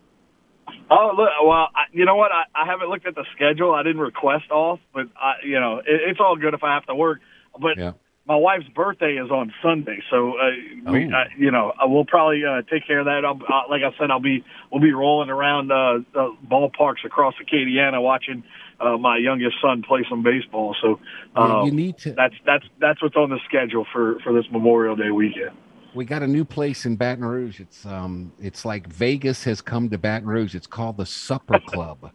Oh, 0.91 1.15
look, 1.17 1.29
well, 1.43 1.69
I, 1.73 1.85
you 1.91 2.05
know 2.05 2.15
what? 2.15 2.31
I, 2.31 2.43
I 2.53 2.67
haven't 2.67 2.89
looked 2.89 3.07
at 3.07 3.15
the 3.15 3.25
schedule. 3.35 3.73
I 3.73 3.81
didn't 3.81 4.01
request 4.01 4.51
off, 4.51 4.79
but 4.93 5.07
I, 5.19 5.43
you 5.43 5.59
know, 5.59 5.79
it, 5.79 5.85
it's 5.87 6.19
all 6.19 6.35
good 6.35 6.53
if 6.53 6.63
I 6.63 6.75
have 6.75 6.85
to 6.85 6.93
work. 6.93 7.21
But 7.59 7.75
Yeah. 7.75 7.93
My 8.25 8.35
wife's 8.35 8.67
birthday 8.69 9.17
is 9.17 9.29
on 9.31 9.53
Sunday, 9.61 9.99
so 10.09 10.33
uh, 10.37 10.91
we, 10.91 11.05
uh, 11.05 11.25
you 11.37 11.51
know, 11.51 11.73
I 11.79 11.85
will 11.85 12.05
probably 12.05 12.43
uh, 12.45 12.61
take 12.71 12.87
care 12.87 12.99
of 12.99 13.05
that. 13.05 13.25
I'll, 13.25 13.35
uh, 13.35 13.69
like 13.69 13.81
I 13.83 13.91
said, 13.99 14.11
I'll 14.11 14.21
be 14.21 14.45
we'll 14.71 14.81
be 14.81 14.93
rolling 14.93 15.29
around 15.29 15.71
uh, 15.71 15.99
uh, 16.15 16.29
ballparks 16.49 17.03
across 17.05 17.33
Acadiana 17.43 18.01
watching 18.01 18.43
uh, 18.79 18.97
my 18.97 19.17
youngest 19.17 19.57
son 19.61 19.83
play 19.85 20.05
some 20.09 20.23
baseball. 20.23 20.73
So 20.81 20.99
um, 21.35 21.65
you 21.65 21.71
need 21.73 21.97
to. 21.99 22.13
that's 22.13 22.35
that's 22.45 22.65
that's 22.79 23.01
what's 23.01 23.17
on 23.17 23.29
the 23.29 23.39
schedule 23.45 23.85
for 23.91 24.19
for 24.23 24.31
this 24.31 24.45
Memorial 24.51 24.95
Day 24.95 25.11
weekend. 25.11 25.51
We 25.93 26.05
got 26.05 26.23
a 26.23 26.27
new 26.27 26.45
place 26.45 26.85
in 26.85 26.95
Baton 26.95 27.25
Rouge. 27.25 27.59
It's 27.59 27.85
um, 27.85 28.31
it's 28.39 28.63
like 28.63 28.87
Vegas 28.87 29.43
has 29.43 29.61
come 29.61 29.89
to 29.89 29.97
Baton 29.97 30.29
Rouge. 30.29 30.55
It's 30.55 30.67
called 30.67 30.95
the 30.95 31.05
Supper 31.05 31.59
Club, 31.67 32.09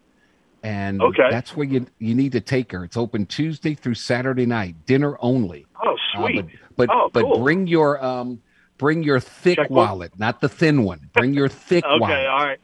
and 0.63 1.01
Okay. 1.01 1.27
that's 1.29 1.55
where 1.55 1.65
you 1.67 1.85
you 1.99 2.15
need 2.15 2.31
to 2.33 2.41
take 2.41 2.71
her. 2.71 2.83
It's 2.83 2.97
open 2.97 3.25
Tuesday 3.25 3.73
through 3.73 3.95
Saturday 3.95 4.45
night, 4.45 4.75
dinner 4.85 5.17
only. 5.19 5.65
Oh, 5.83 5.95
Uh, 6.15 6.27
sweet. 6.27 6.45
but 6.75 6.87
but, 6.87 6.89
Oh, 6.91 7.09
but 7.13 7.39
bring 7.41 7.67
your 7.67 8.03
um, 8.03 8.41
bring 8.77 9.03
your 9.03 9.19
thick 9.19 9.57
Checkbook? 9.57 9.75
wallet, 9.77 10.11
not 10.19 10.41
the 10.41 10.49
thin 10.49 10.83
one. 10.83 11.09
Bring 11.13 11.33
your 11.33 11.49
thick 11.49 11.83
Okay, 11.85 11.99
wallet. 11.99 12.25
all 12.27 12.45
right. 12.45 12.59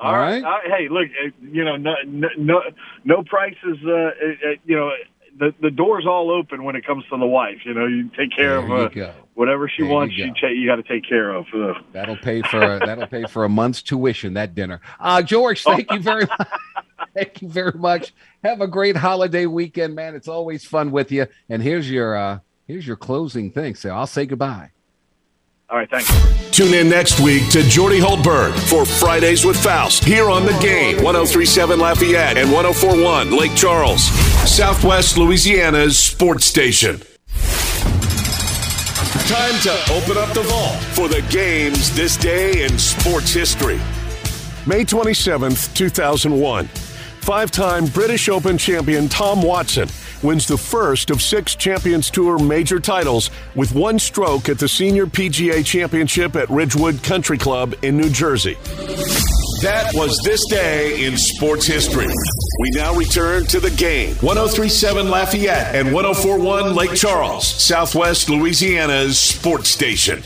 All 0.00 0.12
right. 0.12 0.44
All 0.44 0.50
right. 0.52 0.66
Hey, 0.70 0.88
look, 0.88 1.08
uh, 1.24 1.30
you 1.50 1.64
know, 1.64 1.76
no, 1.76 1.94
no, 2.36 2.62
no, 3.04 3.22
prices. 3.24 3.78
Uh, 3.84 3.90
uh, 3.90 4.00
uh, 4.00 4.54
you 4.64 4.76
know, 4.76 4.92
the 5.38 5.52
the 5.60 5.70
door's 5.72 6.06
all 6.06 6.30
open 6.30 6.62
when 6.62 6.76
it 6.76 6.86
comes 6.86 7.04
to 7.10 7.18
the 7.18 7.26
wife. 7.26 7.58
You 7.64 7.74
know, 7.74 7.86
you 7.86 8.08
take 8.16 8.30
care 8.36 8.60
There 8.62 8.76
of 8.86 8.94
you 8.94 9.04
uh, 9.04 9.12
whatever 9.34 9.68
she 9.68 9.82
There 9.82 9.88
you 9.90 9.94
wants. 9.96 10.16
go. 10.16 10.22
You 10.24 10.34
ta- 10.40 10.46
you 10.48 10.66
got 10.66 10.76
to 10.76 10.82
take 10.84 11.08
care 11.08 11.30
of. 11.34 11.46
Uh, 11.52 11.74
That'll 11.92 12.16
pay 12.16 12.42
for 12.42 12.60
that'll 12.78 13.08
pay 13.08 13.24
for 13.24 13.44
a 13.44 13.48
month's 13.48 13.82
tuition. 13.82 14.34
That 14.34 14.54
dinner. 14.54 14.80
Uh, 15.00 15.20
George, 15.22 15.64
thank 15.64 15.90
you 15.90 15.98
very 15.98 16.26
much. 16.38 16.48
Thank 17.14 17.42
you 17.42 17.48
very 17.48 17.78
much. 17.78 18.14
Have 18.44 18.60
a 18.60 18.66
great 18.66 18.96
holiday 18.96 19.46
weekend, 19.46 19.94
man. 19.94 20.14
It's 20.14 20.28
always 20.28 20.64
fun 20.64 20.90
with 20.90 21.12
you. 21.12 21.26
And 21.48 21.62
here's 21.62 21.90
your 21.90 22.16
uh, 22.16 22.38
here's 22.66 22.86
your 22.86 22.96
closing 22.96 23.50
thing. 23.50 23.74
So 23.74 23.90
I'll 23.90 24.06
say 24.06 24.26
goodbye. 24.26 24.70
all 25.70 25.78
right, 25.78 25.90
thanks. 25.90 26.10
Tune 26.50 26.74
in 26.74 26.88
next 26.88 27.20
week 27.20 27.48
to 27.50 27.62
Jordy 27.62 28.00
Hultberg 28.00 28.52
for 28.68 28.84
Fridays 28.84 29.44
with 29.44 29.62
Faust 29.62 30.04
here 30.04 30.28
on 30.28 30.44
the 30.44 30.58
game 30.58 30.96
1037 30.96 31.78
Lafayette 31.78 32.36
and 32.36 32.50
1041 32.50 33.36
Lake 33.36 33.54
Charles, 33.54 34.02
Southwest 34.48 35.18
Louisiana's 35.18 35.96
sports 35.98 36.46
station. 36.46 37.00
Time 39.28 39.60
to 39.60 39.92
open 39.92 40.16
up 40.16 40.32
the 40.32 40.42
vault 40.48 40.76
for 40.94 41.06
the 41.06 41.22
games 41.30 41.94
this 41.94 42.16
day 42.16 42.64
in 42.64 42.78
sports 42.78 43.32
history. 43.32 43.78
May 44.66 44.84
27th, 44.84 45.74
2001. 45.74 46.87
Five 47.28 47.50
time 47.50 47.84
British 47.84 48.30
Open 48.30 48.56
champion 48.56 49.06
Tom 49.06 49.42
Watson 49.42 49.90
wins 50.22 50.46
the 50.46 50.56
first 50.56 51.10
of 51.10 51.20
six 51.20 51.54
Champions 51.54 52.10
Tour 52.10 52.38
major 52.38 52.80
titles 52.80 53.30
with 53.54 53.74
one 53.74 53.98
stroke 53.98 54.48
at 54.48 54.58
the 54.58 54.66
Senior 54.66 55.04
PGA 55.04 55.62
Championship 55.62 56.36
at 56.36 56.48
Ridgewood 56.48 57.02
Country 57.02 57.36
Club 57.36 57.74
in 57.82 57.98
New 57.98 58.08
Jersey. 58.08 58.54
That 59.60 59.90
was 59.92 60.18
this 60.24 60.42
day 60.48 61.04
in 61.04 61.18
sports 61.18 61.66
history. 61.66 62.06
We 62.06 62.70
now 62.70 62.94
return 62.94 63.44
to 63.48 63.60
the 63.60 63.72
game. 63.72 64.14
1037 64.22 65.10
Lafayette 65.10 65.74
and 65.74 65.92
1041 65.92 66.74
Lake 66.74 66.94
Charles, 66.94 67.46
Southwest 67.46 68.30
Louisiana's 68.30 69.20
sports 69.20 69.68
station. 69.68 70.22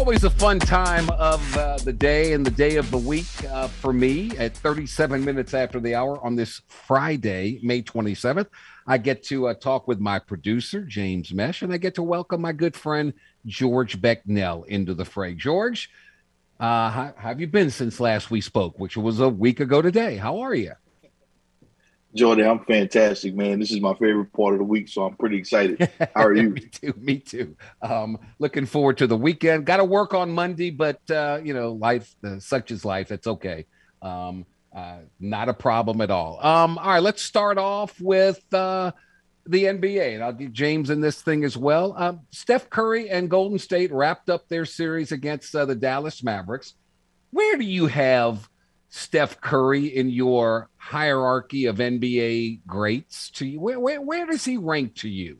Always 0.00 0.24
a 0.24 0.30
fun 0.30 0.58
time 0.58 1.10
of 1.10 1.56
uh, 1.58 1.76
the 1.76 1.92
day 1.92 2.32
and 2.32 2.44
the 2.44 2.50
day 2.50 2.76
of 2.76 2.90
the 2.90 2.96
week 2.96 3.26
uh, 3.50 3.68
for 3.68 3.92
me 3.92 4.30
at 4.38 4.56
37 4.56 5.22
minutes 5.22 5.52
after 5.52 5.78
the 5.78 5.94
hour 5.94 6.18
on 6.24 6.34
this 6.34 6.62
Friday, 6.68 7.60
May 7.62 7.82
27th. 7.82 8.46
I 8.86 8.96
get 8.96 9.22
to 9.24 9.48
uh, 9.48 9.54
talk 9.54 9.86
with 9.86 10.00
my 10.00 10.18
producer, 10.18 10.80
James 10.80 11.34
Mesh, 11.34 11.60
and 11.60 11.70
I 11.70 11.76
get 11.76 11.94
to 11.96 12.02
welcome 12.02 12.40
my 12.40 12.52
good 12.52 12.74
friend, 12.74 13.12
George 13.44 14.00
Becknell, 14.00 14.64
into 14.68 14.94
the 14.94 15.04
fray. 15.04 15.34
George, 15.34 15.90
uh, 16.58 16.90
how, 16.90 17.14
have 17.18 17.38
you 17.38 17.46
been 17.46 17.68
since 17.68 18.00
last 18.00 18.30
we 18.30 18.40
spoke, 18.40 18.78
which 18.78 18.96
was 18.96 19.20
a 19.20 19.28
week 19.28 19.60
ago 19.60 19.82
today? 19.82 20.16
How 20.16 20.38
are 20.38 20.54
you? 20.54 20.72
Jordan, 22.14 22.46
I'm 22.48 22.64
fantastic, 22.64 23.34
man. 23.34 23.60
This 23.60 23.70
is 23.70 23.80
my 23.80 23.94
favorite 23.94 24.32
part 24.32 24.54
of 24.54 24.58
the 24.58 24.64
week, 24.64 24.88
so 24.88 25.04
I'm 25.04 25.16
pretty 25.16 25.36
excited. 25.36 25.88
How 26.14 26.24
are 26.24 26.34
you? 26.34 26.50
me 26.50 26.60
too. 26.60 26.94
Me 26.98 27.18
too. 27.18 27.56
Um, 27.82 28.18
looking 28.38 28.66
forward 28.66 28.98
to 28.98 29.06
the 29.06 29.16
weekend. 29.16 29.64
Got 29.64 29.76
to 29.76 29.84
work 29.84 30.12
on 30.12 30.30
Monday, 30.30 30.70
but 30.70 31.00
uh, 31.10 31.40
you 31.42 31.54
know, 31.54 31.72
life, 31.72 32.12
uh, 32.24 32.40
such 32.40 32.72
is 32.72 32.84
life. 32.84 33.12
It's 33.12 33.26
okay. 33.28 33.66
Um, 34.02 34.44
uh, 34.74 34.98
not 35.20 35.48
a 35.48 35.54
problem 35.54 36.00
at 36.00 36.10
all. 36.10 36.44
Um, 36.44 36.78
all 36.78 36.88
right, 36.90 37.02
let's 37.02 37.22
start 37.22 37.58
off 37.58 38.00
with 38.00 38.42
uh, 38.52 38.90
the 39.46 39.64
NBA, 39.64 40.14
and 40.14 40.22
I'll 40.24 40.32
get 40.32 40.52
James 40.52 40.90
in 40.90 41.00
this 41.00 41.22
thing 41.22 41.44
as 41.44 41.56
well. 41.56 41.94
Um, 41.96 42.20
Steph 42.30 42.70
Curry 42.70 43.08
and 43.08 43.30
Golden 43.30 43.58
State 43.58 43.92
wrapped 43.92 44.30
up 44.30 44.48
their 44.48 44.64
series 44.64 45.12
against 45.12 45.54
uh, 45.54 45.64
the 45.64 45.74
Dallas 45.74 46.22
Mavericks. 46.22 46.74
Where 47.30 47.56
do 47.56 47.64
you 47.64 47.86
have 47.86 48.48
Steph 48.90 49.40
Curry 49.40 49.86
in 49.86 50.10
your 50.10 50.68
hierarchy 50.76 51.66
of 51.66 51.76
NBA 51.76 52.60
greats 52.66 53.30
to 53.30 53.46
you? 53.46 53.60
Where, 53.60 53.78
where, 53.78 54.00
where 54.00 54.26
does 54.26 54.44
he 54.44 54.56
rank 54.56 54.96
to 54.96 55.08
you? 55.08 55.38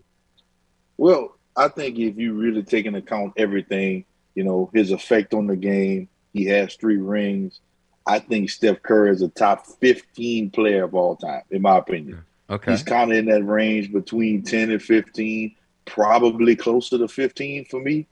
Well, 0.96 1.36
I 1.56 1.68
think 1.68 1.98
if 1.98 2.16
you 2.16 2.34
really 2.34 2.62
take 2.62 2.86
into 2.86 3.00
account 3.00 3.34
everything, 3.36 4.04
you 4.36 4.44
know, 4.44 4.70
his 4.72 4.92
effect 4.92 5.34
on 5.34 5.48
the 5.48 5.56
game, 5.56 6.08
he 6.32 6.44
has 6.46 6.76
three 6.76 6.98
rings. 6.98 7.60
I 8.06 8.20
think 8.20 8.50
Steph 8.50 8.82
Curry 8.82 9.10
is 9.10 9.22
a 9.22 9.28
top 9.28 9.66
15 9.80 10.50
player 10.50 10.84
of 10.84 10.94
all 10.94 11.16
time, 11.16 11.42
in 11.50 11.62
my 11.62 11.78
opinion. 11.78 12.22
Okay. 12.48 12.70
He's 12.70 12.82
kind 12.84 13.10
of 13.10 13.18
in 13.18 13.26
that 13.26 13.44
range 13.44 13.92
between 13.92 14.42
10 14.42 14.70
and 14.70 14.82
15, 14.82 15.54
probably 15.86 16.54
closer 16.54 16.98
to 16.98 17.08
15 17.08 17.64
for 17.64 17.80
me. 17.80 18.06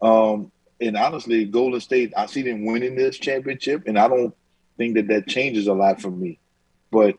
Um, 0.00 0.50
and 0.80 0.96
honestly, 0.96 1.44
Golden 1.44 1.80
State, 1.80 2.12
I 2.16 2.26
see 2.26 2.42
them 2.42 2.64
winning 2.64 2.96
this 2.96 3.16
championship, 3.18 3.84
and 3.86 3.96
I 3.96 4.08
don't 4.08 4.34
think 4.82 4.94
that 4.94 5.06
that 5.08 5.28
changes 5.28 5.66
a 5.68 5.72
lot 5.72 6.00
for 6.00 6.10
me. 6.10 6.38
But 6.90 7.16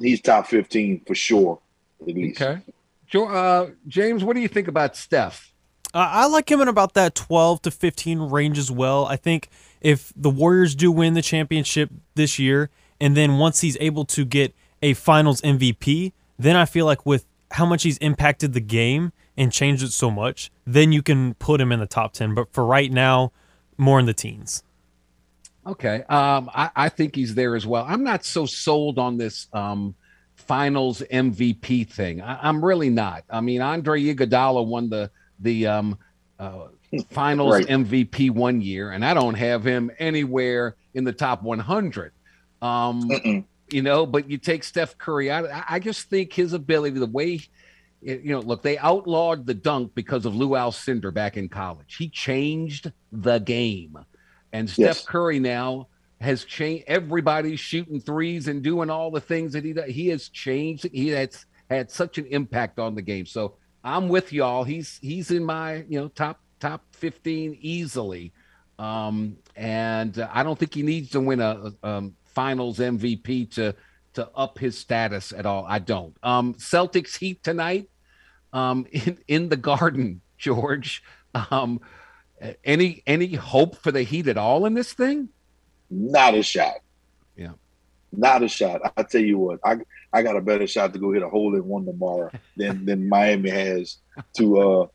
he's 0.00 0.20
top 0.20 0.46
15 0.46 1.02
for 1.06 1.14
sure, 1.14 1.58
at 2.00 2.14
least. 2.14 2.40
Okay. 2.40 2.60
Jo- 3.06 3.28
uh, 3.28 3.70
James, 3.88 4.22
what 4.22 4.34
do 4.34 4.40
you 4.40 4.48
think 4.48 4.68
about 4.68 4.96
Steph? 4.96 5.52
Uh, 5.92 6.08
I 6.10 6.26
like 6.26 6.50
him 6.50 6.60
in 6.60 6.68
about 6.68 6.94
that 6.94 7.14
12 7.14 7.62
to 7.62 7.70
15 7.70 8.20
range 8.20 8.58
as 8.58 8.70
well. 8.70 9.06
I 9.06 9.16
think 9.16 9.48
if 9.80 10.12
the 10.16 10.30
Warriors 10.30 10.74
do 10.74 10.90
win 10.90 11.14
the 11.14 11.22
championship 11.22 11.90
this 12.14 12.38
year, 12.38 12.70
and 13.00 13.16
then 13.16 13.38
once 13.38 13.60
he's 13.60 13.76
able 13.80 14.04
to 14.06 14.24
get 14.24 14.54
a 14.82 14.94
finals 14.94 15.40
MVP, 15.42 16.12
then 16.38 16.56
I 16.56 16.64
feel 16.64 16.86
like 16.86 17.06
with 17.06 17.26
how 17.52 17.64
much 17.64 17.84
he's 17.84 17.98
impacted 17.98 18.52
the 18.52 18.60
game 18.60 19.12
and 19.36 19.52
changed 19.52 19.82
it 19.82 19.92
so 19.92 20.10
much, 20.10 20.50
then 20.66 20.92
you 20.92 21.02
can 21.02 21.34
put 21.34 21.60
him 21.60 21.70
in 21.70 21.80
the 21.80 21.86
top 21.86 22.12
10. 22.12 22.34
But 22.34 22.52
for 22.52 22.64
right 22.64 22.90
now, 22.90 23.32
more 23.76 24.00
in 24.00 24.06
the 24.06 24.14
teens. 24.14 24.62
Okay. 25.66 26.02
Um, 26.08 26.50
I, 26.54 26.70
I 26.76 26.88
think 26.88 27.14
he's 27.14 27.34
there 27.34 27.56
as 27.56 27.66
well. 27.66 27.84
I'm 27.88 28.04
not 28.04 28.24
so 28.24 28.46
sold 28.46 28.98
on 28.98 29.16
this 29.16 29.48
um, 29.52 29.94
finals 30.34 31.02
MVP 31.10 31.88
thing. 31.88 32.20
I, 32.20 32.48
I'm 32.48 32.64
really 32.64 32.90
not. 32.90 33.24
I 33.30 33.40
mean, 33.40 33.60
Andre 33.60 34.02
Iguodala 34.02 34.66
won 34.66 34.90
the 34.90 35.10
the 35.40 35.66
um, 35.66 35.98
uh, 36.38 36.66
finals 37.10 37.54
Right. 37.54 37.66
MVP 37.66 38.30
one 38.30 38.60
year, 38.60 38.90
and 38.90 39.04
I 39.04 39.14
don't 39.14 39.34
have 39.34 39.64
him 39.64 39.90
anywhere 39.98 40.76
in 40.94 41.04
the 41.04 41.12
top 41.12 41.42
100. 41.42 42.12
Um, 42.62 43.46
you 43.70 43.82
know, 43.82 44.06
but 44.06 44.30
you 44.30 44.38
take 44.38 44.64
Steph 44.64 44.96
Curry 44.98 45.30
out. 45.30 45.50
I, 45.50 45.64
I 45.70 45.78
just 45.78 46.08
think 46.08 46.32
his 46.32 46.52
ability, 46.52 46.98
the 46.98 47.06
way, 47.06 47.40
you 48.00 48.32
know, 48.32 48.40
look, 48.40 48.62
they 48.62 48.78
outlawed 48.78 49.46
the 49.46 49.54
dunk 49.54 49.92
because 49.94 50.24
of 50.26 50.34
Lou 50.34 50.50
Alcindor 50.50 51.12
back 51.12 51.36
in 51.36 51.48
college. 51.48 51.96
He 51.96 52.08
changed 52.08 52.92
the 53.10 53.38
game. 53.38 53.98
And 54.54 54.70
Steph 54.70 54.78
Yes. 54.78 55.04
Curry 55.04 55.40
now 55.40 55.88
has 56.20 56.44
changed. 56.44 56.84
Everybody's 56.86 57.58
shooting 57.58 58.00
threes 58.00 58.46
and 58.46 58.62
doing 58.62 58.88
all 58.88 59.10
the 59.10 59.20
things 59.20 59.52
that 59.52 59.64
he 59.64 59.72
does. 59.72 59.90
He 59.90 60.08
has 60.08 60.28
changed. 60.28 60.88
He 60.92 61.08
has 61.08 61.44
had 61.68 61.90
such 61.90 62.18
an 62.18 62.26
impact 62.26 62.78
on 62.78 62.94
the 62.94 63.02
game. 63.02 63.26
So 63.26 63.56
I'm 63.82 64.08
with 64.08 64.32
y'all. 64.32 64.62
He's 64.62 64.98
he's 65.02 65.32
in 65.32 65.44
my 65.44 65.84
you 65.88 66.00
know 66.00 66.08
top 66.08 66.40
top 66.60 66.84
15 66.92 67.58
easily. 67.60 68.32
Um, 68.78 69.38
and 69.56 70.16
uh, 70.18 70.28
I 70.32 70.44
don't 70.44 70.58
think 70.58 70.72
he 70.72 70.82
needs 70.82 71.10
to 71.10 71.20
win 71.20 71.40
a, 71.40 71.72
a, 71.82 71.88
um, 71.88 72.14
Finals 72.24 72.78
MVP 72.78 73.50
to 73.54 73.74
to 74.14 74.28
up 74.36 74.58
his 74.58 74.78
status 74.78 75.32
at 75.32 75.46
all. 75.46 75.66
I 75.68 75.80
don't. 75.80 76.16
Um, 76.22 76.54
Celtics 76.54 77.18
Heat 77.18 77.42
tonight 77.42 77.90
um, 78.52 78.86
in 78.92 79.18
in 79.26 79.48
the 79.48 79.56
Garden, 79.56 80.20
George. 80.38 81.02
Um, 81.50 81.80
any 82.64 83.02
any 83.06 83.34
hope 83.34 83.76
for 83.76 83.92
the 83.92 84.02
Heat 84.02 84.28
at 84.28 84.36
all 84.36 84.66
in 84.66 84.74
this 84.74 84.92
thing? 84.92 85.28
Not 85.90 86.34
a 86.34 86.42
shot. 86.42 86.74
Yeah. 87.36 87.52
Not 88.12 88.42
a 88.42 88.48
shot. 88.48 88.80
I 88.96 89.02
tell 89.02 89.20
you 89.20 89.38
what, 89.38 89.60
I 89.64 89.76
I 90.12 90.22
got 90.22 90.36
a 90.36 90.40
better 90.40 90.66
shot 90.66 90.92
to 90.92 90.98
go 90.98 91.12
hit 91.12 91.22
a 91.22 91.28
hole 91.28 91.54
in 91.54 91.64
one 91.66 91.84
tomorrow 91.84 92.30
than 92.56 92.84
than 92.86 93.08
Miami 93.08 93.50
has 93.50 93.96
to 94.36 94.58
uh 94.60 94.86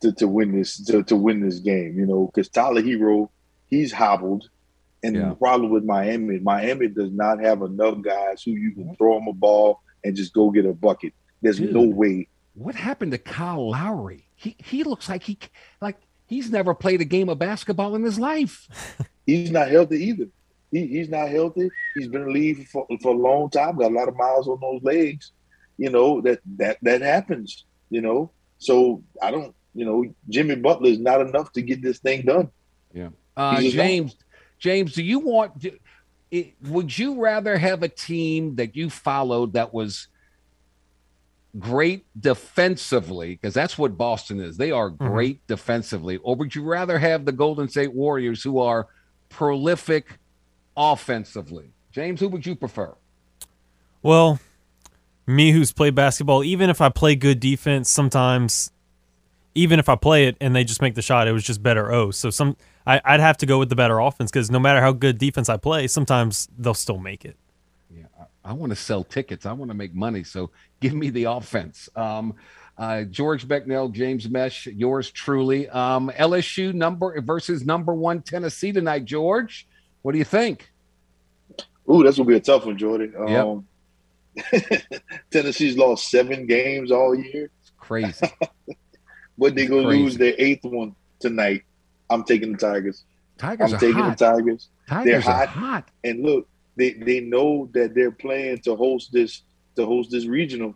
to, 0.00 0.12
to 0.12 0.28
win 0.28 0.52
this 0.56 0.82
to, 0.86 1.02
to 1.04 1.16
win 1.16 1.40
this 1.40 1.58
game. 1.58 1.98
You 1.98 2.06
know, 2.06 2.26
because 2.26 2.48
Tyler 2.48 2.82
Herro, 2.82 3.28
he's 3.68 3.92
hobbled, 3.92 4.48
and 5.02 5.16
Yeah. 5.16 5.30
the 5.30 5.34
problem 5.34 5.70
with 5.70 5.84
Miami, 5.84 6.38
Miami 6.38 6.88
does 6.88 7.10
not 7.10 7.40
have 7.40 7.62
enough 7.62 8.00
guys 8.02 8.42
who 8.42 8.52
you 8.52 8.72
can 8.72 8.94
throw 8.96 9.18
them 9.18 9.28
a 9.28 9.32
ball 9.32 9.80
and 10.04 10.14
just 10.16 10.32
go 10.32 10.50
get 10.50 10.64
a 10.66 10.72
bucket. 10.72 11.12
There's 11.42 11.60
no 11.60 11.82
way. 11.82 12.28
What 12.54 12.74
happened 12.74 13.12
to 13.12 13.18
Kyle 13.18 13.70
Lowry? 13.70 14.24
He 14.34 14.56
he 14.58 14.84
looks 14.84 15.08
like 15.08 15.22
he 15.22 15.38
like 15.80 15.96
he's 16.28 16.50
never 16.50 16.74
played 16.74 17.00
a 17.00 17.04
game 17.04 17.28
of 17.28 17.38
basketball 17.38 17.96
in 17.96 18.04
his 18.04 18.18
life. 18.18 18.68
He's 19.26 19.50
not 19.50 19.68
healthy 19.68 20.04
either. 20.04 20.26
He, 20.70 20.86
he's 20.86 21.10
not 21.10 21.28
healthy. 21.28 21.68
He's 21.94 22.08
been 22.08 22.22
in 22.22 22.26
the 22.28 22.32
league 22.32 22.66
for, 22.68 22.86
for 23.02 23.12
a 23.12 23.16
long 23.16 23.50
time. 23.50 23.76
Got 23.76 23.90
a 23.90 23.94
lot 23.94 24.08
of 24.08 24.16
miles 24.16 24.48
on 24.48 24.58
those 24.60 24.82
legs. 24.82 25.32
You 25.76 25.90
know 25.90 26.20
that 26.22 26.40
that 26.56 26.78
that 26.82 27.02
happens. 27.02 27.64
You 27.90 28.00
know, 28.00 28.30
so 28.58 29.02
I 29.20 29.30
don't. 29.30 29.54
You 29.74 29.84
know, 29.84 30.04
Jimmy 30.28 30.56
Butler 30.56 30.88
is 30.88 30.98
not 30.98 31.20
enough 31.20 31.52
to 31.52 31.62
get 31.62 31.82
this 31.82 31.98
thing 31.98 32.22
done. 32.22 32.50
Yeah. 32.92 33.10
Uh, 33.36 33.56
He's 33.56 33.64
just 33.64 33.76
not. 33.76 33.82
James, 33.84 34.16
James, 34.58 34.92
do 34.94 35.02
you 35.02 35.18
want? 35.18 35.58
do- 35.58 35.78
it, 36.30 36.54
would 36.62 36.96
you 36.96 37.20
rather 37.20 37.56
have 37.56 37.82
a 37.82 37.88
team 37.88 38.56
that 38.56 38.76
you 38.76 38.90
followed 38.90 39.54
that 39.54 39.72
was 39.72 40.08
great 41.58 42.04
defensively, 42.20 43.30
because 43.30 43.54
that's 43.54 43.78
what 43.78 43.96
Boston 43.96 44.40
is. 44.40 44.56
They 44.56 44.70
are 44.70 44.90
mm-hmm. 44.90 45.06
great 45.08 45.46
defensively, 45.46 46.18
or 46.18 46.36
would 46.36 46.54
you 46.54 46.62
rather 46.62 46.98
have 46.98 47.24
the 47.24 47.32
Golden 47.32 47.68
State 47.68 47.92
Warriors, 47.92 48.42
who 48.42 48.58
are 48.58 48.88
prolific 49.28 50.18
offensively? 50.76 51.70
James, 51.90 52.20
who 52.20 52.28
would 52.28 52.44
you 52.44 52.54
prefer? 52.54 52.94
Well, 54.02 54.40
me 55.26 55.52
who's 55.52 55.72
played 55.72 55.94
basketball, 55.94 56.44
even 56.44 56.70
if 56.70 56.80
I 56.80 56.88
play 56.88 57.16
good 57.16 57.40
defense, 57.40 57.90
sometimes, 57.90 58.70
even 59.54 59.78
if 59.78 59.88
I 59.88 59.96
play 59.96 60.26
it 60.26 60.36
and 60.40 60.54
they 60.54 60.64
just 60.64 60.82
make 60.82 60.94
the 60.94 61.02
shot, 61.02 61.28
it 61.28 61.32
was 61.32 61.44
just 61.44 61.62
better 61.62 61.92
oh. 61.92 62.10
So 62.10 62.30
some, 62.30 62.56
I, 62.86 63.00
I'd 63.04 63.20
have 63.20 63.36
to 63.38 63.46
go 63.46 63.58
with 63.58 63.68
the 63.68 63.76
better 63.76 63.98
offense 63.98 64.30
because 64.30 64.50
no 64.50 64.58
matter 64.58 64.80
how 64.80 64.92
good 64.92 65.18
defense 65.18 65.48
I 65.48 65.56
play, 65.56 65.86
sometimes 65.86 66.48
they'll 66.56 66.74
still 66.74 66.98
make 66.98 67.24
it. 67.24 67.36
Yeah. 67.94 68.04
I 68.44 68.52
want 68.52 68.70
to 68.70 68.76
sell 68.76 69.04
tickets. 69.04 69.44
I 69.44 69.52
want 69.52 69.70
to 69.70 69.74
make 69.74 69.94
money. 69.94 70.24
So 70.24 70.50
give 70.80 70.94
me 70.94 71.10
the 71.10 71.24
offense. 71.24 71.88
Um, 71.96 72.34
uh, 72.76 73.02
George 73.04 73.46
Becknell, 73.48 73.90
James 73.92 74.28
Mesh, 74.28 74.66
yours 74.66 75.10
truly. 75.10 75.68
Um, 75.68 76.10
LSU 76.16 76.72
number 76.72 77.20
versus 77.20 77.64
number 77.66 77.92
one 77.94 78.22
Tennessee 78.22 78.70
tonight. 78.72 79.04
George, 79.04 79.66
what 80.02 80.12
do 80.12 80.18
you 80.18 80.24
think? 80.24 80.70
Ooh, 81.90 82.02
that's 82.04 82.16
gonna 82.18 82.28
be 82.28 82.36
a 82.36 82.40
tough 82.40 82.66
one, 82.66 82.76
Jordan. 82.78 83.14
Yep. 83.26 83.44
Um, 83.46 83.66
Tennessee's 85.30 85.76
lost 85.76 86.10
seven 86.10 86.46
games 86.46 86.92
all 86.92 87.14
year, 87.14 87.50
It's 87.60 87.72
crazy. 87.78 88.26
but 89.38 89.54
they're 89.54 89.68
gonna 89.68 89.84
Crazy. 89.86 90.02
lose 90.02 90.16
their 90.16 90.34
eighth 90.38 90.64
one 90.64 90.94
tonight. 91.18 91.62
I'm 92.10 92.24
taking 92.24 92.52
the 92.52 92.58
Tigers. 92.58 93.04
Tigers 93.38 93.72
I'm 93.72 93.76
are 93.76 93.80
taking 93.80 93.94
hot. 94.02 94.18
the 94.18 94.24
Tigers. 94.24 94.68
Tigers 94.88 95.04
they're 95.24 95.34
are 95.34 95.46
hot. 95.46 95.48
hot. 95.48 95.88
And 96.04 96.22
look, 96.24 96.46
they 96.76 96.92
they 96.92 97.20
know 97.20 97.68
that 97.72 97.94
they're 97.94 98.12
playing 98.12 98.58
to 98.60 98.76
host 98.76 99.12
this 99.12 99.42
to 99.78 99.86
host 99.86 100.10
this 100.10 100.26
regional. 100.26 100.74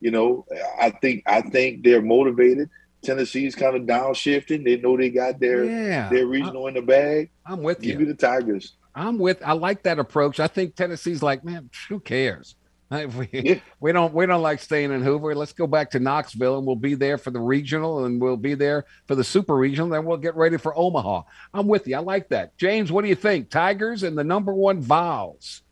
You 0.00 0.10
know, 0.10 0.44
I 0.80 0.90
think 0.90 1.22
I 1.26 1.40
think 1.42 1.84
they're 1.84 2.02
motivated. 2.02 2.68
Tennessee's 3.02 3.54
kind 3.54 3.74
of 3.76 3.82
downshifting. 3.82 4.64
They 4.64 4.76
know 4.76 4.96
they 4.96 5.10
got 5.10 5.40
their 5.40 5.64
Yeah. 5.64 6.08
their 6.08 6.26
regional 6.26 6.66
in 6.68 6.74
the 6.74 6.82
bag. 6.82 7.30
I'm 7.46 7.62
with 7.62 7.80
Give 7.80 8.00
you. 8.00 8.06
me 8.06 8.12
the 8.12 8.14
Tigers. 8.14 8.74
I'm 8.94 9.18
with. 9.18 9.42
I 9.44 9.52
like 9.52 9.84
that 9.84 9.98
approach. 9.98 10.38
I 10.38 10.46
think 10.48 10.74
Tennessee's 10.76 11.22
like, 11.22 11.44
man, 11.44 11.70
who 11.88 11.98
cares? 11.98 12.56
we, 13.16 13.62
we 13.80 13.90
don't 13.90 14.12
we 14.12 14.26
don't 14.26 14.42
like 14.42 14.60
staying 14.60 14.92
in 14.92 15.00
Hoover. 15.02 15.34
Let's 15.34 15.54
go 15.54 15.66
back 15.66 15.90
to 15.92 15.98
Knoxville, 16.00 16.58
and 16.58 16.66
we'll 16.66 16.76
be 16.76 16.94
there 16.94 17.16
for 17.16 17.30
the 17.30 17.40
regional, 17.40 18.04
and 18.04 18.20
we'll 18.20 18.36
be 18.36 18.52
there 18.54 18.84
for 19.06 19.14
the 19.14 19.24
super 19.24 19.56
regional. 19.56 19.88
Then 19.88 20.04
we'll 20.04 20.18
get 20.18 20.36
ready 20.36 20.58
for 20.58 20.76
Omaha. 20.76 21.22
I'm 21.54 21.68
with 21.68 21.86
you. 21.88 21.96
I 21.96 22.00
like 22.00 22.28
that, 22.28 22.54
James. 22.58 22.92
What 22.92 23.00
do 23.02 23.08
you 23.08 23.14
think? 23.14 23.48
Tigers 23.48 24.02
and 24.02 24.18
the 24.18 24.24
number 24.24 24.52
one 24.52 24.82
Vols. 24.82 25.62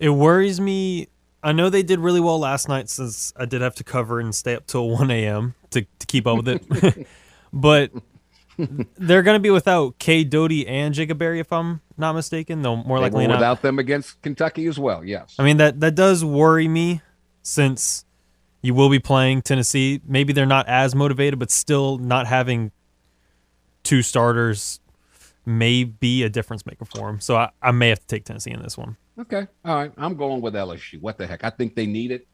It 0.00 0.08
worries 0.08 0.60
me. 0.60 1.10
I 1.42 1.52
know 1.52 1.70
they 1.70 1.82
did 1.82 1.98
really 1.98 2.20
well 2.20 2.38
last 2.38 2.68
night, 2.68 2.88
since 2.88 3.32
I 3.36 3.46
did 3.46 3.60
have 3.62 3.74
to 3.76 3.84
cover 3.84 4.20
and 4.20 4.34
stay 4.34 4.54
up 4.54 4.66
till 4.66 4.88
1 4.90 5.10
a.m. 5.10 5.54
to 5.70 5.82
to 5.98 6.06
keep 6.06 6.26
up 6.26 6.36
with 6.44 6.48
it. 6.48 7.06
but 7.52 7.90
they're 8.98 9.22
going 9.22 9.34
to 9.36 9.40
be 9.40 9.50
without 9.50 9.98
Cade 9.98 10.30
Doughty 10.30 10.66
and 10.66 10.94
Jacob 10.94 11.18
Berry, 11.18 11.40
if 11.40 11.52
I'm 11.52 11.80
not 11.96 12.12
mistaken. 12.14 12.62
Though 12.62 12.76
more 12.76 12.98
They 12.98 13.04
likely 13.04 13.26
not. 13.26 13.36
without 13.38 13.62
them 13.62 13.78
against 13.78 14.20
Kentucky 14.22 14.66
as 14.66 14.78
well. 14.78 15.04
Yes. 15.04 15.34
I 15.38 15.42
mean 15.44 15.56
that 15.56 15.80
that 15.80 15.94
does 15.94 16.24
worry 16.24 16.68
me 16.68 17.00
since 17.42 18.04
you 18.60 18.74
will 18.74 18.88
be 18.90 19.00
playing 19.00 19.42
Tennessee. 19.42 20.00
Maybe 20.06 20.32
they're 20.32 20.46
not 20.46 20.68
as 20.68 20.94
motivated, 20.94 21.38
but 21.38 21.50
still 21.50 21.98
not 21.98 22.26
having 22.28 22.70
two 23.82 24.02
starters 24.02 24.78
may 25.44 25.84
be 25.84 26.22
a 26.22 26.28
difference 26.28 26.64
maker 26.66 26.84
for 26.84 27.08
him. 27.08 27.20
So 27.20 27.36
I, 27.36 27.50
I 27.60 27.72
may 27.72 27.88
have 27.88 28.00
to 28.00 28.06
take 28.06 28.24
Tennessee 28.24 28.52
in 28.52 28.62
this 28.62 28.78
one. 28.78 28.96
Okay. 29.18 29.46
All 29.64 29.74
right. 29.74 29.92
I'm 29.96 30.16
going 30.16 30.40
with 30.40 30.54
LSU. 30.54 31.00
What 31.00 31.18
the 31.18 31.26
heck? 31.26 31.44
I 31.44 31.50
think 31.50 31.74
they 31.74 31.86
need 31.86 32.10
it. 32.10 32.26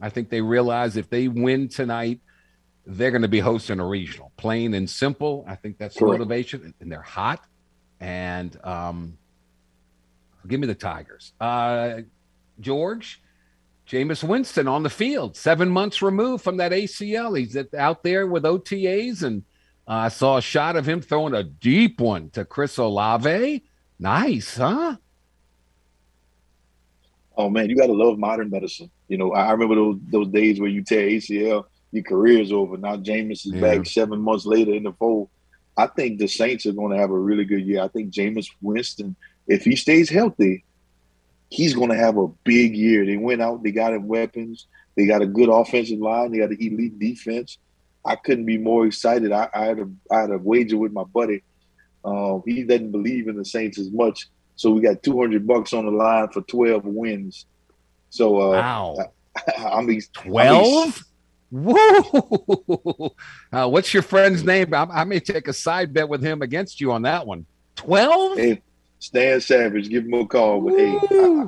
I 0.00 0.08
think 0.08 0.28
they 0.30 0.40
realize 0.40 0.96
if 0.96 1.08
they 1.08 1.28
win 1.28 1.68
tonight, 1.68 2.20
they're 2.86 3.10
going 3.10 3.22
to 3.22 3.28
be 3.28 3.40
hosting 3.40 3.80
a 3.80 3.86
regional. 3.86 4.32
Plain 4.36 4.74
and 4.74 4.88
simple. 4.88 5.44
I 5.46 5.54
think 5.54 5.78
that's 5.78 5.94
the 5.94 6.00
Correct. 6.00 6.18
motivation. 6.18 6.74
And 6.80 6.90
they're 6.90 7.02
hot. 7.02 7.44
And 8.00 8.58
um, 8.64 9.16
give 10.46 10.60
me 10.60 10.66
the 10.66 10.74
Tigers. 10.74 11.32
Uh, 11.40 12.00
George, 12.60 13.22
Jameis 13.88 14.24
Winston 14.24 14.68
on 14.68 14.82
the 14.82 14.90
field, 14.90 15.36
seven 15.36 15.68
months 15.68 16.02
removed 16.02 16.42
from 16.42 16.56
that 16.58 16.72
ACL. 16.72 17.38
He's 17.38 17.56
out 17.74 18.02
there 18.02 18.26
with 18.26 18.44
OTAs. 18.44 19.22
And 19.22 19.44
uh, 19.86 19.92
I 19.92 20.08
saw 20.08 20.38
a 20.38 20.42
shot 20.42 20.76
of 20.76 20.86
him 20.86 21.00
throwing 21.00 21.34
a 21.34 21.42
deep 21.42 22.00
one 22.00 22.30
to 22.30 22.44
Chris 22.44 22.78
Olave. 22.78 23.62
Nice, 23.98 24.56
huh? 24.56 24.96
Oh 27.36 27.50
man, 27.50 27.68
you 27.68 27.76
gotta 27.76 27.92
love 27.92 28.18
modern 28.18 28.50
medicine. 28.50 28.90
You 29.08 29.18
know, 29.18 29.32
I 29.32 29.46
I 29.46 29.52
remember 29.52 29.74
those 29.74 29.96
those 30.10 30.28
days 30.28 30.60
where 30.60 30.70
you 30.70 30.82
tear 30.82 31.08
ACL, 31.08 31.64
your 31.92 32.04
career's 32.04 32.52
over. 32.52 32.76
Now 32.76 32.96
Jameis 32.96 33.46
is 33.46 33.52
Yeah. 33.54 33.60
back 33.60 33.86
seven 33.86 34.20
months 34.20 34.46
later 34.46 34.72
in 34.72 34.84
the 34.84 34.92
fold. 34.92 35.28
I 35.76 35.88
think 35.88 36.18
the 36.18 36.28
Saints 36.28 36.66
are 36.66 36.72
going 36.72 36.92
to 36.92 36.98
have 36.98 37.10
a 37.10 37.18
really 37.18 37.44
good 37.44 37.66
year. 37.66 37.82
I 37.82 37.88
think 37.88 38.12
Jameis 38.12 38.46
Winston, 38.62 39.16
if 39.48 39.64
he 39.64 39.74
stays 39.74 40.08
healthy, 40.08 40.64
he's 41.50 41.74
going 41.74 41.90
to 41.90 41.96
have 41.96 42.16
a 42.16 42.28
big 42.44 42.76
year. 42.76 43.04
They 43.04 43.16
went 43.16 43.42
out, 43.42 43.64
they 43.64 43.72
got 43.72 43.92
him 43.92 44.06
weapons, 44.06 44.68
they 44.96 45.04
got 45.06 45.20
a 45.22 45.26
good 45.26 45.48
offensive 45.48 45.98
line, 45.98 46.30
they 46.30 46.38
got 46.38 46.50
an 46.50 46.58
elite 46.60 46.98
defense. 47.00 47.58
I 48.04 48.16
couldn't 48.16 48.46
be 48.46 48.58
more 48.58 48.86
excited. 48.86 49.32
I, 49.32 49.48
I 49.54 49.64
had 49.64 49.78
a 49.78 49.88
I 50.10 50.20
had 50.20 50.30
a 50.30 50.38
wager 50.38 50.76
with 50.76 50.92
my 50.92 51.04
buddy. 51.04 51.42
Um, 52.04 52.42
he 52.46 52.64
doesn't 52.64 52.92
believe 52.92 53.28
in 53.28 53.36
the 53.36 53.44
Saints 53.44 53.78
as 53.78 53.90
much, 53.90 54.28
so 54.56 54.70
we 54.70 54.82
got 54.82 55.02
two 55.02 55.18
hundred 55.18 55.46
bucks 55.46 55.72
on 55.72 55.86
the 55.86 55.92
line 55.92 56.28
for 56.28 56.42
twelve 56.42 56.84
wins. 56.84 57.46
So 58.10 58.38
uh, 58.38 58.50
Wow. 58.52 58.96
I 59.58 59.82
mean, 59.82 60.00
12? 60.12 61.04
Whoa! 61.50 63.14
Uh, 63.52 63.68
what's 63.68 63.94
your 63.94 64.02
friend's 64.02 64.44
name? 64.44 64.74
I, 64.74 64.86
I 64.90 65.04
may 65.04 65.20
take 65.20 65.48
a 65.48 65.52
side 65.52 65.92
bet 65.92 66.08
with 66.08 66.22
him 66.22 66.42
against 66.42 66.80
you 66.80 66.92
on 66.92 67.02
that 67.02 67.26
one. 67.26 67.46
12? 67.76 68.38
Hey, 68.38 68.62
Stan 68.98 69.40
Savage, 69.40 69.88
give 69.88 70.04
him 70.04 70.14
a 70.14 70.26
call. 70.26 70.60
But 70.62 70.78
hey, 70.78 70.98
I, 71.10 71.46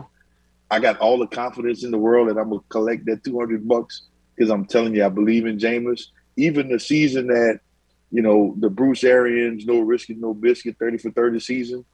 I 0.70 0.78
got 0.80 0.98
all 0.98 1.18
the 1.18 1.26
confidence 1.26 1.84
in 1.84 1.90
the 1.90 1.98
world 1.98 2.28
that 2.28 2.38
I'm 2.38 2.50
gonna 2.50 2.60
collect 2.68 3.06
that 3.06 3.24
200 3.24 3.66
bucks 3.66 4.02
because 4.34 4.50
I'm 4.50 4.66
telling 4.66 4.94
you, 4.94 5.04
I 5.04 5.08
believe 5.08 5.46
in 5.46 5.58
Jameis. 5.58 6.02
Even 6.36 6.68
the 6.68 6.78
season 6.78 7.28
that, 7.28 7.60
you 8.10 8.22
know, 8.22 8.54
the 8.58 8.70
Bruce 8.70 9.04
Arians, 9.04 9.66
no 9.66 9.80
risk 9.80 10.10
and 10.10 10.20
no 10.20 10.34
biscuit, 10.34 10.76
30 10.78 10.98
for 10.98 11.10
30 11.10 11.40
season. 11.40 11.84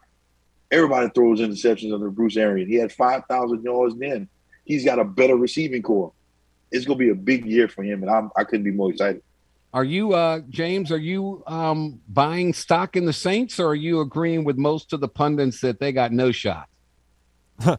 Everybody 0.71 1.11
throws 1.15 1.41
interceptions 1.41 1.95
under 1.95 2.11
Bruce 2.11 2.37
Arians. 2.37 2.69
He 2.69 2.77
had 2.77 2.93
5,000 2.93 3.63
yards 3.63 3.95
then. 3.97 4.29
He's 4.65 4.85
got 4.85 4.99
a 4.99 5.05
better 5.05 5.37
receiving 5.37 5.83
corps. 5.83 6.13
It's 6.71 6.87
gonna 6.87 6.99
be 6.99 7.11
a 7.11 7.15
big 7.15 7.45
year 7.45 7.69
for 7.69 7.83
him, 7.83 8.03
and 8.03 8.11
I'm 8.11 8.31
I 8.35 8.45
couldn't 8.45 8.65
be 8.65 8.71
more 8.71 8.91
excited. 8.91 9.23
Are 9.75 9.85
you, 9.85 10.13
uh, 10.13 10.41
James, 10.51 10.93
are 10.93 10.99
you 10.99 11.43
um, 11.47 12.01
buying 12.09 12.53
stock 12.53 12.95
in 12.95 13.07
the 13.07 13.13
Saints 13.13 13.59
or 13.59 13.69
are 13.69 13.75
you 13.75 14.01
agreeing 14.01 14.45
with 14.45 14.59
most 14.59 14.93
of 14.93 15.01
the 15.01 15.09
pundits 15.09 15.61
that 15.63 15.81
they 15.81 15.93
got 15.93 16.13
no 16.13 16.31
shot? 16.31 16.69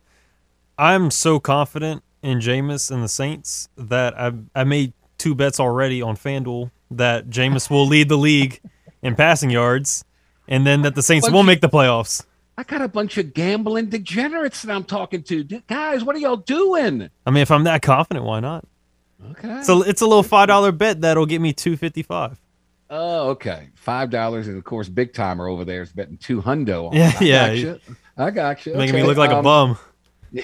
I'm 0.78 1.12
so 1.12 1.40
confident 1.40 2.04
in 2.24 2.40
Jameis 2.40 2.90
and 2.90 3.04
the 3.04 3.10
Saints 3.10 3.70
that 3.78 4.20
I 4.20 4.34
I 4.56 4.64
made 4.64 4.94
two 5.18 5.36
bets 5.36 5.60
already 5.60 6.02
on 6.02 6.16
FanDuel 6.16 6.72
that 6.92 7.30
Jameis 7.30 7.70
will 7.70 7.88
lead 7.88 8.10
the 8.10 8.18
league 8.18 8.62
in 9.02 9.16
passing 9.16 9.50
yards, 9.50 10.04
and 10.48 10.66
then 10.66 10.82
that 10.84 10.96
the 10.96 11.04
Saints 11.04 11.30
will 11.30 11.44
make 11.44 11.62
the 11.62 11.70
playoffs. 11.70 12.26
I 12.58 12.64
got 12.64 12.82
a 12.82 12.88
bunch 12.88 13.18
of 13.18 13.34
gambling 13.34 13.88
degenerates 13.88 14.62
that 14.62 14.74
I'm 14.74 14.84
talking 14.84 15.24
to. 15.24 15.44
Guys, 15.44 16.04
what 16.04 16.16
are 16.16 16.20
y'all 16.20 16.38
doing? 16.38 17.10
I 17.26 17.32
mean, 17.32 17.42
if 17.42 17.50
I'm 17.50 17.64
that 17.64 17.82
confident, 17.82 18.26
why 18.26 18.40
not? 18.40 18.66
Okay. 19.32 19.64
So 19.64 19.82
it's 19.82 20.02
a 20.02 20.06
little 20.06 20.24
five 20.24 20.48
dollar 20.48 20.72
bet 20.72 21.02
that'll 21.02 21.26
get 21.26 21.42
me 21.42 21.54
two 21.54 21.78
fifty 21.78 22.04
five. 22.04 22.40
Oh, 22.90 23.30
okay. 23.30 23.70
Five 23.76 24.12
dollars, 24.12 24.48
and 24.48 24.58
of 24.58 24.64
course, 24.64 24.88
big 24.88 25.14
timer 25.14 25.48
over 25.48 25.66
there 25.66 25.82
is 25.82 25.92
betting 25.92 26.18
two 26.18 26.42
hundo. 26.42 26.90
On 26.90 26.94
Yeah. 26.96 27.14
I 27.20 27.24
yeah. 27.24 27.56
Gotcha. 27.56 27.80
I 28.18 28.32
got 28.32 28.66
you. 28.66 28.76
Making 28.76 28.96
me 28.96 29.04
look 29.04 29.18
like 29.18 29.32
a 29.32 29.38
um, 29.38 29.44
bum. 29.44 29.78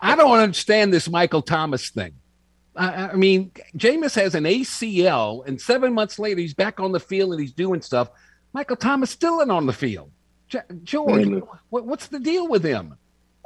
I 0.00 0.16
don't 0.16 0.38
understand 0.38 0.92
this 0.92 1.08
Michael 1.08 1.42
Thomas 1.42 1.90
thing. 1.90 2.14
I, 2.80 3.10
I 3.10 3.14
mean, 3.14 3.52
Jameis 3.76 4.14
has 4.14 4.34
an 4.34 4.44
ACL, 4.44 5.46
and 5.46 5.60
seven 5.60 5.92
months 5.92 6.18
later, 6.18 6.40
he's 6.40 6.54
back 6.54 6.80
on 6.80 6.92
the 6.92 7.00
field 7.00 7.32
and 7.32 7.40
he's 7.40 7.52
doing 7.52 7.82
stuff. 7.82 8.08
Michael 8.54 8.76
Thomas 8.76 9.10
still 9.10 9.40
isn't 9.40 9.50
on 9.50 9.66
the 9.66 9.72
field. 9.72 10.10
J- 10.48 10.60
George, 10.82 11.26
Man, 11.26 11.42
what, 11.68 11.84
what's 11.84 12.06
the 12.06 12.18
deal 12.18 12.48
with 12.48 12.64
him? 12.64 12.96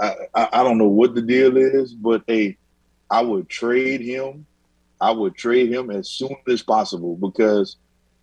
I, 0.01 0.15
I, 0.35 0.49
I 0.53 0.63
don't 0.63 0.79
know 0.79 0.87
what 0.87 1.17
the 1.17 1.23
deal 1.23 1.57
is, 1.57 1.95
but 1.95 2.23
hey, 2.29 2.57
I 3.11 3.23
would 3.23 3.49
trade 3.49 4.01
him. 4.01 4.47
I 5.01 5.11
would 5.11 5.35
trade 5.35 5.73
him 5.73 5.91
as 5.91 6.09
soon 6.09 6.37
as 6.49 6.63
possible 6.63 7.17
because, 7.17 7.77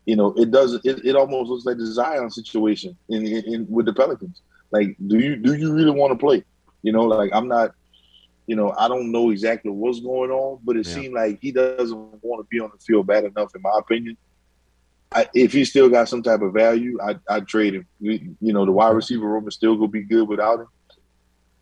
you 0.06 0.16
know, 0.16 0.34
it 0.38 0.50
doesn't. 0.50 0.86
It, 0.86 1.06
it 1.06 1.16
almost 1.18 1.50
looks 1.50 1.66
like 1.66 1.78
the 1.78 1.86
Zion 1.86 2.32
situation 2.32 2.98
in, 3.10 3.28
in, 3.28 3.54
in 3.54 3.68
with 3.70 3.86
the 3.86 3.94
Pelicans. 3.94 4.42
Like, 4.72 4.96
do 5.06 5.20
you 5.20 5.36
do 5.36 5.54
you 5.54 5.74
really 5.74 5.92
want 5.92 6.12
to 6.14 6.18
play? 6.18 6.44
You 6.84 6.94
know, 6.94 7.04
like 7.04 7.32
I'm 7.34 7.50
not. 7.50 7.76
You 8.52 8.58
know, 8.58 8.74
I 8.78 8.90
don't 8.90 9.14
know 9.14 9.30
exactly 9.30 9.72
what's 9.72 10.02
going 10.02 10.30
on, 10.30 10.60
but 10.66 10.76
it 10.76 10.86
Yeah. 10.86 10.96
seemed 10.96 11.14
like 11.14 11.40
he 11.42 11.54
doesn't 11.54 11.98
want 12.22 12.44
to 12.44 12.48
be 12.52 12.60
on 12.60 12.70
the 12.74 12.80
field 12.86 13.08
bad 13.08 13.24
enough, 13.24 13.56
in 13.56 13.62
my 13.62 13.72
opinion. 13.80 14.18
I, 15.14 15.30
if 15.34 15.54
he 15.54 15.64
still 15.64 15.88
got 15.88 16.10
some 16.10 16.22
type 16.22 16.42
of 16.42 16.52
value, 16.54 16.98
I 17.02 17.16
I'd 17.30 17.48
trade 17.48 17.76
him. 17.76 17.88
You, 18.02 18.36
you 18.42 18.52
know, 18.52 18.66
the 18.66 18.74
wide 18.74 18.90
receiver 18.90 19.26
room 19.26 19.48
is 19.48 19.56
still 19.56 19.78
gonna 19.78 19.88
be 19.88 20.04
good 20.04 20.28
without 20.28 20.60
him. 20.60 20.68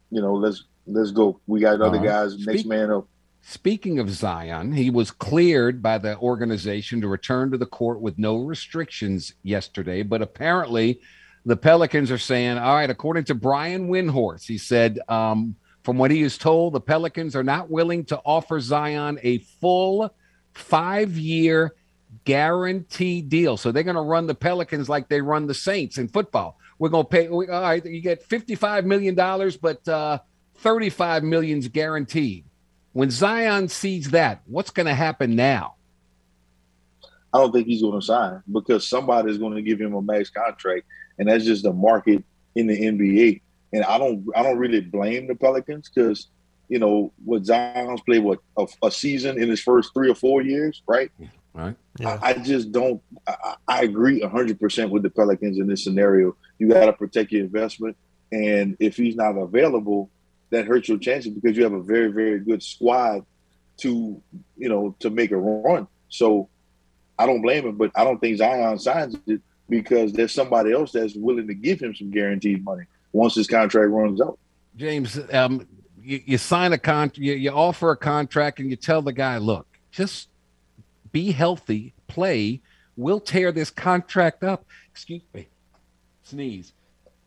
You 0.09 0.21
know, 0.21 0.33
let's 0.33 0.63
let's 0.87 1.11
go. 1.11 1.39
We 1.45 1.59
got 1.59 1.79
other 1.79 1.97
Uh-huh. 1.97 2.05
guys. 2.05 2.43
Next 2.43 2.65
man 2.65 2.89
up. 2.89 3.07
Speaking 3.43 3.99
of 3.99 4.09
Zion, 4.09 4.71
he 4.71 4.89
was 4.89 5.11
cleared 5.11 5.83
by 5.83 5.99
the 5.99 6.17
organization 6.17 7.01
to 7.01 7.07
return 7.07 7.51
to 7.51 7.59
the 7.59 7.67
court 7.67 8.01
with 8.01 8.17
no 8.17 8.37
restrictions 8.37 9.35
yesterday. 9.43 10.01
But 10.01 10.23
apparently, 10.23 11.01
the 11.45 11.55
Pelicans 11.55 12.09
are 12.09 12.17
saying, 12.17 12.57
all 12.57 12.73
right, 12.73 12.89
according 12.89 13.25
to 13.25 13.35
Brian 13.35 13.89
Windhorst, 13.89 14.47
he 14.47 14.57
said, 14.57 14.99
um, 15.07 15.55
from 15.84 15.97
what 15.97 16.11
he 16.11 16.22
is 16.22 16.38
told, 16.38 16.73
the 16.73 16.81
Pelicans 16.81 17.35
are 17.35 17.43
not 17.43 17.69
willing 17.69 18.06
to 18.06 18.19
offer 18.26 18.60
Zion 18.60 19.19
a 19.23 19.39
full 19.39 20.14
five 20.53 21.18
year 21.18 21.73
guaranteed 22.26 23.30
deal. 23.30 23.57
So 23.57 23.72
they're 23.72 23.84
going 23.84 23.95
to 23.95 24.01
run 24.01 24.27
the 24.27 24.35
Pelicans 24.35 24.89
like 24.89 25.10
they 25.10 25.22
run 25.22 25.47
the 25.47 25.53
Saints 25.53 25.97
in 25.97 26.07
football. 26.07 26.57
We're 26.77 26.89
going 26.89 27.06
to 27.06 27.10
pay, 27.10 27.27
we, 27.27 27.47
all 27.49 27.61
right, 27.61 27.85
you 27.85 28.01
get 28.01 28.27
$55 28.27 28.85
million, 28.85 29.15
but 29.61 29.88
uh, 29.88 30.19
35 30.57 31.23
million's 31.23 31.68
guaranteed. 31.68 32.45
When 32.93 33.11
Zion 33.11 33.68
sees 33.68 34.11
that, 34.11 34.41
what's 34.45 34.72
going 34.72 34.88
to 34.88 34.95
happen 34.95 35.35
now? 35.35 35.76
I 37.34 37.38
don't 37.38 37.51
think 37.51 37.68
he's 37.68 37.81
going 37.81 37.99
to 37.99 38.06
sign 38.06 38.41
because 38.51 38.88
somebody's 38.88 39.38
going 39.38 39.56
to 39.56 39.61
give 39.61 39.80
him 39.80 39.93
a 39.93 40.01
max 40.01 40.30
contract, 40.30 40.85
and 41.19 41.27
that's 41.27 41.45
just 41.45 41.64
the 41.64 41.73
market 41.73 42.23
in 42.56 42.65
the 42.65 42.80
NBA. 42.80 43.41
And 43.71 43.83
I 43.83 43.97
don't, 43.97 44.25
I 44.35 44.43
don't 44.43 44.57
really 44.57 44.81
blame 44.81 45.27
the 45.27 45.35
Pelicans 45.35 45.89
because 45.89 46.27
you 46.69 46.79
know 46.79 47.11
what 47.25 47.45
Zion's 47.45 48.01
played 48.01 48.23
what 48.23 48.39
a, 48.57 48.65
a 48.83 48.91
season 48.91 49.41
in 49.41 49.49
his 49.49 49.59
first 49.59 49.91
three 49.93 50.09
or 50.09 50.15
four 50.15 50.41
years, 50.41 50.81
right? 50.87 51.11
Right. 51.53 51.75
I, 52.05 52.19
I 52.21 52.33
just 52.33 52.71
don't. 52.71 53.01
I, 53.27 53.35
I 53.43 53.55
I 53.67 53.81
agree 53.81 54.21
hundred 54.21 54.59
percent 54.59 54.91
with 54.91 55.03
the 55.03 55.09
Pelicans 55.09 55.57
in 55.57 55.67
this 55.67 55.83
scenario. 55.83 56.35
You 56.59 56.69
got 56.69 56.85
to 56.85 56.93
protect 56.93 57.31
your 57.31 57.43
investment, 57.43 57.97
and 58.31 58.77
if 58.79 58.95
he's 58.95 59.15
not 59.15 59.35
available, 59.37 60.09
that 60.51 60.65
hurts 60.65 60.87
your 60.87 60.99
chances 60.99 61.33
because 61.33 61.57
you 61.57 61.63
have 61.63 61.73
a 61.73 61.81
very, 61.81 62.11
very 62.11 62.39
good 62.39 62.61
squad 62.61 63.25
to, 63.77 64.21
you 64.57 64.69
know, 64.69 64.95
to 64.99 65.09
make 65.09 65.31
a 65.31 65.37
run. 65.37 65.87
So 66.09 66.49
I 67.17 67.25
don't 67.25 67.41
blame 67.41 67.65
him, 67.65 67.77
but 67.77 67.91
I 67.95 68.03
don't 68.03 68.19
think 68.19 68.37
Zion 68.37 68.77
signs 68.79 69.15
it 69.27 69.41
because 69.67 70.13
there's 70.13 70.33
somebody 70.33 70.71
else 70.71 70.91
that's 70.91 71.15
willing 71.15 71.47
to 71.47 71.53
give 71.53 71.79
him 71.79 71.95
some 71.95 72.11
guaranteed 72.11 72.63
money 72.63 72.85
once 73.11 73.36
his 73.36 73.48
contract 73.48 73.90
runs 73.90 74.22
out. 74.22 74.38
James, 74.76 75.19
um, 75.34 75.68
you, 76.02 76.22
you 76.26 76.38
sign 76.38 76.73
a 76.73 76.77
con, 76.77 77.11
you, 77.15 77.34
you 77.34 77.52
offer 77.52 77.91
a 77.91 77.98
contract, 77.98 78.60
and 78.60 78.69
you 78.69 78.76
tell 78.76 79.02
the 79.02 79.14
guy, 79.14 79.38
look, 79.38 79.68
just 79.91 80.30
be 81.11 81.31
healthy, 81.31 81.94
play. 82.07 82.61
We'll 82.95 83.19
tear 83.19 83.52
this 83.52 83.69
contract 83.69 84.44
up. 84.44 84.65
Excuse 84.91 85.23
me, 85.34 85.48
sneeze. 86.23 86.73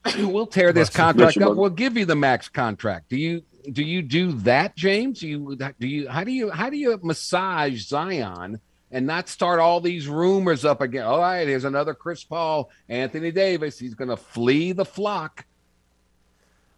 we'll 0.19 0.47
tear 0.47 0.73
this 0.73 0.91
contract 0.91 1.37
up. 1.39 1.57
We'll 1.57 1.71
give 1.71 1.97
you 1.97 2.05
the 2.05 2.17
max 2.17 2.49
contract. 2.49 3.09
Do 3.09 3.17
you 3.17 3.43
do 3.71 3.83
you 3.83 4.03
do 4.03 4.33
that, 4.33 4.77
James? 4.77 5.21
Do 5.21 5.29
you 5.29 5.57
do 5.79 5.87
you 5.87 6.09
how 6.09 6.25
do 6.25 6.33
you 6.33 6.51
how 6.51 6.71
do 6.71 6.77
you 6.77 6.99
massage 7.03 7.83
Zion 7.83 8.61
and 8.91 9.07
not 9.07 9.29
start 9.29 9.61
all 9.61 9.81
these 9.81 10.09
rumors 10.09 10.65
up 10.65 10.81
again? 10.81 11.05
All 11.05 11.21
right, 11.21 11.47
here's 11.47 11.65
another 11.65 11.95
Chris 11.95 12.25
Paul, 12.25 12.71
Anthony 12.89 13.31
Davis. 13.31 13.79
He's 13.79 13.95
going 13.95 14.11
to 14.11 14.17
flee 14.17 14.73
the 14.73 14.85
flock. 14.85 15.47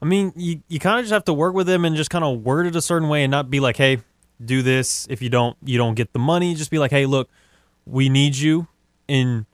I 0.04 0.06
mean, 0.06 0.34
you, 0.36 0.60
you 0.68 0.78
kind 0.78 0.98
of 0.98 1.04
just 1.04 1.14
have 1.14 1.24
to 1.24 1.32
work 1.32 1.54
with 1.54 1.66
them 1.66 1.86
and 1.86 1.96
just 1.96 2.10
kind 2.10 2.22
of 2.22 2.42
word 2.42 2.66
it 2.66 2.76
a 2.76 2.82
certain 2.82 3.08
way 3.08 3.24
and 3.24 3.30
not 3.30 3.48
be 3.48 3.58
like, 3.58 3.78
hey, 3.78 4.02
do 4.44 4.60
this. 4.60 5.06
If 5.08 5.22
you 5.22 5.30
don't, 5.30 5.56
you 5.64 5.78
don't 5.78 5.94
get 5.94 6.12
the 6.12 6.18
money. 6.18 6.54
Just 6.54 6.70
be 6.70 6.78
like, 6.78 6.90
hey, 6.90 7.06
look, 7.06 7.30
we 7.86 8.10
need 8.10 8.36
you 8.36 8.68
and 9.08 9.46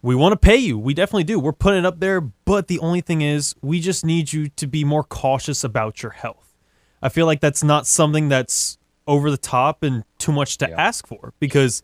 we 0.00 0.14
want 0.14 0.32
to 0.32 0.38
pay 0.38 0.56
you. 0.56 0.78
We 0.78 0.94
definitely 0.94 1.24
do. 1.24 1.38
We're 1.38 1.52
putting 1.52 1.80
it 1.80 1.84
up 1.84 2.00
there. 2.00 2.22
But 2.22 2.68
the 2.68 2.78
only 2.78 3.02
thing 3.02 3.20
is, 3.20 3.54
we 3.60 3.78
just 3.78 4.02
need 4.02 4.32
you 4.32 4.48
to 4.48 4.66
be 4.66 4.84
more 4.84 5.04
cautious 5.04 5.64
about 5.64 6.02
your 6.02 6.12
health. 6.12 6.56
I 7.02 7.10
feel 7.10 7.26
like 7.26 7.40
that's 7.40 7.62
not 7.62 7.86
something 7.86 8.30
that's 8.30 8.78
over 9.06 9.30
the 9.30 9.36
top 9.36 9.82
and 9.82 10.04
too 10.16 10.32
much 10.32 10.56
to 10.58 10.80
ask 10.80 11.06
for 11.06 11.34
because 11.40 11.82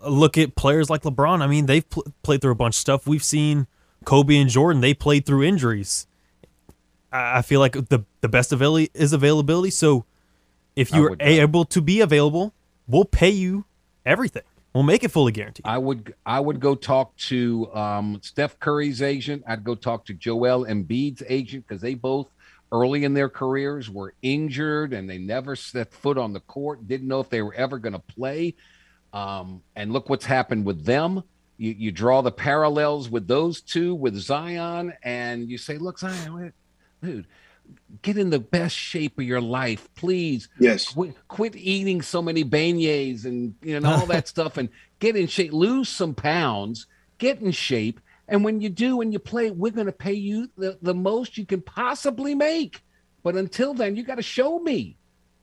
look 0.00 0.36
at 0.36 0.56
players 0.56 0.90
like 0.90 1.02
LeBron. 1.02 1.40
I 1.40 1.46
mean, 1.46 1.66
they've 1.66 1.88
pl- 1.88 2.12
played 2.24 2.40
through 2.40 2.50
a 2.50 2.56
bunch 2.56 2.74
of 2.74 2.80
stuff. 2.80 3.06
We've 3.06 3.22
seen 3.22 3.68
Kobe 4.04 4.36
and 4.36 4.50
Jordan, 4.50 4.80
they 4.80 4.92
played 4.92 5.24
through 5.24 5.44
injuries. 5.44 6.08
I 7.12 7.42
feel 7.42 7.60
like 7.60 7.72
the 7.72 8.04
the 8.20 8.28
best 8.28 8.52
availability 8.52 8.90
is 8.94 9.12
availability. 9.12 9.70
So 9.70 10.04
if 10.74 10.92
you're 10.92 11.16
able 11.20 11.64
to 11.66 11.80
be 11.80 12.00
available, 12.00 12.54
we'll 12.88 13.04
pay 13.04 13.30
you 13.30 13.64
everything. 14.06 14.42
We'll 14.72 14.84
make 14.84 15.04
it 15.04 15.10
fully 15.10 15.32
guaranteed. 15.32 15.66
I 15.66 15.76
would 15.76 16.14
I 16.24 16.40
would 16.40 16.58
go 16.58 16.74
talk 16.74 17.14
to 17.28 17.72
um, 17.74 18.20
Steph 18.22 18.58
Curry's 18.58 19.02
agent. 19.02 19.44
I'd 19.46 19.64
go 19.64 19.74
talk 19.74 20.06
to 20.06 20.14
Joel 20.14 20.64
Embiid's 20.64 21.22
agent 21.28 21.66
because 21.68 21.82
they 21.82 21.94
both 21.94 22.28
early 22.72 23.04
in 23.04 23.12
their 23.12 23.28
careers 23.28 23.90
were 23.90 24.14
injured 24.22 24.94
and 24.94 25.08
they 25.08 25.18
never 25.18 25.54
set 25.54 25.92
foot 25.92 26.16
on 26.16 26.32
the 26.32 26.40
court. 26.40 26.88
Didn't 26.88 27.06
know 27.06 27.20
if 27.20 27.28
they 27.28 27.42
were 27.42 27.54
ever 27.54 27.78
going 27.78 27.92
to 27.92 27.98
play. 27.98 28.54
Um, 29.12 29.62
and 29.76 29.92
look 29.92 30.08
what's 30.08 30.24
happened 30.24 30.64
with 30.64 30.86
them. 30.86 31.22
You, 31.58 31.72
you 31.72 31.92
draw 31.92 32.22
the 32.22 32.32
parallels 32.32 33.10
with 33.10 33.28
those 33.28 33.60
two 33.60 33.94
with 33.94 34.16
Zion, 34.16 34.94
and 35.02 35.50
you 35.50 35.58
say, 35.58 35.76
"Look, 35.76 35.98
Zion, 35.98 36.54
dude, 37.02 37.26
get 38.02 38.16
in 38.16 38.30
the 38.30 38.38
best 38.38 38.76
shape 38.76 39.18
of 39.18 39.24
your 39.24 39.40
life, 39.40 39.88
please. 39.94 40.48
Yes. 40.58 40.88
Quit, 40.88 41.14
quit 41.28 41.56
eating 41.56 42.02
so 42.02 42.22
many 42.22 42.44
beignets 42.44 43.24
and 43.24 43.54
you 43.62 43.78
know 43.80 43.90
all 43.90 44.06
that 44.06 44.28
stuff, 44.34 44.56
and 44.56 44.68
get 44.98 45.16
in 45.16 45.26
shape. 45.26 45.52
Lose 45.52 45.88
some 45.88 46.14
pounds. 46.14 46.86
Get 47.18 47.40
in 47.40 47.52
shape. 47.52 48.00
And 48.28 48.44
when 48.44 48.60
you 48.60 48.70
do 48.70 49.00
and 49.00 49.12
you 49.12 49.18
play, 49.18 49.50
we're 49.50 49.72
going 49.72 49.86
to 49.86 49.92
pay 49.92 50.14
you 50.14 50.48
the, 50.56 50.78
the 50.80 50.94
most 50.94 51.36
you 51.36 51.44
can 51.44 51.60
possibly 51.60 52.34
make. 52.34 52.80
But 53.22 53.34
until 53.34 53.74
then, 53.74 53.94
you 53.94 54.04
got 54.04 54.14
to 54.14 54.22
show 54.22 54.58
me. 54.58 54.96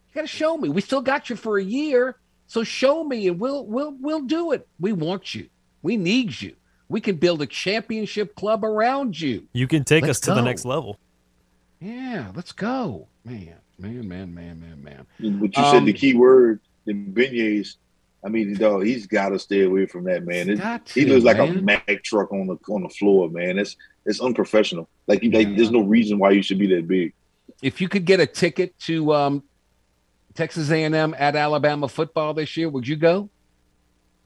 You 0.09 0.15
got 0.15 0.21
to 0.21 0.27
show 0.27 0.57
me. 0.57 0.69
We 0.69 0.81
still 0.81 1.01
got 1.01 1.29
you 1.29 1.35
for 1.35 1.59
a 1.59 1.63
year, 1.63 2.17
so 2.47 2.63
show 2.63 3.03
me, 3.03 3.27
and 3.27 3.39
we'll 3.39 3.65
we'll 3.65 3.95
we'll 3.99 4.21
do 4.21 4.51
it. 4.53 4.67
We 4.79 4.93
want 4.93 5.35
you. 5.35 5.49
We 5.81 5.97
need 5.97 6.41
you. 6.41 6.55
We 6.89 6.99
can 6.99 7.17
build 7.17 7.41
a 7.43 7.45
championship 7.45 8.35
club 8.35 8.65
around 8.65 9.19
you. 9.19 9.47
You 9.53 9.67
can 9.67 9.83
take 9.83 10.01
Let's 10.01 10.17
us 10.17 10.21
to 10.21 10.33
the 10.33 10.41
next 10.41 10.65
level. 10.65 10.97
Yeah, 11.79 12.31
let's 12.35 12.51
go, 12.51 13.07
man, 13.23 13.55
man, 13.77 14.07
man, 14.07 14.33
man, 14.33 14.59
man, 14.59 14.83
man. 14.83 15.05
But 15.39 15.55
you 15.55 15.63
said 15.63 15.85
the 15.85 15.91
Um, 15.93 15.97
key 15.97 16.13
word, 16.13 16.59
the 16.85 16.93
beignets. 16.93 17.75
I 18.21 18.27
mean, 18.27 18.53
dog, 18.55 18.83
he's 18.85 19.07
got 19.07 19.29
to 19.29 19.39
stay 19.39 19.61
away 19.63 19.85
from 19.85 20.03
that, 20.03 20.25
man. 20.25 20.49
It- 20.49 20.57
got 20.59 20.89
he 20.89 21.05
looks 21.05 21.23
like 21.23 21.37
a 21.37 21.45
man. 21.47 21.63
Mack 21.63 22.03
truck 22.03 22.33
on 22.33 22.47
the 22.47 22.57
on 22.69 22.83
the 22.83 22.89
floor, 22.89 23.29
man. 23.29 23.57
It's 23.57 23.77
it's 24.05 24.19
unprofessional. 24.19 24.89
Like, 25.07 25.23
you, 25.23 25.31
like 25.31 25.55
there's 25.55 25.71
no 25.71 25.81
reason 25.81 26.19
why 26.19 26.31
you 26.31 26.41
should 26.41 26.59
be 26.59 26.67
that 26.75 26.85
big. 26.87 27.13
If 27.61 27.79
you 27.79 27.87
could 27.87 28.05
get 28.05 28.19
a 28.19 28.25
ticket 28.27 28.77
to 28.79 29.13
um, 29.13 29.43
Texas 30.33 30.69
A&M 30.71 31.15
at 31.17 31.35
Alabama 31.35 31.87
football 31.87 32.33
this 32.33 32.55
year, 32.57 32.69
would 32.69 32.87
you 32.87 32.95
go? 32.97 33.29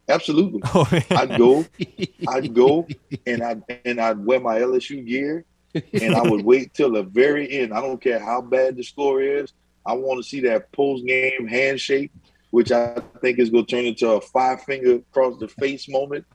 Absolutely, 0.10 0.62
Oh, 0.74 0.86
I'd 1.12 1.38
go, 1.38 1.66
I'd 2.28 2.54
go, 2.54 2.88
and 3.28 3.44
I 3.44 3.56
and 3.86 4.02
I'd 4.02 4.18
wear 4.26 4.40
my 4.40 4.60
LSU 4.60 5.06
gear, 5.06 5.46
and 5.74 6.16
I 6.16 6.22
would 6.22 6.44
wait 6.46 6.74
till 6.74 6.92
the 6.92 7.04
very 7.04 7.52
end. 7.52 7.74
I 7.74 7.82
don't 7.82 8.02
care 8.02 8.20
how 8.20 8.42
bad 8.42 8.76
the 8.76 8.84
score 8.84 9.22
is. 9.22 9.54
I 9.86 9.94
want 9.94 10.24
to 10.24 10.28
see 10.28 10.40
that 10.42 10.72
post 10.72 11.06
game 11.06 11.48
handshake, 11.48 12.12
which 12.52 12.72
I 12.72 13.02
think 13.22 13.40
is 13.40 13.50
going 13.50 13.66
to 13.66 13.76
turn 13.76 13.86
into 13.86 14.10
a 14.10 14.22
five 14.22 14.62
finger 14.64 14.96
across 14.96 15.40
the 15.40 15.48
face 15.48 15.90
moment. 15.90 16.26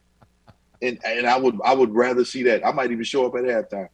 And 0.83 0.99
and 1.05 1.27
I 1.27 1.37
would 1.37 1.59
I 1.65 1.75
would 1.75 1.95
rather 1.95 2.25
see 2.25 2.43
that. 2.45 2.67
I 2.67 2.73
might 2.73 2.93
even 2.93 3.05
show 3.05 3.27
up 3.27 3.35
at 3.35 3.45
halftime. 3.45 3.89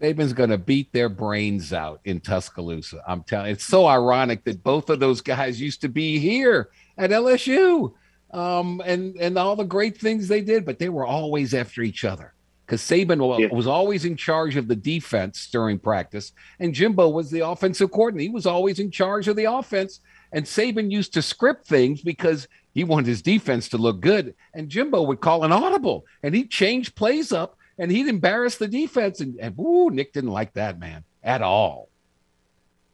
Saban's 0.00 0.32
going 0.32 0.50
to 0.50 0.58
beat 0.58 0.92
their 0.92 1.08
brains 1.08 1.72
out 1.72 2.00
in 2.04 2.20
Tuscaloosa. 2.20 3.02
I'm 3.06 3.22
telling. 3.22 3.52
It's 3.52 3.64
so 3.64 3.86
ironic 3.86 4.44
that 4.44 4.62
both 4.62 4.90
of 4.90 5.00
those 5.00 5.20
guys 5.20 5.60
used 5.60 5.80
to 5.82 5.88
be 5.88 6.18
here 6.18 6.70
at 6.98 7.10
LSU, 7.10 7.92
um, 8.32 8.82
and 8.84 9.16
and 9.16 9.38
all 9.38 9.56
the 9.56 9.64
great 9.64 9.98
things 9.98 10.28
they 10.28 10.40
did, 10.40 10.64
but 10.64 10.78
they 10.78 10.88
were 10.88 11.06
always 11.06 11.54
after 11.54 11.82
each 11.82 12.04
other. 12.04 12.33
Because 12.64 12.80
Saban 12.80 13.40
Yeah. 13.40 13.48
was 13.52 13.66
always 13.66 14.04
in 14.04 14.16
charge 14.16 14.56
of 14.56 14.68
the 14.68 14.76
defense 14.76 15.48
during 15.52 15.78
practice, 15.78 16.32
and 16.60 16.72
Jimbo 16.74 17.10
was 17.10 17.30
the 17.30 17.40
offensive 17.40 17.90
coordinator. 17.90 18.28
He 18.28 18.34
was 18.34 18.46
always 18.46 18.78
in 18.78 18.90
charge 18.90 19.28
of 19.28 19.36
the 19.36 19.44
offense, 19.44 20.00
and 20.32 20.44
Saban 20.46 20.90
used 20.90 21.12
to 21.14 21.22
script 21.22 21.66
things 21.66 22.00
because 22.00 22.48
he 22.72 22.82
wanted 22.82 23.06
his 23.06 23.20
defense 23.22 23.68
to 23.68 23.78
look 23.78 24.00
good. 24.00 24.34
And 24.54 24.68
Jimbo 24.70 25.02
would 25.02 25.20
call 25.20 25.44
an 25.44 25.52
audible, 25.52 26.06
and 26.22 26.34
he'd 26.34 26.50
change 26.50 26.94
plays 26.94 27.32
up, 27.32 27.58
and 27.78 27.90
he'd 27.90 28.06
embarrass 28.06 28.56
the 28.56 28.66
defense. 28.68 29.20
And, 29.20 29.38
and 29.40 29.54
woo, 29.56 29.90
Nick 29.90 30.12
didn't 30.14 30.30
like 30.30 30.54
that 30.54 30.78
man 30.78 31.04
at 31.22 31.42
all. 31.42 31.88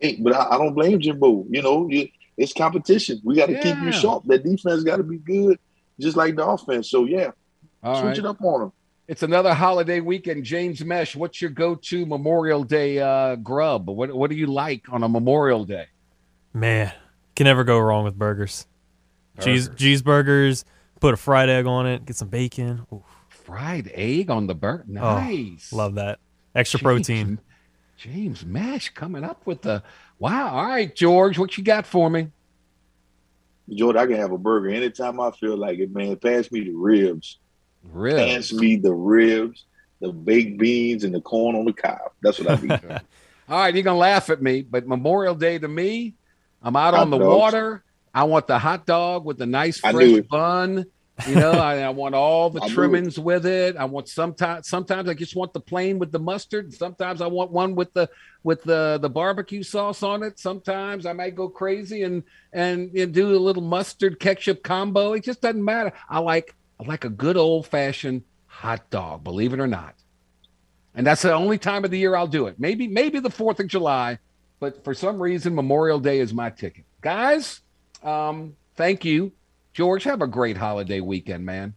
Hey, 0.00 0.16
but 0.20 0.34
I, 0.34 0.54
I 0.54 0.58
don't 0.58 0.74
blame 0.74 0.98
Jimbo. 0.98 1.46
You 1.48 1.62
know, 1.62 1.88
you, 1.88 2.08
it's 2.36 2.52
competition. 2.52 3.20
We 3.22 3.36
got 3.36 3.46
to 3.46 3.60
keep 3.60 3.76
you 3.82 3.92
sharp. 3.92 4.24
That 4.24 4.42
defense 4.42 4.82
got 4.82 4.96
to 4.96 5.02
be 5.02 5.18
good, 5.18 5.58
just 6.00 6.16
like 6.16 6.34
the 6.36 6.44
offense. 6.46 6.90
So 6.90 7.04
yeah, 7.04 7.30
All 7.84 7.94
switch 8.00 8.04
right. 8.06 8.18
it 8.18 8.26
up 8.26 8.42
on 8.42 8.60
them. 8.60 8.72
It's 9.10 9.24
another 9.24 9.52
holiday 9.52 9.98
weekend. 9.98 10.44
James 10.44 10.84
Mesh, 10.84 11.16
what's 11.16 11.42
your 11.42 11.50
go-to 11.50 12.06
Memorial 12.06 12.62
Day 12.62 13.00
uh, 13.00 13.34
grub? 13.34 13.88
What 13.88 14.14
What 14.14 14.30
do 14.30 14.36
you 14.36 14.46
like 14.46 14.84
on 14.88 15.02
a 15.02 15.08
Memorial 15.08 15.64
Day? 15.64 15.86
Man, 16.54 16.92
can 17.34 17.46
never 17.46 17.64
go 17.64 17.80
wrong 17.80 18.04
with 18.04 18.16
burgers. 18.16 18.68
Cheese 19.40 19.68
cheeseburgers, 19.70 20.62
put 21.00 21.12
a 21.12 21.16
fried 21.16 21.48
egg 21.48 21.66
on 21.66 21.88
it, 21.88 22.06
get 22.06 22.14
some 22.14 22.28
bacon. 22.28 22.86
Ooh, 22.92 23.02
Fried 23.30 23.90
egg 23.92 24.30
on 24.30 24.46
the 24.46 24.54
burger. 24.54 24.84
Nice. 24.86 25.70
Oh, 25.72 25.78
love 25.78 25.96
that. 25.96 26.20
Extra 26.54 26.78
James- 26.78 26.84
protein. 26.84 27.40
James 27.96 28.46
Mesh 28.46 28.90
coming 28.90 29.24
up 29.24 29.44
with 29.44 29.62
the 29.62 29.82
wow. 30.20 30.54
All 30.54 30.66
right, 30.66 30.94
George, 30.94 31.36
what 31.36 31.58
you 31.58 31.64
got 31.64 31.84
for 31.84 32.08
me? 32.08 32.28
George, 33.74 33.96
I 33.96 34.06
can 34.06 34.14
have 34.14 34.30
a 34.30 34.38
burger 34.38 34.68
anytime 34.68 35.18
I 35.18 35.32
feel 35.32 35.56
like 35.56 35.80
it, 35.80 35.92
man. 35.92 36.14
Pass 36.14 36.52
me 36.52 36.60
the 36.60 36.70
ribs. 36.70 37.39
Ribs. 37.84 38.50
Pass 38.50 38.52
me 38.52 38.76
the 38.76 38.92
ribs, 38.92 39.64
the 40.00 40.12
baked 40.12 40.58
beans, 40.58 41.04
and 41.04 41.14
the 41.14 41.20
corn 41.20 41.56
on 41.56 41.64
the 41.64 41.72
cob. 41.72 42.12
That's 42.22 42.38
what 42.38 42.50
I 42.50 42.60
need. 42.60 42.70
All 43.48 43.58
right, 43.58 43.74
you're 43.74 43.82
gonna 43.82 43.98
laugh 43.98 44.30
at 44.30 44.40
me, 44.40 44.62
but 44.62 44.86
Memorial 44.86 45.34
Day 45.34 45.58
to 45.58 45.66
me, 45.68 46.14
I'm 46.62 46.76
out 46.76 46.94
Hot 46.94 47.02
on 47.02 47.10
the 47.10 47.18
dogs. 47.18 47.36
water. 47.36 47.84
I 48.14 48.24
want 48.24 48.46
the 48.48 48.58
hot 48.58 48.86
dog 48.86 49.24
with 49.24 49.38
the 49.38 49.46
nice 49.46 49.78
fresh 49.78 50.20
bun. 50.28 50.86
You 51.28 51.34
know, 51.34 51.52
I, 51.52 51.78
I 51.80 51.90
want 51.90 52.14
all 52.14 52.50
the 52.50 52.60
I 52.62 52.66
knew 52.66 52.72
it. 52.72 52.74
trimmings 52.74 53.18
with 53.18 53.44
it. 53.46 53.76
I 53.76 53.84
want 53.84 54.08
sometimes 54.08 54.68
sometimes 54.68 55.08
I 55.08 55.14
just 55.14 55.36
want 55.36 55.52
the 55.52 55.60
plain 55.60 55.98
with 55.98 56.10
the 56.12 56.18
mustard. 56.18 56.72
Sometimes 56.72 57.20
I 57.20 57.26
want 57.26 57.50
one 57.50 57.74
with 57.74 57.92
the 57.92 58.08
with 58.42 58.62
the 58.62 58.98
the 59.00 59.10
barbecue 59.10 59.62
sauce 59.62 60.02
on 60.02 60.22
it. 60.22 60.38
Sometimes 60.38 61.06
I 61.06 61.12
might 61.12 61.34
go 61.34 61.48
crazy 61.48 62.02
and 62.04 62.22
and, 62.52 62.90
and 62.96 63.12
do 63.12 63.34
a 63.34 63.38
little 63.38 63.62
mustard 63.62 64.18
ketchup 64.18 64.62
combo. 64.62 65.12
It 65.12 65.24
just 65.24 65.40
doesn't 65.40 65.64
matter. 65.64 65.92
I 66.08 66.18
like 66.20 66.54
I 66.80 66.84
like 66.86 67.04
a 67.04 67.10
good 67.10 67.36
old 67.36 67.66
fashioned 67.66 68.22
hot 68.46 68.88
dog, 68.90 69.22
believe 69.22 69.52
it 69.52 69.60
or 69.60 69.66
not. 69.66 69.94
And 70.94 71.06
that's 71.06 71.22
the 71.22 71.32
only 71.34 71.58
time 71.58 71.84
of 71.84 71.90
the 71.90 71.98
year 71.98 72.16
I'll 72.16 72.26
do 72.26 72.46
it. 72.46 72.56
Maybe 72.58 72.88
maybe 72.88 73.20
the 73.20 73.28
4th 73.28 73.60
of 73.60 73.66
July, 73.68 74.18
but 74.60 74.82
for 74.82 74.94
some 74.94 75.20
reason 75.20 75.54
Memorial 75.54 76.00
Day 76.00 76.20
is 76.20 76.32
my 76.32 76.50
ticket. 76.50 76.84
Guys, 77.00 77.60
um 78.02 78.56
thank 78.76 79.04
you. 79.04 79.32
George, 79.72 80.04
have 80.04 80.22
a 80.22 80.26
great 80.26 80.56
holiday 80.56 81.00
weekend, 81.00 81.44
man. 81.44 81.74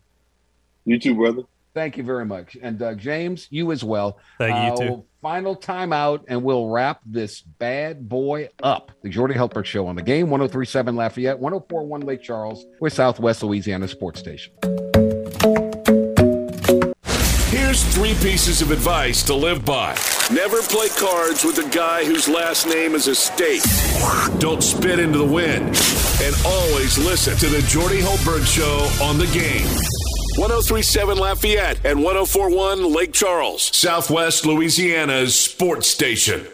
You 0.85 0.97
too, 0.99 1.15
brother. 1.15 1.43
Thank 1.73 1.97
you 1.97 2.03
very 2.03 2.25
much. 2.25 2.55
And 2.61 2.81
uh, 2.81 2.93
James, 2.95 3.47
you 3.49 3.71
as 3.71 3.83
well. 3.83 4.19
Thank 4.37 4.79
you, 4.79 4.85
Uh, 4.85 4.89
too. 4.89 5.05
Final 5.21 5.55
timeout, 5.55 6.23
and 6.27 6.43
we'll 6.43 6.67
wrap 6.69 6.99
this 7.05 7.41
bad 7.41 8.07
boy 8.09 8.49
up. 8.61 8.91
The 9.01 9.09
Jordy 9.09 9.33
Helper 9.33 9.63
Show 9.63 9.87
on 9.87 9.95
the 9.95 10.01
game 10.01 10.29
1037 10.29 10.95
Lafayette, 10.95 11.39
1041 11.39 12.01
Lake 12.01 12.21
Charles. 12.21 12.65
We're 12.79 12.89
Southwest 12.89 13.41
Louisiana 13.41 13.87
Sports 13.87 14.19
Station. 14.19 14.53
Here's 17.73 17.95
three 17.95 18.13
pieces 18.29 18.61
of 18.61 18.69
advice 18.69 19.23
to 19.23 19.33
live 19.33 19.65
by. 19.65 19.97
Never 20.31 20.61
play 20.61 20.89
cards 20.89 21.43
with 21.43 21.57
a 21.57 21.67
guy 21.75 22.05
whose 22.05 22.27
last 22.27 22.67
name 22.67 22.93
is 22.93 23.07
a 23.07 23.15
state. 23.15 23.63
Don't 24.39 24.61
spit 24.61 24.99
into 24.99 25.17
the 25.17 25.25
wind. 25.25 25.75
And 26.21 26.35
always 26.45 26.99
listen 26.99 27.35
to 27.35 27.47
the 27.47 27.63
Jordy 27.67 27.99
Hultberg 27.99 28.45
Show 28.45 29.03
on 29.03 29.17
the 29.17 29.25
game. 29.33 29.65
1037 30.37 31.17
Lafayette 31.17 31.83
and 31.83 32.03
1041 32.03 32.93
Lake 32.93 33.11
Charles, 33.11 33.75
Southwest 33.75 34.45
Louisiana's 34.45 35.33
sports 35.33 35.87
station. 35.87 36.45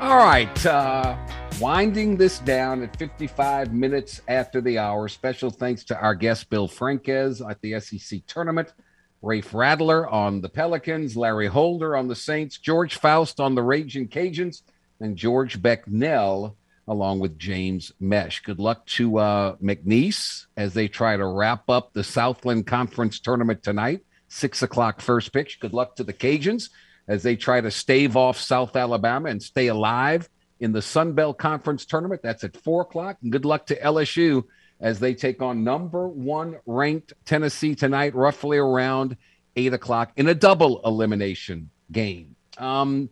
All 0.00 0.16
right. 0.16 0.64
Uh, 0.64 1.14
winding 1.60 2.16
this 2.16 2.38
down 2.38 2.82
at 2.82 2.96
55 2.96 3.74
minutes 3.74 4.22
after 4.28 4.62
the 4.62 4.78
hour. 4.78 5.08
Special 5.08 5.50
thanks 5.50 5.84
to 5.84 5.98
our 6.00 6.14
guest, 6.14 6.48
Bill 6.48 6.66
Franques, 6.66 7.42
at 7.42 7.60
the 7.60 7.78
SEC 7.78 8.24
tournament. 8.26 8.72
Rafe 9.20 9.50
Radler 9.50 10.10
on 10.10 10.40
the 10.40 10.48
Pelicans, 10.48 11.18
Larry 11.18 11.48
Holder 11.48 11.94
on 11.96 12.08
the 12.08 12.16
Saints, 12.16 12.56
George 12.56 12.96
Faust 12.96 13.40
on 13.40 13.54
the 13.54 13.62
Raging 13.62 14.08
Cajuns, 14.08 14.62
and 15.00 15.16
George 15.16 15.60
Becknell 15.60 16.54
along 16.88 17.20
with 17.20 17.38
James 17.38 17.92
Mesh. 18.00 18.40
Good 18.40 18.58
luck 18.58 18.86
to 18.86 19.18
uh, 19.18 19.56
McNeese 19.56 20.46
as 20.56 20.72
they 20.72 20.88
try 20.88 21.16
to 21.16 21.26
wrap 21.26 21.68
up 21.68 21.92
the 21.92 22.02
Southland 22.02 22.66
Conference 22.66 23.20
tournament 23.20 23.62
tonight. 23.62 24.00
Six 24.28 24.62
o'clock 24.62 25.02
first 25.02 25.32
pitch. 25.32 25.60
Good 25.60 25.74
luck 25.74 25.94
to 25.96 26.04
the 26.04 26.14
Cajuns 26.14 26.70
as 27.06 27.22
they 27.22 27.36
try 27.36 27.60
to 27.60 27.70
stave 27.70 28.16
off 28.16 28.38
South 28.38 28.74
Alabama 28.76 29.28
and 29.28 29.42
stay 29.42 29.66
alive 29.66 30.28
in 30.60 30.72
the 30.72 30.82
Sun 30.82 31.14
Belt 31.14 31.38
Conference 31.38 31.84
tournament. 31.84 32.22
That's 32.22 32.44
at 32.44 32.56
four 32.56 32.82
o'clock. 32.82 33.16
And 33.22 33.32
good 33.32 33.44
luck 33.44 33.66
to 33.66 33.80
LSU 33.80 34.44
as 34.78 35.00
they 35.00 35.14
take 35.14 35.42
on 35.42 35.64
number 35.64 36.06
one 36.08 36.58
ranked 36.66 37.12
Tennessee 37.24 37.74
tonight, 37.74 38.14
roughly 38.14 38.58
around 38.58 39.16
eight 39.56 39.72
o'clock 39.72 40.12
in 40.16 40.28
a 40.28 40.34
double 40.34 40.80
elimination 40.84 41.70
game. 41.90 42.36
Um, 42.58 43.10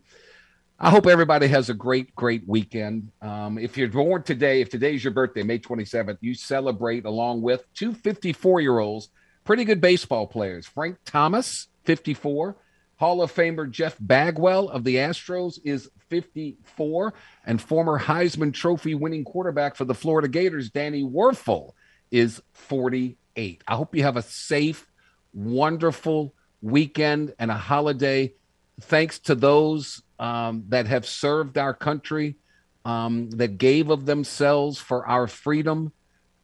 I 0.81 0.91
hope 0.91 1.07
everybody 1.07 1.49
has 1.49 1.71
a 1.71 1.75
great, 1.75 2.15
great 2.15 2.47
weekend. 2.47 3.11
Um, 3.21 3.59
if 3.59 3.77
you're 3.77 3.89
born 3.89 4.23
today, 4.23 4.61
if 4.61 4.71
today's 4.71 5.03
your 5.03 5.13
birthday, 5.13 5.43
May 5.43 5.59
27th, 5.59 6.19
you 6.21 6.35
celebrate 6.35 7.05
along 7.05 7.43
with 7.43 7.65
two 7.75 7.93
54 7.93 8.61
year 8.61 8.79
olds, 8.79 9.09
pretty 9.45 9.65
good 9.65 9.81
baseball 9.81 10.27
players. 10.27 10.67
Frank 10.67 10.99
Thomas, 11.05 11.67
54. 11.85 12.57
Hall 12.99 13.23
of 13.23 13.33
Famer 13.33 13.71
Jeff 13.71 13.97
Bagwell 14.01 14.69
of 14.69 14.83
the 14.83 14.97
Astros 14.97 15.59
is 15.65 15.89
54. 16.09 17.15
And 17.47 17.63
former 17.63 17.99
Heisman 17.99 18.53
Trophy 18.53 18.95
winning 18.95 19.25
quarterback 19.25 19.77
for 19.77 19.85
the 19.85 19.95
Florida 19.95 20.29
Gators, 20.29 20.71
Danny 20.71 21.05
Wuerffel, 21.05 21.73
is 22.11 22.43
48. 22.55 23.63
I 23.67 23.75
hope 23.77 23.95
you 23.95 24.03
have 24.03 24.17
a 24.17 24.23
safe, 24.23 24.87
wonderful 25.33 26.35
weekend 26.61 27.35
and 27.39 27.53
a 27.53 27.57
holiday. 27.57 28.33
Thanks 28.81 29.21
to 29.21 29.37
those 29.37 30.03
um, 30.19 30.65
that 30.69 30.87
have 30.89 31.07
served 31.07 31.57
our 31.57 31.75
country, 31.75 32.37
um, 32.85 33.31
that 33.31 33.59
gave 33.59 33.91
of 33.91 34.07
themselves 34.07 34.79
for 34.79 35.07
our 35.07 35.29
freedom. 35.29 35.93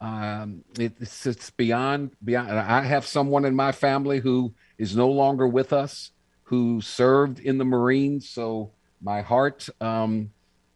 Um, 0.00 0.62
it's, 0.78 1.26
it's 1.26 1.50
beyond 1.50 2.12
beyond. 2.22 2.50
I 2.50 2.82
have 2.82 3.06
someone 3.06 3.44
in 3.44 3.56
my 3.56 3.72
family 3.72 4.20
who 4.20 4.54
is 4.76 4.94
no 4.94 5.08
longer 5.08 5.48
with 5.48 5.72
us, 5.72 6.10
who 6.44 6.80
served 6.80 7.40
in 7.40 7.58
the 7.58 7.64
Marines. 7.64 8.30
So 8.30 8.72
my 9.02 9.20
heart 9.20 9.68
um, 9.80 10.30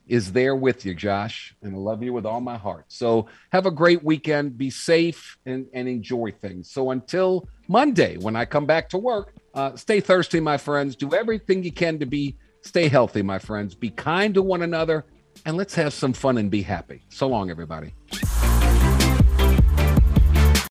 is 0.07 0.32
there 0.32 0.57
with 0.57 0.85
you, 0.85 0.95
Josh, 0.95 1.55
and 1.62 1.74
I 1.74 1.78
love 1.78 2.03
you 2.03 2.12
with 2.12 2.27
all 2.27 2.40
my 2.40 2.57
heart. 2.57 2.86
So 2.89 3.27
have 3.53 3.66
a 3.66 3.70
great 3.70 4.03
weekend. 4.03 4.57
Be 4.59 4.70
safe 4.70 5.39
and, 5.47 5.66
and 5.73 5.86
enjoy 5.86 6.32
things. 6.32 6.70
So 6.70 6.90
until 6.90 7.49
Monday, 7.69 8.16
when 8.16 8.35
I 8.35 8.45
come 8.45 8.66
back 8.66 8.89
to 8.90 8.99
work, 8.99 9.35
uh, 9.55 9.77
stay 9.77 10.01
thirsty, 10.01 10.40
my 10.40 10.57
friends. 10.57 10.97
Do 10.97 11.15
everything 11.15 11.62
you 11.62 11.73
can 11.73 11.99
to 11.99 12.07
be 12.07 12.36
stay 12.62 12.89
healthy, 12.89 13.23
my 13.23 13.39
friends. 13.39 13.74
Be 13.74 13.90
kind 13.90 14.35
to 14.35 14.43
one 14.43 14.62
another, 14.62 15.05
and 15.45 15.57
let's 15.57 15.74
have 15.74 15.93
some 15.93 16.12
fun 16.12 16.39
and 16.39 16.51
be 16.51 16.62
happy. 16.62 17.03
So 17.09 17.28
long, 17.28 17.51
everybody. 17.51 17.95